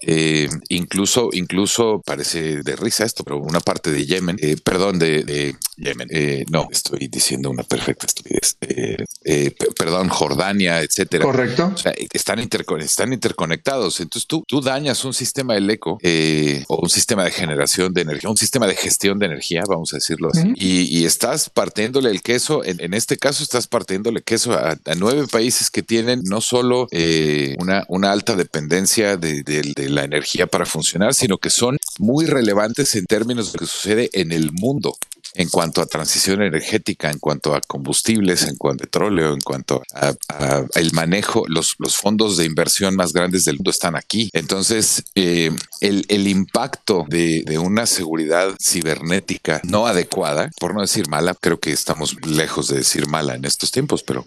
eh, 0.00 0.48
incluso, 0.68 1.30
incluso 1.32 2.02
parece 2.04 2.62
de 2.62 2.76
risa 2.76 3.04
esto, 3.04 3.24
pero 3.24 3.38
una 3.38 3.60
parte 3.60 3.90
de 3.90 4.04
Yemen, 4.04 4.36
eh, 4.40 4.56
perdón, 4.62 4.98
de, 4.98 5.24
de 5.24 5.56
Yemen, 5.76 6.08
eh, 6.10 6.44
no, 6.50 6.68
estoy 6.70 7.08
diciendo 7.08 7.50
una 7.50 7.62
perfecta 7.62 8.06
estupidez, 8.06 8.56
eh, 8.62 9.04
eh, 9.24 9.54
perdón, 9.76 10.08
Jordania, 10.08 10.80
etcétera. 10.80 11.24
Correcto. 11.24 11.70
O 11.74 11.76
sea, 11.76 11.92
están, 12.12 12.38
intercon 12.38 12.80
están 12.80 13.12
interconectados. 13.12 14.00
Entonces 14.00 14.26
tú, 14.26 14.42
tú 14.46 14.60
dañas 14.60 15.04
un 15.04 15.12
sistema 15.12 15.56
eléctrico 15.56 15.98
eh, 16.02 16.64
o 16.68 16.80
un 16.82 16.88
sistema 16.88 17.24
de 17.24 17.30
generación 17.30 17.92
de 17.92 18.02
energía, 18.02 18.30
un 18.30 18.36
sistema 18.36 18.66
de 18.66 18.74
gestión 18.74 19.18
de 19.18 19.26
energía, 19.26 19.62
vamos 19.68 19.92
a 19.92 19.96
decirlo 19.96 20.28
así, 20.32 20.40
uh 20.40 20.52
-huh. 20.52 20.54
y, 20.56 20.98
y, 21.00 21.04
estás 21.04 21.50
partiéndole 21.50 22.10
el 22.10 22.22
queso, 22.22 22.64
en, 22.64 22.80
en, 22.80 22.94
este 22.94 23.18
caso 23.18 23.42
estás 23.42 23.66
partiéndole 23.66 24.22
queso 24.22 24.52
a, 24.54 24.70
a, 24.70 24.94
nueve 24.96 25.26
países 25.30 25.70
que 25.70 25.82
tienen 25.82 26.22
no 26.24 26.40
solo 26.40 26.86
una, 27.58 27.84
una 27.88 28.12
alta 28.12 28.34
dependencia 28.36 29.16
de, 29.16 29.42
de, 29.42 29.72
de 29.74 29.90
la 29.90 30.04
energía 30.04 30.46
para 30.46 30.64
funcionar, 30.64 31.12
sino 31.14 31.38
que 31.38 31.50
son 31.50 31.76
muy 31.98 32.26
relevantes 32.26 32.94
en 32.94 33.04
términos 33.04 33.52
de 33.52 33.58
lo 33.58 33.58
que 33.58 33.66
sucede 33.66 34.10
en 34.12 34.32
el 34.32 34.52
mundo 34.52 34.96
en 35.36 35.48
cuanto 35.48 35.80
a 35.80 35.86
transición 35.86 36.42
energética, 36.42 37.10
en 37.10 37.18
cuanto 37.18 37.54
a 37.54 37.60
combustibles, 37.60 38.42
en 38.44 38.56
cuanto 38.56 38.84
a 38.84 38.86
petróleo, 38.86 39.32
en 39.32 39.40
cuanto 39.40 39.82
a, 39.94 40.14
el 40.74 40.92
manejo, 40.92 41.44
los, 41.48 41.76
fondos 41.96 42.36
de 42.36 42.44
inversión 42.44 42.96
más 42.96 43.12
grandes 43.12 43.44
del 43.44 43.56
mundo 43.56 43.70
están 43.70 43.96
aquí. 43.96 44.30
Entonces, 44.32 45.04
eh, 45.14 45.50
el, 45.80 46.28
impacto 46.28 47.04
de, 47.08 47.44
una 47.58 47.86
seguridad 47.86 48.54
cibernética 48.60 49.60
no 49.64 49.86
adecuada, 49.86 50.50
por 50.58 50.74
no 50.74 50.80
decir 50.80 51.08
mala, 51.08 51.34
creo 51.34 51.58
que 51.58 51.72
estamos 51.72 52.16
lejos 52.26 52.68
de 52.68 52.78
decir 52.78 53.06
mala 53.06 53.34
en 53.34 53.44
estos 53.44 53.70
tiempos, 53.70 54.02
pero 54.02 54.24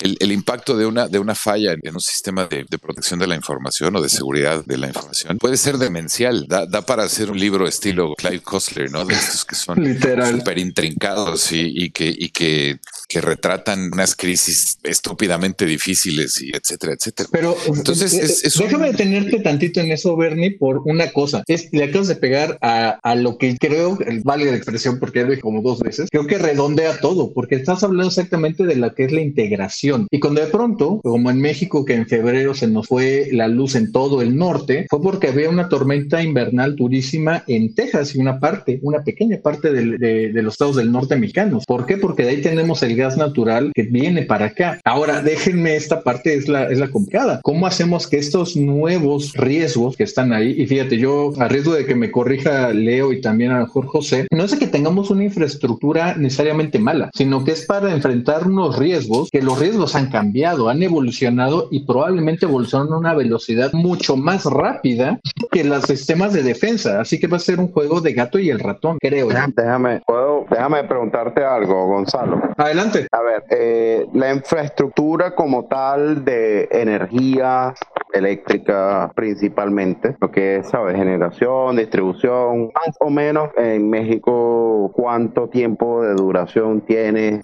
el, 0.00 0.32
impacto 0.32 0.76
de 0.76 0.86
una, 0.86 1.08
de 1.08 1.18
una 1.18 1.34
falla 1.34 1.72
en, 1.72 1.94
un 1.94 2.00
sistema 2.00 2.46
de, 2.46 2.64
de, 2.68 2.78
protección 2.78 3.18
de 3.18 3.26
la 3.26 3.36
información 3.36 3.94
o 3.96 4.02
de 4.02 4.08
seguridad 4.08 4.64
de 4.64 4.78
la 4.78 4.88
información 4.88 5.38
puede 5.38 5.56
ser 5.56 5.78
demencial. 5.78 6.46
Da, 6.48 6.66
da 6.66 6.82
para 6.82 7.04
hacer 7.04 7.30
un 7.30 7.38
libro 7.38 7.66
estilo 7.66 8.14
Clive 8.14 8.40
Costler, 8.40 8.90
¿no? 8.90 9.04
De 9.04 9.14
estos 9.14 9.44
que 9.44 9.54
son 9.54 9.82
literal 9.82 10.43
súper 10.44 10.58
intrincados 10.58 11.52
y, 11.52 11.84
y, 11.84 11.90
que, 11.90 12.14
y 12.14 12.28
que, 12.28 12.78
que, 13.14 13.20
retratan 13.20 13.90
unas 13.92 14.14
crisis 14.14 14.78
estúpidamente 14.82 15.64
difíciles 15.66 16.40
y 16.40 16.50
etcétera, 16.54 16.94
etcétera. 16.94 17.28
Pero 17.32 17.56
entonces 17.66 18.12
es, 18.14 18.44
es 18.44 18.58
déjame 18.58 18.86
un... 18.86 18.92
detenerte 18.92 19.40
tantito 19.40 19.80
en 19.80 19.92
eso, 19.92 20.16
Bernie, 20.16 20.52
por 20.52 20.82
una 20.84 21.10
cosa. 21.12 21.42
Es, 21.46 21.68
le 21.72 21.84
acabas 21.84 22.08
de 22.08 22.16
pegar 22.16 22.58
a, 22.60 22.98
a 23.02 23.14
lo 23.14 23.38
que 23.38 23.56
creo, 23.58 23.98
vale 24.22 24.46
de 24.46 24.56
expresión, 24.56 24.98
porque 24.98 25.20
ya 25.20 25.24
lo 25.24 25.30
dije 25.30 25.42
como 25.42 25.62
dos 25.62 25.80
veces, 25.80 26.08
creo 26.10 26.26
que 26.26 26.38
redondea 26.38 26.98
todo, 26.98 27.32
porque 27.32 27.56
estás 27.56 27.82
hablando 27.82 28.08
exactamente 28.08 28.64
de 28.64 28.76
lo 28.76 28.94
que 28.94 29.04
es 29.04 29.12
la 29.12 29.20
integración. 29.20 30.06
Y 30.10 30.20
cuando 30.20 30.40
de 30.40 30.48
pronto, 30.48 31.00
como 31.02 31.30
en 31.30 31.40
México, 31.40 31.84
que 31.84 31.94
en 31.94 32.06
febrero 32.06 32.54
se 32.54 32.66
nos 32.66 32.86
fue 32.86 33.28
la 33.32 33.48
luz 33.48 33.74
en 33.74 33.92
todo 33.92 34.22
el 34.22 34.36
norte, 34.36 34.86
fue 34.90 35.02
porque 35.02 35.28
había 35.28 35.50
una 35.50 35.68
tormenta 35.68 36.22
invernal 36.22 36.76
durísima 36.76 37.44
en 37.46 37.74
Texas 37.74 38.14
y 38.14 38.18
una 38.18 38.40
parte, 38.40 38.78
una 38.82 39.02
pequeña 39.02 39.38
parte 39.38 39.72
de, 39.72 39.98
de, 39.98 40.32
de 40.32 40.42
los 40.42 40.54
estados 40.54 40.76
del 40.76 40.92
norte 40.92 41.16
mexicanos. 41.16 41.64
¿Por 41.66 41.86
qué? 41.86 41.96
Porque 41.96 42.24
de 42.24 42.30
ahí 42.30 42.42
tenemos 42.42 42.82
el 42.82 42.96
natural 43.16 43.72
que 43.74 43.82
viene 43.82 44.22
para 44.22 44.46
acá. 44.46 44.80
Ahora, 44.84 45.20
déjenme 45.20 45.76
esta 45.76 46.02
parte, 46.02 46.34
es 46.34 46.48
la, 46.48 46.64
es 46.70 46.78
la 46.78 46.88
complicada. 46.88 47.40
¿Cómo 47.42 47.66
hacemos 47.66 48.06
que 48.08 48.16
estos 48.16 48.56
nuevos 48.56 49.32
riesgos 49.34 49.96
que 49.96 50.04
están 50.04 50.32
ahí, 50.32 50.54
y 50.56 50.66
fíjate, 50.66 50.98
yo 50.98 51.32
a 51.38 51.48
riesgo 51.48 51.74
de 51.74 51.86
que 51.86 51.94
me 51.94 52.10
corrija 52.10 52.72
Leo 52.72 53.12
y 53.12 53.20
también 53.20 53.50
a 53.52 53.60
lo 53.60 53.66
José, 53.82 54.26
no 54.30 54.44
es 54.44 54.54
que 54.54 54.66
tengamos 54.66 55.10
una 55.10 55.24
infraestructura 55.24 56.14
necesariamente 56.16 56.78
mala, 56.78 57.10
sino 57.14 57.44
que 57.44 57.52
es 57.52 57.66
para 57.66 57.92
enfrentar 57.92 58.46
unos 58.46 58.78
riesgos, 58.78 59.28
que 59.30 59.42
los 59.42 59.58
riesgos 59.58 59.94
han 59.94 60.10
cambiado, 60.10 60.68
han 60.68 60.82
evolucionado 60.82 61.68
y 61.70 61.84
probablemente 61.84 62.46
evolucionan 62.46 62.92
a 62.92 62.98
una 62.98 63.14
velocidad 63.14 63.72
mucho 63.72 64.16
más 64.16 64.44
rápida 64.44 65.20
que 65.50 65.64
los 65.64 65.84
sistemas 65.84 66.32
de 66.32 66.42
defensa. 66.42 67.00
Así 67.00 67.18
que 67.18 67.26
va 67.26 67.36
a 67.36 67.40
ser 67.40 67.60
un 67.60 67.68
juego 67.68 68.00
de 68.00 68.12
gato 68.12 68.38
y 68.38 68.50
el 68.50 68.60
ratón, 68.60 68.98
creo. 69.00 69.28
Déjame, 69.28 70.00
¿puedo, 70.06 70.23
déjame 70.50 70.84
preguntarte 70.84 71.44
algo, 71.44 71.86
Gonzalo. 71.86 72.40
Adelante. 72.56 73.06
A 73.10 73.20
ver, 73.20 73.44
eh, 73.50 74.06
la 74.12 74.32
infraestructura 74.32 75.34
como 75.34 75.64
tal 75.64 76.24
de 76.24 76.68
energía 76.70 77.74
eléctrica 78.14 79.12
principalmente, 79.14 80.16
lo 80.20 80.30
que 80.30 80.56
es, 80.56 80.68
¿sabes? 80.68 80.96
Generación, 80.96 81.76
distribución, 81.76 82.70
más 82.74 82.96
o 83.00 83.10
menos 83.10 83.50
en 83.56 83.90
México 83.90 84.90
cuánto 84.94 85.48
tiempo 85.48 86.02
de 86.02 86.14
duración 86.14 86.82
tiene, 86.82 87.40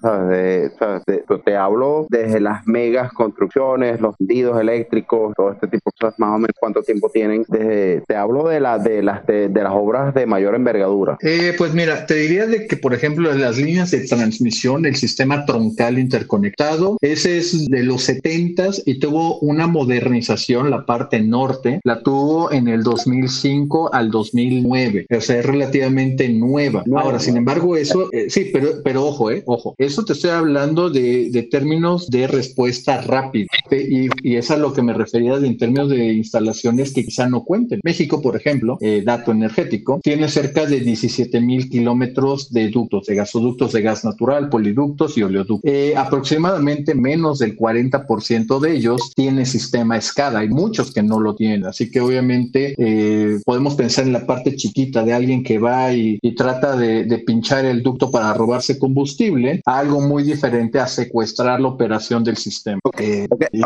te 1.45 1.55
hablo 1.55 2.07
desde 2.09 2.39
las 2.39 2.65
megas 2.65 3.11
construcciones, 3.13 3.99
los 3.99 4.15
tendidos 4.17 4.59
eléctricos, 4.59 5.33
todo 5.35 5.51
este 5.51 5.67
tipo 5.67 5.89
de 5.89 5.99
cosas, 5.99 6.19
más 6.19 6.29
o 6.29 6.39
menos 6.39 6.55
cuánto 6.59 6.81
tiempo 6.81 7.09
tienen. 7.09 7.43
Desde, 7.47 8.01
te 8.07 8.15
hablo 8.15 8.47
de, 8.47 8.59
la, 8.59 8.79
de, 8.79 9.03
las, 9.03 9.25
de, 9.25 9.49
las 9.49 9.73
obras 9.73 10.13
de 10.13 10.25
mayor 10.25 10.55
envergadura. 10.55 11.17
Eh, 11.21 11.53
pues 11.57 11.73
mira, 11.73 12.05
te 12.05 12.15
diría 12.15 12.47
de 12.47 12.67
que, 12.67 12.77
por 12.77 12.93
ejemplo, 12.93 13.33
las 13.33 13.57
líneas 13.57 13.91
de 13.91 14.05
transmisión, 14.07 14.85
el 14.85 14.95
sistema 14.95 15.45
troncal 15.45 15.99
interconectado, 15.99 16.97
ese 17.01 17.37
es 17.37 17.67
de 17.67 17.83
los 17.83 18.03
70 18.03 18.51
y 18.85 18.99
tuvo 18.99 19.39
una 19.39 19.67
modernización, 19.67 20.60
la 20.69 20.85
parte 20.85 21.21
norte, 21.21 21.79
la 21.83 22.01
tuvo 22.01 22.51
en 22.51 22.67
el 22.67 22.83
2005 22.83 23.93
al 23.93 24.11
2009, 24.11 25.05
o 25.09 25.21
sea, 25.21 25.39
es 25.39 25.45
relativamente 25.45 26.29
nueva. 26.29 26.83
Ahora, 26.95 27.19
sin 27.19 27.37
embargo, 27.37 27.75
eso, 27.75 28.09
eh, 28.11 28.29
sí, 28.29 28.49
pero, 28.51 28.81
pero 28.83 29.05
ojo, 29.05 29.31
eh, 29.31 29.43
ojo, 29.45 29.75
eso 29.77 30.03
te 30.03 30.13
estoy 30.13 30.31
hablando 30.31 30.89
de, 30.89 31.29
de 31.29 31.43
términos 31.43 32.09
de 32.09 32.27
respuesta 32.27 33.01
rápida 33.01 33.47
y, 33.71 34.09
y, 34.23 34.35
es 34.35 34.51
a 34.51 34.57
lo 34.57 34.73
que 34.73 34.81
me 34.81 34.93
refería 34.93 35.35
en 35.35 35.57
términos 35.57 35.89
de 35.89 36.13
instalaciones 36.13 36.93
que 36.93 37.05
quizá 37.05 37.27
no 37.27 37.43
cuenten. 37.43 37.79
México, 37.83 38.21
por 38.21 38.35
ejemplo, 38.35 38.77
eh, 38.81 39.01
dato 39.05 39.31
energético, 39.31 39.99
tiene 40.03 40.27
cerca 40.27 40.65
de 40.65 40.79
17 40.79 41.39
mil 41.41 41.69
kilómetros 41.69 42.51
de 42.51 42.69
ductos, 42.69 43.05
de 43.05 43.15
gasoductos 43.15 43.73
de 43.73 43.81
gas 43.81 44.03
natural, 44.03 44.49
poliductos 44.49 45.17
y 45.17 45.23
oleoductos. 45.23 45.69
Eh, 45.71 45.93
aproximadamente 45.95 46.95
menos 46.95 47.39
del 47.39 47.57
40% 47.57 48.59
de 48.59 48.71
ellos 48.75 49.13
tiene 49.15 49.45
sistema 49.45 49.99
SCADA. 49.99 50.43
Muchos 50.51 50.93
que 50.93 51.01
no 51.01 51.19
lo 51.19 51.35
tienen, 51.35 51.65
así 51.65 51.89
que 51.89 52.01
obviamente 52.01 52.75
eh, 52.77 53.39
podemos 53.45 53.75
pensar 53.75 54.05
en 54.05 54.13
la 54.13 54.25
parte 54.25 54.55
chiquita 54.55 55.03
de 55.03 55.13
alguien 55.13 55.43
que 55.43 55.59
va 55.59 55.91
y, 55.93 56.19
trata 56.35 56.75
de, 56.75 57.23
pinchar 57.25 57.65
el 57.65 57.83
ducto 57.83 58.09
para 58.09 58.33
robarse 58.33 58.79
combustible, 58.79 59.61
algo 59.65 60.01
muy 60.01 60.23
diferente 60.23 60.79
a 60.79 60.87
secuestrar 60.87 61.59
la 61.59 61.67
operación 61.67 62.23
del 62.23 62.37
sistema. 62.37 62.79
Ok, 62.83 63.01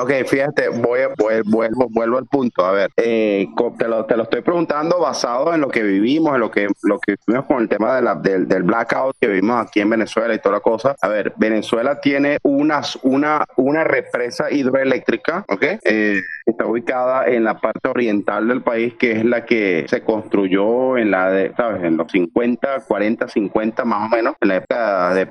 okay, 0.01 0.23
fíjate, 0.25 0.69
voy, 0.69 0.99
vuelvo, 1.45 1.87
vuelvo 1.89 2.17
al 2.17 2.25
punto. 2.25 2.65
A 2.65 2.71
ver, 2.71 2.91
te, 2.95 3.47
lo, 3.87 4.05
te 4.05 4.17
lo 4.17 4.23
estoy 4.23 4.41
preguntando 4.41 4.99
basado 4.99 5.53
en 5.53 5.61
lo 5.61 5.69
que 5.69 5.83
vivimos, 5.83 6.35
en 6.35 6.41
lo 6.41 6.51
que, 6.51 6.67
lo 6.83 6.99
que 6.99 7.15
vivimos 7.25 7.47
con 7.47 7.61
el 7.61 7.69
tema 7.69 7.95
de 7.95 8.01
la, 8.01 8.15
del, 8.15 8.47
del 8.47 8.63
blackout 8.63 9.15
que 9.19 9.27
vivimos 9.27 9.65
aquí 9.65 9.79
en 9.79 9.89
Venezuela 9.89 10.33
y 10.33 10.39
toda 10.39 10.55
la 10.55 10.61
cosa. 10.61 10.95
A 11.01 11.07
ver, 11.07 11.33
Venezuela 11.37 11.99
tiene 11.99 12.37
unas, 12.43 12.97
una, 13.03 13.45
una 13.57 13.83
represa 13.83 14.51
hidroeléctrica, 14.51 15.45
¿ok? 15.49 15.63
Eh, 15.83 16.21
está 16.45 16.65
ubicada 16.75 17.25
en 17.27 17.43
la 17.43 17.59
parte 17.59 17.87
oriental 17.87 18.47
del 18.47 18.61
país, 18.61 18.93
que 18.95 19.13
es 19.13 19.25
la 19.25 19.45
que 19.45 19.85
se 19.87 20.01
construyó 20.01 20.97
en 20.97 21.11
la 21.11 21.31
de, 21.31 21.53
¿sabes? 21.55 21.83
En 21.83 21.97
los 21.97 22.11
50, 22.11 22.81
40, 22.87 23.27
50 23.27 23.85
más 23.85 24.11
o 24.11 24.15
menos, 24.15 24.35
en 24.41 24.47
la 24.49 24.55
época 24.57 25.13
de, 25.13 25.25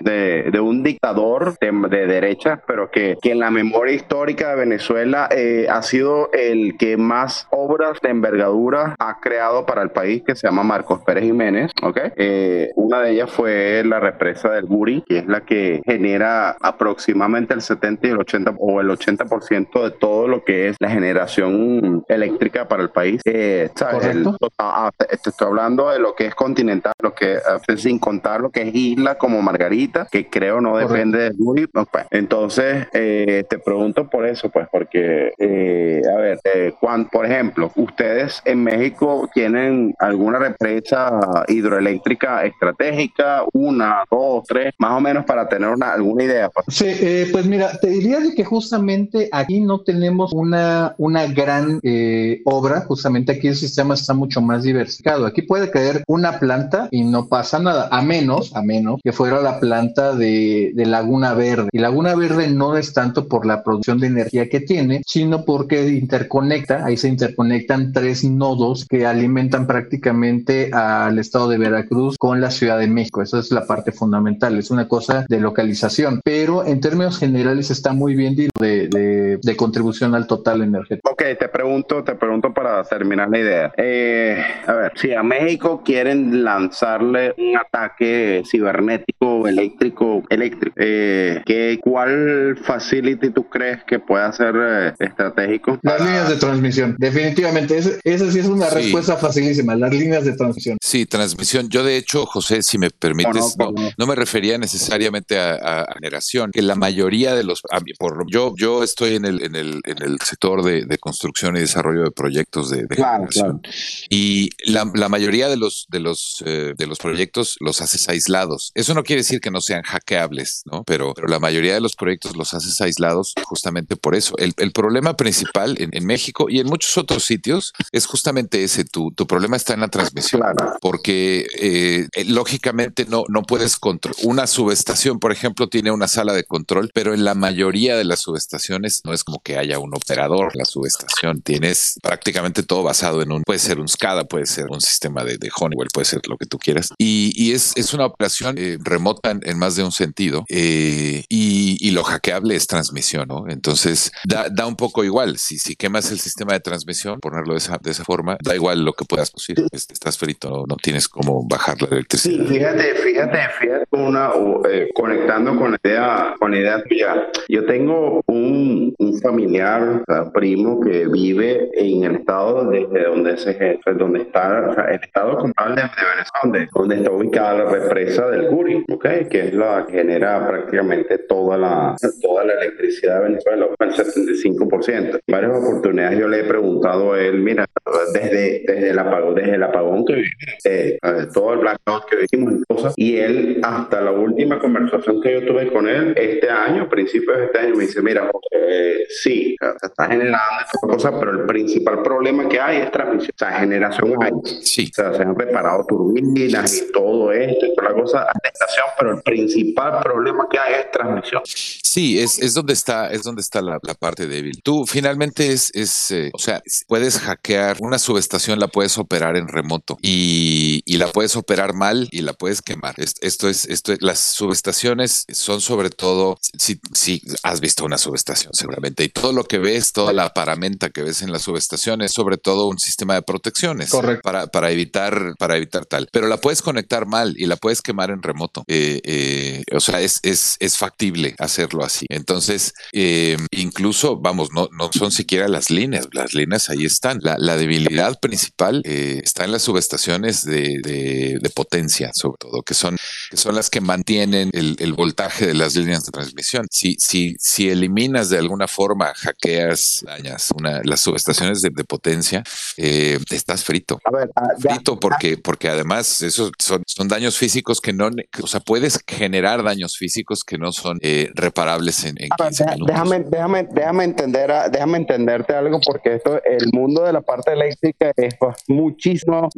de, 0.00 0.50
de, 0.50 0.60
un 0.60 0.82
dictador 0.82 1.56
de, 1.58 2.06
derecha, 2.06 2.62
pero 2.66 2.90
que, 2.90 3.16
que, 3.20 3.32
en 3.32 3.40
la 3.40 3.50
memoria 3.50 3.94
histórica 3.94 4.50
de 4.50 4.56
Venezuela 4.56 5.28
eh, 5.30 5.66
ha 5.68 5.82
sido 5.82 6.30
el 6.32 6.76
que 6.78 6.96
más 6.96 7.48
obras 7.50 7.98
de 8.00 8.10
envergadura 8.10 8.94
ha 8.98 9.20
creado 9.20 9.66
para 9.66 9.82
el 9.82 9.90
país, 9.90 10.22
que 10.24 10.36
se 10.36 10.46
llama 10.46 10.62
Marcos 10.62 11.00
Pérez 11.04 11.24
Jiménez, 11.24 11.72
¿ok? 11.82 11.98
Eh, 12.16 12.70
una 12.76 13.00
de 13.00 13.12
ellas 13.12 13.30
fue 13.30 13.82
la 13.84 13.98
represa 13.98 14.50
del 14.50 14.66
Guri, 14.66 15.02
que 15.06 15.18
es 15.18 15.26
la 15.26 15.40
que 15.40 15.82
genera 15.84 16.56
aproximadamente 16.60 17.54
el 17.54 17.62
70 17.62 18.06
y 18.06 18.10
el 18.10 18.18
80 18.18 18.54
o 18.58 18.80
el 18.80 18.88
80% 18.90 19.82
de 19.82 19.90
todo 19.92 20.28
lo 20.28 20.44
que 20.44 20.49
es 20.50 20.76
la 20.80 20.90
generación 20.90 22.04
eléctrica 22.08 22.68
para 22.68 22.82
el 22.82 22.90
país. 22.90 23.20
Eh, 23.24 23.68
ah, 23.80 24.50
ah, 24.58 24.90
estoy 25.10 25.32
hablando 25.46 25.90
de 25.90 25.98
lo 25.98 26.14
que 26.14 26.26
es 26.26 26.34
continental, 26.34 26.92
lo 27.02 27.14
que 27.14 27.34
eh, 27.34 27.76
sin 27.76 27.98
contar 27.98 28.40
lo 28.40 28.50
que 28.50 28.62
es 28.62 28.74
isla 28.74 29.16
como 29.16 29.42
Margarita, 29.42 30.06
que 30.10 30.28
creo 30.28 30.60
no 30.60 30.76
depende 30.76 31.18
de 31.18 31.30
Guri. 31.30 31.66
Pues, 31.66 32.06
entonces, 32.10 32.86
eh, 32.92 33.44
te 33.48 33.58
pregunto 33.58 34.08
por 34.08 34.26
eso, 34.26 34.48
pues, 34.50 34.68
porque, 34.70 35.32
a 35.38 36.20
ver, 36.20 36.38
cuando, 36.80 37.08
por 37.08 37.26
ejemplo, 37.26 37.70
ustedes 37.76 38.42
en 38.44 38.64
México 38.64 39.28
tienen 39.32 39.94
alguna 39.98 40.38
represa 40.38 41.20
hidroeléctrica 41.48 42.44
estratégica, 42.44 43.44
una, 43.52 44.04
dos, 44.10 44.44
tres, 44.46 44.74
más 44.78 44.92
o 44.92 45.00
menos 45.00 45.24
para 45.24 45.48
tener 45.48 45.68
una, 45.68 45.92
alguna 45.92 46.24
idea. 46.24 46.48
Pues. 46.48 46.66
Sí, 46.68 46.86
eh, 46.88 47.28
pues 47.30 47.46
mira, 47.46 47.70
te 47.80 47.88
diría 47.88 48.20
de 48.20 48.34
que 48.34 48.44
justamente 48.44 49.28
aquí 49.32 49.60
no 49.60 49.80
tenemos 49.80 50.32
una, 50.40 50.94
una 50.98 51.26
gran 51.26 51.80
eh, 51.82 52.40
obra, 52.44 52.82
justamente 52.82 53.32
aquí 53.32 53.48
el 53.48 53.56
sistema 53.56 53.94
está 53.94 54.14
mucho 54.14 54.40
más 54.40 54.62
diversificado. 54.62 55.26
Aquí 55.26 55.42
puede 55.42 55.70
caer 55.70 56.02
una 56.06 56.38
planta 56.38 56.88
y 56.90 57.04
no 57.04 57.26
pasa 57.28 57.58
nada, 57.58 57.88
a 57.90 58.02
menos, 58.02 58.54
a 58.54 58.62
menos 58.62 59.00
que 59.02 59.12
fuera 59.12 59.40
la 59.40 59.60
planta 59.60 60.14
de, 60.14 60.72
de 60.74 60.86
Laguna 60.86 61.34
Verde. 61.34 61.68
Y 61.72 61.78
Laguna 61.78 62.14
Verde 62.14 62.48
no 62.48 62.76
es 62.76 62.92
tanto 62.92 63.28
por 63.28 63.46
la 63.46 63.62
producción 63.62 63.98
de 63.98 64.06
energía 64.06 64.48
que 64.48 64.60
tiene, 64.60 65.02
sino 65.06 65.44
porque 65.44 65.88
interconecta, 65.88 66.84
ahí 66.84 66.96
se 66.96 67.08
interconectan 67.08 67.92
tres 67.92 68.24
nodos 68.24 68.86
que 68.88 69.06
alimentan 69.06 69.66
prácticamente 69.66 70.70
al 70.72 71.18
estado 71.18 71.48
de 71.48 71.58
Veracruz 71.58 72.16
con 72.18 72.40
la 72.40 72.50
Ciudad 72.50 72.78
de 72.78 72.88
México. 72.88 73.22
Esa 73.22 73.38
es 73.38 73.50
la 73.50 73.66
parte 73.66 73.92
fundamental, 73.92 74.58
es 74.58 74.70
una 74.70 74.88
cosa 74.88 75.26
de 75.28 75.40
localización, 75.40 76.20
pero 76.24 76.64
en 76.64 76.80
términos 76.80 77.18
generales 77.18 77.70
está 77.70 77.92
muy 77.92 78.14
bien 78.14 78.34
de, 78.36 78.48
de, 78.60 79.38
de 79.42 79.56
contribución 79.56 80.14
al 80.14 80.26
total 80.30 80.62
energético. 80.62 81.10
Ok, 81.10 81.22
te 81.36 81.48
pregunto, 81.48 82.04
te 82.04 82.14
pregunto 82.14 82.54
para 82.54 82.84
terminar 82.84 83.28
la 83.28 83.38
idea. 83.40 83.72
Eh, 83.76 84.40
a 84.64 84.72
ver, 84.74 84.92
si 84.94 85.12
a 85.12 85.24
México 85.24 85.82
quieren 85.84 86.44
lanzarle 86.44 87.34
un 87.36 87.56
ataque 87.56 88.44
cibernético, 88.48 89.48
eléctrico, 89.48 90.22
eléctrico, 90.28 90.76
eh, 90.78 91.42
¿qué, 91.44 91.80
¿cuál 91.82 92.56
facility 92.62 93.30
tú 93.30 93.48
crees 93.48 93.82
que 93.82 93.98
pueda 93.98 94.32
ser 94.32 94.54
eh, 94.56 94.94
estratégico? 95.00 95.80
Las 95.82 96.00
líneas 96.00 96.28
de 96.28 96.36
transmisión, 96.36 96.94
definitivamente. 96.96 97.76
Esa 97.76 98.30
sí 98.30 98.38
es 98.38 98.46
una 98.46 98.70
respuesta 98.70 99.16
facilísima, 99.16 99.74
las 99.74 99.92
líneas 99.92 100.24
de 100.24 100.36
transmisión. 100.36 100.78
Sí, 100.80 101.06
transmisión. 101.06 101.68
Yo 101.68 101.82
de 101.82 101.96
hecho, 101.96 102.24
José, 102.24 102.62
si 102.62 102.78
me 102.78 102.90
permites, 102.90 103.56
no, 103.58 103.72
no, 103.98 104.06
me 104.06 104.14
refería 104.14 104.58
necesariamente 104.58 105.40
a, 105.40 105.86
generación, 105.92 106.52
que 106.52 106.62
la 106.62 106.76
mayoría 106.76 107.34
de 107.34 107.42
los, 107.42 107.62
por, 107.98 108.30
yo, 108.30 108.54
yo 108.56 108.84
estoy 108.84 109.16
en 109.16 109.24
el, 109.24 109.42
en 109.42 109.56
el, 109.56 109.80
en 109.84 110.02
el 110.02 110.19
sector 110.24 110.62
de, 110.62 110.98
construcción 110.98 111.56
y 111.56 111.60
desarrollo 111.60 112.04
de 112.04 112.10
proyectos 112.10 112.70
de, 112.70 112.86
generación 112.88 113.62
y 114.08 114.50
la, 114.64 114.90
la, 114.94 115.08
mayoría 115.08 115.48
de 115.48 115.56
los, 115.56 115.86
de 115.88 116.00
los, 116.00 116.42
eh, 116.44 116.74
de 116.76 116.86
los 116.86 116.98
proyectos 116.98 117.56
los 117.60 117.80
haces 117.80 118.08
aislados. 118.08 118.72
Eso 118.74 118.94
no 118.94 119.02
quiere 119.02 119.22
decir 119.22 119.40
que 119.40 119.50
no 119.50 119.60
sean 119.60 119.82
hackeables, 119.82 120.62
¿no? 120.66 120.84
Pero, 120.84 121.14
pero 121.14 121.28
la 121.28 121.38
mayoría 121.38 121.74
de 121.74 121.80
los 121.80 121.96
proyectos 121.96 122.36
los 122.36 122.54
haces 122.54 122.80
aislados 122.80 123.34
justamente 123.44 123.96
por 123.96 124.14
eso. 124.14 124.34
El, 124.38 124.54
el 124.58 124.72
problema 124.72 125.16
principal 125.16 125.76
en, 125.78 125.90
en, 125.92 126.06
México 126.06 126.46
y 126.48 126.60
en 126.60 126.66
muchos 126.66 126.98
otros 126.98 127.24
sitios 127.24 127.72
es 127.92 128.06
justamente 128.06 128.62
ese. 128.64 128.84
Tu, 128.84 129.12
tu 129.12 129.26
problema 129.26 129.56
está 129.56 129.74
en 129.74 129.80
la 129.80 129.88
transmisión, 129.88 130.42
porque 130.80 131.46
eh, 131.58 132.08
eh, 132.14 132.24
lógicamente 132.24 133.06
no, 133.06 133.24
no 133.28 133.42
puedes 133.42 133.76
controlar. 133.76 134.18
Una 134.24 134.46
subestación, 134.46 135.18
por 135.18 135.32
ejemplo, 135.32 135.68
tiene 135.68 135.90
una 135.90 136.08
sala 136.08 136.32
de 136.32 136.44
control, 136.44 136.90
pero 136.94 137.14
en 137.14 137.24
la 137.24 137.34
mayoría 137.34 137.96
de 137.96 138.04
las 138.04 138.20
subestaciones 138.20 139.02
no 139.04 139.12
es 139.12 139.24
como 139.24 139.40
que 139.40 139.56
haya 139.56 139.78
un 139.78 139.94
operador 140.10 140.56
la 140.56 140.64
subestación. 140.64 141.42
Tienes 141.42 141.98
prácticamente 142.02 142.62
todo 142.62 142.82
basado 142.82 143.22
en 143.22 143.32
un, 143.32 143.42
puede 143.42 143.58
ser 143.58 143.78
un 143.78 143.88
SCADA, 143.88 144.24
puede 144.24 144.46
ser 144.46 144.66
un 144.70 144.80
sistema 144.80 145.24
de, 145.24 145.38
de 145.38 145.50
Honeywell, 145.54 145.88
puede 145.92 146.04
ser 146.04 146.20
lo 146.28 146.36
que 146.36 146.46
tú 146.46 146.58
quieras. 146.58 146.90
Y, 146.98 147.32
y 147.34 147.52
es, 147.52 147.72
es, 147.76 147.94
una 147.94 148.06
operación 148.06 148.56
eh, 148.58 148.78
remota 148.80 149.30
en, 149.30 149.40
en, 149.44 149.58
más 149.58 149.76
de 149.76 149.82
un 149.82 149.92
sentido 149.92 150.44
y, 150.48 151.24
y, 151.28 151.90
lo 151.90 152.04
hackeable 152.04 152.54
es 152.54 152.66
transmisión, 152.66 153.26
¿no? 153.28 153.48
Entonces 153.48 154.12
da, 154.24 154.48
da 154.48 154.66
un 154.66 154.76
poco 154.76 155.02
igual. 155.04 155.38
Si, 155.38 155.58
si 155.58 155.74
quemas 155.74 156.10
el 156.12 156.20
sistema 156.20 156.52
de 156.52 156.60
transmisión, 156.60 157.18
ponerlo 157.20 157.54
de 157.54 157.58
esa, 157.58 157.78
de 157.82 157.90
esa 157.90 158.04
forma, 158.04 158.36
da 158.40 158.54
igual 158.54 158.84
lo 158.84 158.92
que 158.92 159.04
puedas 159.04 159.30
producir. 159.30 159.64
Estás 159.72 160.18
frito, 160.18 160.64
no, 160.68 160.76
tienes 160.76 161.08
cómo 161.08 161.46
bajar 161.48 161.80
la 161.82 161.88
electricidad. 161.88 162.44
Sí, 162.44 162.48
fíjate, 162.48 162.94
fíjate, 162.94 163.38
fíjate 163.60 163.86
una, 163.90 164.30
eh, 164.70 164.88
conectando 164.94 165.56
con 165.56 165.72
la 165.72 165.78
idea, 165.82 166.34
con 166.38 166.52
la 166.52 166.58
idea 166.58 166.82
tuya. 166.84 167.28
Yo 167.48 167.66
tengo 167.66 168.22
un, 168.26 168.94
un 168.98 169.20
familiar, 169.20 169.99
primo, 170.32 170.80
que 170.80 171.06
vive 171.06 171.70
en 171.74 172.04
el 172.04 172.16
estado 172.16 172.70
desde 172.70 173.04
donde 173.04 173.36
se 173.36 173.80
donde 173.96 174.22
está 174.22 174.70
o 174.70 174.74
sea, 174.74 174.84
el 174.84 175.00
estado 175.00 175.36
compral 175.36 175.74
de, 175.74 175.82
Venezuela, 175.82 176.68
donde, 176.74 176.94
está 176.96 177.10
ubicada 177.10 177.64
la 177.64 177.70
represa 177.70 178.28
del 178.28 178.48
Curi, 178.48 178.84
¿okay? 178.90 179.26
que 179.28 179.48
es 179.48 179.54
la 179.54 179.86
que 179.86 179.94
genera 179.94 180.46
prácticamente 180.46 181.18
toda 181.18 181.56
la, 181.56 181.96
toda 182.20 182.44
la 182.44 182.54
electricidad 182.54 183.18
de 183.18 183.28
Venezuela, 183.28 183.66
el 183.78 183.92
75%. 183.92 185.20
En 185.26 185.32
varias 185.32 185.56
oportunidades 185.56 186.18
yo 186.18 186.28
le 186.28 186.40
he 186.40 186.44
preguntado 186.44 187.12
a 187.12 187.20
él, 187.20 187.38
mira, 187.38 187.66
desde, 188.12 188.62
desde, 188.66 188.90
el, 188.90 188.98
apagón, 188.98 189.34
desde 189.34 189.54
el 189.54 189.62
apagón 189.62 190.04
que 190.04 190.14
vivimos 190.14 190.64
eh, 190.64 190.98
todo 191.32 191.54
el 191.54 191.58
blackout 191.60 192.04
que 192.08 192.16
vimos 192.30 192.54
y 192.54 192.74
cosas. 192.74 192.94
Y 192.96 193.16
él, 193.16 193.60
hasta 193.62 194.00
la 194.00 194.12
última 194.12 194.58
conversación 194.58 195.20
que 195.20 195.40
yo 195.40 195.46
tuve 195.46 195.72
con 195.72 195.88
él 195.88 196.14
este 196.16 196.48
año, 196.48 196.88
principios 196.88 197.38
de 197.38 197.44
este 197.46 197.58
año, 197.58 197.76
me 197.76 197.84
dice, 197.84 198.02
mira, 198.02 198.30
eh, 198.52 199.04
sí, 199.08 199.56
está 199.90 200.06
generando 200.06 200.60
esta 200.64 200.86
cosa, 200.86 201.18
pero 201.18 201.32
el 201.32 201.46
principal 201.46 202.02
problema 202.02 202.48
que 202.48 202.60
hay 202.60 202.78
es 202.78 202.90
transmisión. 202.90 203.32
O 203.34 203.38
sea, 203.38 203.58
generación 203.60 204.14
hay. 204.22 204.30
Sí. 204.62 204.90
O 204.90 204.94
sea, 204.94 205.14
se 205.14 205.22
han 205.22 205.34
preparado 205.34 205.84
turbinas 205.86 206.76
y 206.76 206.92
todo 206.92 207.32
esto 207.32 207.66
y 207.66 207.74
toda 207.74 207.90
la 207.90 207.94
cosa, 207.94 208.26
estación, 208.42 208.86
pero 208.98 209.16
el 209.16 209.22
principal 209.22 210.02
problema 210.02 210.46
que 210.50 210.58
hay 210.58 210.74
es 210.74 210.90
transmisión. 210.90 211.42
Sí, 211.44 212.18
es, 212.18 212.38
es 212.38 212.54
donde 212.54 212.72
está, 212.72 213.10
es 213.10 213.22
donde 213.22 213.42
está 213.42 213.60
la, 213.60 213.78
parte 213.98 214.26
débil. 214.26 214.62
Tú 214.62 214.86
finalmente 214.86 215.52
es, 215.52 215.70
es 215.74 216.10
eh, 216.12 216.30
o 216.32 216.38
sea, 216.38 216.62
puedes 216.86 217.18
hackear 217.18 217.76
una 217.80 217.98
subestación, 217.98 218.58
la 218.60 218.68
puedes 218.68 218.96
operar 218.98 219.36
en 219.36 219.48
remoto 219.48 219.98
y, 220.00 220.82
y 220.84 220.96
la 220.96 221.08
puedes 221.08 221.36
operar 221.36 221.74
mal 221.74 222.08
y 222.10 222.22
la 222.22 222.32
puedes 222.32 222.62
quemar. 222.62 222.94
Esto 222.98 223.48
es, 223.48 223.64
esto 223.66 223.92
es, 223.92 224.00
las 224.00 224.20
subestaciones 224.20 225.26
son 225.32 225.60
sobre 225.60 225.90
todo, 225.90 226.38
si, 226.56 226.80
si 226.92 227.22
has 227.42 227.60
visto 227.60 227.84
una 227.84 227.98
subestación 227.98 228.54
seguramente 228.54 229.04
y 229.04 229.08
todo 229.08 229.32
lo 229.32 229.44
que 229.44 229.58
ves, 229.58 229.79
toda 229.92 230.12
la 230.12 230.32
paramenta 230.32 230.90
que 230.90 231.02
ves 231.02 231.22
en 231.22 231.32
la 231.32 231.38
subestación 231.38 232.02
es 232.02 232.12
sobre 232.12 232.36
todo 232.36 232.68
un 232.68 232.78
sistema 232.78 233.14
de 233.14 233.22
protecciones 233.22 233.90
Correcto. 233.90 234.22
para, 234.22 234.46
para 234.46 234.70
evitar, 234.70 235.34
para 235.38 235.56
evitar 235.56 235.86
tal, 235.86 236.08
pero 236.12 236.28
la 236.28 236.36
puedes 236.36 236.62
conectar 236.62 237.06
mal 237.06 237.34
y 237.36 237.46
la 237.46 237.56
puedes 237.56 237.82
quemar 237.82 238.10
en 238.10 238.22
remoto. 238.22 238.64
Eh, 238.66 239.00
eh, 239.04 239.64
o 239.72 239.80
sea, 239.80 240.00
es, 240.00 240.20
es, 240.22 240.56
es 240.60 240.76
factible 240.76 241.34
hacerlo 241.38 241.84
así. 241.84 242.06
Entonces, 242.08 242.72
eh, 242.92 243.36
incluso, 243.50 244.16
vamos, 244.16 244.50
no, 244.52 244.68
no 244.72 244.90
son 244.92 245.12
siquiera 245.12 245.48
las 245.48 245.70
líneas, 245.70 246.08
las 246.12 246.34
líneas 246.34 246.70
ahí 246.70 246.84
están. 246.84 247.18
La, 247.22 247.36
la 247.38 247.56
debilidad 247.56 248.18
principal 248.20 248.82
eh, 248.84 249.20
está 249.22 249.44
en 249.44 249.52
las 249.52 249.62
subestaciones 249.62 250.44
de, 250.44 250.80
de, 250.82 251.50
potencia, 251.54 252.10
sobre 252.14 252.38
todo, 252.38 252.62
que 252.62 252.74
son, 252.74 252.96
que 253.30 253.36
son 253.36 253.54
las 253.54 253.70
que 253.70 253.80
mantienen 253.80 254.50
el, 254.52 254.76
el, 254.78 254.92
voltaje 254.92 255.46
de 255.46 255.54
las 255.54 255.74
líneas 255.74 256.04
de 256.04 256.12
transmisión. 256.12 256.66
Si, 256.70 256.94
si, 256.98 257.34
si 257.38 257.68
eliminas 257.68 258.30
de 258.30 258.38
alguna 258.38 258.68
forma, 258.68 259.12
hackeas, 259.14 259.69
dañas 260.04 260.50
una, 260.56 260.80
las 260.84 261.00
subestaciones 261.00 261.62
de, 261.62 261.70
de 261.70 261.84
potencia, 261.84 262.42
eh, 262.76 263.18
estás 263.30 263.64
frito. 263.64 263.98
A 264.04 264.10
ver, 264.10 264.28
uh, 264.28 264.60
frito 264.60 264.98
porque, 264.98 265.36
porque 265.36 265.68
además 265.68 266.22
esos 266.22 266.52
son, 266.58 266.82
son 266.86 267.08
daños 267.08 267.36
físicos 267.36 267.80
que 267.80 267.92
no, 267.92 268.10
o 268.42 268.46
sea, 268.46 268.60
puedes 268.60 269.00
generar 269.06 269.62
daños 269.62 269.96
físicos 269.96 270.44
que 270.44 270.58
no 270.58 270.72
son 270.72 270.98
eh, 271.02 271.30
reparables 271.34 272.04
en, 272.04 272.16
en 272.18 272.28
15 272.36 272.64
ver, 272.64 272.78
déjame, 272.86 273.20
déjame, 273.20 273.68
déjame, 273.72 274.04
entender, 274.04 274.52
déjame 274.70 274.98
entenderte 274.98 275.54
algo 275.54 275.80
porque 275.84 276.16
esto, 276.16 276.42
el 276.44 276.68
mundo 276.72 277.02
de 277.02 277.12
la 277.12 277.20
parte 277.20 277.52
eléctrica 277.52 278.12
es 278.16 278.34
pues, 278.38 278.56
muchísimo, 278.68 279.48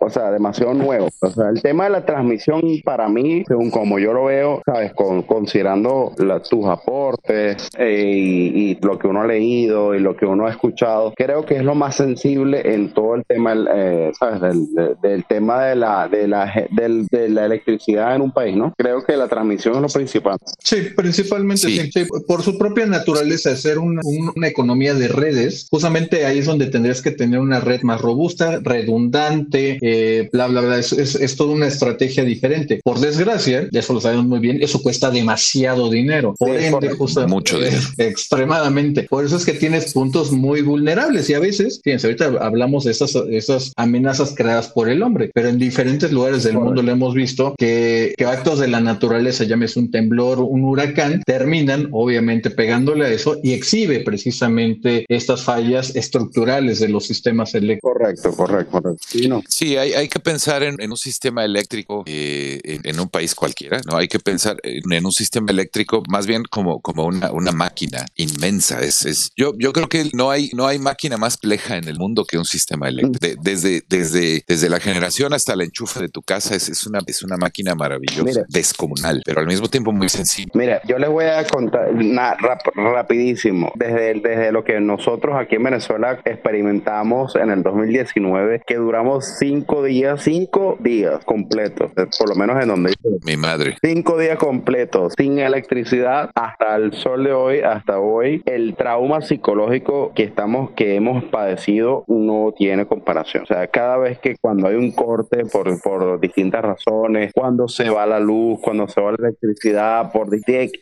o 0.00 0.10
sea, 0.10 0.30
demasiado 0.30 0.74
nuevo. 0.74 1.08
O 1.20 1.30
sea, 1.30 1.48
el 1.48 1.62
tema 1.62 1.84
de 1.84 1.90
la 1.90 2.04
transmisión 2.04 2.62
para 2.84 3.08
mí, 3.08 3.44
según 3.46 3.70
como 3.70 3.98
yo 3.98 4.12
lo 4.12 4.26
veo, 4.26 4.62
sabes, 4.64 4.92
con, 4.94 5.22
considerando 5.22 6.12
la, 6.18 6.40
tus 6.40 6.66
aportes 6.66 7.68
eh, 7.78 8.02
y, 8.04 8.70
y, 8.70 8.78
lo 8.80 8.98
que 8.98 9.06
uno 9.06 9.22
ha 9.22 9.26
leído 9.38 9.94
y 9.94 10.00
lo 10.00 10.16
que 10.16 10.26
uno 10.26 10.46
ha 10.46 10.50
escuchado, 10.50 11.12
creo 11.16 11.44
que 11.44 11.56
es 11.56 11.64
lo 11.64 11.74
más 11.74 11.96
sensible 11.96 12.74
en 12.74 12.92
todo 12.92 13.14
el 13.14 13.24
tema, 13.24 13.54
eh, 13.74 14.12
sabes, 14.18 14.40
del, 14.40 14.96
del, 15.02 15.24
tema 15.26 15.64
de 15.64 15.76
la, 15.76 16.08
de 16.08 16.28
la, 16.28 16.52
del, 16.70 17.06
de 17.06 17.28
la 17.28 17.46
electricidad 17.46 18.14
en 18.16 18.22
un 18.22 18.32
país, 18.32 18.56
¿no? 18.56 18.74
Creo 18.76 19.04
que 19.04 19.16
la 19.16 19.28
transmisión 19.28 19.76
es 19.76 19.82
lo 19.82 19.88
principal. 19.88 20.36
Sí, 20.58 20.76
principalmente 20.96 21.58
Sí. 21.68 21.90
Por 22.26 22.42
su 22.42 22.56
propia 22.56 22.86
naturaleza 22.86 23.50
de 23.50 23.56
ser 23.56 23.78
una, 23.78 24.00
una, 24.34 24.48
economía 24.48 24.94
de 24.94 25.08
redes, 25.08 25.66
justamente 25.70 26.24
ahí 26.24 26.38
es 26.38 26.46
donde 26.46 26.66
tendrías 26.66 27.02
que 27.02 27.10
tener 27.10 27.40
una 27.40 27.60
red 27.60 27.82
más 27.82 28.00
robusta, 28.00 28.60
redundante, 28.62 29.78
eh, 29.82 30.28
bla, 30.32 30.46
bla, 30.46 30.60
bla. 30.62 30.78
Es, 30.78 30.92
es, 30.92 31.36
toda 31.36 31.54
una 31.54 31.66
estrategia 31.66 32.24
diferente. 32.24 32.80
Por 32.82 32.98
desgracia, 33.00 33.68
ya 33.70 33.80
eso 33.80 33.92
lo 33.92 34.00
sabemos 34.00 34.26
muy 34.26 34.38
bien, 34.38 34.58
eso 34.62 34.82
cuesta 34.82 35.10
demasiado 35.10 35.90
dinero. 35.90 36.34
Por 36.38 36.58
sí, 36.58 36.66
ende, 36.66 36.90
justamente, 36.90 37.34
mucho 37.34 37.58
dinero. 37.58 37.76
extremadamente. 37.98 39.02
Por 39.04 39.24
eso 39.28 39.36
es 39.36 39.46
que 39.46 39.52
tienes 39.52 39.92
puntos 39.92 40.32
muy 40.32 40.62
vulnerables 40.62 41.30
y 41.30 41.34
a 41.34 41.40
veces, 41.40 41.80
fíjense, 41.82 42.06
ahorita 42.06 42.26
hablamos 42.40 42.84
de 42.84 42.90
esas, 42.90 43.14
esas 43.30 43.72
amenazas 43.76 44.34
creadas 44.36 44.68
por 44.68 44.88
el 44.88 45.02
hombre, 45.02 45.30
pero 45.32 45.48
en 45.48 45.58
diferentes 45.58 46.12
lugares 46.12 46.44
del 46.44 46.58
mundo 46.58 46.82
lo 46.82 46.92
hemos 46.92 47.14
visto 47.14 47.54
que, 47.56 48.14
que 48.16 48.24
actos 48.24 48.58
de 48.58 48.68
la 48.68 48.80
naturaleza, 48.80 49.44
llámese 49.44 49.78
un 49.78 49.90
temblor, 49.90 50.40
un 50.40 50.64
huracán, 50.64 51.22
te 51.24 51.38
terminan 51.38 51.88
obviamente 51.92 52.50
pegándole 52.50 53.06
a 53.06 53.10
eso 53.10 53.36
y 53.42 53.52
exhibe 53.52 54.00
precisamente 54.00 55.06
estas 55.08 55.42
fallas 55.42 55.94
estructurales 55.94 56.80
de 56.80 56.88
los 56.88 57.06
sistemas 57.06 57.54
eléctricos. 57.54 57.92
Correcto, 57.92 58.32
correcto, 58.32 58.70
correcto. 58.72 59.04
Sí, 59.08 59.28
no. 59.28 59.42
sí 59.48 59.76
hay, 59.76 59.92
hay, 59.92 60.08
que 60.08 60.18
pensar 60.18 60.64
en, 60.64 60.80
en, 60.80 60.90
un 60.90 60.96
sistema 60.96 61.44
eléctrico 61.44 62.02
eh, 62.06 62.60
en, 62.64 62.80
en, 62.84 62.98
un 62.98 63.08
país 63.08 63.34
cualquiera, 63.34 63.80
¿no? 63.86 63.96
Hay 63.96 64.08
que 64.08 64.18
pensar 64.18 64.56
en, 64.64 64.92
en, 64.92 65.06
un 65.06 65.12
sistema 65.12 65.50
eléctrico 65.52 66.02
más 66.08 66.26
bien 66.26 66.42
como, 66.50 66.80
como 66.80 67.06
una, 67.06 67.30
una 67.30 67.52
máquina 67.52 68.04
inmensa. 68.16 68.80
Es, 68.80 69.06
es, 69.06 69.17
yo, 69.36 69.52
yo 69.58 69.72
creo 69.72 69.88
que 69.88 70.10
no 70.12 70.30
hay, 70.30 70.50
no 70.54 70.66
hay 70.66 70.78
máquina 70.78 71.16
más 71.16 71.36
compleja 71.36 71.76
en 71.76 71.88
el 71.88 71.98
mundo 71.98 72.24
que 72.24 72.36
un 72.36 72.44
sistema 72.44 72.88
eléctrico. 72.88 73.18
De, 73.20 73.36
desde, 73.40 73.82
desde, 73.88 74.44
desde 74.46 74.68
la 74.68 74.80
generación 74.80 75.32
hasta 75.32 75.56
la 75.56 75.64
enchufe 75.64 76.00
de 76.00 76.08
tu 76.08 76.22
casa 76.22 76.54
es, 76.54 76.68
es, 76.68 76.86
una, 76.86 77.00
es 77.06 77.22
una 77.22 77.36
máquina 77.36 77.74
maravillosa, 77.74 78.22
Mira. 78.22 78.44
descomunal, 78.48 79.22
pero 79.24 79.40
al 79.40 79.46
mismo 79.46 79.68
tiempo 79.68 79.92
muy 79.92 80.08
sencilla. 80.08 80.50
Mira, 80.54 80.82
yo 80.86 80.98
les 80.98 81.08
voy 81.08 81.24
a 81.24 81.44
contar 81.46 81.94
na, 81.94 82.34
rap, 82.34 82.60
rapidísimo. 82.74 83.72
Desde, 83.76 84.14
desde 84.20 84.52
lo 84.52 84.62
que 84.64 84.78
nosotros 84.80 85.36
aquí 85.38 85.56
en 85.56 85.64
Venezuela 85.64 86.20
experimentamos 86.24 87.34
en 87.36 87.50
el 87.50 87.62
2019, 87.62 88.62
que 88.66 88.76
duramos 88.76 89.24
cinco 89.38 89.82
días, 89.82 90.22
cinco 90.22 90.76
días 90.80 91.24
completos, 91.24 91.90
por 92.18 92.28
lo 92.28 92.34
menos 92.34 92.62
en 92.62 92.68
donde 92.68 92.94
mi 93.24 93.36
madre. 93.36 93.76
Cinco 93.82 94.18
días 94.18 94.38
completos 94.38 95.14
sin 95.16 95.38
electricidad 95.38 96.30
hasta 96.34 96.76
el 96.76 96.92
sol 96.92 97.24
de 97.24 97.32
hoy, 97.32 97.60
hasta 97.60 97.98
hoy. 97.98 98.42
El 98.44 98.74
trauma 99.08 99.22
psicológico 99.22 100.12
que 100.14 100.22
estamos, 100.22 100.72
que 100.72 100.94
hemos 100.94 101.24
padecido 101.24 102.04
no 102.08 102.52
tiene 102.54 102.86
comparación. 102.86 103.44
O 103.44 103.46
sea, 103.46 103.66
cada 103.68 103.96
vez 103.96 104.18
que 104.18 104.36
cuando 104.36 104.68
hay 104.68 104.76
un 104.76 104.92
corte 104.92 105.46
por, 105.46 105.80
por 105.80 106.20
distintas 106.20 106.62
razones, 106.62 107.32
cuando 107.32 107.68
se 107.68 107.88
va 107.88 108.04
la 108.04 108.20
luz, 108.20 108.60
cuando 108.60 108.86
se 108.86 109.00
va 109.00 109.12
la 109.12 109.28
electricidad, 109.28 110.12
por, 110.12 110.28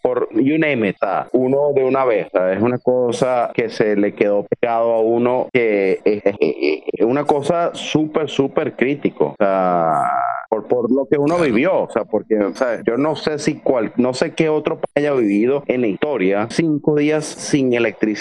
por 0.02 0.28
you 0.32 0.58
name 0.58 0.88
it, 0.88 0.96
uno 1.32 1.72
de 1.72 1.84
una 1.84 2.04
vez, 2.04 2.26
es 2.52 2.60
una 2.60 2.78
cosa 2.78 3.52
que 3.54 3.68
se 3.68 3.94
le 3.94 4.14
quedó 4.14 4.44
pegado 4.44 4.94
a 4.94 5.00
uno 5.00 5.48
que 5.52 6.00
es, 6.04 6.22
es, 6.24 6.34
es 6.40 7.06
una 7.06 7.24
cosa 7.24 7.70
súper, 7.74 8.28
súper 8.28 8.74
crítico. 8.74 9.26
O 9.26 9.36
sea, 9.38 10.10
por, 10.48 10.66
por 10.66 10.90
lo 10.90 11.06
que 11.06 11.18
uno 11.18 11.38
vivió, 11.38 11.82
o 11.82 11.90
sea, 11.90 12.04
porque 12.04 12.36
o 12.38 12.54
sea, 12.54 12.82
yo 12.84 12.96
no 12.96 13.14
sé 13.16 13.38
si 13.38 13.56
cual, 13.56 13.92
no 13.96 14.14
sé 14.14 14.34
qué 14.34 14.48
otro 14.48 14.80
haya 14.94 15.12
vivido 15.12 15.62
en 15.66 15.82
la 15.82 15.86
historia 15.88 16.48
cinco 16.50 16.96
días 16.96 17.24
sin 17.24 17.72
electricidad 17.72 18.15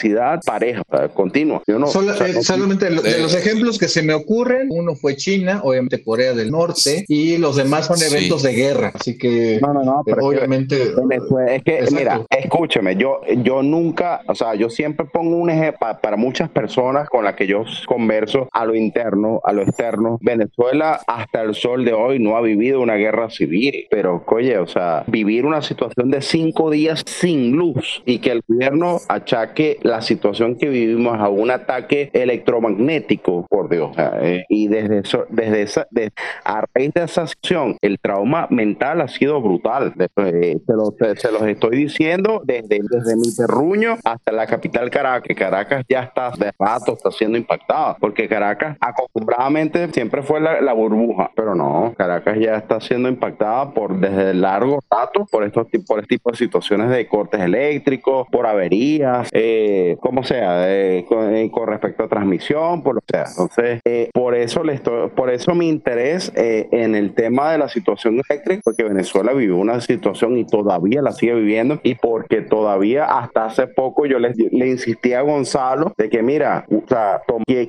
pareja, 0.45 0.81
o 0.87 0.97
sea, 0.97 1.07
continua. 1.09 1.61
Yo 1.67 1.79
no, 1.79 1.87
Solo, 1.87 2.13
o 2.13 2.15
sea, 2.15 2.27
eh, 2.27 2.33
no- 2.33 2.41
solamente 2.43 2.89
lo- 2.89 3.01
de 3.01 3.19
los 3.19 3.33
ejemplos 3.35 3.77
que 3.77 3.87
se 3.87 4.01
me 4.03 4.13
ocurren, 4.13 4.67
uno 4.69 4.95
fue 4.95 5.15
China, 5.15 5.61
obviamente 5.63 6.03
Corea 6.03 6.33
del 6.33 6.51
Norte, 6.51 7.05
y 7.07 7.37
los 7.37 7.55
demás 7.55 7.85
son 7.87 7.97
Sí. 7.97 8.05
eventos 8.13 8.43
de 8.43 8.53
guerra, 8.53 8.91
así 8.93 9.17
que 9.17 9.59
No, 9.61 9.73
no, 9.73 9.83
no, 9.83 9.99
eh, 9.99 10.03
pero 10.05 10.17
es 10.17 10.21
que- 10.21 10.37
obviamente 10.37 10.83
es 10.83 11.63
que, 11.63 11.73
Exacto. 11.79 11.95
mira, 11.95 12.21
escúcheme, 12.29 12.95
yo, 12.95 13.21
yo 13.43 13.63
nunca, 13.63 14.21
o 14.27 14.35
sea, 14.35 14.55
yo 14.55 14.69
siempre 14.69 15.05
pongo 15.05 15.35
un 15.37 15.49
ejemplo 15.49 15.65
para 16.01 16.15
muchas 16.17 16.49
personas 16.49 17.09
con 17.09 17.23
las 17.25 17.35
que 17.35 17.47
yo 17.47 17.63
converso 17.87 18.47
a 18.51 18.65
lo 18.65 18.75
interno, 18.75 19.41
a 19.43 19.51
lo 19.53 19.63
externo. 19.63 20.17
Venezuela 20.21 21.01
hasta 21.07 21.41
el 21.41 21.55
sol 21.55 21.83
de 21.85 21.93
hoy 21.93 22.19
no 22.19 22.37
ha 22.37 22.41
vivido 22.41 22.81
una 22.81 22.95
guerra 22.95 23.29
civil, 23.29 23.87
pero 23.89 24.23
oye, 24.27 24.57
o 24.57 24.67
sea, 24.67 25.03
vivir 25.07 25.45
una 25.45 25.61
situación 25.61 26.11
de 26.11 26.21
cinco 26.21 26.69
días 26.69 27.03
sin 27.05 27.53
luz 27.53 28.03
y 28.05 28.19
que 28.19 28.31
el 28.31 28.41
gobierno 28.47 28.99
achaque 29.07 29.79
la 29.85 30.01
situación 30.01 30.55
que 30.57 30.67
vivimos 30.67 31.17
a 31.19 31.29
un 31.29 31.51
ataque 31.51 32.09
electromagnético, 32.13 33.45
por 33.49 33.69
Dios. 33.69 33.91
eh, 34.21 34.43
y 34.49 34.67
desde 34.67 34.99
eso, 34.99 35.25
desde 35.29 35.61
esa, 35.61 35.87
de- 35.91 36.11
a 36.43 36.63
raíz 36.73 36.91
de 36.93 37.03
esa 37.03 37.21
acción, 37.23 37.77
el 37.81 37.99
trauma 37.99 38.47
mental 38.49 39.01
ha 39.01 39.07
sido 39.07 39.39
brutal. 39.41 39.93
De- 39.95 40.09
eh, 40.17 40.57
se, 40.65 40.73
lo- 40.73 40.93
se- 40.97 41.15
se 41.15 41.31
los 41.31 41.43
estoy 41.43 41.77
diciendo 41.77 42.41
desde, 42.43 42.79
desde 42.89 43.15
mi 43.15 43.33
terruño 43.35 43.97
hasta 44.03 44.31
la 44.31 44.47
capital 44.47 44.89
Caracas. 44.89 45.35
Caracas 45.35 45.83
ya 45.87 46.01
está 46.03 46.31
de 46.31 46.51
rato, 46.59 46.93
está 46.93 47.11
siendo 47.11 47.37
impactada, 47.37 47.95
porque 47.99 48.27
Caracas 48.27 48.77
acostumbradamente 48.79 49.87
siempre 49.93 50.21
fue 50.23 50.39
la, 50.41 50.61
la 50.61 50.73
burbuja, 50.73 51.31
pero 51.35 51.53
no, 51.55 51.93
Caracas 51.97 52.37
ya 52.39 52.55
está 52.55 52.79
siendo 52.81 53.07
impactada 53.09 53.71
por 53.73 53.99
desde 53.99 54.33
largo 54.33 54.79
rato 54.89 55.25
por 55.31 55.43
estos 55.43 55.67
por 55.87 55.99
este 55.99 56.15
tipo 56.15 56.31
de 56.31 56.37
situaciones 56.37 56.89
de 56.89 57.07
cortes 57.07 57.41
eléctricos, 57.41 58.27
por 58.31 58.45
averías, 58.47 59.29
eh, 59.31 59.74
como 59.99 60.23
sea, 60.23 60.71
eh, 60.71 61.05
con, 61.07 61.67
respecto 61.67 62.03
a 62.03 62.07
transmisión, 62.07 62.83
por 62.83 62.95
lo 62.95 63.01
sea. 63.07 63.25
Entonces, 63.27 63.81
por 64.13 64.35
eso 64.35 64.63
le 64.63 64.73
estoy, 64.73 65.09
por 65.09 65.29
eso 65.29 65.53
mi 65.55 65.67
interés 65.69 66.31
en 66.35 66.95
el 66.95 67.13
tema 67.13 67.51
de 67.51 67.57
la 67.57 67.69
situación 67.69 68.21
eléctrica, 68.29 68.61
porque 68.63 68.83
Venezuela 68.83 69.33
vivió 69.33 69.57
una 69.57 69.81
situación 69.81 70.37
y 70.37 70.45
todavía 70.45 71.01
la 71.01 71.11
sigue 71.11 71.33
viviendo, 71.33 71.79
y 71.83 71.95
porque 71.95 72.41
todavía 72.41 73.05
hasta 73.05 73.45
hace 73.45 73.67
poco 73.67 74.05
yo 74.05 74.19
le, 74.19 74.33
le 74.51 74.67
insistí 74.67 75.13
a 75.13 75.21
Gonzalo 75.21 75.93
de 75.97 76.09
que 76.09 76.21
mira, 76.21 76.65
o 76.69 76.87
sea, 76.87 77.21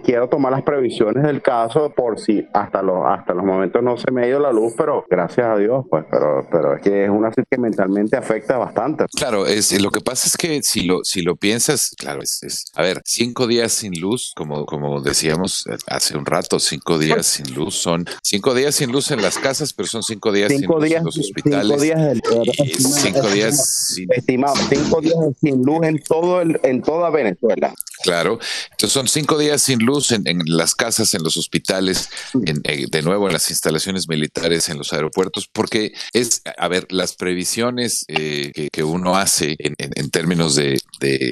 quiero 0.05 0.29
tomar 0.29 0.53
las 0.53 0.63
previsiones 0.63 1.23
del 1.25 1.43
caso 1.43 1.91
por 1.91 2.19
si 2.19 2.47
hasta 2.53 2.83
los 2.83 3.05
hasta 3.07 3.35
los 3.35 3.45
momentos 3.45 3.83
no 3.83 3.97
se 3.97 4.11
me 4.11 4.25
ha 4.25 4.29
ido 4.29 4.41
la 4.41 4.53
luz, 4.53 4.75
pero 4.77 5.05
gracias 5.09 5.47
a 5.47 5.57
Dios, 5.57 5.85
pues, 5.89 6.05
pero 6.11 6.47
pero 6.51 6.77
es 6.77 6.83
que 6.83 7.05
es 7.05 7.11
una 7.11 7.31
que 7.31 7.59
mentalmente 7.59 8.17
afecta 8.17 8.57
bastante. 8.57 9.07
Claro, 9.17 9.47
es 9.47 9.81
lo 9.81 9.91
que 9.91 10.01
pasa 10.01 10.27
es 10.27 10.37
que 10.37 10.63
si 10.63 10.87
lo 10.87 11.05
si 11.05 11.23
lo 11.23 11.37
piensas, 11.37 11.95
claro, 11.97 12.23
es, 12.23 12.43
es 12.43 12.65
a 12.75 12.83
ver, 12.83 13.03
cinco 13.05 13.47
días 13.47 13.73
sin 13.73 13.99
luz, 13.99 14.33
como 14.37 14.67
como 14.67 15.01
decíamos 15.01 15.65
hace 15.87 16.17
un 16.17 16.27
rato, 16.27 16.59
cinco 16.59 16.99
días 16.99 17.27
sin 17.27 17.55
luz 17.55 17.75
son 17.75 18.07
cinco 18.23 18.55
días 18.55 18.75
sin 18.75 18.93
luz 18.93 19.11
en 19.11 19.23
las 19.23 19.39
casas, 19.39 19.73
pero 19.73 19.89
son 19.89 20.03
cinco 20.03 20.33
días 20.33 20.51
sin 20.53 20.67
luz 20.67 20.91
en 20.91 21.05
los 21.05 21.19
hospitales. 21.19 21.81
Cinco 21.81 21.83
días, 21.83 23.03
cinco 23.03 23.29
días 23.29 23.89
sin, 23.95 24.13
estimado, 24.13 24.57
cinco 24.69 25.01
días 25.01 25.17
sin 25.41 25.63
luz 25.63 25.85
en 25.85 26.03
todo 26.03 26.41
el, 26.41 26.61
en 26.63 26.83
toda 26.83 27.11
Venezuela. 27.11 27.75
Claro, 28.07 28.39
entonces 28.71 28.93
son 28.93 29.09
cinco 29.09 29.37
días 29.37 29.63
sin 29.63 29.81
luz 29.81 30.13
en, 30.13 30.25
las 30.47 30.77
casas, 30.77 31.13
en 31.15 31.25
los 31.25 31.37
hospitales, 31.37 32.09
en, 32.35 32.61
eh, 32.63 32.87
de 32.89 33.03
nuevo 33.03 33.27
en 33.27 33.33
las 33.33 33.51
instalaciones 33.51 34.09
militares, 34.09 34.69
en 34.69 34.79
los 34.79 34.93
aeropuertos, 34.93 35.49
porque 35.53 35.93
es, 36.13 36.43
a 36.57 36.69
ver, 36.69 36.87
las 36.91 37.15
previsiones 37.15 38.05
eh, 38.07 38.69
que, 38.71 38.85
uno 38.85 39.17
hace 39.17 39.57
en, 39.59 40.11
términos 40.11 40.55
de, 40.55 40.81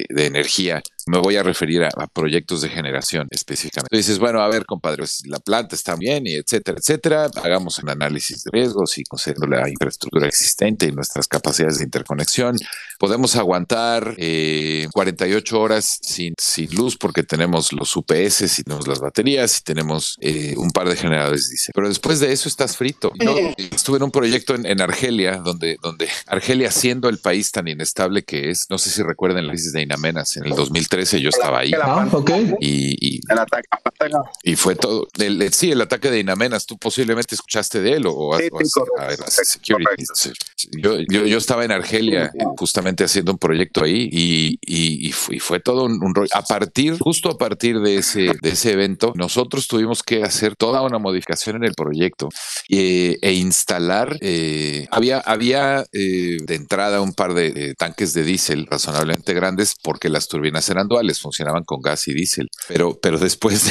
energía, 0.09 0.81
me 1.07 1.19
voy 1.19 1.35
a 1.35 1.43
referir 1.43 1.83
a, 1.83 1.89
proyectos 2.07 2.61
de 2.61 2.69
generación 2.69 3.27
específicamente. 3.31 3.95
dices, 3.95 4.19
bueno, 4.19 4.41
a 4.41 4.47
ver, 4.47 4.65
compadre, 4.65 4.97
pues, 4.97 5.21
la 5.25 5.39
planta 5.39 5.75
está 5.75 5.95
bien 5.95 6.25
y 6.25 6.35
etcétera, 6.35 6.77
etcétera, 6.79 7.29
hagamos 7.43 7.79
un 7.79 7.89
análisis 7.89 8.43
de 8.43 8.51
riesgos 8.51 8.97
y 8.97 9.03
considerando 9.03 9.47
la 9.47 9.69
infraestructura 9.69 10.27
existente 10.27 10.87
y 10.87 10.91
nuestras 10.91 11.27
capacidades 11.27 11.79
de 11.79 11.85
interconexión, 11.85 12.57
podemos 12.99 13.35
aguantar 13.35 14.15
48 14.15 14.15
eh, 14.17 15.59
horas 15.59 15.99
sin, 16.01 16.33
sin 16.37 16.73
luz 16.75 16.97
porque 16.97 17.23
tenemos 17.23 17.73
los 17.73 17.95
UPS 17.95 18.59
y 18.59 18.63
tenemos 18.63 18.87
las 18.87 18.99
baterías 18.99 19.59
y 19.59 19.63
tenemos 19.63 20.15
eh, 20.21 20.53
un 20.57 20.71
par 20.71 20.87
de 20.87 20.95
generadores 20.95 21.49
dice. 21.49 21.71
Pero 21.73 21.87
después 21.87 22.19
de 22.19 22.31
eso 22.31 22.49
estás 22.49 22.77
frito. 22.77 23.11
Yo 23.19 23.35
estuve 23.57 23.97
en 23.97 24.03
un 24.03 24.11
proyecto 24.11 24.55
en, 24.55 24.81
Argelia, 24.81 25.37
donde, 25.37 25.77
donde 25.81 26.07
Argelia 26.27 26.71
siendo 26.71 27.09
el 27.09 27.17
país 27.17 27.51
tan 27.51 27.67
inestable 27.67 28.23
que 28.23 28.49
es, 28.49 28.67
no 28.69 28.77
sé 28.77 28.89
si 28.89 29.01
recuerdan 29.01 29.47
la 29.47 29.53
crisis 29.53 29.73
de 29.73 29.81
Inamenas, 29.81 30.37
en 30.37 30.45
el 30.45 30.53
2013 30.95 31.21
yo 31.21 31.29
estaba 31.29 31.59
ahí. 31.59 31.71
Ah, 31.81 32.07
y, 32.59 33.19
y, 34.43 34.55
fue 34.55 34.75
todo. 34.75 35.07
El, 35.17 35.53
sí, 35.53 35.71
el 35.71 35.81
ataque 35.81 36.09
de 36.09 36.19
Inamenas, 36.19 36.65
tú 36.65 36.77
posiblemente 36.77 37.35
escuchaste 37.35 37.81
de 37.81 37.93
él 37.93 38.05
o, 38.07 38.37
Yo, 40.71 40.99
yo, 41.09 41.25
yo, 41.25 41.37
estaba 41.37 41.65
en 41.65 41.71
Argelia 41.71 42.31
justamente 42.57 43.03
haciendo 43.03 43.31
un 43.31 43.37
proyecto 43.37 43.83
ahí 43.83 44.09
y, 44.11 44.57
y, 44.61 45.11
fue, 45.11 45.59
todo 45.59 45.85
un, 45.85 46.03
un 46.03 46.15
rollo. 46.15 46.29
A 46.33 46.41
partir, 46.41 46.97
justo 46.99 47.29
a 47.29 47.37
partir 47.37 47.79
de 47.79 47.97
ese, 47.97 48.31
de 48.41 48.49
ese 48.49 48.71
evento, 48.71 49.13
nosotros 49.15 49.67
tuvimos 49.67 50.03
que 50.03 50.23
hacer 50.23 50.55
toda 50.55 50.81
una 50.81 50.97
modificación 50.97 51.57
en 51.57 51.63
el 51.63 51.73
proyecto 51.73 52.29
eh, 52.69 53.17
e 53.21 53.33
instalar, 53.33 54.17
eh, 54.21 54.87
había, 54.91 55.19
había 55.19 55.85
eh, 55.91 56.37
de 56.41 56.55
entrada 56.55 57.01
un 57.01 57.13
par 57.13 57.33
de 57.33 57.75
tanques 57.75 58.13
de 58.13 58.23
diésel 58.23 58.67
razonablemente 58.67 59.33
grandes 59.33 59.75
porque 59.81 60.09
las 60.09 60.27
turbinas 60.27 60.69
eran 60.69 60.84
duales, 60.87 61.19
funcionaban 61.19 61.63
con 61.63 61.81
gas 61.81 62.07
y 62.07 62.13
diésel. 62.13 62.49
Pero, 62.67 62.97
pero 63.01 63.17
después 63.17 63.63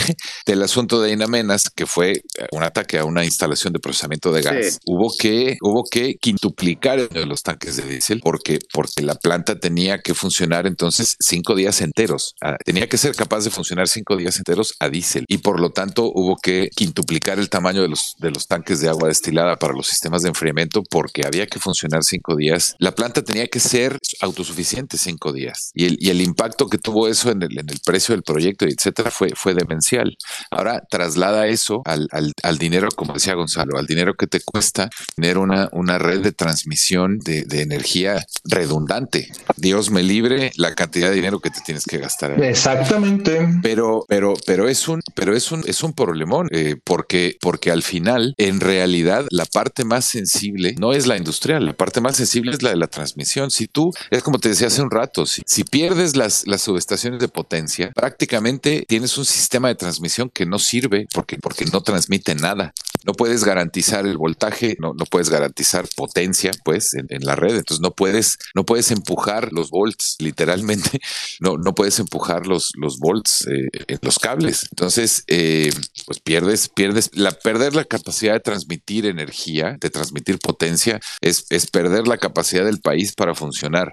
del 0.47 0.63
asunto 0.63 1.01
de 1.01 1.13
Inamenas, 1.13 1.71
que 1.75 1.87
fue 1.87 2.23
un 2.53 2.63
ataque 2.63 2.99
a 2.99 3.05
una 3.05 3.25
instalación 3.25 3.73
de 3.73 3.79
procesamiento 3.79 4.33
de 4.33 4.43
gas, 4.43 4.81
hubo, 4.87 5.13
que, 5.19 5.57
hubo 5.63 5.85
que 5.85 6.17
quintuplicar 6.17 7.09
los 7.27 7.43
tanques 7.43 7.77
de 7.77 7.85
diésel 7.85 8.21
porque, 8.21 8.59
porque 8.73 9.03
la 9.03 9.15
planta 9.15 9.59
tenía 9.59 10.01
que 10.01 10.15
funcionar 10.15 10.67
entonces 10.67 11.17
cinco 11.19 11.55
días 11.55 11.81
enteros. 11.81 12.35
Tenía 12.65 12.89
que 12.89 12.99
ser 12.99 13.15
capaz 13.15 13.45
de 13.45 13.51
funcionar 13.51 13.89
cinco 13.89 14.17
días 14.17 14.37
enteros 14.39 14.75
a 14.81 14.89
diésel 14.89 15.25
y 15.29 15.39
por 15.39 15.61
lo 15.61 15.71
tanto 15.71 16.11
hubo 16.15 16.37
que 16.37 16.69
quintuplicar 16.75 17.39
el 17.39 17.49
tamaño 17.49 17.83
de 17.83 17.89
los, 17.89 18.15
de 18.19 18.31
los 18.31 18.47
tanques 18.47 18.81
de 18.81 18.89
agua 18.89 19.09
destilada 19.09 19.57
para 19.57 19.75
los 19.75 19.87
sistemas 19.87 20.23
de 20.23 20.29
enfriamiento 20.29 20.83
porque 20.83 21.27
había 21.27 21.47
que 21.47 21.59
funcionar 21.59 22.05
cinco 22.05 22.37
días. 22.37 22.75
La 22.79 22.95
planta 22.95 23.23
tenía 23.23 23.47
que 23.47 23.61
ser 23.61 23.99
autosuficiente 24.21 24.99
cinco 24.99 25.33
días 25.33 25.71
y 25.75 25.87
el, 25.87 25.97
y 26.01 26.11
el 26.11 26.21
impacto 26.21 26.69
que 26.69 26.79
tuvo 26.79 27.04
eso 27.09 27.31
en 27.31 27.43
el, 27.43 27.59
en 27.59 27.69
el 27.69 27.81
precio 27.85 28.15
del 28.15 28.23
proyecto, 28.23 28.67
etcétera, 28.67 29.11
fue, 29.11 29.31
fue 29.35 29.55
demencial. 29.55 30.17
Ahora 30.51 30.83
traslada 30.89 31.47
eso 31.47 31.83
al, 31.85 32.09
al, 32.13 32.33
al, 32.43 32.59
dinero, 32.59 32.89
como 32.95 33.15
decía 33.15 33.35
Gonzalo, 33.35 33.79
al 33.79 33.87
dinero 33.87 34.15
que 34.15 34.27
te 34.27 34.41
cuesta 34.41 34.91
tener 35.17 35.39
una, 35.39 35.69
una 35.73 35.99
red 35.99 36.21
de 36.21 36.33
transmisión 36.33 37.19
de, 37.19 37.43
de 37.43 37.63
energía 37.63 38.25
redundante. 38.45 39.29
Dios 39.57 39.91
me 39.91 40.03
libre 40.03 40.53
la 40.57 40.75
cantidad 40.75 41.11
de 41.11 41.15
dinero 41.17 41.41
que 41.41 41.51
te 41.51 41.61
tienes 41.61 41.85
que 41.85 41.99
gastar. 41.99 42.43
Exactamente. 42.43 43.47
Pero, 43.63 44.05
pero, 44.09 44.35
pero 44.47 44.69
es 44.69 44.89
un, 44.89 45.01
pero 45.15 45.37
es 45.37 45.53
un, 45.53 45.63
es 45.67 45.83
un 45.83 45.93
problemón, 45.93 46.49
eh, 46.51 46.77
porque, 46.83 47.37
porque 47.41 47.71
al 47.71 47.83
final, 47.83 48.35
en 48.39 48.61
realidad, 48.61 49.27
la 49.31 49.45
parte 49.47 49.85
más 49.85 50.05
sensible 50.05 50.75
no 50.79 50.93
es 50.93 51.07
la 51.07 51.17
industrial, 51.17 51.67
la 51.67 51.73
parte 51.73 52.01
más 52.01 52.17
sensible 52.17 52.53
es 52.53 52.63
la 52.63 52.71
de 52.71 52.77
la 52.77 52.87
transmisión. 52.87 53.51
Si 53.51 53.67
tú, 53.67 53.93
es 54.11 54.23
como 54.23 54.39
te 54.39 54.49
decía 54.49 54.69
hace 54.69 54.83
un 54.83 54.91
rato, 54.91 55.27
si, 55.27 55.43
si 55.47 55.65
pierdes 55.65 56.17
las, 56.17 56.47
las 56.47 56.63
subestaciones 56.63 56.94
de 57.03 57.29
potencia, 57.29 57.93
prácticamente 57.93 58.85
tienes 58.89 59.19
un 59.19 59.25
sistema 59.25 59.69
de 59.69 59.75
transmisión 59.75 60.31
que 60.31 60.47
no 60.47 60.59
sirve 60.59 61.07
porque, 61.13 61.39
porque 61.39 61.65
no 61.67 61.83
transmite 61.83 62.35
nada 62.35 62.73
no 63.05 63.13
puedes 63.13 63.45
garantizar 63.45 64.07
el 64.07 64.17
voltaje, 64.17 64.77
no, 64.81 64.95
no 64.95 65.05
puedes 65.05 65.31
garantizar 65.31 65.85
potencia, 65.95 66.51
pues, 66.65 66.95
en, 66.95 67.07
la 67.21 67.37
red. 67.37 67.57
Entonces 67.57 67.81
no 67.81 67.93
puedes, 67.93 68.39
no 68.55 68.65
puedes 68.65 68.91
empujar 68.91 69.53
los 69.53 69.71
volts, 69.71 70.17
literalmente, 70.21 71.01
no, 71.41 71.59
no 71.59 71.75
puedes 71.75 71.99
empujar 71.99 72.47
los, 72.47 72.73
los 72.77 72.99
volts 72.99 73.47
eh, 73.47 73.69
en 73.89 73.99
los 74.03 74.19
cables. 74.19 74.69
Entonces, 74.71 75.25
eh, 75.29 75.71
pues 76.07 76.21
pierdes, 76.21 76.69
pierdes, 76.69 77.11
la 77.15 77.31
perder 77.31 77.75
la 77.75 77.85
capacidad 77.85 78.33
de 78.33 78.41
transmitir 78.41 79.07
energía, 79.07 79.77
de 79.81 79.91
transmitir 79.91 80.39
potencia, 80.39 81.01
es, 81.21 81.47
es 81.51 81.71
perder 81.71 82.09
la 82.09 82.19
capacidad 82.19 82.65
del 82.65 82.81
país 82.81 83.15
para 83.15 83.35
funcionar. 83.35 83.93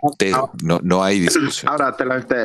no, 0.63 0.79
no 0.83 1.03
hay 1.03 1.19
discusión. 1.31 1.71
Ahora 1.71 1.95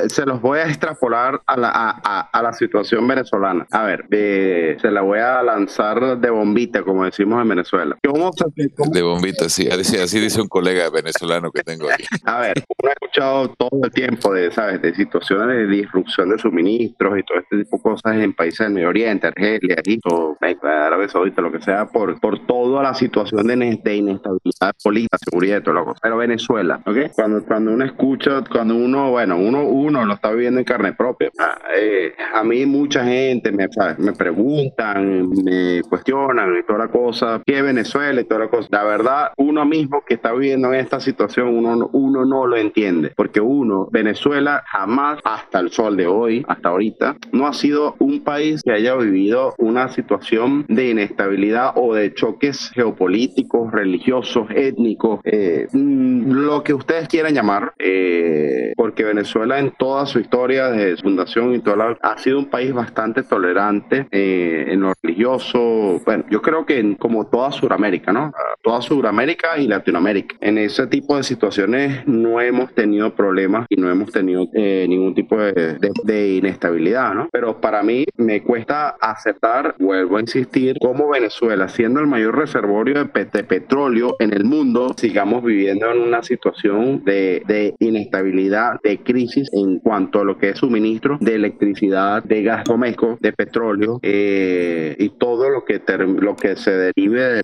se 0.09 0.27
los 0.27 0.41
voy 0.41 0.59
a 0.59 0.67
extrapolar 0.67 1.41
a 1.47 1.57
la, 1.57 1.71
a, 1.71 2.21
a, 2.33 2.43
la 2.43 2.53
situación 2.53 3.07
venezolana. 3.07 3.67
A 3.71 3.85
ver, 3.85 4.07
eh, 4.11 4.77
se 4.81 4.91
la 4.91 5.03
voy 5.03 5.21
a 5.21 5.43
lanzar 5.43 6.19
de 6.19 6.31
bomba 6.31 6.56
como 6.85 7.05
decimos 7.05 7.43
en 7.43 7.49
Venezuela. 7.49 7.97
De 8.03 9.03
bombita, 9.03 9.49
sí. 9.49 9.69
Así, 9.69 10.21
dice 10.21 10.41
un 10.41 10.49
colega 10.49 10.89
venezolano 10.91 11.51
que 11.51 11.63
tengo 11.63 11.89
aquí. 11.91 12.05
A 12.25 12.41
ver, 12.41 12.65
uno 12.79 12.91
ha 12.91 12.93
escuchado 12.93 13.49
todo 13.59 13.81
el 13.85 13.91
tiempo 13.91 14.33
de, 14.33 14.51
¿sabes? 14.51 14.81
De 14.81 14.95
situaciones 14.95 15.57
de 15.57 15.67
disrupción 15.67 16.31
de 16.31 16.39
suministros 16.39 17.19
y 17.19 17.23
todo 17.23 17.39
este 17.39 17.59
tipo 17.59 17.77
de 17.77 17.83
cosas 17.83 18.17
en 18.17 18.33
países 18.33 18.61
del 18.61 18.71
Medio 18.75 18.89
Oriente, 18.89 19.27
Argelia, 19.27 19.77
Egipto, 19.85 20.37
Arabia 20.63 21.09
Saudita, 21.09 21.43
lo 21.43 21.53
que 21.53 21.61
sea, 21.61 21.87
por, 21.87 22.19
por 22.21 22.47
toda 22.47 22.83
la 22.83 22.95
situación 22.95 23.47
de, 23.47 23.97
inestabilidad 23.97 24.73
política, 24.83 25.19
seguridad 25.19 25.59
y 25.59 25.63
todo 25.63 25.75
lo 25.75 25.87
que 25.87 25.93
Pero 26.03 26.17
Venezuela, 26.17 26.81
¿ok? 26.87 27.13
Cuando, 27.15 27.45
cuando 27.45 27.73
uno 27.73 27.85
escucha, 27.85 28.43
cuando 28.51 28.77
uno, 28.77 29.11
bueno, 29.11 29.37
uno, 29.37 29.63
uno 29.65 30.05
lo 30.05 30.15
está 30.15 30.31
viviendo 30.31 30.61
en 30.61 30.65
carne 30.65 30.93
propia. 30.93 31.31
Ah, 31.39 31.59
eh, 31.77 32.15
a 32.35 32.43
mí 32.45 32.65
mucha 32.67 33.05
gente 33.05 33.53
me, 33.53 33.67
me 33.99 34.13
preguntan, 34.13 35.29
me 35.45 35.83
cuestionan, 35.89 36.46
y 36.59 36.63
toda 36.65 36.81
la 36.81 36.89
cosa, 36.89 37.43
que 37.45 37.63
Venezuela 37.63 38.21
y 38.21 38.25
toda 38.25 38.41
la 38.41 38.49
cosa. 38.49 38.69
La 38.71 38.85
verdad, 38.85 39.33
uno 39.37 39.65
mismo 39.65 40.03
que 40.07 40.15
está 40.15 40.33
viviendo 40.33 40.73
en 40.73 40.81
esta 40.81 41.01
situación, 41.01 41.49
uno, 41.49 41.91
uno 41.93 42.25
no 42.25 42.47
lo 42.47 42.57
entiende, 42.57 43.13
porque 43.17 43.41
uno, 43.41 43.89
Venezuela 43.91 44.63
jamás, 44.67 45.21
hasta 45.25 45.61
el 45.61 45.71
sol 45.71 45.97
de 45.97 46.07
hoy, 46.07 46.45
hasta 46.49 46.69
ahorita, 46.69 47.17
no 47.33 47.47
ha 47.47 47.53
sido 47.53 47.97
un 47.99 48.23
país 48.23 48.63
que 48.63 48.73
haya 48.73 48.95
vivido 48.95 49.55
una 49.59 49.89
situación 49.89 50.65
de 50.69 50.91
inestabilidad 50.91 51.73
o 51.77 51.95
de 51.95 52.15
choques 52.15 52.71
geopolíticos, 52.75 53.73
religiosos, 53.73 54.49
étnicos, 54.51 55.21
eh, 55.25 55.67
mm, 55.73 56.31
lo 56.33 56.63
que 56.63 56.75
ustedes 56.75 57.09
quieran 57.09 57.35
llamar, 57.35 57.75
eh, 57.79 58.73
porque 58.77 59.05
Venezuela 59.05 59.59
en 59.59 59.73
toda 59.73 60.07
su 60.07 60.19
historia 60.19 60.69
de 60.69 60.97
fundación 60.97 61.55
y 61.55 61.61
toda 61.61 61.77
la, 61.77 61.99
ha 62.03 62.19
sido 62.19 62.39
un 62.39 62.47
país 62.47 62.73
bastante 62.73 63.23
tolerante 63.23 64.07
eh, 64.11 64.67
en 64.69 64.81
lo 64.81 64.93
religioso. 65.03 66.01
Bueno, 66.05 66.25
yo 66.31 66.43
creo 66.43 66.67
que 66.67 66.97
como 66.99 67.27
toda 67.27 67.53
Sudamérica, 67.53 68.13
¿no? 68.13 68.33
Toda 68.63 68.83
Sudamérica 68.83 69.59
y 69.59 69.67
Latinoamérica. 69.67 70.37
En 70.41 70.59
ese 70.59 70.87
tipo 70.87 71.17
de 71.17 71.23
situaciones 71.23 72.07
no 72.07 72.41
hemos 72.41 72.73
tenido 72.75 73.15
problemas 73.15 73.67
y 73.69 73.77
no 73.77 73.91
hemos 73.91 74.11
tenido 74.13 74.49
eh, 74.55 74.87
ningún 74.89 75.15
tipo 75.15 75.37
de, 75.37 75.79
de, 76.05 76.35
inestabilidad, 76.37 77.15
¿no? 77.15 77.29
Pero 77.33 77.61
para 77.61 77.83
mí 77.83 78.05
me 78.17 78.43
cuesta 78.43 78.97
aceptar, 79.01 79.75
vuelvo 79.79 80.17
a 80.17 80.21
insistir, 80.21 80.77
como 80.81 81.09
Venezuela, 81.09 81.69
siendo 81.69 82.01
el 82.01 82.07
mayor 82.07 82.37
reservorio 82.37 83.05
de, 83.05 83.25
de 83.25 83.45
petróleo 83.45 84.17
en 84.19 84.33
el 84.33 84.45
mundo, 84.45 84.95
sigamos 84.97 85.45
viviendo 85.45 85.91
en 85.91 86.03
una 86.03 86.23
situación 86.23 87.05
de, 87.05 87.43
de 87.47 87.75
inestabilidad, 87.79 88.81
de 88.83 88.99
crisis 88.99 89.49
en 89.53 89.79
cuanto 89.79 90.21
a 90.21 90.25
lo 90.25 90.39
que 90.39 90.51
es 90.51 90.59
suministro 90.59 91.19
de 91.21 91.35
electricidad, 91.35 92.23
de 92.23 92.43
gas 92.43 92.65
doméstico, 92.65 93.19
de 93.21 93.33
petróleo 93.33 94.01
eh, 94.03 94.97
y 94.99 95.11
todo 95.11 95.51
lo 95.51 95.65
que, 95.65 95.79
lo 96.19 96.37
que 96.37 96.57
se 96.57 96.71
derive 96.71 97.43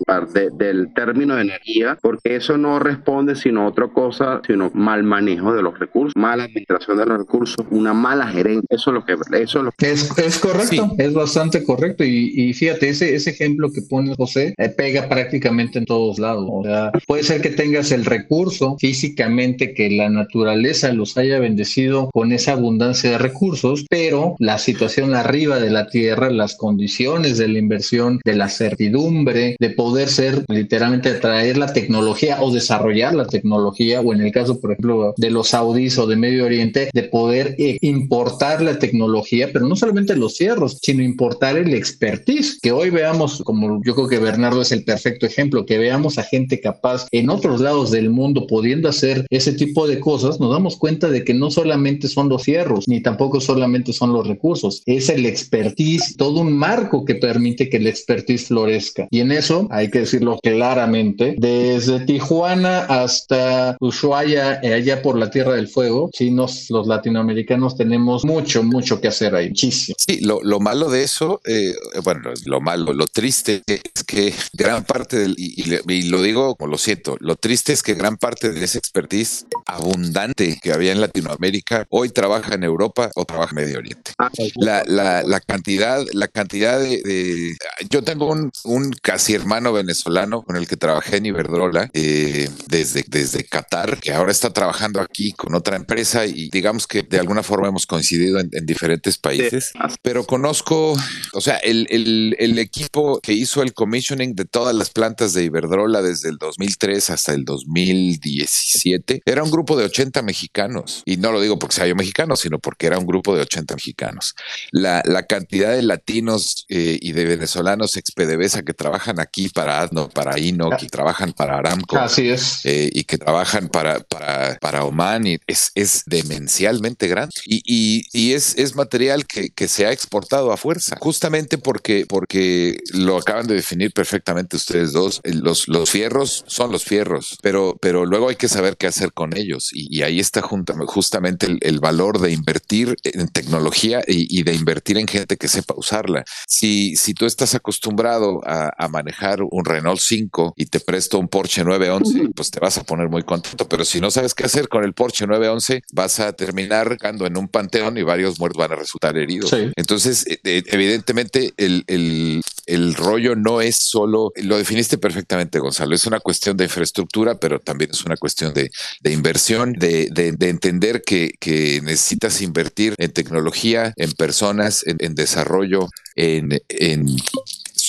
del 0.53 0.93
término 0.94 1.36
de 1.36 1.43
energía, 1.43 1.99
porque 2.01 2.36
eso 2.36 2.57
no 2.59 2.78
responde 2.78 3.36
sino 3.36 3.62
a 3.62 3.69
otra 3.69 3.89
cosa, 3.89 4.40
sino 4.47 4.70
mal 4.74 5.03
manejo 5.03 5.55
de 5.55 5.62
los 5.62 5.78
recursos, 5.78 6.15
mala 6.16 6.44
administración 6.44 6.99
de 6.99 7.07
los 7.07 7.19
recursos, 7.19 7.66
una 7.70 7.94
mala 7.94 8.27
gerencia. 8.28 8.66
Eso 8.70 8.90
es 8.90 8.94
lo 8.94 9.05
que 9.05 9.12
eso 9.39 9.59
es 9.59 9.65
lo 9.65 9.73
que 9.73 9.90
es, 9.93 10.19
es 10.19 10.39
correcto, 10.39 10.94
es 10.99 11.15
bastante 11.15 11.65
correcto 11.65 12.05
y, 12.05 12.53
fíjate 12.53 12.89
ese 12.89 13.15
ese 13.15 13.31
ejemplo 13.31 13.70
que 13.73 13.82
pone 13.82 14.15
José 14.15 14.55
eh, 14.59 14.69
pega 14.69 15.09
prácticamente 15.09 15.78
en 15.78 15.86
todos 15.86 16.19
lados. 16.19 16.49
O 16.51 16.62
sea, 16.65 16.90
puede 17.07 17.23
ser 17.23 17.40
que 17.40 17.51
tengas 17.51 17.93
el 17.93 18.05
recurso 18.05 18.77
físicamente 18.78 19.74
que 19.74 19.90
la 19.90 20.09
naturaleza 20.09 20.93
los 20.93 21.16
haya 21.16 21.39
bendecido 21.39 22.11
con 22.12 22.32
esa 22.32 22.53
abundancia 22.53 23.11
de 23.11 23.19
recursos, 23.19 23.86
pero 23.89 24.36
la 24.39 24.59
situación 24.59 25.15
arriba 25.15 25.59
de 25.59 25.70
la 25.70 25.89
tierra, 25.89 26.31
las 26.31 26.57
condiciones 26.57 27.39
de 27.39 27.49
la 27.49 27.59
inversión, 27.59 28.20
de 28.24 28.35
la 28.35 28.49
certidumbre, 28.62 29.56
de 29.59 29.70
poder 29.70 30.09
ser 30.09 30.44
literalmente 30.48 31.12
traer 31.14 31.56
la 31.56 31.72
tecnología 31.72 32.40
o 32.40 32.52
desarrollar 32.52 33.14
la 33.14 33.26
tecnología, 33.26 34.01
o 34.01 34.12
en 34.12 34.20
el 34.20 34.32
caso, 34.32 34.60
por 34.60 34.72
ejemplo, 34.72 35.14
de 35.16 35.30
los 35.30 35.48
saudíes 35.48 35.98
o 35.98 36.06
de 36.06 36.16
Medio 36.16 36.44
Oriente, 36.44 36.90
de 36.93 37.02
poder 37.02 37.56
eh, 37.59 37.78
importar 37.80 38.62
la 38.62 38.78
tecnología, 38.78 39.51
pero 39.52 39.66
no 39.66 39.74
solamente 39.74 40.16
los 40.16 40.36
cierros, 40.36 40.78
sino 40.82 41.02
importar 41.02 41.56
el 41.56 41.74
expertise, 41.74 42.59
que 42.62 42.72
hoy 42.72 42.90
veamos, 42.90 43.43
como 43.44 43.80
yo 43.84 43.94
creo 43.94 44.09
que 44.09 44.18
Bernardo 44.18 44.62
es 44.62 44.72
el 44.72 44.84
perfecto 44.84 45.26
ejemplo, 45.26 45.66
que 45.66 45.78
veamos 45.78 46.18
a 46.18 46.22
gente 46.22 46.60
capaz 46.60 47.09
en 47.10 47.30
otros 47.30 47.60
lados 47.60 47.90
del 47.90 48.10
mundo 48.10 48.47
pudiendo 48.47 48.89
hacer 48.89 49.26
ese 49.30 49.52
tipo 49.52 49.89
de 49.89 49.98
cosas, 49.98 50.39
nos 50.39 50.52
damos 50.52 50.76
cuenta 50.76 51.09
de 51.10 51.24
que 51.24 51.34
no 51.34 51.51
solamente 51.51 52.06
son 52.09 52.28
los 52.28 52.43
cierros, 52.43 52.86
ni 52.89 53.01
tampoco 53.01 53.40
solamente 53.40 53.93
son 53.93 54.12
los 54.12 54.26
recursos, 54.26 54.82
es 54.86 55.09
el 55.09 55.26
expertise, 55.26 56.16
todo 56.16 56.40
un 56.40 56.52
marco 56.52 57.05
que 57.05 57.16
permite 57.16 57.68
que 57.68 57.78
el 57.78 57.86
expertise 57.86 58.52
florezca. 58.53 59.09
Y 59.11 59.20
en 59.20 59.33
eso 59.33 59.66
hay 59.70 59.91
que 59.91 60.01
decirlo 60.01 60.39
claramente, 60.43 61.35
desde 61.39 62.01
Tijuana 62.01 62.81
hasta 62.81 63.79
Ushuaia, 63.81 64.61
eh, 64.62 64.74
allá 64.74 65.01
por 65.01 65.19
la 65.19 65.31
Tierra 65.31 65.55
del 65.55 65.69
Fuego, 65.69 66.11
sí, 66.12 66.31
nos, 66.31 66.69
los 66.69 66.87
latinoamericanos 66.87 67.79
tenemos 67.79 68.27
mucho, 68.27 68.62
mucho 68.62 69.01
que 69.01 69.09
hacer 69.09 69.35
ahí, 69.35 69.49
muchísimo. 69.49 69.97
Sí, 69.99 70.20
lo, 70.20 70.43
lo 70.43 70.61
malo 70.61 70.91
de 70.91 71.03
eso, 71.03 71.41
eh, 71.47 71.74
bueno, 72.05 72.31
lo 72.45 72.61
malo, 72.61 72.93
lo 72.93 73.07
triste 73.07 73.62
es 73.66 74.05
que 74.07 74.35
gran 74.53 74.85
parte 74.85 75.19
del, 75.19 75.35
y, 75.39 75.62
y, 75.62 76.03
lo 76.11 76.20
digo 76.20 76.55
como 76.57 76.73
lo 76.73 76.79
siento, 76.79 77.16
lo 77.20 77.37
triste 77.37 77.73
es 77.73 77.83
que 77.83 77.95
gran 77.95 78.19
parte 78.19 78.51
de 78.51 78.62
ese 78.62 78.77
expertise 78.77 79.47
abundante 79.65 80.59
que 80.62 80.73
había 80.73 80.93
en 80.93 81.01
Latinoamérica 81.01 81.87
hoy 81.89 82.11
trabaja 82.11 82.55
en 82.55 82.65
Europa 82.65 83.11
o 83.15 83.24
trabaja 83.24 83.53
en 83.57 83.65
Medio 83.65 83.79
Oriente. 83.79 84.12
Ah, 84.19 84.31
la, 84.57 84.83
la, 84.87 85.23
la 85.23 85.41
cantidad, 85.41 86.05
la 86.12 86.29
cantidad 86.29 86.79
de, 86.79 87.57
yo 87.89 88.03
tengo 88.03 88.31
un, 88.31 88.41
un, 88.64 88.93
casi 89.02 89.35
hermano 89.35 89.73
venezolano 89.73 90.43
con 90.43 90.56
el 90.56 90.66
que 90.66 90.77
trabajé 90.77 91.16
en 91.16 91.27
Iberdrola 91.27 91.90
eh, 91.93 92.48
desde, 92.69 93.05
desde 93.09 93.44
Qatar, 93.44 93.98
que 94.01 94.12
ahora 94.12 94.32
está 94.32 94.52
trabajando 94.52 95.01
aquí 95.01 95.32
con 95.32 95.55
otra 95.55 95.77
empresa 95.77 96.27
y 96.27 96.48
digamos 96.51 96.86
que 96.86 97.02
de 97.02 97.19
alguna 97.19 97.43
forma 97.43 97.69
hemos 97.69 97.86
coincidido 97.86 98.39
en, 98.40 98.51
diferentes 98.66 99.19
países, 99.19 99.73
pero 100.02 100.24
conozco, 100.24 100.97
o 101.32 101.40
sea, 101.40 101.56
el, 101.56 101.86
el, 101.90 102.36
el 102.39 102.59
equipo 102.59 103.20
que 103.20 103.32
hizo 103.32 103.62
el 103.62 103.74
commissioning 103.74 104.35
de 104.35 104.44
todas 104.44 104.74
las 104.74 104.90
plantas 104.90 105.32
de 105.32 105.44
Iberdrola 105.44 106.02
desde 106.02 106.28
el 106.28 106.36
2003 106.39 107.10
hasta 107.10 107.32
el 107.32 107.44
2017 107.44 109.23
era 109.24 109.43
un 109.43 109.51
grupo 109.51 109.77
de 109.77 109.85
80 109.85 110.23
mexicanos. 110.23 111.02
Y 111.05 111.16
no 111.16 111.32
lo 111.32 111.40
digo 111.40 111.59
porque 111.59 111.77
sea 111.77 111.86
yo 111.86 111.94
mexicano, 111.94 112.36
sino 112.36 112.59
porque 112.59 112.86
era 112.86 112.98
un 112.98 113.06
grupo 113.06 113.35
de 113.35 113.43
80 113.43 113.74
mexicanos. 113.74 114.35
La, 114.70 115.02
la 115.05 115.24
cantidad 115.24 115.73
de 115.73 115.82
latinos 115.82 116.66
eh, 116.69 116.98
y 117.01 117.12
de 117.12 117.24
venezolanos 117.24 117.97
PDVSA 118.36 118.62
que 118.62 118.74
trabajan 118.74 119.20
aquí 119.20 119.48
para 119.48 119.80
ADNO, 119.80 120.09
para 120.09 120.38
INO, 120.38 120.70
que 120.78 120.86
trabajan 120.86 121.32
para 121.32 121.59
Aramco. 121.59 121.98
Así 121.98 122.28
es. 122.28 122.64
Eh, 122.64 122.90
y 122.92 123.04
que 123.04 123.18
trabajan 123.18 123.68
para, 123.68 124.00
para, 124.00 124.59
para 124.60 124.84
Oman 124.84 125.26
y 125.26 125.38
es, 125.46 125.70
es 125.74 126.02
demencialmente 126.06 127.09
grande. 127.09 127.34
Y, 127.44 127.62
y, 127.64 128.02
y 128.12 128.32
es, 128.32 128.56
es 128.59 128.74
material 128.74 129.26
que, 129.26 129.50
que, 129.50 129.68
se 129.68 129.86
ha 129.86 129.92
exportado 129.92 130.52
a 130.52 130.56
fuerza, 130.56 130.96
justamente 131.00 131.59
porque, 131.59 132.06
porque 132.06 132.78
lo 132.92 133.16
acaban 133.16 133.46
de 133.46 133.54
definir 133.54 133.92
perfectamente 133.92 134.56
ustedes 134.56 134.92
dos. 134.92 135.20
Los, 135.24 135.68
los 135.68 135.90
fierros 135.90 136.44
son 136.46 136.72
los 136.72 136.84
fierros, 136.84 137.38
pero, 137.42 137.76
pero 137.80 138.04
luego 138.06 138.28
hay 138.28 138.36
que 138.36 138.48
saber 138.48 138.76
qué 138.76 138.86
hacer 138.86 139.12
con 139.12 139.36
ellos. 139.36 139.70
Y, 139.72 139.98
y 139.98 140.02
ahí 140.02 140.20
está 140.20 140.42
justamente 140.42 141.46
el, 141.46 141.59
el, 141.62 141.80
valor 141.80 142.20
de 142.20 142.32
invertir 142.32 142.96
en 143.02 143.28
tecnología 143.28 144.02
y, 144.06 144.38
y, 144.38 144.42
de 144.44 144.54
invertir 144.54 144.98
en 144.98 145.09
gente 145.09 145.36
que 145.36 145.48
sepa 145.48 145.74
usarla. 145.76 146.24
Si, 146.46 146.96
si 146.96 147.14
tú 147.14 147.26
estás 147.26 147.54
acostumbrado 147.54 148.22
a, 148.47 148.73
a 148.77 148.89
manejar 148.89 149.43
un 149.43 149.65
Renault 149.65 150.01
5 150.01 150.55
y 150.57 150.66
te 150.66 150.81
presto 150.81 151.19
un 151.19 151.28
Porsche 151.28 151.65
911, 151.65 152.31
pues 152.35 152.51
te 152.51 152.61
vas 152.61 152.78
a 152.78 152.85
poner 152.85 153.09
muy 153.09 153.23
contento. 153.23 153.69
Pero 153.69 153.85
si 153.85 154.01
no 154.01 154.11
sabes 154.11 154.35
qué 154.35 154.44
hacer 154.44 154.69
con 154.69 154.85
el 154.85 154.93
Porsche 154.93 155.27
911, 155.27 155.82
vas 155.93 156.20
a 156.20 156.32
terminar 156.32 156.97
cando 156.99 157.27
en 157.27 157.36
un 157.36 157.49
panteón 157.49 157.99
y 157.99 158.03
varios 158.03 158.39
muertos 158.39 158.59
van 158.59 158.73
a 158.73 158.77
resultar 158.77 159.16
heridos. 159.16 159.51
Sí. 159.51 159.73
Entonces, 159.77 160.27
eh, 160.27 160.39
eh, 160.44 160.62
evidentemente, 160.66 161.53
el, 161.57 161.85
el, 161.86 162.43
el 162.66 162.94
rollo 162.94 163.35
no 163.35 163.61
es 163.61 163.77
solo, 163.77 164.32
lo 164.36 164.57
definiste 164.57 164.99
perfectamente, 164.99 165.59
Gonzalo, 165.59 165.94
es 165.94 166.07
una 166.07 166.20
cuestión 166.20 166.57
de 166.57 166.65
infraestructura, 166.65 167.39
pero 167.39 167.59
también 167.59 167.90
es 167.90 168.05
una 168.05 168.16
cuestión 168.16 168.55
de, 168.55 168.70
de 169.01 169.12
inversión, 169.12 169.73
de, 169.73 170.09
de, 170.12 170.32
de, 170.32 170.49
entender 170.49 171.03
que, 171.03 171.35
que, 171.40 171.81
necesitas 171.82 172.40
invertir 172.40 172.94
en 172.99 173.12
tecnología, 173.12 173.93
en 173.97 174.12
personas, 174.12 174.86
en, 174.86 174.97
en 175.01 175.15
desarrollo, 175.15 175.89
en, 176.15 176.61
en 176.69 177.07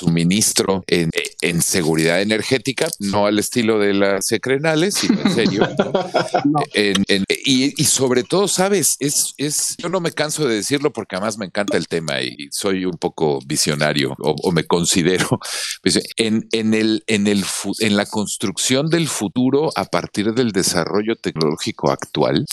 suministro 0.04 0.84
en, 0.88 1.10
en, 1.42 1.62
seguridad 1.62 2.22
energética, 2.22 2.88
no 3.00 3.26
al 3.26 3.40
estilo 3.40 3.80
de 3.80 3.94
las 3.94 4.28
secrenales, 4.28 4.96
sino 4.96 5.22
en 5.22 5.34
serio. 5.34 5.68
no. 6.46 6.60
en, 6.74 7.04
y, 7.46 7.82
y, 7.82 7.86
sobre 7.86 8.24
todo, 8.24 8.48
sabes, 8.48 8.98
es, 9.00 9.34
es, 9.38 9.76
yo 9.78 9.90
no 9.90 10.00
me 10.00 10.12
canso 10.12 10.48
de 10.48 10.56
decirlo 10.56 10.92
porque 10.92 11.16
además 11.16 11.38
me 11.38 11.46
encanta 11.46 11.78
el 11.78 11.88
tema 11.88 12.22
y 12.22 12.50
soy 12.52 12.86
un 12.86 12.98
poco 12.98 13.40
visionario 13.46 14.16
o, 14.20 14.36
o 14.44 14.52
me 14.52 14.66
considero 14.66 15.28
pues, 15.82 16.00
en, 16.18 16.48
en, 16.52 16.74
el, 16.74 17.04
en, 17.08 17.28
el, 17.28 17.44
en 17.80 17.98
la 17.98 18.06
construcción 18.06 18.90
del 18.90 19.08
futuro 19.08 19.72
a 19.76 19.86
partir 19.86 20.34
del 20.34 20.52
desarrollo 20.52 21.16
tecnológico 21.16 21.92
actual, 21.92 22.46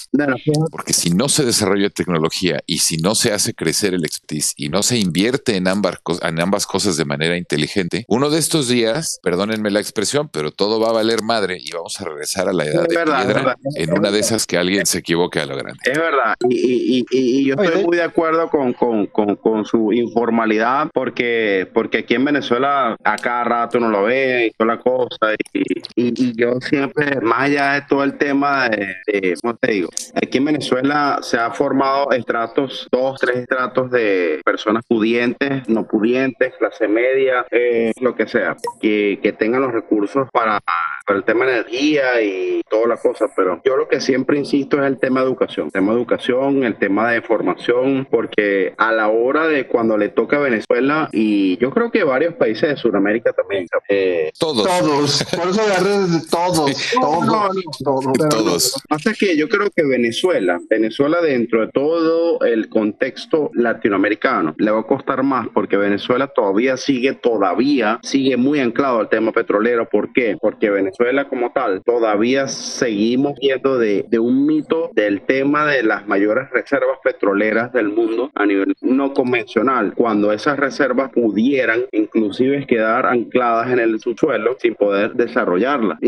porque 0.70 0.92
si 0.92 1.10
no 1.10 1.28
se 1.28 1.44
desarrolla 1.44 1.90
tecnología 1.90 2.60
y 2.66 2.78
si 2.78 2.96
no 2.98 3.14
se 3.14 3.32
hace 3.32 3.54
crecer 3.54 3.94
el 3.94 4.04
expertise 4.04 4.54
y 4.56 4.68
no 4.68 4.82
se 4.82 4.98
invierte 4.98 5.56
en 5.56 5.68
ambas, 5.68 5.96
en 6.22 6.40
ambas 6.40 6.66
cosas 6.66 6.96
de 6.96 7.04
manera 7.04 7.36
inteligente, 7.40 8.04
uno 8.08 8.30
de 8.30 8.38
estos 8.38 8.68
días, 8.68 9.18
perdónenme 9.22 9.70
la 9.70 9.80
expresión, 9.80 10.28
pero 10.32 10.50
todo 10.52 10.80
va 10.80 10.90
a 10.90 10.92
valer 10.92 11.22
madre 11.22 11.58
y 11.60 11.70
vamos 11.72 12.00
a 12.00 12.04
regresar 12.04 12.48
a 12.48 12.52
la 12.52 12.64
edad 12.64 12.82
es 12.82 12.88
de 12.88 12.96
verdad, 12.96 13.24
piedra 13.24 13.56
en 13.74 13.92
una 13.92 14.10
de 14.10 14.20
esas 14.20 14.46
que 14.46 14.56
alguien 14.56 14.86
se 14.86 14.98
equivoque 14.98 15.40
a 15.40 15.46
lo 15.46 15.56
grande. 15.56 15.80
Es 15.84 15.98
verdad, 15.98 16.34
y, 16.48 16.56
y, 16.56 17.06
y, 17.10 17.40
y 17.40 17.44
yo 17.46 17.54
estoy 17.54 17.84
muy 17.84 17.96
de 17.96 18.02
acuerdo 18.02 18.48
con, 18.48 18.72
con, 18.72 19.06
con, 19.06 19.36
con, 19.36 19.64
su 19.64 19.92
informalidad, 19.92 20.88
porque, 20.92 21.68
porque 21.72 21.98
aquí 21.98 22.14
en 22.14 22.24
Venezuela 22.24 22.96
a 23.04 23.16
cada 23.16 23.44
rato 23.44 23.78
uno 23.78 23.88
lo 23.88 24.04
ve 24.04 24.46
y 24.46 24.50
toda 24.52 24.74
la 24.74 24.80
cosa, 24.80 25.34
y, 25.52 26.36
yo 26.36 26.60
siempre, 26.60 27.20
más 27.20 27.42
allá 27.42 27.72
de 27.74 27.82
todo 27.82 28.04
el 28.04 28.16
tema 28.16 28.68
de, 28.68 28.94
de, 29.06 29.34
¿cómo 29.42 29.56
te 29.56 29.72
digo? 29.72 29.90
Aquí 30.14 30.38
en 30.38 30.44
Venezuela 30.44 31.18
se 31.22 31.36
ha 31.36 31.50
formado 31.50 32.10
estratos, 32.12 32.88
dos, 32.90 33.20
tres 33.20 33.38
estratos 33.38 33.90
de 33.90 34.40
personas 34.44 34.84
pudientes, 34.86 35.68
no 35.68 35.86
pudientes, 35.86 36.54
clase 36.58 36.88
media, 36.88 37.19
eh, 37.50 37.92
lo 38.00 38.14
que 38.14 38.26
sea, 38.26 38.56
que, 38.80 39.18
que 39.22 39.32
tengan 39.32 39.62
los 39.62 39.72
recursos 39.72 40.28
para 40.32 40.60
por 41.06 41.16
el 41.16 41.24
tema 41.24 41.44
de 41.44 41.52
energía 41.52 42.22
y 42.22 42.62
toda 42.68 42.86
la 42.86 42.96
cosa, 42.96 43.26
pero 43.34 43.60
yo 43.64 43.76
lo 43.76 43.88
que 43.88 44.00
siempre 44.00 44.38
insisto 44.38 44.80
es 44.80 44.86
el 44.86 44.98
tema 44.98 45.20
de 45.20 45.26
educación, 45.26 45.66
el 45.66 45.72
tema 45.72 45.92
de 45.92 45.98
educación, 45.98 46.62
el 46.62 46.76
tema 46.76 47.10
de 47.10 47.22
formación, 47.22 48.06
porque 48.08 48.74
a 48.78 48.92
la 48.92 49.08
hora 49.08 49.48
de 49.48 49.66
cuando 49.66 49.98
le 49.98 50.10
toca 50.10 50.36
a 50.36 50.40
Venezuela 50.40 51.08
y 51.12 51.56
yo 51.58 51.70
creo 51.70 51.90
que 51.90 52.04
varios 52.04 52.34
países 52.34 52.70
de 52.70 52.76
Sudamérica 52.76 53.32
también. 53.32 53.66
Eh, 53.88 54.30
todos. 54.38 54.64
Todos. 54.64 55.24
Por 55.24 55.48
eso 55.48 55.66
de 55.66 56.20
todos. 56.30 56.90
Todos. 57.00 57.68
todos. 57.82 58.12
todos. 58.30 58.74
Lo 58.74 58.80
que 58.80 58.88
pasa 58.88 59.10
es 59.10 59.18
que 59.18 59.36
yo 59.36 59.48
creo 59.48 59.70
que 59.74 59.82
Venezuela, 59.82 60.60
Venezuela 60.68 61.20
dentro 61.20 61.60
de 61.62 61.72
todo 61.72 62.40
el 62.42 62.68
contexto 62.68 63.50
latinoamericano, 63.54 64.54
le 64.58 64.70
va 64.70 64.80
a 64.80 64.86
costar 64.86 65.22
más 65.22 65.48
porque 65.52 65.76
Venezuela 65.76 66.28
todavía 66.28 66.76
sigue, 66.76 67.09
todavía 67.14 67.98
sigue 68.02 68.36
muy 68.36 68.60
anclado 68.60 69.00
al 69.00 69.08
tema 69.08 69.32
petrolero. 69.32 69.88
¿Por 69.88 70.12
qué? 70.12 70.36
Porque 70.40 70.70
Venezuela 70.70 71.28
como 71.28 71.52
tal, 71.52 71.82
todavía 71.84 72.48
seguimos 72.48 73.38
viendo 73.40 73.78
de, 73.78 74.04
de 74.08 74.18
un 74.18 74.46
mito 74.46 74.90
del 74.94 75.22
tema 75.22 75.66
de 75.66 75.82
las 75.82 76.06
mayores 76.06 76.50
reservas 76.50 76.98
petroleras 77.02 77.72
del 77.72 77.88
mundo 77.88 78.30
a 78.34 78.46
nivel 78.46 78.74
no 78.80 79.12
convencional, 79.14 79.94
cuando 79.94 80.32
esas 80.32 80.58
reservas 80.58 81.10
pudieran 81.12 81.84
inclusive 81.92 82.66
quedar 82.66 83.06
ancladas 83.06 83.70
en 83.70 83.78
el 83.78 84.00
subsuelo 84.00 84.56
sin 84.60 84.74
poder 84.74 85.12
desarrollarlas, 85.14 85.98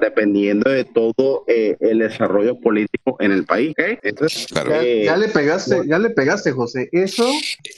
dependiendo 0.00 0.70
de 0.70 0.84
todo 0.84 1.44
eh, 1.46 1.76
el 1.80 1.98
desarrollo 1.98 2.58
político 2.60 3.16
en 3.20 3.32
el 3.32 3.44
país. 3.44 3.74
Entonces, 4.02 4.46
eh, 4.70 5.02
ya, 5.04 5.16
le 5.16 5.28
pegaste, 5.28 5.82
ya 5.86 5.98
le 5.98 6.10
pegaste, 6.10 6.52
José. 6.52 6.88
Eso 6.92 7.26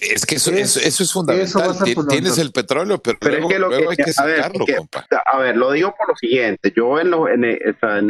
es 0.00 0.26
que 0.26 0.36
eso 0.36 0.52
es, 0.52 0.76
eso 0.76 1.02
es 1.02 1.12
fundamental. 1.12 1.74
Tienes 2.08 2.38
el 2.38 2.47
petróleo, 2.52 2.98
pero, 2.98 3.18
luego, 3.48 3.90
es 3.90 3.96
que 3.96 4.02
hay 4.02 4.06
que, 4.06 4.12
sacarlo, 4.12 4.64
compa. 4.76 5.06
A 5.26 5.38
ver, 5.38 5.56
lo 5.56 5.72
digo 5.72 5.94
por 5.96 6.08
lo 6.08 6.16
siguiente. 6.16 6.72
Yo 6.74 6.98
en, 7.00 7.12
en, 7.12 7.44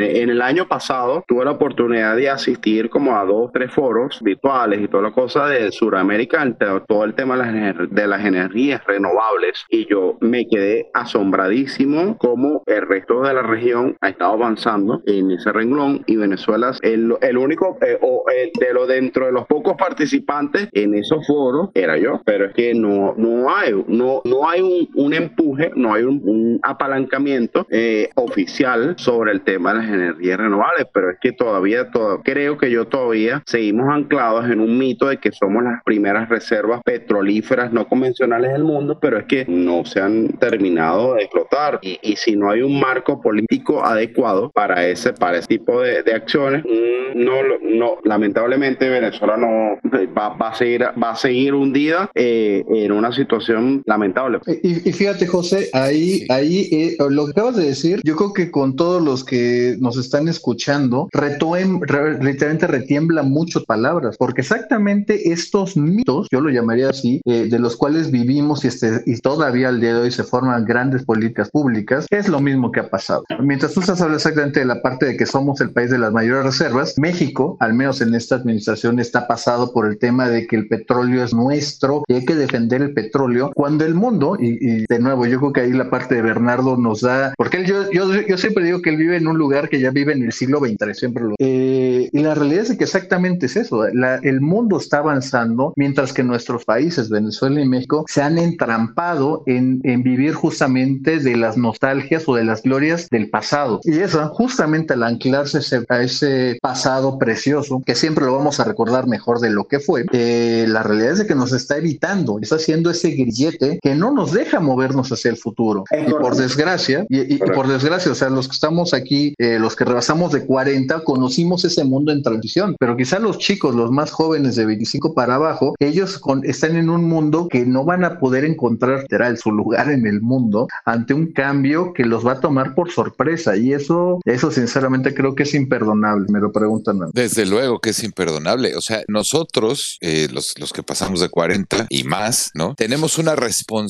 en, 0.00 0.30
el 0.30 0.42
año 0.42 0.68
pasado 0.68 1.24
tuve 1.26 1.44
la 1.44 1.52
oportunidad 1.52 2.16
de 2.16 2.30
asistir 2.30 2.90
como 2.90 3.16
a 3.16 3.24
dos, 3.24 3.50
tres 3.52 3.72
foros 3.72 4.20
virtuales 4.22 4.80
y 4.80 4.88
toda 4.88 5.04
la 5.04 5.12
cosa 5.12 5.46
de 5.46 5.70
Sudamérica, 5.72 6.46
todo 6.86 7.04
el 7.04 7.14
tema 7.14 7.36
de 7.36 8.06
las, 8.06 8.24
energías 8.24 8.84
renovables. 8.86 9.64
Y 9.68 9.86
yo 9.88 10.16
me 10.20 10.46
quedé 10.46 10.90
asombradísimo 10.94 12.16
cómo 12.18 12.62
el 12.66 12.86
resto 12.86 13.22
de 13.22 13.34
la 13.34 13.42
región 13.42 13.96
ha 14.00 14.08
estado 14.08 14.32
avanzando 14.32 15.02
en 15.06 15.30
ese 15.30 15.52
renglón 15.52 16.02
y 16.06 16.16
Venezuela 16.16 16.70
es 16.70 16.78
el, 16.82 17.16
el 17.20 17.38
único, 17.38 17.78
eh, 17.80 17.98
o 18.00 18.24
de 18.28 18.72
lo 18.72 18.86
dentro 18.86 19.26
de 19.26 19.32
los 19.32 19.46
pocos 19.46 19.74
participantes 19.76 20.68
en 20.72 20.94
esos 20.94 21.26
foros 21.26 21.70
era 21.74 21.96
yo, 21.96 22.20
pero 22.24 22.46
es 22.46 22.54
que 22.54 22.74
no, 22.74 23.14
no 23.16 23.54
hay, 23.54 23.72
no, 23.86 24.22
no 24.28 24.48
hay 24.48 24.60
un, 24.60 24.88
un 24.94 25.14
empuje, 25.14 25.70
no 25.74 25.94
hay 25.94 26.04
un, 26.04 26.58
apalancamiento 26.62 27.66
eh, 27.70 28.10
oficial 28.14 28.94
sobre 28.98 29.32
el 29.32 29.42
tema 29.42 29.72
de 29.72 29.78
las 29.80 29.88
energías 29.88 30.38
renovables, 30.38 30.86
pero 30.92 31.10
es 31.10 31.18
que 31.20 31.32
todavía, 31.32 31.90
todo, 31.90 32.22
creo 32.22 32.58
que 32.58 32.70
yo 32.70 32.86
todavía 32.86 33.42
seguimos 33.46 33.88
anclados 33.88 34.50
en 34.50 34.60
un 34.60 34.76
mito 34.76 35.08
de 35.08 35.18
que 35.18 35.30
somos 35.32 35.62
las 35.62 35.82
primeras 35.84 36.28
reservas 36.28 36.80
petrolíferas 36.84 37.72
no 37.72 37.86
convencionales 37.86 38.52
del 38.52 38.64
mundo, 38.64 38.98
pero 39.00 39.18
es 39.18 39.24
que 39.24 39.44
no 39.46 39.84
se 39.84 40.00
han 40.00 40.28
terminado 40.38 41.14
de 41.14 41.22
explotar 41.22 41.78
y, 41.82 41.98
si 42.16 42.36
no 42.36 42.50
hay 42.50 42.62
un 42.62 42.80
marco 42.80 43.20
político 43.20 43.84
adecuado 43.84 44.50
para 44.50 44.86
ese, 44.86 45.12
para 45.12 45.38
ese 45.38 45.46
tipo 45.46 45.80
de, 45.80 46.02
de 46.02 46.12
acciones, 46.12 46.64
mm, 46.64 47.18
no, 47.18 47.42
no, 47.62 47.98
lamentablemente 48.04 48.88
Venezuela 48.88 49.36
no 49.36 49.78
va, 50.16 50.30
va, 50.30 50.48
a 50.48 50.54
seguir, 50.54 50.82
va 51.02 51.10
a 51.10 51.16
seguir 51.16 51.54
hundida 51.54 52.10
eh, 52.14 52.64
en 52.68 52.92
una 52.92 53.12
situación 53.12 53.82
lamentable. 53.86 54.17
Y, 54.62 54.88
y, 54.88 54.92
fíjate, 54.92 55.26
José, 55.26 55.70
ahí, 55.72 56.26
ahí 56.28 56.68
eh, 56.72 56.96
lo 57.08 57.26
que 57.26 57.32
acabas 57.32 57.56
de 57.56 57.66
decir, 57.66 58.00
yo 58.04 58.16
creo 58.16 58.32
que 58.32 58.50
con 58.50 58.76
todos 58.76 59.02
los 59.02 59.24
que 59.24 59.76
nos 59.80 59.96
están 59.96 60.28
escuchando, 60.28 61.08
retoen, 61.12 61.80
literalmente 62.20 62.66
retiembla 62.66 63.22
muchas 63.22 63.64
palabras, 63.64 64.16
porque 64.18 64.40
exactamente 64.40 65.32
estos 65.32 65.76
mitos, 65.76 66.28
yo 66.30 66.40
lo 66.40 66.50
llamaría 66.50 66.90
así, 66.90 67.20
eh, 67.24 67.48
de 67.50 67.58
los 67.58 67.76
cuales 67.76 68.10
vivimos 68.10 68.64
y, 68.64 68.68
este, 68.68 69.02
y 69.06 69.16
todavía 69.18 69.68
al 69.68 69.80
día 69.80 69.94
de 69.94 70.00
hoy 70.00 70.10
se 70.10 70.24
forman 70.24 70.64
grandes 70.64 71.04
políticas 71.04 71.50
públicas, 71.50 72.06
es 72.10 72.28
lo 72.28 72.40
mismo 72.40 72.72
que 72.72 72.80
ha 72.80 72.90
pasado. 72.90 73.24
Mientras 73.40 73.72
tú 73.72 73.80
estás 73.80 74.00
hablando 74.00 74.16
exactamente 74.16 74.60
de 74.60 74.66
la 74.66 74.82
parte 74.82 75.06
de 75.06 75.16
que 75.16 75.26
somos 75.26 75.60
el 75.60 75.70
país 75.70 75.90
de 75.90 75.98
las 75.98 76.12
mayores 76.12 76.44
reservas, 76.44 76.94
México, 76.98 77.56
al 77.60 77.74
menos 77.74 78.00
en 78.00 78.14
esta 78.14 78.36
administración, 78.36 78.98
está 78.98 79.26
pasado 79.26 79.72
por 79.72 79.86
el 79.86 79.98
tema 79.98 80.28
de 80.28 80.46
que 80.46 80.56
el 80.56 80.68
petróleo 80.68 81.24
es 81.24 81.34
nuestro 81.34 82.04
y 82.08 82.14
hay 82.14 82.24
que 82.24 82.34
defender 82.34 82.82
el 82.82 82.94
petróleo, 82.94 83.50
cuando 83.54 83.84
el 83.84 83.94
mundo, 83.94 84.07
y, 84.38 84.86
de 84.86 84.98
nuevo, 84.98 85.26
yo 85.26 85.38
creo 85.38 85.52
que 85.52 85.60
ahí 85.62 85.72
la 85.72 85.90
parte 85.90 86.14
de 86.14 86.22
Bernardo 86.22 86.76
nos 86.76 87.00
da, 87.00 87.34
porque 87.36 87.58
él, 87.58 87.66
yo, 87.66 87.90
yo, 87.90 88.12
yo 88.26 88.38
siempre 88.38 88.64
digo 88.64 88.80
que 88.82 88.90
él 88.90 88.96
vive 88.96 89.16
en 89.16 89.26
un 89.26 89.38
lugar 89.38 89.68
que 89.68 89.80
ya 89.80 89.90
vive 89.90 90.12
en 90.12 90.22
el 90.22 90.32
siglo 90.32 90.60
XX, 90.60 90.96
siempre 90.96 91.24
lo... 91.24 91.34
Eh, 91.38 92.08
y 92.12 92.18
la 92.20 92.34
realidad 92.34 92.64
es 92.70 92.76
que 92.76 92.84
exactamente 92.84 93.46
es 93.46 93.56
eso, 93.56 93.84
el 93.86 94.40
mundo 94.40 94.78
está 94.78 94.98
avanzando 94.98 95.72
mientras 95.76 96.12
que 96.12 96.22
nuestros 96.22 96.64
países, 96.64 97.10
Venezuela 97.10 97.60
y 97.60 97.68
México, 97.68 98.04
se 98.08 98.22
han 98.22 98.38
entrampado 98.38 99.42
en, 99.46 99.80
en 99.84 100.02
vivir 100.02 100.34
justamente 100.34 101.18
de 101.18 101.36
las 101.36 101.56
nostalgias 101.56 102.28
o 102.28 102.34
de 102.34 102.44
las 102.44 102.62
glorias 102.62 103.08
del 103.10 103.30
pasado. 103.30 103.80
Y 103.84 103.98
eso, 103.98 104.26
justamente 104.30 104.94
al 104.94 105.02
anclarse 105.02 105.58
a 105.88 106.02
ese 106.02 106.58
pasado 106.60 107.18
precioso, 107.18 107.82
que 107.84 107.94
siempre 107.94 108.24
lo 108.24 108.36
vamos 108.36 108.60
a 108.60 108.64
recordar 108.64 109.06
mejor 109.06 109.40
de 109.40 109.50
lo 109.50 109.64
que 109.64 109.80
fue, 109.80 110.06
eh, 110.12 110.66
la 110.68 110.82
realidad 110.82 111.12
es 111.12 111.24
que 111.24 111.34
nos 111.34 111.52
está 111.52 111.78
evitando, 111.78 112.38
está 112.40 112.56
haciendo 112.56 112.90
ese 112.90 113.10
grillete 113.10 113.78
que 113.82 113.94
no 113.98 114.12
nos 114.12 114.32
deja 114.32 114.60
movernos 114.60 115.10
hacia 115.12 115.30
el 115.30 115.36
futuro. 115.36 115.84
Y 115.90 116.10
por 116.10 116.36
desgracia, 116.36 117.06
y, 117.08 117.38
por 117.38 117.68
desgracia, 117.68 118.12
o 118.12 118.14
sea, 118.14 118.30
los 118.30 118.48
que 118.48 118.54
estamos 118.54 118.94
aquí, 118.94 119.34
eh, 119.38 119.58
los 119.58 119.76
que 119.76 119.84
rebasamos 119.84 120.32
de 120.32 120.46
40, 120.46 121.00
conocimos 121.00 121.64
ese 121.64 121.84
mundo 121.84 122.12
en 122.12 122.22
transición, 122.22 122.76
pero 122.78 122.96
quizá 122.96 123.18
los 123.18 123.38
chicos, 123.38 123.74
los 123.74 123.90
más 123.90 124.10
jóvenes 124.10 124.56
de 124.56 124.66
25 124.66 125.14
para 125.14 125.34
abajo, 125.36 125.74
ellos 125.78 126.20
están 126.44 126.76
en 126.76 126.90
un 126.90 127.04
mundo 127.04 127.48
que 127.48 127.64
no 127.66 127.84
van 127.84 128.04
a 128.04 128.18
poder 128.18 128.44
encontrar 128.44 129.02
literal 129.02 129.38
su 129.38 129.50
lugar 129.50 129.90
en 129.90 130.06
el 130.06 130.20
mundo 130.20 130.68
ante 130.84 131.14
un 131.14 131.32
cambio 131.32 131.92
que 131.92 132.04
los 132.04 132.26
va 132.26 132.32
a 132.32 132.40
tomar 132.40 132.74
por 132.74 132.90
sorpresa 132.90 133.56
y 133.56 133.72
eso, 133.72 134.20
eso 134.24 134.50
sinceramente 134.50 135.14
creo 135.14 135.34
que 135.34 135.42
es 135.42 135.54
imperdonable, 135.54 136.26
me 136.30 136.40
lo 136.40 136.52
preguntan. 136.52 136.98
Desde 137.12 137.46
luego 137.46 137.80
que 137.80 137.90
es 137.90 138.02
imperdonable, 138.02 138.76
o 138.76 138.80
sea, 138.80 139.02
nosotros, 139.08 139.98
eh, 140.00 140.28
los, 140.32 140.54
los 140.58 140.72
que 140.72 140.82
pasamos 140.82 141.20
de 141.20 141.28
40 141.28 141.86
y 141.88 142.04
más, 142.04 142.50
¿no? 142.54 142.74
Tenemos 142.74 143.18
una 143.18 143.36
responsabilidad 143.36 143.87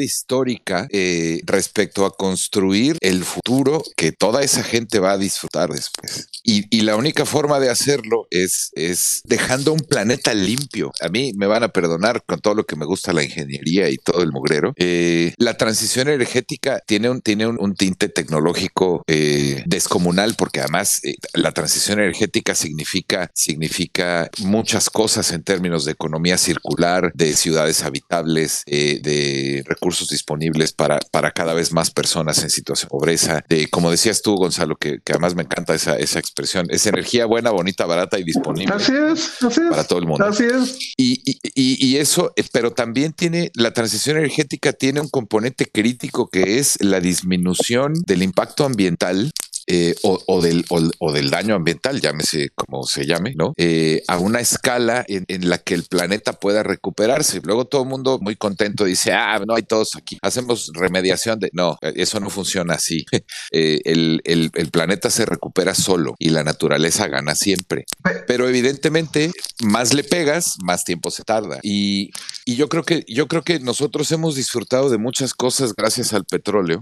histórica 0.00 0.86
eh, 0.90 1.40
respecto 1.44 2.06
a 2.06 2.16
construir 2.16 2.96
el 3.00 3.24
futuro 3.24 3.82
que 3.96 4.12
toda 4.12 4.42
esa 4.42 4.62
gente 4.62 4.98
va 4.98 5.12
a 5.12 5.18
disfrutar 5.18 5.70
después. 5.70 6.28
Y, 6.42 6.64
y, 6.76 6.82
la 6.82 6.96
única 6.96 7.24
forma 7.24 7.60
de 7.60 7.70
hacerlo 7.70 8.26
es, 8.30 8.70
es 8.74 9.20
dejando 9.24 9.72
un 9.72 9.80
planeta 9.80 10.34
limpio. 10.34 10.90
A 11.00 11.08
mí 11.08 11.32
me 11.36 11.46
van 11.46 11.62
a 11.62 11.68
perdonar 11.68 12.22
con 12.26 12.40
todo 12.40 12.54
lo 12.54 12.66
que 12.66 12.76
me 12.76 12.84
gusta 12.84 13.12
la 13.12 13.22
ingeniería 13.22 13.88
y 13.88 13.96
todo 13.96 14.22
el 14.22 14.32
mugrero. 14.32 14.72
Eh, 14.76 15.34
la 15.38 15.56
transición 15.56 16.08
energética 16.08 16.80
tiene 16.86 17.10
un, 17.10 17.20
tiene 17.20 17.46
un, 17.46 17.58
un 17.60 17.74
tinte 17.74 18.08
tecnológico 18.08 19.04
eh, 19.06 19.62
descomunal 19.66 20.34
porque 20.36 20.60
además 20.60 21.00
eh, 21.04 21.14
la 21.34 21.52
transición 21.52 22.00
energética 22.00 22.54
significa, 22.54 23.30
significa 23.34 24.30
muchas 24.38 24.90
cosas 24.90 25.32
en 25.32 25.42
términos 25.42 25.84
de 25.84 25.92
economía 25.92 26.38
circular, 26.38 27.12
de 27.14 27.34
ciudades 27.34 27.82
habitables, 27.82 28.62
eh, 28.66 29.00
de 29.22 29.62
recursos 29.64 30.08
disponibles 30.08 30.72
para, 30.72 30.98
para 31.10 31.30
cada 31.32 31.54
vez 31.54 31.72
más 31.72 31.90
personas 31.90 32.42
en 32.42 32.50
situación 32.50 32.88
de 32.88 32.90
pobreza, 32.90 33.44
de, 33.48 33.68
como 33.68 33.90
decías 33.90 34.22
tú, 34.22 34.36
Gonzalo, 34.36 34.76
que, 34.76 35.00
que 35.04 35.12
además 35.12 35.34
me 35.34 35.42
encanta 35.42 35.74
esa, 35.74 35.96
esa 35.96 36.18
expresión, 36.18 36.66
es 36.70 36.86
energía 36.86 37.26
buena, 37.26 37.50
bonita, 37.50 37.86
barata 37.86 38.18
y 38.18 38.24
disponible. 38.24 38.74
Así 38.74 38.92
es, 38.92 39.42
así 39.42 39.60
es. 39.60 39.70
Para 39.70 39.84
todo 39.84 39.98
el 39.98 40.06
mundo. 40.06 40.24
Así 40.24 40.44
es. 40.44 40.78
Y, 40.96 41.20
y, 41.24 41.38
y, 41.54 41.86
y 41.86 41.96
eso, 41.96 42.32
eh, 42.36 42.44
pero 42.52 42.72
también 42.72 43.12
tiene, 43.12 43.50
la 43.54 43.72
transición 43.72 44.16
energética 44.16 44.72
tiene 44.72 45.00
un 45.00 45.08
componente 45.08 45.66
crítico 45.66 46.28
que 46.28 46.58
es 46.58 46.82
la 46.82 47.00
disminución 47.00 47.94
del 48.06 48.22
impacto 48.22 48.64
ambiental 48.64 49.32
eh, 49.74 49.94
o, 50.02 50.42
del, 50.42 50.66
o, 50.68 51.12
del 51.12 51.30
daño 51.30 51.54
ambiental, 51.54 51.98
llámese 51.98 52.50
como 52.54 52.82
se 52.82 53.06
llame, 53.06 53.32
¿no? 53.34 53.54
Eh, 53.56 54.02
a 54.06 54.18
una 54.18 54.38
escala 54.38 55.02
en, 55.08 55.48
la 55.48 55.56
que 55.56 55.72
el 55.72 55.84
planeta 55.84 56.34
pueda 56.34 56.62
recuperarse. 56.62 57.40
Luego 57.42 57.64
todo 57.64 57.84
el 57.84 57.88
mundo 57.88 58.18
muy 58.20 58.36
contento 58.36 58.84
dice, 58.84 59.12
ah, 59.12 59.40
no 59.46 59.54
hay 59.54 59.62
todos 59.62 59.96
aquí, 59.96 60.18
hacemos 60.20 60.72
remediación 60.74 61.38
de... 61.38 61.48
No, 61.54 61.78
eso 61.80 62.20
no 62.20 62.28
funciona 62.28 62.74
así. 62.74 63.06
eh, 63.52 63.80
el, 63.84 64.20
el, 64.24 64.50
el, 64.52 64.70
planeta 64.70 65.08
se 65.08 65.24
recupera 65.24 65.74
solo 65.74 66.16
y 66.18 66.28
la 66.28 66.44
naturaleza 66.44 67.08
gana 67.08 67.34
siempre. 67.34 67.86
Pero 68.26 68.46
evidentemente, 68.46 69.30
más 69.62 69.94
le 69.94 70.04
pegas, 70.04 70.56
más 70.62 70.84
tiempo 70.84 71.10
se 71.10 71.22
tarda. 71.22 71.60
Y, 71.62 72.10
y 72.44 72.56
yo 72.56 72.68
creo 72.68 72.82
que 72.82 73.06
yo 73.08 73.26
creo 73.26 73.40
que 73.40 73.58
nosotros 73.58 74.12
hemos 74.12 74.34
disfrutado 74.34 74.90
de 74.90 74.98
muchas 74.98 75.32
cosas 75.32 75.72
gracias 75.74 76.12
al 76.12 76.26
petróleo 76.26 76.78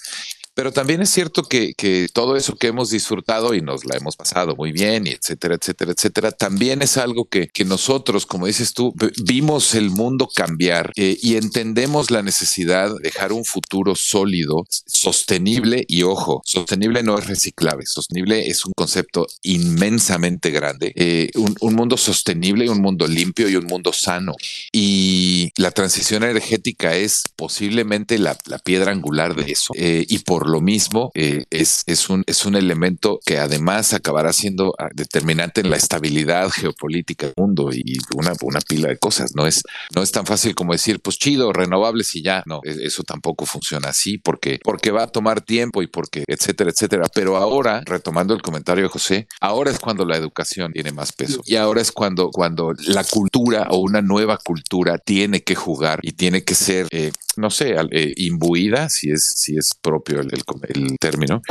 Pero 0.60 0.72
también 0.72 1.00
es 1.00 1.08
cierto 1.08 1.44
que, 1.44 1.72
todo 2.12 2.36
eso 2.36 2.54
que 2.54 2.66
hemos 2.66 2.90
disfrutado 2.90 3.54
y 3.54 3.62
nos 3.62 3.86
la 3.86 3.96
hemos 3.96 4.14
pasado 4.14 4.54
muy 4.56 4.72
bien, 4.72 5.06
y 5.06 5.12
etcétera, 5.12 5.54
etcétera, 5.54 5.92
etcétera, 5.92 6.32
también 6.32 6.82
es 6.82 6.98
algo 6.98 7.24
que, 7.24 7.48
que 7.48 7.64
nosotros, 7.64 8.26
como 8.26 8.44
dices 8.44 8.74
tú, 8.74 8.94
vimos 9.24 9.74
el 9.74 9.88
mundo 9.88 10.28
cambiar 10.28 10.92
eh, 10.96 11.16
y 11.22 11.36
entendemos 11.36 12.10
la 12.10 12.20
necesidad 12.20 12.94
de 12.94 13.00
dejar 13.04 13.32
un 13.32 13.46
futuro 13.46 13.94
sólido, 13.94 14.66
sostenible 14.68 15.86
y 15.88 16.02
ojo, 16.02 16.42
sostenible 16.44 17.02
no 17.02 17.18
es 17.18 17.26
reciclable, 17.26 17.86
sostenible 17.86 18.46
es 18.46 18.66
un 18.66 18.72
concepto 18.76 19.28
inmensamente 19.42 20.50
grande, 20.50 20.92
eh, 20.94 21.30
un, 21.36 21.56
un 21.58 21.74
mundo 21.74 21.96
sostenible 21.96 22.68
un 22.68 22.82
mundo 22.82 23.06
limpio 23.06 23.48
y 23.48 23.56
un 23.56 23.64
mundo 23.64 23.94
sano. 23.94 24.34
Y 24.72 25.52
la 25.56 25.70
transición 25.70 26.22
energética 26.22 26.96
es 26.96 27.22
posiblemente 27.34 28.18
la, 28.18 28.36
la 28.44 28.58
piedra 28.58 28.92
angular 28.92 29.34
de 29.34 29.52
eso. 29.52 29.72
Eh, 29.74 30.04
y 30.06 30.18
por 30.18 30.49
lo 30.50 30.60
mismo 30.60 31.10
eh, 31.14 31.44
es, 31.50 31.82
es, 31.86 32.10
un, 32.10 32.24
es 32.26 32.44
un 32.44 32.56
elemento 32.56 33.20
que 33.24 33.38
además 33.38 33.92
acabará 33.94 34.32
siendo 34.32 34.74
ah, 34.78 34.88
determinante 34.94 35.60
en 35.60 35.70
la 35.70 35.76
estabilidad 35.76 36.50
geopolítica 36.50 37.26
del 37.26 37.34
mundo 37.36 37.70
y 37.72 37.98
una, 38.14 38.32
una 38.42 38.60
pila 38.60 38.88
de 38.88 38.98
cosas. 38.98 39.34
No 39.34 39.46
es, 39.46 39.62
no 39.94 40.02
es 40.02 40.12
tan 40.12 40.26
fácil 40.26 40.54
como 40.54 40.72
decir, 40.72 41.00
pues 41.00 41.18
chido, 41.18 41.52
renovables 41.52 42.14
y 42.14 42.22
ya. 42.22 42.42
No, 42.46 42.60
e, 42.64 42.86
eso 42.86 43.02
tampoco 43.02 43.46
funciona 43.46 43.88
así 43.88 44.18
porque, 44.18 44.58
porque 44.62 44.90
va 44.90 45.04
a 45.04 45.06
tomar 45.06 45.40
tiempo 45.40 45.82
y 45.82 45.86
porque, 45.86 46.24
etcétera, 46.26 46.70
etcétera. 46.70 47.04
Pero 47.14 47.36
ahora, 47.36 47.82
retomando 47.86 48.34
el 48.34 48.42
comentario 48.42 48.84
de 48.84 48.90
José, 48.90 49.28
ahora 49.40 49.70
es 49.70 49.78
cuando 49.78 50.04
la 50.04 50.16
educación 50.16 50.72
tiene 50.72 50.92
más 50.92 51.12
peso 51.12 51.40
y 51.44 51.56
ahora 51.56 51.80
es 51.80 51.92
cuando, 51.92 52.30
cuando 52.30 52.72
la 52.86 53.04
cultura 53.04 53.68
o 53.70 53.78
una 53.78 54.02
nueva 54.02 54.38
cultura 54.38 54.98
tiene 54.98 55.42
que 55.42 55.54
jugar 55.54 56.00
y 56.02 56.12
tiene 56.12 56.42
que 56.42 56.54
ser, 56.54 56.86
eh, 56.90 57.12
no 57.40 57.50
sé, 57.50 57.74
eh, 57.90 58.14
imbuida, 58.16 58.88
si 58.88 59.10
es, 59.10 59.34
si 59.36 59.56
es 59.56 59.70
propio 59.80 60.20
el, 60.20 60.30
el, 60.32 60.98
término, 60.98 61.42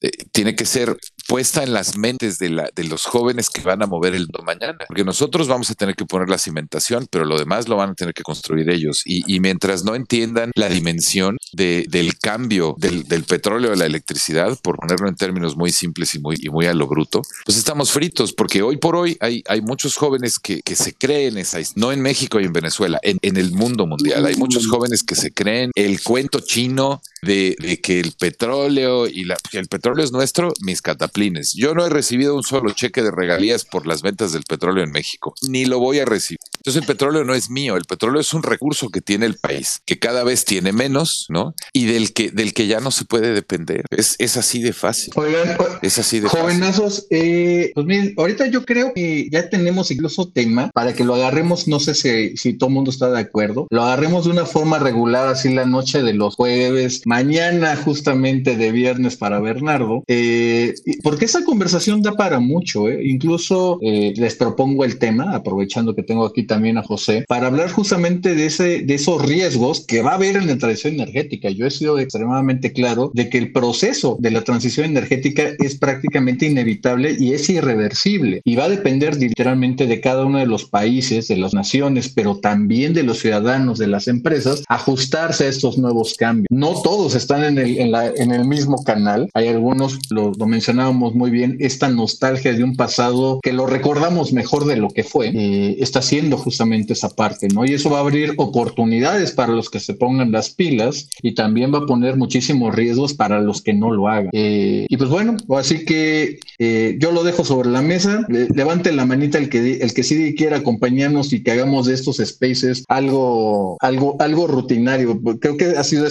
eh, 0.00 0.10
tiene 0.32 0.54
que 0.54 0.66
ser 0.66 0.96
puesta 1.28 1.62
en 1.62 1.72
las 1.72 1.96
mentes 1.96 2.38
de, 2.38 2.50
la, 2.50 2.68
de 2.74 2.84
los 2.84 3.04
jóvenes 3.04 3.48
que 3.50 3.62
van 3.62 3.82
a 3.82 3.86
mover 3.86 4.14
el 4.14 4.28
mañana. 4.44 4.78
Porque 4.86 5.04
nosotros 5.04 5.48
vamos 5.48 5.70
a 5.70 5.74
tener 5.74 5.94
que 5.94 6.04
poner 6.04 6.28
la 6.28 6.38
cimentación, 6.38 7.06
pero 7.10 7.24
lo 7.24 7.38
demás 7.38 7.68
lo 7.68 7.76
van 7.76 7.90
a 7.90 7.94
tener 7.94 8.14
que 8.14 8.22
construir 8.22 8.68
ellos. 8.70 9.02
Y, 9.04 9.40
mientras 9.40 9.84
no 9.84 9.94
entiendan 9.94 10.52
la 10.54 10.68
dimensión 10.68 11.36
de, 11.52 11.84
del 11.88 12.18
cambio 12.18 12.74
del, 12.78 13.04
del, 13.04 13.24
petróleo 13.24 13.72
a 13.72 13.76
la 13.76 13.84
electricidad, 13.84 14.58
por 14.62 14.76
ponerlo 14.76 15.08
en 15.08 15.16
términos 15.16 15.56
muy 15.56 15.70
simples 15.70 16.14
y 16.14 16.18
muy, 16.18 16.36
muy 16.50 16.66
a 16.66 16.72
lo 16.72 16.86
bruto, 16.86 17.20
pues 17.44 17.58
estamos 17.58 17.90
fritos, 17.90 18.32
porque 18.32 18.62
hoy 18.62 18.76
por 18.78 18.96
hoy 18.96 19.16
hay, 19.20 19.42
hay 19.48 19.60
muchos 19.60 19.96
jóvenes 19.96 20.38
que, 20.38 20.60
que 20.62 20.76
se 20.76 20.94
creen 20.94 21.36
esa, 21.36 21.58
no 21.74 21.92
en 21.92 22.00
México 22.00 22.40
y 22.40 22.44
en 22.44 22.52
Venezuela, 22.52 22.98
en, 23.02 23.18
en 23.22 23.36
el 23.36 23.52
mundo 23.52 23.86
mundial. 23.86 24.24
Hay 24.24 24.36
muchos 24.36 24.66
jóvenes 24.66 25.02
que 25.02 25.14
se 25.14 25.32
creen 25.34 25.70
el 25.74 26.02
cuento 26.02 26.40
chino 26.40 27.02
de, 27.24 27.56
de 27.58 27.80
que 27.80 28.00
el 28.00 28.12
petróleo 28.12 29.06
y 29.06 29.24
la, 29.24 29.36
el 29.52 29.66
petróleo 29.68 30.04
es 30.04 30.12
nuestro, 30.12 30.52
mis 30.60 30.82
cataplines. 30.82 31.52
Yo 31.54 31.74
no 31.74 31.84
he 31.84 31.90
recibido 31.90 32.36
un 32.36 32.42
solo 32.42 32.72
cheque 32.72 33.02
de 33.02 33.10
regalías 33.10 33.64
por 33.64 33.86
las 33.86 34.02
ventas 34.02 34.32
del 34.32 34.44
petróleo 34.44 34.84
en 34.84 34.90
México, 34.90 35.34
ni 35.48 35.64
lo 35.64 35.78
voy 35.78 35.98
a 35.98 36.04
recibir. 36.04 36.38
Entonces 36.56 36.82
el 36.82 36.86
petróleo 36.86 37.24
no 37.24 37.34
es 37.34 37.50
mío, 37.50 37.76
el 37.76 37.84
petróleo 37.84 38.20
es 38.20 38.32
un 38.32 38.42
recurso 38.42 38.88
que 38.88 39.00
tiene 39.00 39.26
el 39.26 39.36
país, 39.36 39.80
que 39.84 39.98
cada 39.98 40.24
vez 40.24 40.44
tiene 40.44 40.72
menos, 40.72 41.26
¿no? 41.28 41.54
Y 41.72 41.86
del 41.86 42.12
que, 42.12 42.30
del 42.30 42.54
que 42.54 42.66
ya 42.66 42.80
no 42.80 42.90
se 42.90 43.04
puede 43.04 43.32
depender. 43.32 43.84
Es, 43.90 44.16
es 44.18 44.36
así 44.36 44.62
de 44.62 44.72
fácil. 44.72 45.12
Oigan, 45.16 45.56
es 45.82 45.98
así 45.98 46.20
de 46.20 46.28
jovenazos, 46.28 46.94
fácil. 46.94 47.06
Eh, 47.10 47.72
pues 47.74 47.86
miren, 47.86 48.14
ahorita 48.16 48.46
yo 48.46 48.64
creo 48.64 48.92
que 48.94 49.28
ya 49.30 49.50
tenemos 49.50 49.90
incluso 49.90 50.28
tema 50.28 50.70
para 50.72 50.94
que 50.94 51.04
lo 51.04 51.14
agarremos, 51.14 51.68
no 51.68 51.80
sé 51.80 51.94
si, 51.94 52.36
si 52.36 52.54
todo 52.54 52.68
el 52.68 52.74
mundo 52.74 52.90
está 52.90 53.10
de 53.10 53.20
acuerdo, 53.20 53.66
lo 53.70 53.82
agarremos 53.82 54.24
de 54.24 54.30
una 54.30 54.46
forma 54.46 54.78
regular, 54.78 55.28
así 55.28 55.52
la 55.52 55.66
noche 55.66 56.02
de 56.02 56.14
los 56.14 56.36
jueves, 56.36 57.02
mañana 57.14 57.76
justamente 57.76 58.56
de 58.56 58.72
viernes 58.72 59.16
para 59.16 59.38
Bernardo, 59.38 60.02
eh, 60.08 60.74
porque 61.04 61.26
esa 61.26 61.44
conversación 61.44 62.02
da 62.02 62.12
para 62.14 62.40
mucho, 62.40 62.88
¿eh? 62.88 62.98
incluso 63.04 63.78
eh, 63.82 64.12
les 64.16 64.34
propongo 64.34 64.84
el 64.84 64.98
tema, 64.98 65.32
aprovechando 65.32 65.94
que 65.94 66.02
tengo 66.02 66.26
aquí 66.26 66.42
también 66.42 66.76
a 66.76 66.82
José, 66.82 67.24
para 67.28 67.46
hablar 67.46 67.70
justamente 67.70 68.34
de, 68.34 68.46
ese, 68.46 68.80
de 68.82 68.94
esos 68.94 69.24
riesgos 69.24 69.84
que 69.86 70.02
va 70.02 70.10
a 70.10 70.14
haber 70.16 70.34
en 70.34 70.48
la 70.48 70.58
transición 70.58 70.94
energética. 70.94 71.50
Yo 71.50 71.66
he 71.66 71.70
sido 71.70 72.00
extremadamente 72.00 72.72
claro 72.72 73.12
de 73.14 73.28
que 73.28 73.38
el 73.38 73.52
proceso 73.52 74.16
de 74.18 74.32
la 74.32 74.42
transición 74.42 74.86
energética 74.86 75.44
es 75.60 75.76
prácticamente 75.78 76.46
inevitable 76.46 77.14
y 77.16 77.32
es 77.32 77.48
irreversible 77.48 78.40
y 78.44 78.56
va 78.56 78.64
a 78.64 78.68
depender 78.68 79.16
literalmente 79.16 79.86
de 79.86 80.00
cada 80.00 80.24
uno 80.24 80.40
de 80.40 80.46
los 80.46 80.64
países, 80.64 81.28
de 81.28 81.36
las 81.36 81.54
naciones, 81.54 82.08
pero 82.08 82.38
también 82.38 82.92
de 82.92 83.04
los 83.04 83.20
ciudadanos, 83.20 83.78
de 83.78 83.86
las 83.86 84.08
empresas, 84.08 84.64
ajustarse 84.68 85.44
a 85.44 85.48
estos 85.48 85.78
nuevos 85.78 86.14
cambios. 86.14 86.48
No 86.50 86.82
todos 86.82 87.03
están 87.12 87.44
en 87.44 87.58
el, 87.58 87.78
en 87.78 87.92
la, 87.92 88.06
en 88.06 88.32
el 88.32 88.46
mismo 88.46 88.82
canal. 88.84 89.28
Hay 89.34 89.48
algunos, 89.48 89.98
lo, 90.10 90.32
lo, 90.38 90.46
mencionábamos 90.46 91.14
muy 91.14 91.30
bien, 91.30 91.56
esta 91.60 91.88
nostalgia 91.88 92.54
de 92.54 92.64
un 92.64 92.76
pasado 92.76 93.40
que 93.42 93.52
lo 93.52 93.66
recordamos 93.66 94.32
mejor 94.32 94.64
de 94.64 94.76
lo 94.76 94.88
que 94.88 95.04
fue, 95.04 95.28
eh, 95.34 95.76
está 95.80 95.98
haciendo 95.98 96.38
justamente 96.38 96.94
esa 96.94 97.10
parte, 97.10 97.48
¿no? 97.48 97.66
Y 97.66 97.74
eso 97.74 97.90
va 97.90 97.98
a 97.98 98.00
abrir 98.00 98.34
oportunidades 98.38 99.32
para 99.32 99.52
los 99.52 99.68
que 99.68 99.80
se 99.80 99.94
pongan 99.94 100.32
las 100.32 100.50
pilas 100.50 101.08
y 101.20 101.34
también 101.34 101.74
va 101.74 101.78
a 101.78 101.86
poner 101.86 102.16
muchísimos 102.16 102.74
riesgos 102.74 103.14
para 103.14 103.40
los 103.40 103.60
que 103.60 103.74
no 103.74 103.90
lo 103.90 104.08
hagan. 104.08 104.30
Eh, 104.32 104.86
y 104.88 104.96
pues 104.96 105.10
bueno, 105.10 105.36
así 105.56 105.84
que 105.84 106.38
eh, 106.58 106.96
yo 107.00 107.12
lo 107.12 107.24
dejo 107.24 107.44
sobre 107.44 107.70
la 107.70 107.82
mesa. 107.82 108.24
Le, 108.28 108.48
levante 108.48 108.92
la 108.92 109.06
manita 109.06 109.38
el 109.38 109.48
que, 109.48 109.78
el 109.78 109.92
que 109.92 110.02
sí 110.04 110.34
quiera 110.34 110.58
acompañarnos 110.58 111.32
y 111.32 111.42
que 111.42 111.50
hagamos 111.50 111.86
de 111.86 111.94
estos 111.94 112.16
spaces 112.16 112.84
algo, 112.88 113.76
algo, 113.80 114.16
algo 114.20 114.46
rutinario. 114.46 115.20
Creo 115.40 115.56
que 115.56 115.66
ha 115.76 115.84
sido 115.84 116.06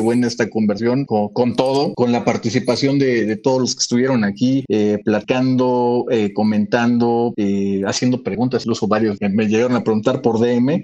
buena 0.00 0.26
esta 0.26 0.48
conversión 0.50 1.04
con, 1.04 1.28
con 1.28 1.56
todo, 1.56 1.94
con 1.94 2.12
la 2.12 2.24
participación 2.24 2.98
de, 2.98 3.26
de, 3.26 3.36
todos 3.36 3.60
los 3.60 3.74
que 3.74 3.80
estuvieron 3.80 4.24
aquí, 4.24 4.64
eh, 4.68 4.98
platicando, 5.04 6.06
eh, 6.10 6.32
comentando, 6.32 7.32
eh, 7.36 7.82
haciendo 7.86 8.22
preguntas, 8.22 8.62
incluso 8.62 8.86
varios 8.86 9.18
que 9.18 9.28
me 9.28 9.46
llegaron 9.46 9.76
a 9.76 9.84
preguntar 9.84 10.22
por 10.22 10.40
DM. 10.40 10.82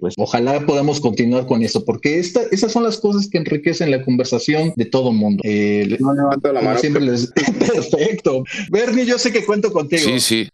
pues 0.00 0.14
ojalá 0.18 0.64
podamos 0.66 1.00
continuar 1.00 1.46
con 1.46 1.62
eso, 1.62 1.84
porque 1.84 2.18
esta, 2.18 2.42
esas 2.50 2.72
son 2.72 2.82
las 2.82 2.98
cosas 2.98 3.28
que 3.28 3.38
enriquecen 3.38 3.90
la 3.90 4.04
conversación 4.04 4.72
de 4.76 4.84
todo 4.84 5.12
mundo. 5.12 5.42
no 5.44 6.14
levanto 6.14 6.52
la 6.52 6.62
mano. 6.62 6.78
Siempre 6.78 7.02
les... 7.02 7.32
Perfecto. 7.76 8.44
Bernie, 8.70 9.06
yo 9.06 9.18
sé 9.18 9.32
que 9.32 9.44
cuento 9.44 9.72
contigo. 9.72 10.02
Sí, 10.02 10.20
sí. 10.20 10.48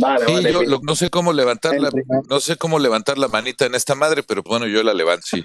Vale, 0.00 0.24
sí 0.26 0.32
vale, 0.32 0.52
yo 0.52 0.62
lo, 0.62 0.80
no 0.80 0.96
sé 0.96 1.10
cómo 1.10 1.32
levantar 1.32 1.78
la, 1.80 1.90
no 2.28 2.40
sé 2.40 2.56
cómo 2.56 2.78
levantar 2.78 3.18
la 3.18 3.28
manita 3.28 3.66
en 3.66 3.74
esta 3.74 3.94
madre, 3.94 4.22
pero 4.22 4.42
bueno, 4.42 4.66
yo 4.66 4.82
la 4.82 4.94
levanto, 4.94 5.26
sí. 5.26 5.44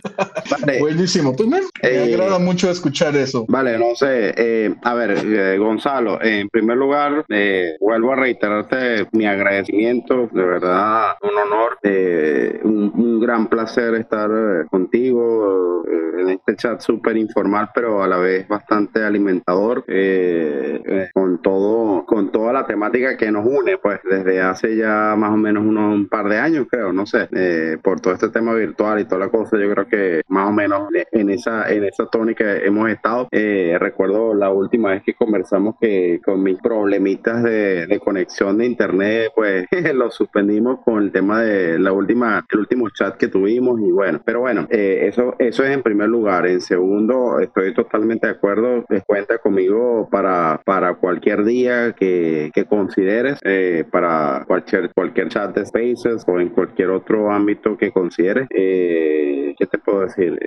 Vale. 0.49 0.80
Buenísimo. 0.80 1.35
Pues 1.35 1.49
me, 1.81 1.89
me 1.89 2.13
agrada 2.13 2.39
mucho 2.39 2.69
escuchar 2.69 3.15
eso. 3.15 3.45
Vale, 3.47 3.77
no 3.77 3.95
sé. 3.95 4.33
Eh, 4.37 4.75
a 4.83 4.93
ver, 4.93 5.11
eh, 5.11 5.57
Gonzalo, 5.57 6.21
en 6.21 6.49
primer 6.49 6.77
lugar, 6.77 7.25
eh, 7.29 7.75
vuelvo 7.79 8.13
a 8.13 8.15
reiterarte 8.15 9.07
mi 9.11 9.25
agradecimiento. 9.25 10.29
De 10.31 10.43
verdad, 10.43 11.15
un 11.21 11.37
honor, 11.37 11.77
un, 12.63 12.91
un, 12.95 13.19
gran 13.19 13.47
placer 13.47 13.95
estar 13.95 14.29
contigo 14.69 15.83
en 16.19 16.29
este 16.29 16.55
chat 16.55 16.81
súper 16.81 17.17
informal, 17.17 17.69
pero 17.73 18.03
a 18.03 18.07
la 18.07 18.17
vez 18.17 18.47
bastante 18.47 19.03
alimentador, 19.03 19.85
con 21.13 21.41
todo, 21.41 22.05
con 22.05 22.31
toda 22.31 22.53
la 22.53 22.65
temática 22.65 23.17
que 23.17 23.31
nos 23.31 23.45
une, 23.45 23.77
pues 23.77 23.99
desde 24.03 24.41
hace 24.41 24.75
ya 24.75 25.15
más 25.17 25.31
o 25.31 25.37
menos 25.37 25.63
unos 25.63 25.93
un 25.95 26.07
par 26.07 26.27
de 26.27 26.37
años, 26.37 26.67
creo, 26.69 26.91
no 26.91 27.05
sé, 27.05 27.27
por 27.81 27.99
todo 27.99 28.13
este 28.13 28.29
tema 28.29 28.53
virtual 28.53 28.99
y 28.99 29.05
toda 29.05 29.19
la 29.19 29.29
cosa, 29.29 29.57
yo 29.57 29.69
creo 29.71 29.87
que 29.87 30.21
más 30.27 30.49
o 30.49 30.51
menos 30.51 30.89
en 31.11 31.29
esa, 31.29 31.62
en 31.69 31.84
esa 31.85 32.06
tónica 32.07 32.57
hemos 32.57 32.90
estado. 32.90 33.27
Eh, 33.31 33.77
recuerdo 33.80 34.34
la 34.34 34.52
última 34.52 34.91
vez 34.91 35.03
que 35.03 35.14
conversamos 35.14 35.76
que 35.80 36.22
con 36.23 36.41
mis 36.44 36.60
problemitas 36.60 37.44
de, 37.44 37.88
de 37.88 37.99
conexión 37.99 38.57
de 38.57 38.65
internet, 38.65 39.31
pues 39.35 39.65
lo 39.94 40.11
suspendimos 40.11 40.80
con 40.84 41.03
el 41.03 41.11
tema 41.11 41.41
de 41.41 41.80
la 41.80 41.91
última, 41.91 42.45
el 42.52 42.60
último 42.60 42.90
chat 42.90 43.18
que 43.18 43.27
tuvimos 43.27 43.80
y 43.81 43.91
bueno, 43.91 44.22
pero 44.23 44.41
bueno, 44.41 44.68
eh, 44.69 45.06
eso, 45.07 45.35
eso 45.40 45.64
es 45.64 45.72
en 45.72 45.84
primer 45.84 46.10
lugar. 46.10 46.48
En 46.48 46.61
segundo, 46.61 47.40
estoy 47.40 47.73
totalmente 47.73 48.27
de 48.27 48.34
acuerdo, 48.34 48.85
les 48.90 49.03
cuenta 49.03 49.38
conmigo 49.38 50.07
para, 50.11 50.61
para 50.65 50.95
cualquier 50.95 51.44
día 51.44 51.94
que, 51.94 52.52
que 52.53 52.65
consideres, 52.65 53.40
eh, 53.44 53.85
para 53.90 54.44
cualquier, 54.48 54.91
cualquier 54.94 55.30
chat 55.30 55.56
de 55.56 55.65
Spaces 55.65 56.23
o 56.27 56.40
en 56.40 56.49
cualquier 56.49 56.90
otro 56.90 57.31
ámbito 57.31 57.77
que 57.77 57.91
consideres. 57.91 58.48
Eh, 58.49 59.56
¿Qué 59.57 59.68
te 59.68 59.77
puedo 59.77 60.02
decir? 60.02 60.40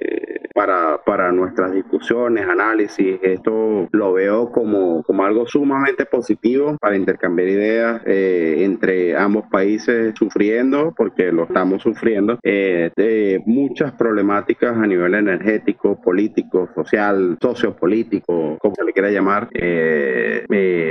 para, 0.57 0.99
para 1.07 1.31
nuestras 1.31 1.73
discusiones, 1.73 2.49
análisis. 2.49 3.21
Esto 3.23 3.89
lo 3.93 4.13
veo 4.15 4.51
como, 4.51 5.05
como 5.05 5.25
algo 5.25 5.47
sumamente 5.47 6.05
positivo 6.05 6.77
para 6.81 6.97
intercambiar 6.97 7.49
ideas 7.49 8.03
eh, 8.05 8.57
entre 8.65 9.17
ambos 9.17 9.45
países 9.49 10.15
sufriendo, 10.19 10.93
porque 10.97 11.31
lo 11.31 11.45
estamos 11.45 11.83
sufriendo, 11.83 12.41
eh, 12.43 12.91
de 12.97 13.41
muchas 13.47 13.93
problemáticas 13.93 14.77
a 14.77 14.85
nivel 14.85 15.15
energético, 15.15 16.01
político, 16.03 16.71
social, 16.75 17.39
sociopolítico, 17.41 18.59
como 18.59 18.75
se 18.75 18.85
le 18.85 18.93
quiera 18.93 19.11
llamar. 19.11 19.49
Eh, 19.53 20.45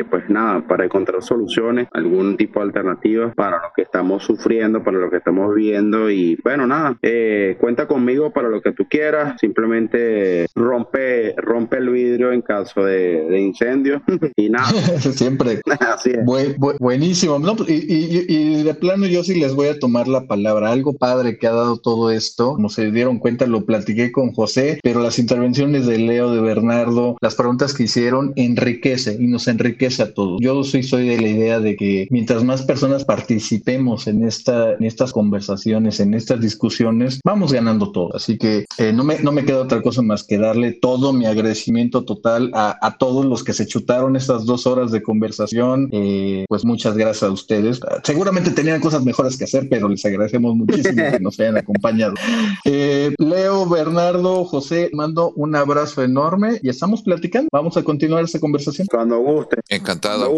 pues 0.10 0.30
nada, 0.30 0.62
para 0.66 0.86
encontrar 0.86 1.22
soluciones, 1.24 1.90
algún 1.92 2.38
tipo 2.38 2.62
de 2.62 2.68
alternativas 2.68 3.36
para 3.36 3.58
lo 3.58 3.74
que 3.76 3.82
estamos 3.82 4.24
sufriendo, 4.24 4.82
para 4.82 4.98
lo 4.98 5.10
que 5.10 5.18
estamos 5.18 5.54
viviendo 5.54 6.10
y 6.10 6.40
bueno, 6.42 6.66
nada, 6.68 6.96
cuenta 7.60 7.86
conmigo 7.86 8.32
para 8.32 8.48
lo 8.48 8.62
que 8.62 8.72
tú 8.72 8.88
quieras, 8.88 9.36
simplemente 9.42 10.05
rompe, 10.56 11.34
rompe 11.38 11.78
el 11.78 11.90
vidrio 11.90 12.32
en 12.32 12.42
caso 12.42 12.84
de, 12.84 13.40
incendio 13.40 14.02
y 14.36 14.50
nada. 14.50 14.72
Siempre. 15.00 15.62
Así 15.80 16.12
es. 16.12 16.26
buenísimo. 16.80 17.40
No, 17.40 17.56
pues, 17.56 17.70
y, 17.70 18.26
y, 18.28 18.64
de 18.64 18.74
plano 18.74 19.06
yo 19.06 19.24
sí 19.24 19.40
les 19.40 19.54
voy 19.54 19.68
a 19.68 19.80
tomar 19.80 20.08
la 20.08 20.28
palabra. 20.28 20.72
Algo 20.72 20.94
padre 20.94 21.38
que 21.38 21.48
ha 21.48 21.54
dado 21.54 21.78
todo 21.78 22.12
esto, 22.12 22.56
como 22.56 22.70
se 22.70 22.92
dieron 22.92 23.20
cuenta, 23.20 23.46
lo 23.46 23.66
platiqué 23.66 24.12
con 24.12 24.32
José, 24.34 24.80
pero 24.84 25.02
las 25.02 25.20
intervenciones 25.20 25.86
de 25.86 25.98
Leo, 25.98 26.32
de 26.32 26.42
Bernardo, 26.42 27.18
las 27.22 27.36
preguntas 27.36 27.74
que 27.74 27.84
hicieron, 27.84 28.34
enriquece 28.36 29.18
y 29.20 29.28
nos 29.28 29.48
enriquece 29.48 30.04
a 30.04 30.14
todos. 30.14 30.40
Yo 30.42 30.64
soy, 30.64 30.84
soy 30.84 31.08
de 31.08 31.22
la 31.22 31.28
idea 31.28 31.60
de 31.60 31.76
que 31.76 32.08
mientras 32.10 32.44
más 32.44 32.64
personas 32.64 33.06
participemos 33.06 34.08
en, 34.08 34.26
esta, 34.26 34.74
en 34.74 34.84
estas 34.84 35.12
conversaciones, 35.12 36.00
en 36.00 36.14
estas 36.14 36.42
discusiones, 36.42 37.20
vamos 37.24 37.54
ganando 37.54 37.92
todo. 37.92 38.16
Así 38.16 38.38
que 38.38 38.66
eh, 38.78 38.94
no, 38.94 39.04
me, 39.04 39.20
no 39.20 39.32
me 39.32 39.46
queda 39.46 39.62
otra 39.62 39.82
cosa 39.82 39.95
más 40.04 40.24
que 40.24 40.38
darle 40.38 40.72
todo 40.74 41.14
mi 41.14 41.26
agradecimiento 41.26 42.06
total 42.06 42.52
a, 42.54 42.78
a 42.82 42.98
todos 42.98 43.26
los 43.26 43.44
que 43.44 43.54
se 43.54 43.68
chutaron 43.68 44.16
estas 44.16 44.46
dos 44.46 44.68
horas 44.68 44.92
de 44.92 45.04
conversación. 45.04 45.90
Eh, 45.92 46.46
pues 46.48 46.66
muchas 46.66 46.96
gracias 46.96 47.24
a 47.24 47.32
ustedes. 47.32 47.80
Seguramente 48.04 48.52
tenían 48.52 48.82
cosas 48.82 49.04
mejores 49.04 49.38
que 49.38 49.46
hacer, 49.46 49.68
pero 49.70 49.88
les 49.88 50.04
agradecemos 50.06 50.56
muchísimo 50.56 50.96
que 51.12 51.20
nos 51.20 51.40
hayan 51.40 51.58
acompañado. 51.58 52.14
Eh, 52.66 53.14
Leo, 53.18 53.68
Bernardo, 53.68 54.46
José, 54.46 54.90
mando 54.94 55.32
un 55.36 55.56
abrazo 55.56 56.04
enorme 56.04 56.60
y 56.62 56.70
estamos 56.70 57.02
platicando. 57.02 57.50
Vamos 57.52 57.78
a 57.78 57.84
continuar 57.84 58.24
esta 58.24 58.40
conversación. 58.40 58.88
Cuando 58.90 59.20
guste. 59.20 59.58
Encantado. 59.70 60.32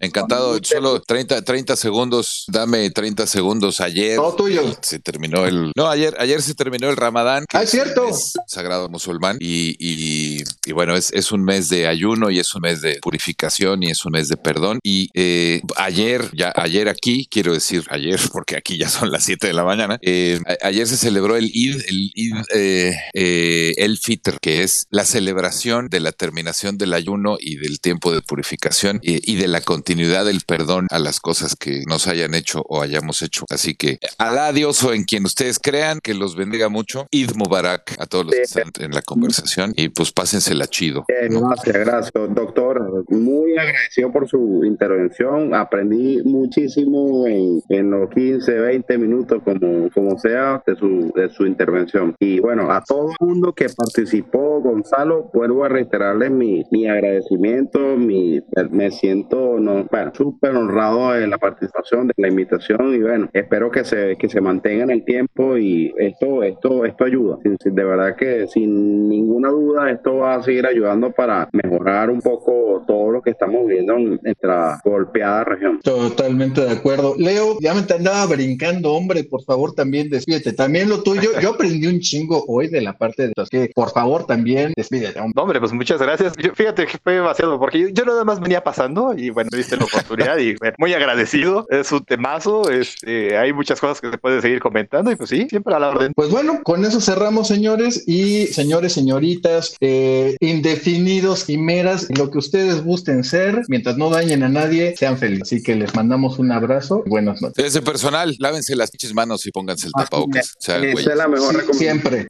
Encantado. 0.00 0.58
Solo 0.62 1.00
30, 1.00 1.42
30 1.42 1.76
segundos. 1.76 2.44
Dame 2.48 2.90
30 2.90 3.26
segundos. 3.26 3.80
Ayer. 3.80 4.16
Todo 4.16 4.34
tuyo. 4.34 4.62
Se 4.80 4.98
terminó 4.98 5.46
el. 5.46 5.72
No, 5.76 5.88
ayer, 5.88 6.14
ayer 6.18 6.40
se 6.42 6.54
terminó 6.54 6.88
el 6.88 6.96
Ramadán. 6.96 7.44
Ah, 7.52 7.62
es 7.62 7.70
cierto. 7.70 8.06
sagrado 8.46 8.77
musulmán. 8.88 9.36
Y, 9.40 9.76
y, 9.78 10.42
y 10.66 10.72
bueno, 10.72 10.96
es, 10.96 11.12
es, 11.12 11.32
un 11.32 11.42
mes 11.44 11.68
de 11.68 11.86
ayuno 11.86 12.30
y 12.30 12.38
es 12.38 12.54
un 12.54 12.62
mes 12.62 12.80
de 12.80 12.98
purificación 13.02 13.82
y 13.82 13.90
es 13.90 14.04
un 14.04 14.12
mes 14.12 14.28
de 14.28 14.36
perdón. 14.36 14.78
Y 14.82 15.10
eh, 15.14 15.62
ayer, 15.76 16.30
ya 16.32 16.52
ayer 16.54 16.88
aquí, 16.88 17.26
quiero 17.30 17.52
decir 17.52 17.84
ayer, 17.90 18.20
porque 18.32 18.56
aquí 18.56 18.78
ya 18.78 18.88
son 18.88 19.10
las 19.10 19.24
7 19.24 19.46
de 19.46 19.52
la 19.52 19.64
mañana. 19.64 19.98
Eh, 20.02 20.40
ayer 20.62 20.86
se 20.86 20.96
celebró 20.96 21.36
el 21.36 21.46
Eid, 21.46 21.82
el 21.88 22.12
eh, 22.54 23.74
el 23.78 23.98
Fitr, 23.98 24.38
que 24.40 24.62
es 24.62 24.86
la 24.90 25.04
celebración 25.04 25.88
de 25.88 26.00
la 26.00 26.12
terminación 26.12 26.78
del 26.78 26.94
ayuno 26.94 27.36
y 27.40 27.56
del 27.56 27.80
tiempo 27.80 28.12
de 28.12 28.22
purificación 28.22 29.00
y, 29.02 29.36
de 29.36 29.48
la 29.48 29.60
continuidad 29.60 30.24
del 30.24 30.40
perdón 30.40 30.86
a 30.90 30.98
las 30.98 31.20
cosas 31.20 31.54
que 31.54 31.84
nos 31.86 32.06
hayan 32.06 32.34
hecho 32.34 32.62
o 32.68 32.82
hayamos 32.82 33.22
hecho. 33.22 33.44
Así 33.50 33.74
que 33.74 33.98
Alá 34.18 34.52
Dios 34.52 34.82
o 34.82 34.92
en 34.92 35.04
quien 35.04 35.24
ustedes 35.24 35.58
crean, 35.58 36.00
que 36.02 36.14
los 36.14 36.34
bendiga 36.34 36.68
mucho. 36.68 37.06
Id 37.10 37.32
Mubarak 37.34 37.96
a 38.00 38.06
todos 38.06 38.26
los 38.26 38.34
que 38.34 38.42
están 38.42 38.67
en 38.78 38.92
la 38.92 39.02
conversación 39.02 39.72
y 39.76 39.88
pues 39.88 40.12
pásensela 40.12 40.66
chido. 40.66 41.04
Gracias, 41.08 41.76
gracias, 41.76 42.12
doctor. 42.34 43.04
Muy 43.08 43.56
agradecido 43.56 44.12
por 44.12 44.28
su 44.28 44.64
intervención. 44.64 45.54
Aprendí 45.54 46.22
muchísimo 46.24 47.26
en, 47.26 47.60
en 47.68 47.90
los 47.90 48.10
15, 48.10 48.52
20 48.52 48.98
minutos, 48.98 49.42
como, 49.44 49.90
como 49.90 50.18
sea, 50.18 50.62
de 50.66 50.76
su, 50.76 51.12
de 51.14 51.28
su 51.30 51.46
intervención. 51.46 52.14
Y 52.18 52.40
bueno, 52.40 52.70
a 52.70 52.82
todo 52.82 53.10
el 53.10 53.26
mundo 53.26 53.52
que 53.52 53.66
participó, 53.68 54.60
Gonzalo, 54.60 55.30
vuelvo 55.32 55.64
a 55.64 55.68
reiterarles 55.68 56.30
mi, 56.30 56.64
mi 56.70 56.86
agradecimiento, 56.86 57.96
mi, 57.96 58.40
me 58.70 58.90
siento 58.90 59.58
no, 59.58 59.84
bueno, 59.90 60.12
súper 60.14 60.54
honrado 60.54 61.12
de 61.12 61.26
la 61.26 61.38
participación, 61.38 62.08
de 62.08 62.14
la 62.16 62.28
invitación 62.28 62.94
y 62.94 62.98
bueno, 62.98 63.28
espero 63.32 63.70
que 63.70 63.84
se, 63.84 64.16
que 64.16 64.28
se 64.28 64.40
mantenga 64.40 64.84
en 64.84 64.90
el 64.90 65.04
tiempo 65.04 65.56
y 65.56 65.92
esto, 65.98 66.42
esto, 66.42 66.84
esto 66.84 67.04
ayuda. 67.04 67.38
De 67.42 67.84
verdad 67.84 68.16
que 68.16 68.46
sin 68.58 69.08
ninguna 69.08 69.50
duda 69.50 69.90
esto 69.90 70.16
va 70.16 70.36
a 70.36 70.42
seguir 70.42 70.66
ayudando 70.66 71.12
para 71.12 71.48
mejorar 71.52 72.10
un 72.10 72.20
poco 72.20 72.84
todo 72.86 73.10
lo 73.10 73.22
que 73.22 73.30
estamos 73.30 73.66
viendo 73.66 73.94
en 73.94 74.18
nuestra 74.22 74.80
golpeada 74.84 75.44
región. 75.44 75.80
Totalmente 75.82 76.62
de 76.62 76.72
acuerdo. 76.72 77.14
Leo, 77.16 77.58
ya 77.60 77.74
me 77.74 77.80
andaba 77.80 78.26
brincando, 78.26 78.92
hombre, 78.92 79.24
por 79.24 79.42
favor 79.44 79.74
también 79.74 80.10
despídete. 80.10 80.52
También 80.52 80.88
lo 80.88 81.02
tuyo, 81.02 81.30
yo 81.40 81.50
aprendí 81.50 81.86
un 81.86 82.00
chingo 82.00 82.44
hoy 82.48 82.68
de 82.68 82.80
la 82.80 82.96
parte 82.96 83.28
de 83.28 83.32
los 83.36 83.48
que, 83.48 83.70
por 83.74 83.90
favor, 83.90 84.26
también 84.26 84.72
despídete. 84.76 85.20
Hombre, 85.20 85.60
pues 85.60 85.72
muchas 85.72 86.00
gracias. 86.00 86.34
fíjate 86.54 86.86
que 86.86 86.98
fue 87.02 87.14
demasiado, 87.14 87.58
porque 87.58 87.92
yo, 87.92 88.04
nada 88.04 88.24
más 88.24 88.40
venía 88.40 88.62
pasando 88.62 89.14
y 89.16 89.30
bueno, 89.30 89.50
viste 89.54 89.76
la 89.76 89.84
oportunidad 89.84 90.38
y 90.38 90.56
muy 90.78 90.92
agradecido. 90.94 91.66
Es 91.70 91.92
un 91.92 92.04
temazo, 92.04 92.70
este, 92.70 93.36
hay 93.36 93.52
muchas 93.52 93.80
cosas 93.80 94.00
que 94.00 94.10
se 94.10 94.18
puede 94.18 94.40
seguir 94.40 94.60
comentando 94.60 95.10
y 95.10 95.16
pues 95.16 95.30
sí, 95.30 95.46
siempre 95.48 95.74
a 95.74 95.78
la 95.78 95.90
orden. 95.90 96.12
Pues 96.14 96.30
bueno, 96.30 96.60
con 96.62 96.84
eso 96.84 97.00
cerramos, 97.00 97.48
señores 97.48 98.04
y 98.06 98.37
señores, 98.46 98.92
señoritas, 98.92 99.76
eh, 99.80 100.36
indefinidos, 100.40 101.48
y 101.48 101.58
meras 101.58 102.06
lo 102.16 102.30
que 102.30 102.38
ustedes 102.38 102.82
gusten 102.84 103.24
ser, 103.24 103.62
mientras 103.68 103.96
no 103.96 104.10
dañen 104.10 104.42
a 104.42 104.48
nadie, 104.48 104.94
sean 104.96 105.18
felices. 105.18 105.38
Así 105.42 105.62
que 105.62 105.74
les 105.74 105.94
mandamos 105.94 106.38
un 106.38 106.52
abrazo 106.52 107.02
y 107.06 107.10
buenas 107.10 107.40
noches. 107.42 107.64
Ese 107.64 107.82
personal, 107.82 108.34
lávense 108.38 108.76
las 108.76 108.90
pinches 108.90 109.14
manos 109.14 109.46
y 109.46 109.50
pónganse 109.50 109.86
el 109.86 109.92
tapabocas. 109.92 110.56
Esa 110.60 110.78
es 110.78 111.06
la 111.06 111.28
mejor 111.28 111.56
recomendación. 111.56 111.78
Siempre, 111.78 112.26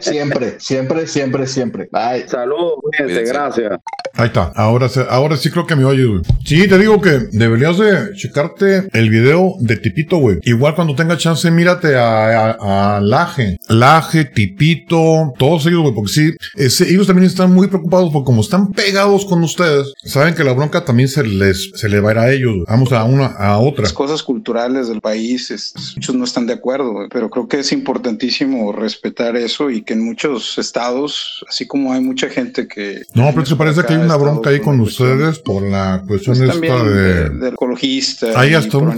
siempre, 0.00 0.56
siempre, 0.58 1.06
siempre, 1.06 1.46
siempre. 1.46 1.88
Bye. 1.92 2.28
Saludos, 2.28 2.76
gente, 2.96 3.22
gracias. 3.24 3.78
Ahí 4.14 4.26
está. 4.26 4.52
Ahora, 4.54 4.88
ahora 5.08 5.36
sí 5.36 5.50
creo 5.50 5.66
que 5.66 5.76
me 5.76 5.84
oyes, 5.84 6.06
güey. 6.06 6.20
Sí, 6.44 6.68
te 6.68 6.78
digo 6.78 7.00
que 7.00 7.28
deberías 7.32 7.78
de 7.78 8.14
checarte 8.14 8.88
el 8.92 9.10
video 9.10 9.54
de 9.60 9.76
Tipito, 9.76 10.18
güey. 10.18 10.38
Igual 10.42 10.74
cuando 10.74 10.94
tenga 10.94 11.16
chance, 11.16 11.50
mírate 11.50 11.96
a, 11.96 12.50
a, 12.50 13.00
Laje. 13.00 13.58
Laje, 13.68 14.24
Tipito, 14.26 15.32
todos 15.52 15.66
ellos, 15.66 15.82
güey, 15.82 15.94
porque 15.94 16.12
sí, 16.12 16.84
ellos 16.88 17.06
también 17.06 17.26
están 17.26 17.52
muy 17.52 17.68
preocupados 17.68 18.10
porque 18.10 18.24
como 18.24 18.40
están 18.40 18.72
pegados 18.72 19.26
con 19.26 19.42
ustedes, 19.42 19.92
saben 20.02 20.34
que 20.34 20.44
la 20.44 20.54
bronca 20.54 20.84
también 20.84 21.08
se 21.08 21.22
les, 21.24 21.70
se 21.74 21.88
le 21.90 22.00
va 22.00 22.10
a 22.10 22.12
ir 22.12 22.18
a 22.18 22.32
ellos. 22.32 22.56
Vamos 22.66 22.90
a 22.92 23.04
una, 23.04 23.26
a 23.26 23.58
otra. 23.58 23.82
Las 23.82 23.92
cosas 23.92 24.22
culturales 24.22 24.88
del 24.88 25.00
país, 25.00 25.52
muchos 25.96 26.14
no 26.14 26.24
están 26.24 26.46
de 26.46 26.54
acuerdo, 26.54 27.06
pero 27.10 27.28
creo 27.28 27.48
que 27.48 27.58
es 27.58 27.72
importantísimo 27.72 28.72
respetar 28.72 29.36
eso 29.36 29.70
y 29.70 29.82
que 29.82 29.92
en 29.92 30.04
muchos 30.04 30.56
estados, 30.56 31.44
así 31.48 31.66
como 31.66 31.92
hay 31.92 32.00
mucha 32.00 32.28
gente 32.28 32.66
que... 32.66 33.02
No, 33.12 33.30
pero 33.34 33.44
se 33.44 33.56
parece 33.56 33.82
que 33.84 33.92
hay 33.92 34.00
una 34.00 34.16
bronca 34.16 34.50
ahí 34.50 34.60
con 34.60 34.80
ustedes 34.80 35.38
por 35.38 35.62
la 35.62 36.02
cuestión 36.06 36.38
pues 36.38 36.48
esta 36.48 36.84
de... 36.84 37.28
de, 37.28 37.48
ecologista. 37.48 38.40
Ahí 38.40 38.54
hasta 38.54 38.78
un 38.78 38.92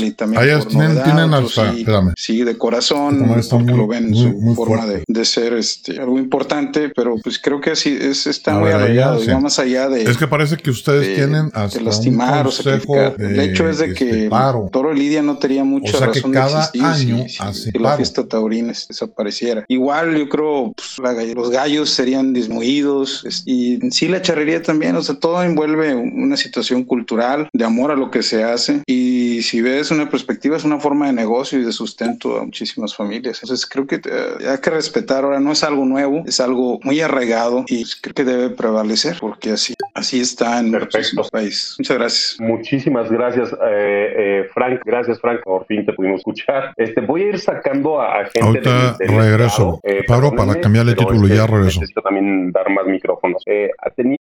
y 0.00 0.12
también 0.12 0.42
ahí 0.42 0.66
tienen, 0.68 1.02
tienen 1.02 1.34
hasta... 1.34 1.72
Sí, 1.72 1.80
espérame. 1.80 2.12
Sí, 2.16 2.44
de 2.44 2.56
corazón, 2.56 3.26
porque 3.50 3.72
lo 3.72 3.88
ven 3.88 4.08
en 4.08 4.14
su 4.14 4.54
forma 4.54 4.86
de, 4.86 5.02
de, 5.06 5.24
ser 5.24 5.54
este, 5.54 5.87
algo 5.98 6.18
importante, 6.18 6.90
pero 6.94 7.16
pues 7.22 7.38
creo 7.38 7.60
que 7.60 7.70
así 7.70 7.96
es, 8.00 8.26
está 8.26 8.54
muy 8.54 8.70
arraigado, 8.70 9.20
va 9.26 9.40
más 9.40 9.58
allá 9.58 9.88
de... 9.88 10.02
Es 10.02 10.16
que 10.16 10.26
parece 10.26 10.56
que 10.56 10.70
ustedes 10.70 11.14
tienen 11.14 11.50
hasta 11.54 11.78
de 11.78 11.84
lastimar 11.84 12.46
o 12.46 12.50
sacrificar. 12.50 13.14
El 13.18 13.40
hecho 13.40 13.68
es 13.68 13.78
de 13.78 13.94
que 13.94 14.28
Toro 14.72 14.92
Lidia 14.92 15.22
no 15.22 15.38
tenía 15.38 15.64
mucha 15.64 15.98
razón 16.04 16.32
de 16.32 16.40
existir 16.40 16.84
año 16.84 17.24
si, 17.52 17.70
la 17.78 17.96
fiesta 17.96 18.26
taurina 18.26 18.72
desapareciera. 18.88 19.64
Igual 19.68 20.16
yo 20.16 20.28
creo 20.28 20.72
pues, 20.74 20.98
los 21.34 21.50
gallos 21.50 21.90
serían 21.90 22.32
disminuidos 22.32 23.42
y 23.44 23.74
en 23.74 23.92
sí 23.92 24.08
la 24.08 24.22
charrería 24.22 24.62
también, 24.62 24.96
o 24.96 25.02
sea, 25.02 25.16
todo 25.16 25.42
envuelve 25.42 25.94
una 25.94 26.36
situación 26.36 26.84
cultural 26.84 27.48
de 27.52 27.64
amor 27.64 27.90
a 27.90 27.96
lo 27.96 28.10
que 28.10 28.22
se 28.22 28.44
hace 28.44 28.82
y 28.86 29.42
si 29.42 29.60
ves 29.60 29.90
una 29.90 30.08
perspectiva 30.08 30.56
es 30.56 30.64
una 30.64 30.80
forma 30.80 31.06
de 31.06 31.12
negocio 31.12 31.58
y 31.58 31.64
de 31.64 31.72
sustento 31.72 32.38
a 32.38 32.44
muchísimas 32.44 32.94
familias. 32.94 33.40
Entonces 33.42 33.66
creo 33.66 33.86
que 33.86 33.96
eh, 33.96 34.48
hay 34.48 34.58
que 34.58 34.70
respetar 34.70 35.24
ahora, 35.24 35.40
no 35.40 35.52
es 35.52 35.62
algo 35.62 35.77
nuevo, 35.84 36.22
es 36.26 36.40
algo 36.40 36.78
muy 36.82 37.00
arraigado 37.00 37.64
y 37.68 37.84
creo 38.00 38.14
que 38.14 38.24
debe 38.24 38.50
prevalecer 38.50 39.16
porque 39.20 39.50
así, 39.50 39.74
así 39.94 40.20
está 40.20 40.60
en 40.60 40.70
muchísimos 40.70 41.30
países. 41.30 41.76
Muchas 41.78 41.98
gracias. 41.98 42.36
Muchísimas 42.40 43.10
gracias, 43.10 43.52
eh, 43.52 44.14
eh, 44.16 44.48
Frank. 44.54 44.80
Gracias, 44.84 45.20
Frank. 45.20 45.40
Por 45.44 45.66
fin 45.66 45.84
te 45.84 45.92
pudimos 45.92 46.18
escuchar. 46.20 46.72
Este, 46.76 47.00
voy 47.00 47.22
a 47.22 47.28
ir 47.28 47.38
sacando 47.38 48.00
a, 48.00 48.24
gente. 48.24 48.40
Ahorita 48.40 48.96
regreso. 48.98 49.80
Pablo, 50.06 50.32
para 50.32 50.60
cambiarle 50.60 50.94
título 50.94 51.26
ya 51.28 51.46
regreso. 51.46 51.80
Necesito 51.80 52.02
también 52.02 52.50
dar 52.52 52.70
más 52.70 52.86
micrófonos. 52.86 53.42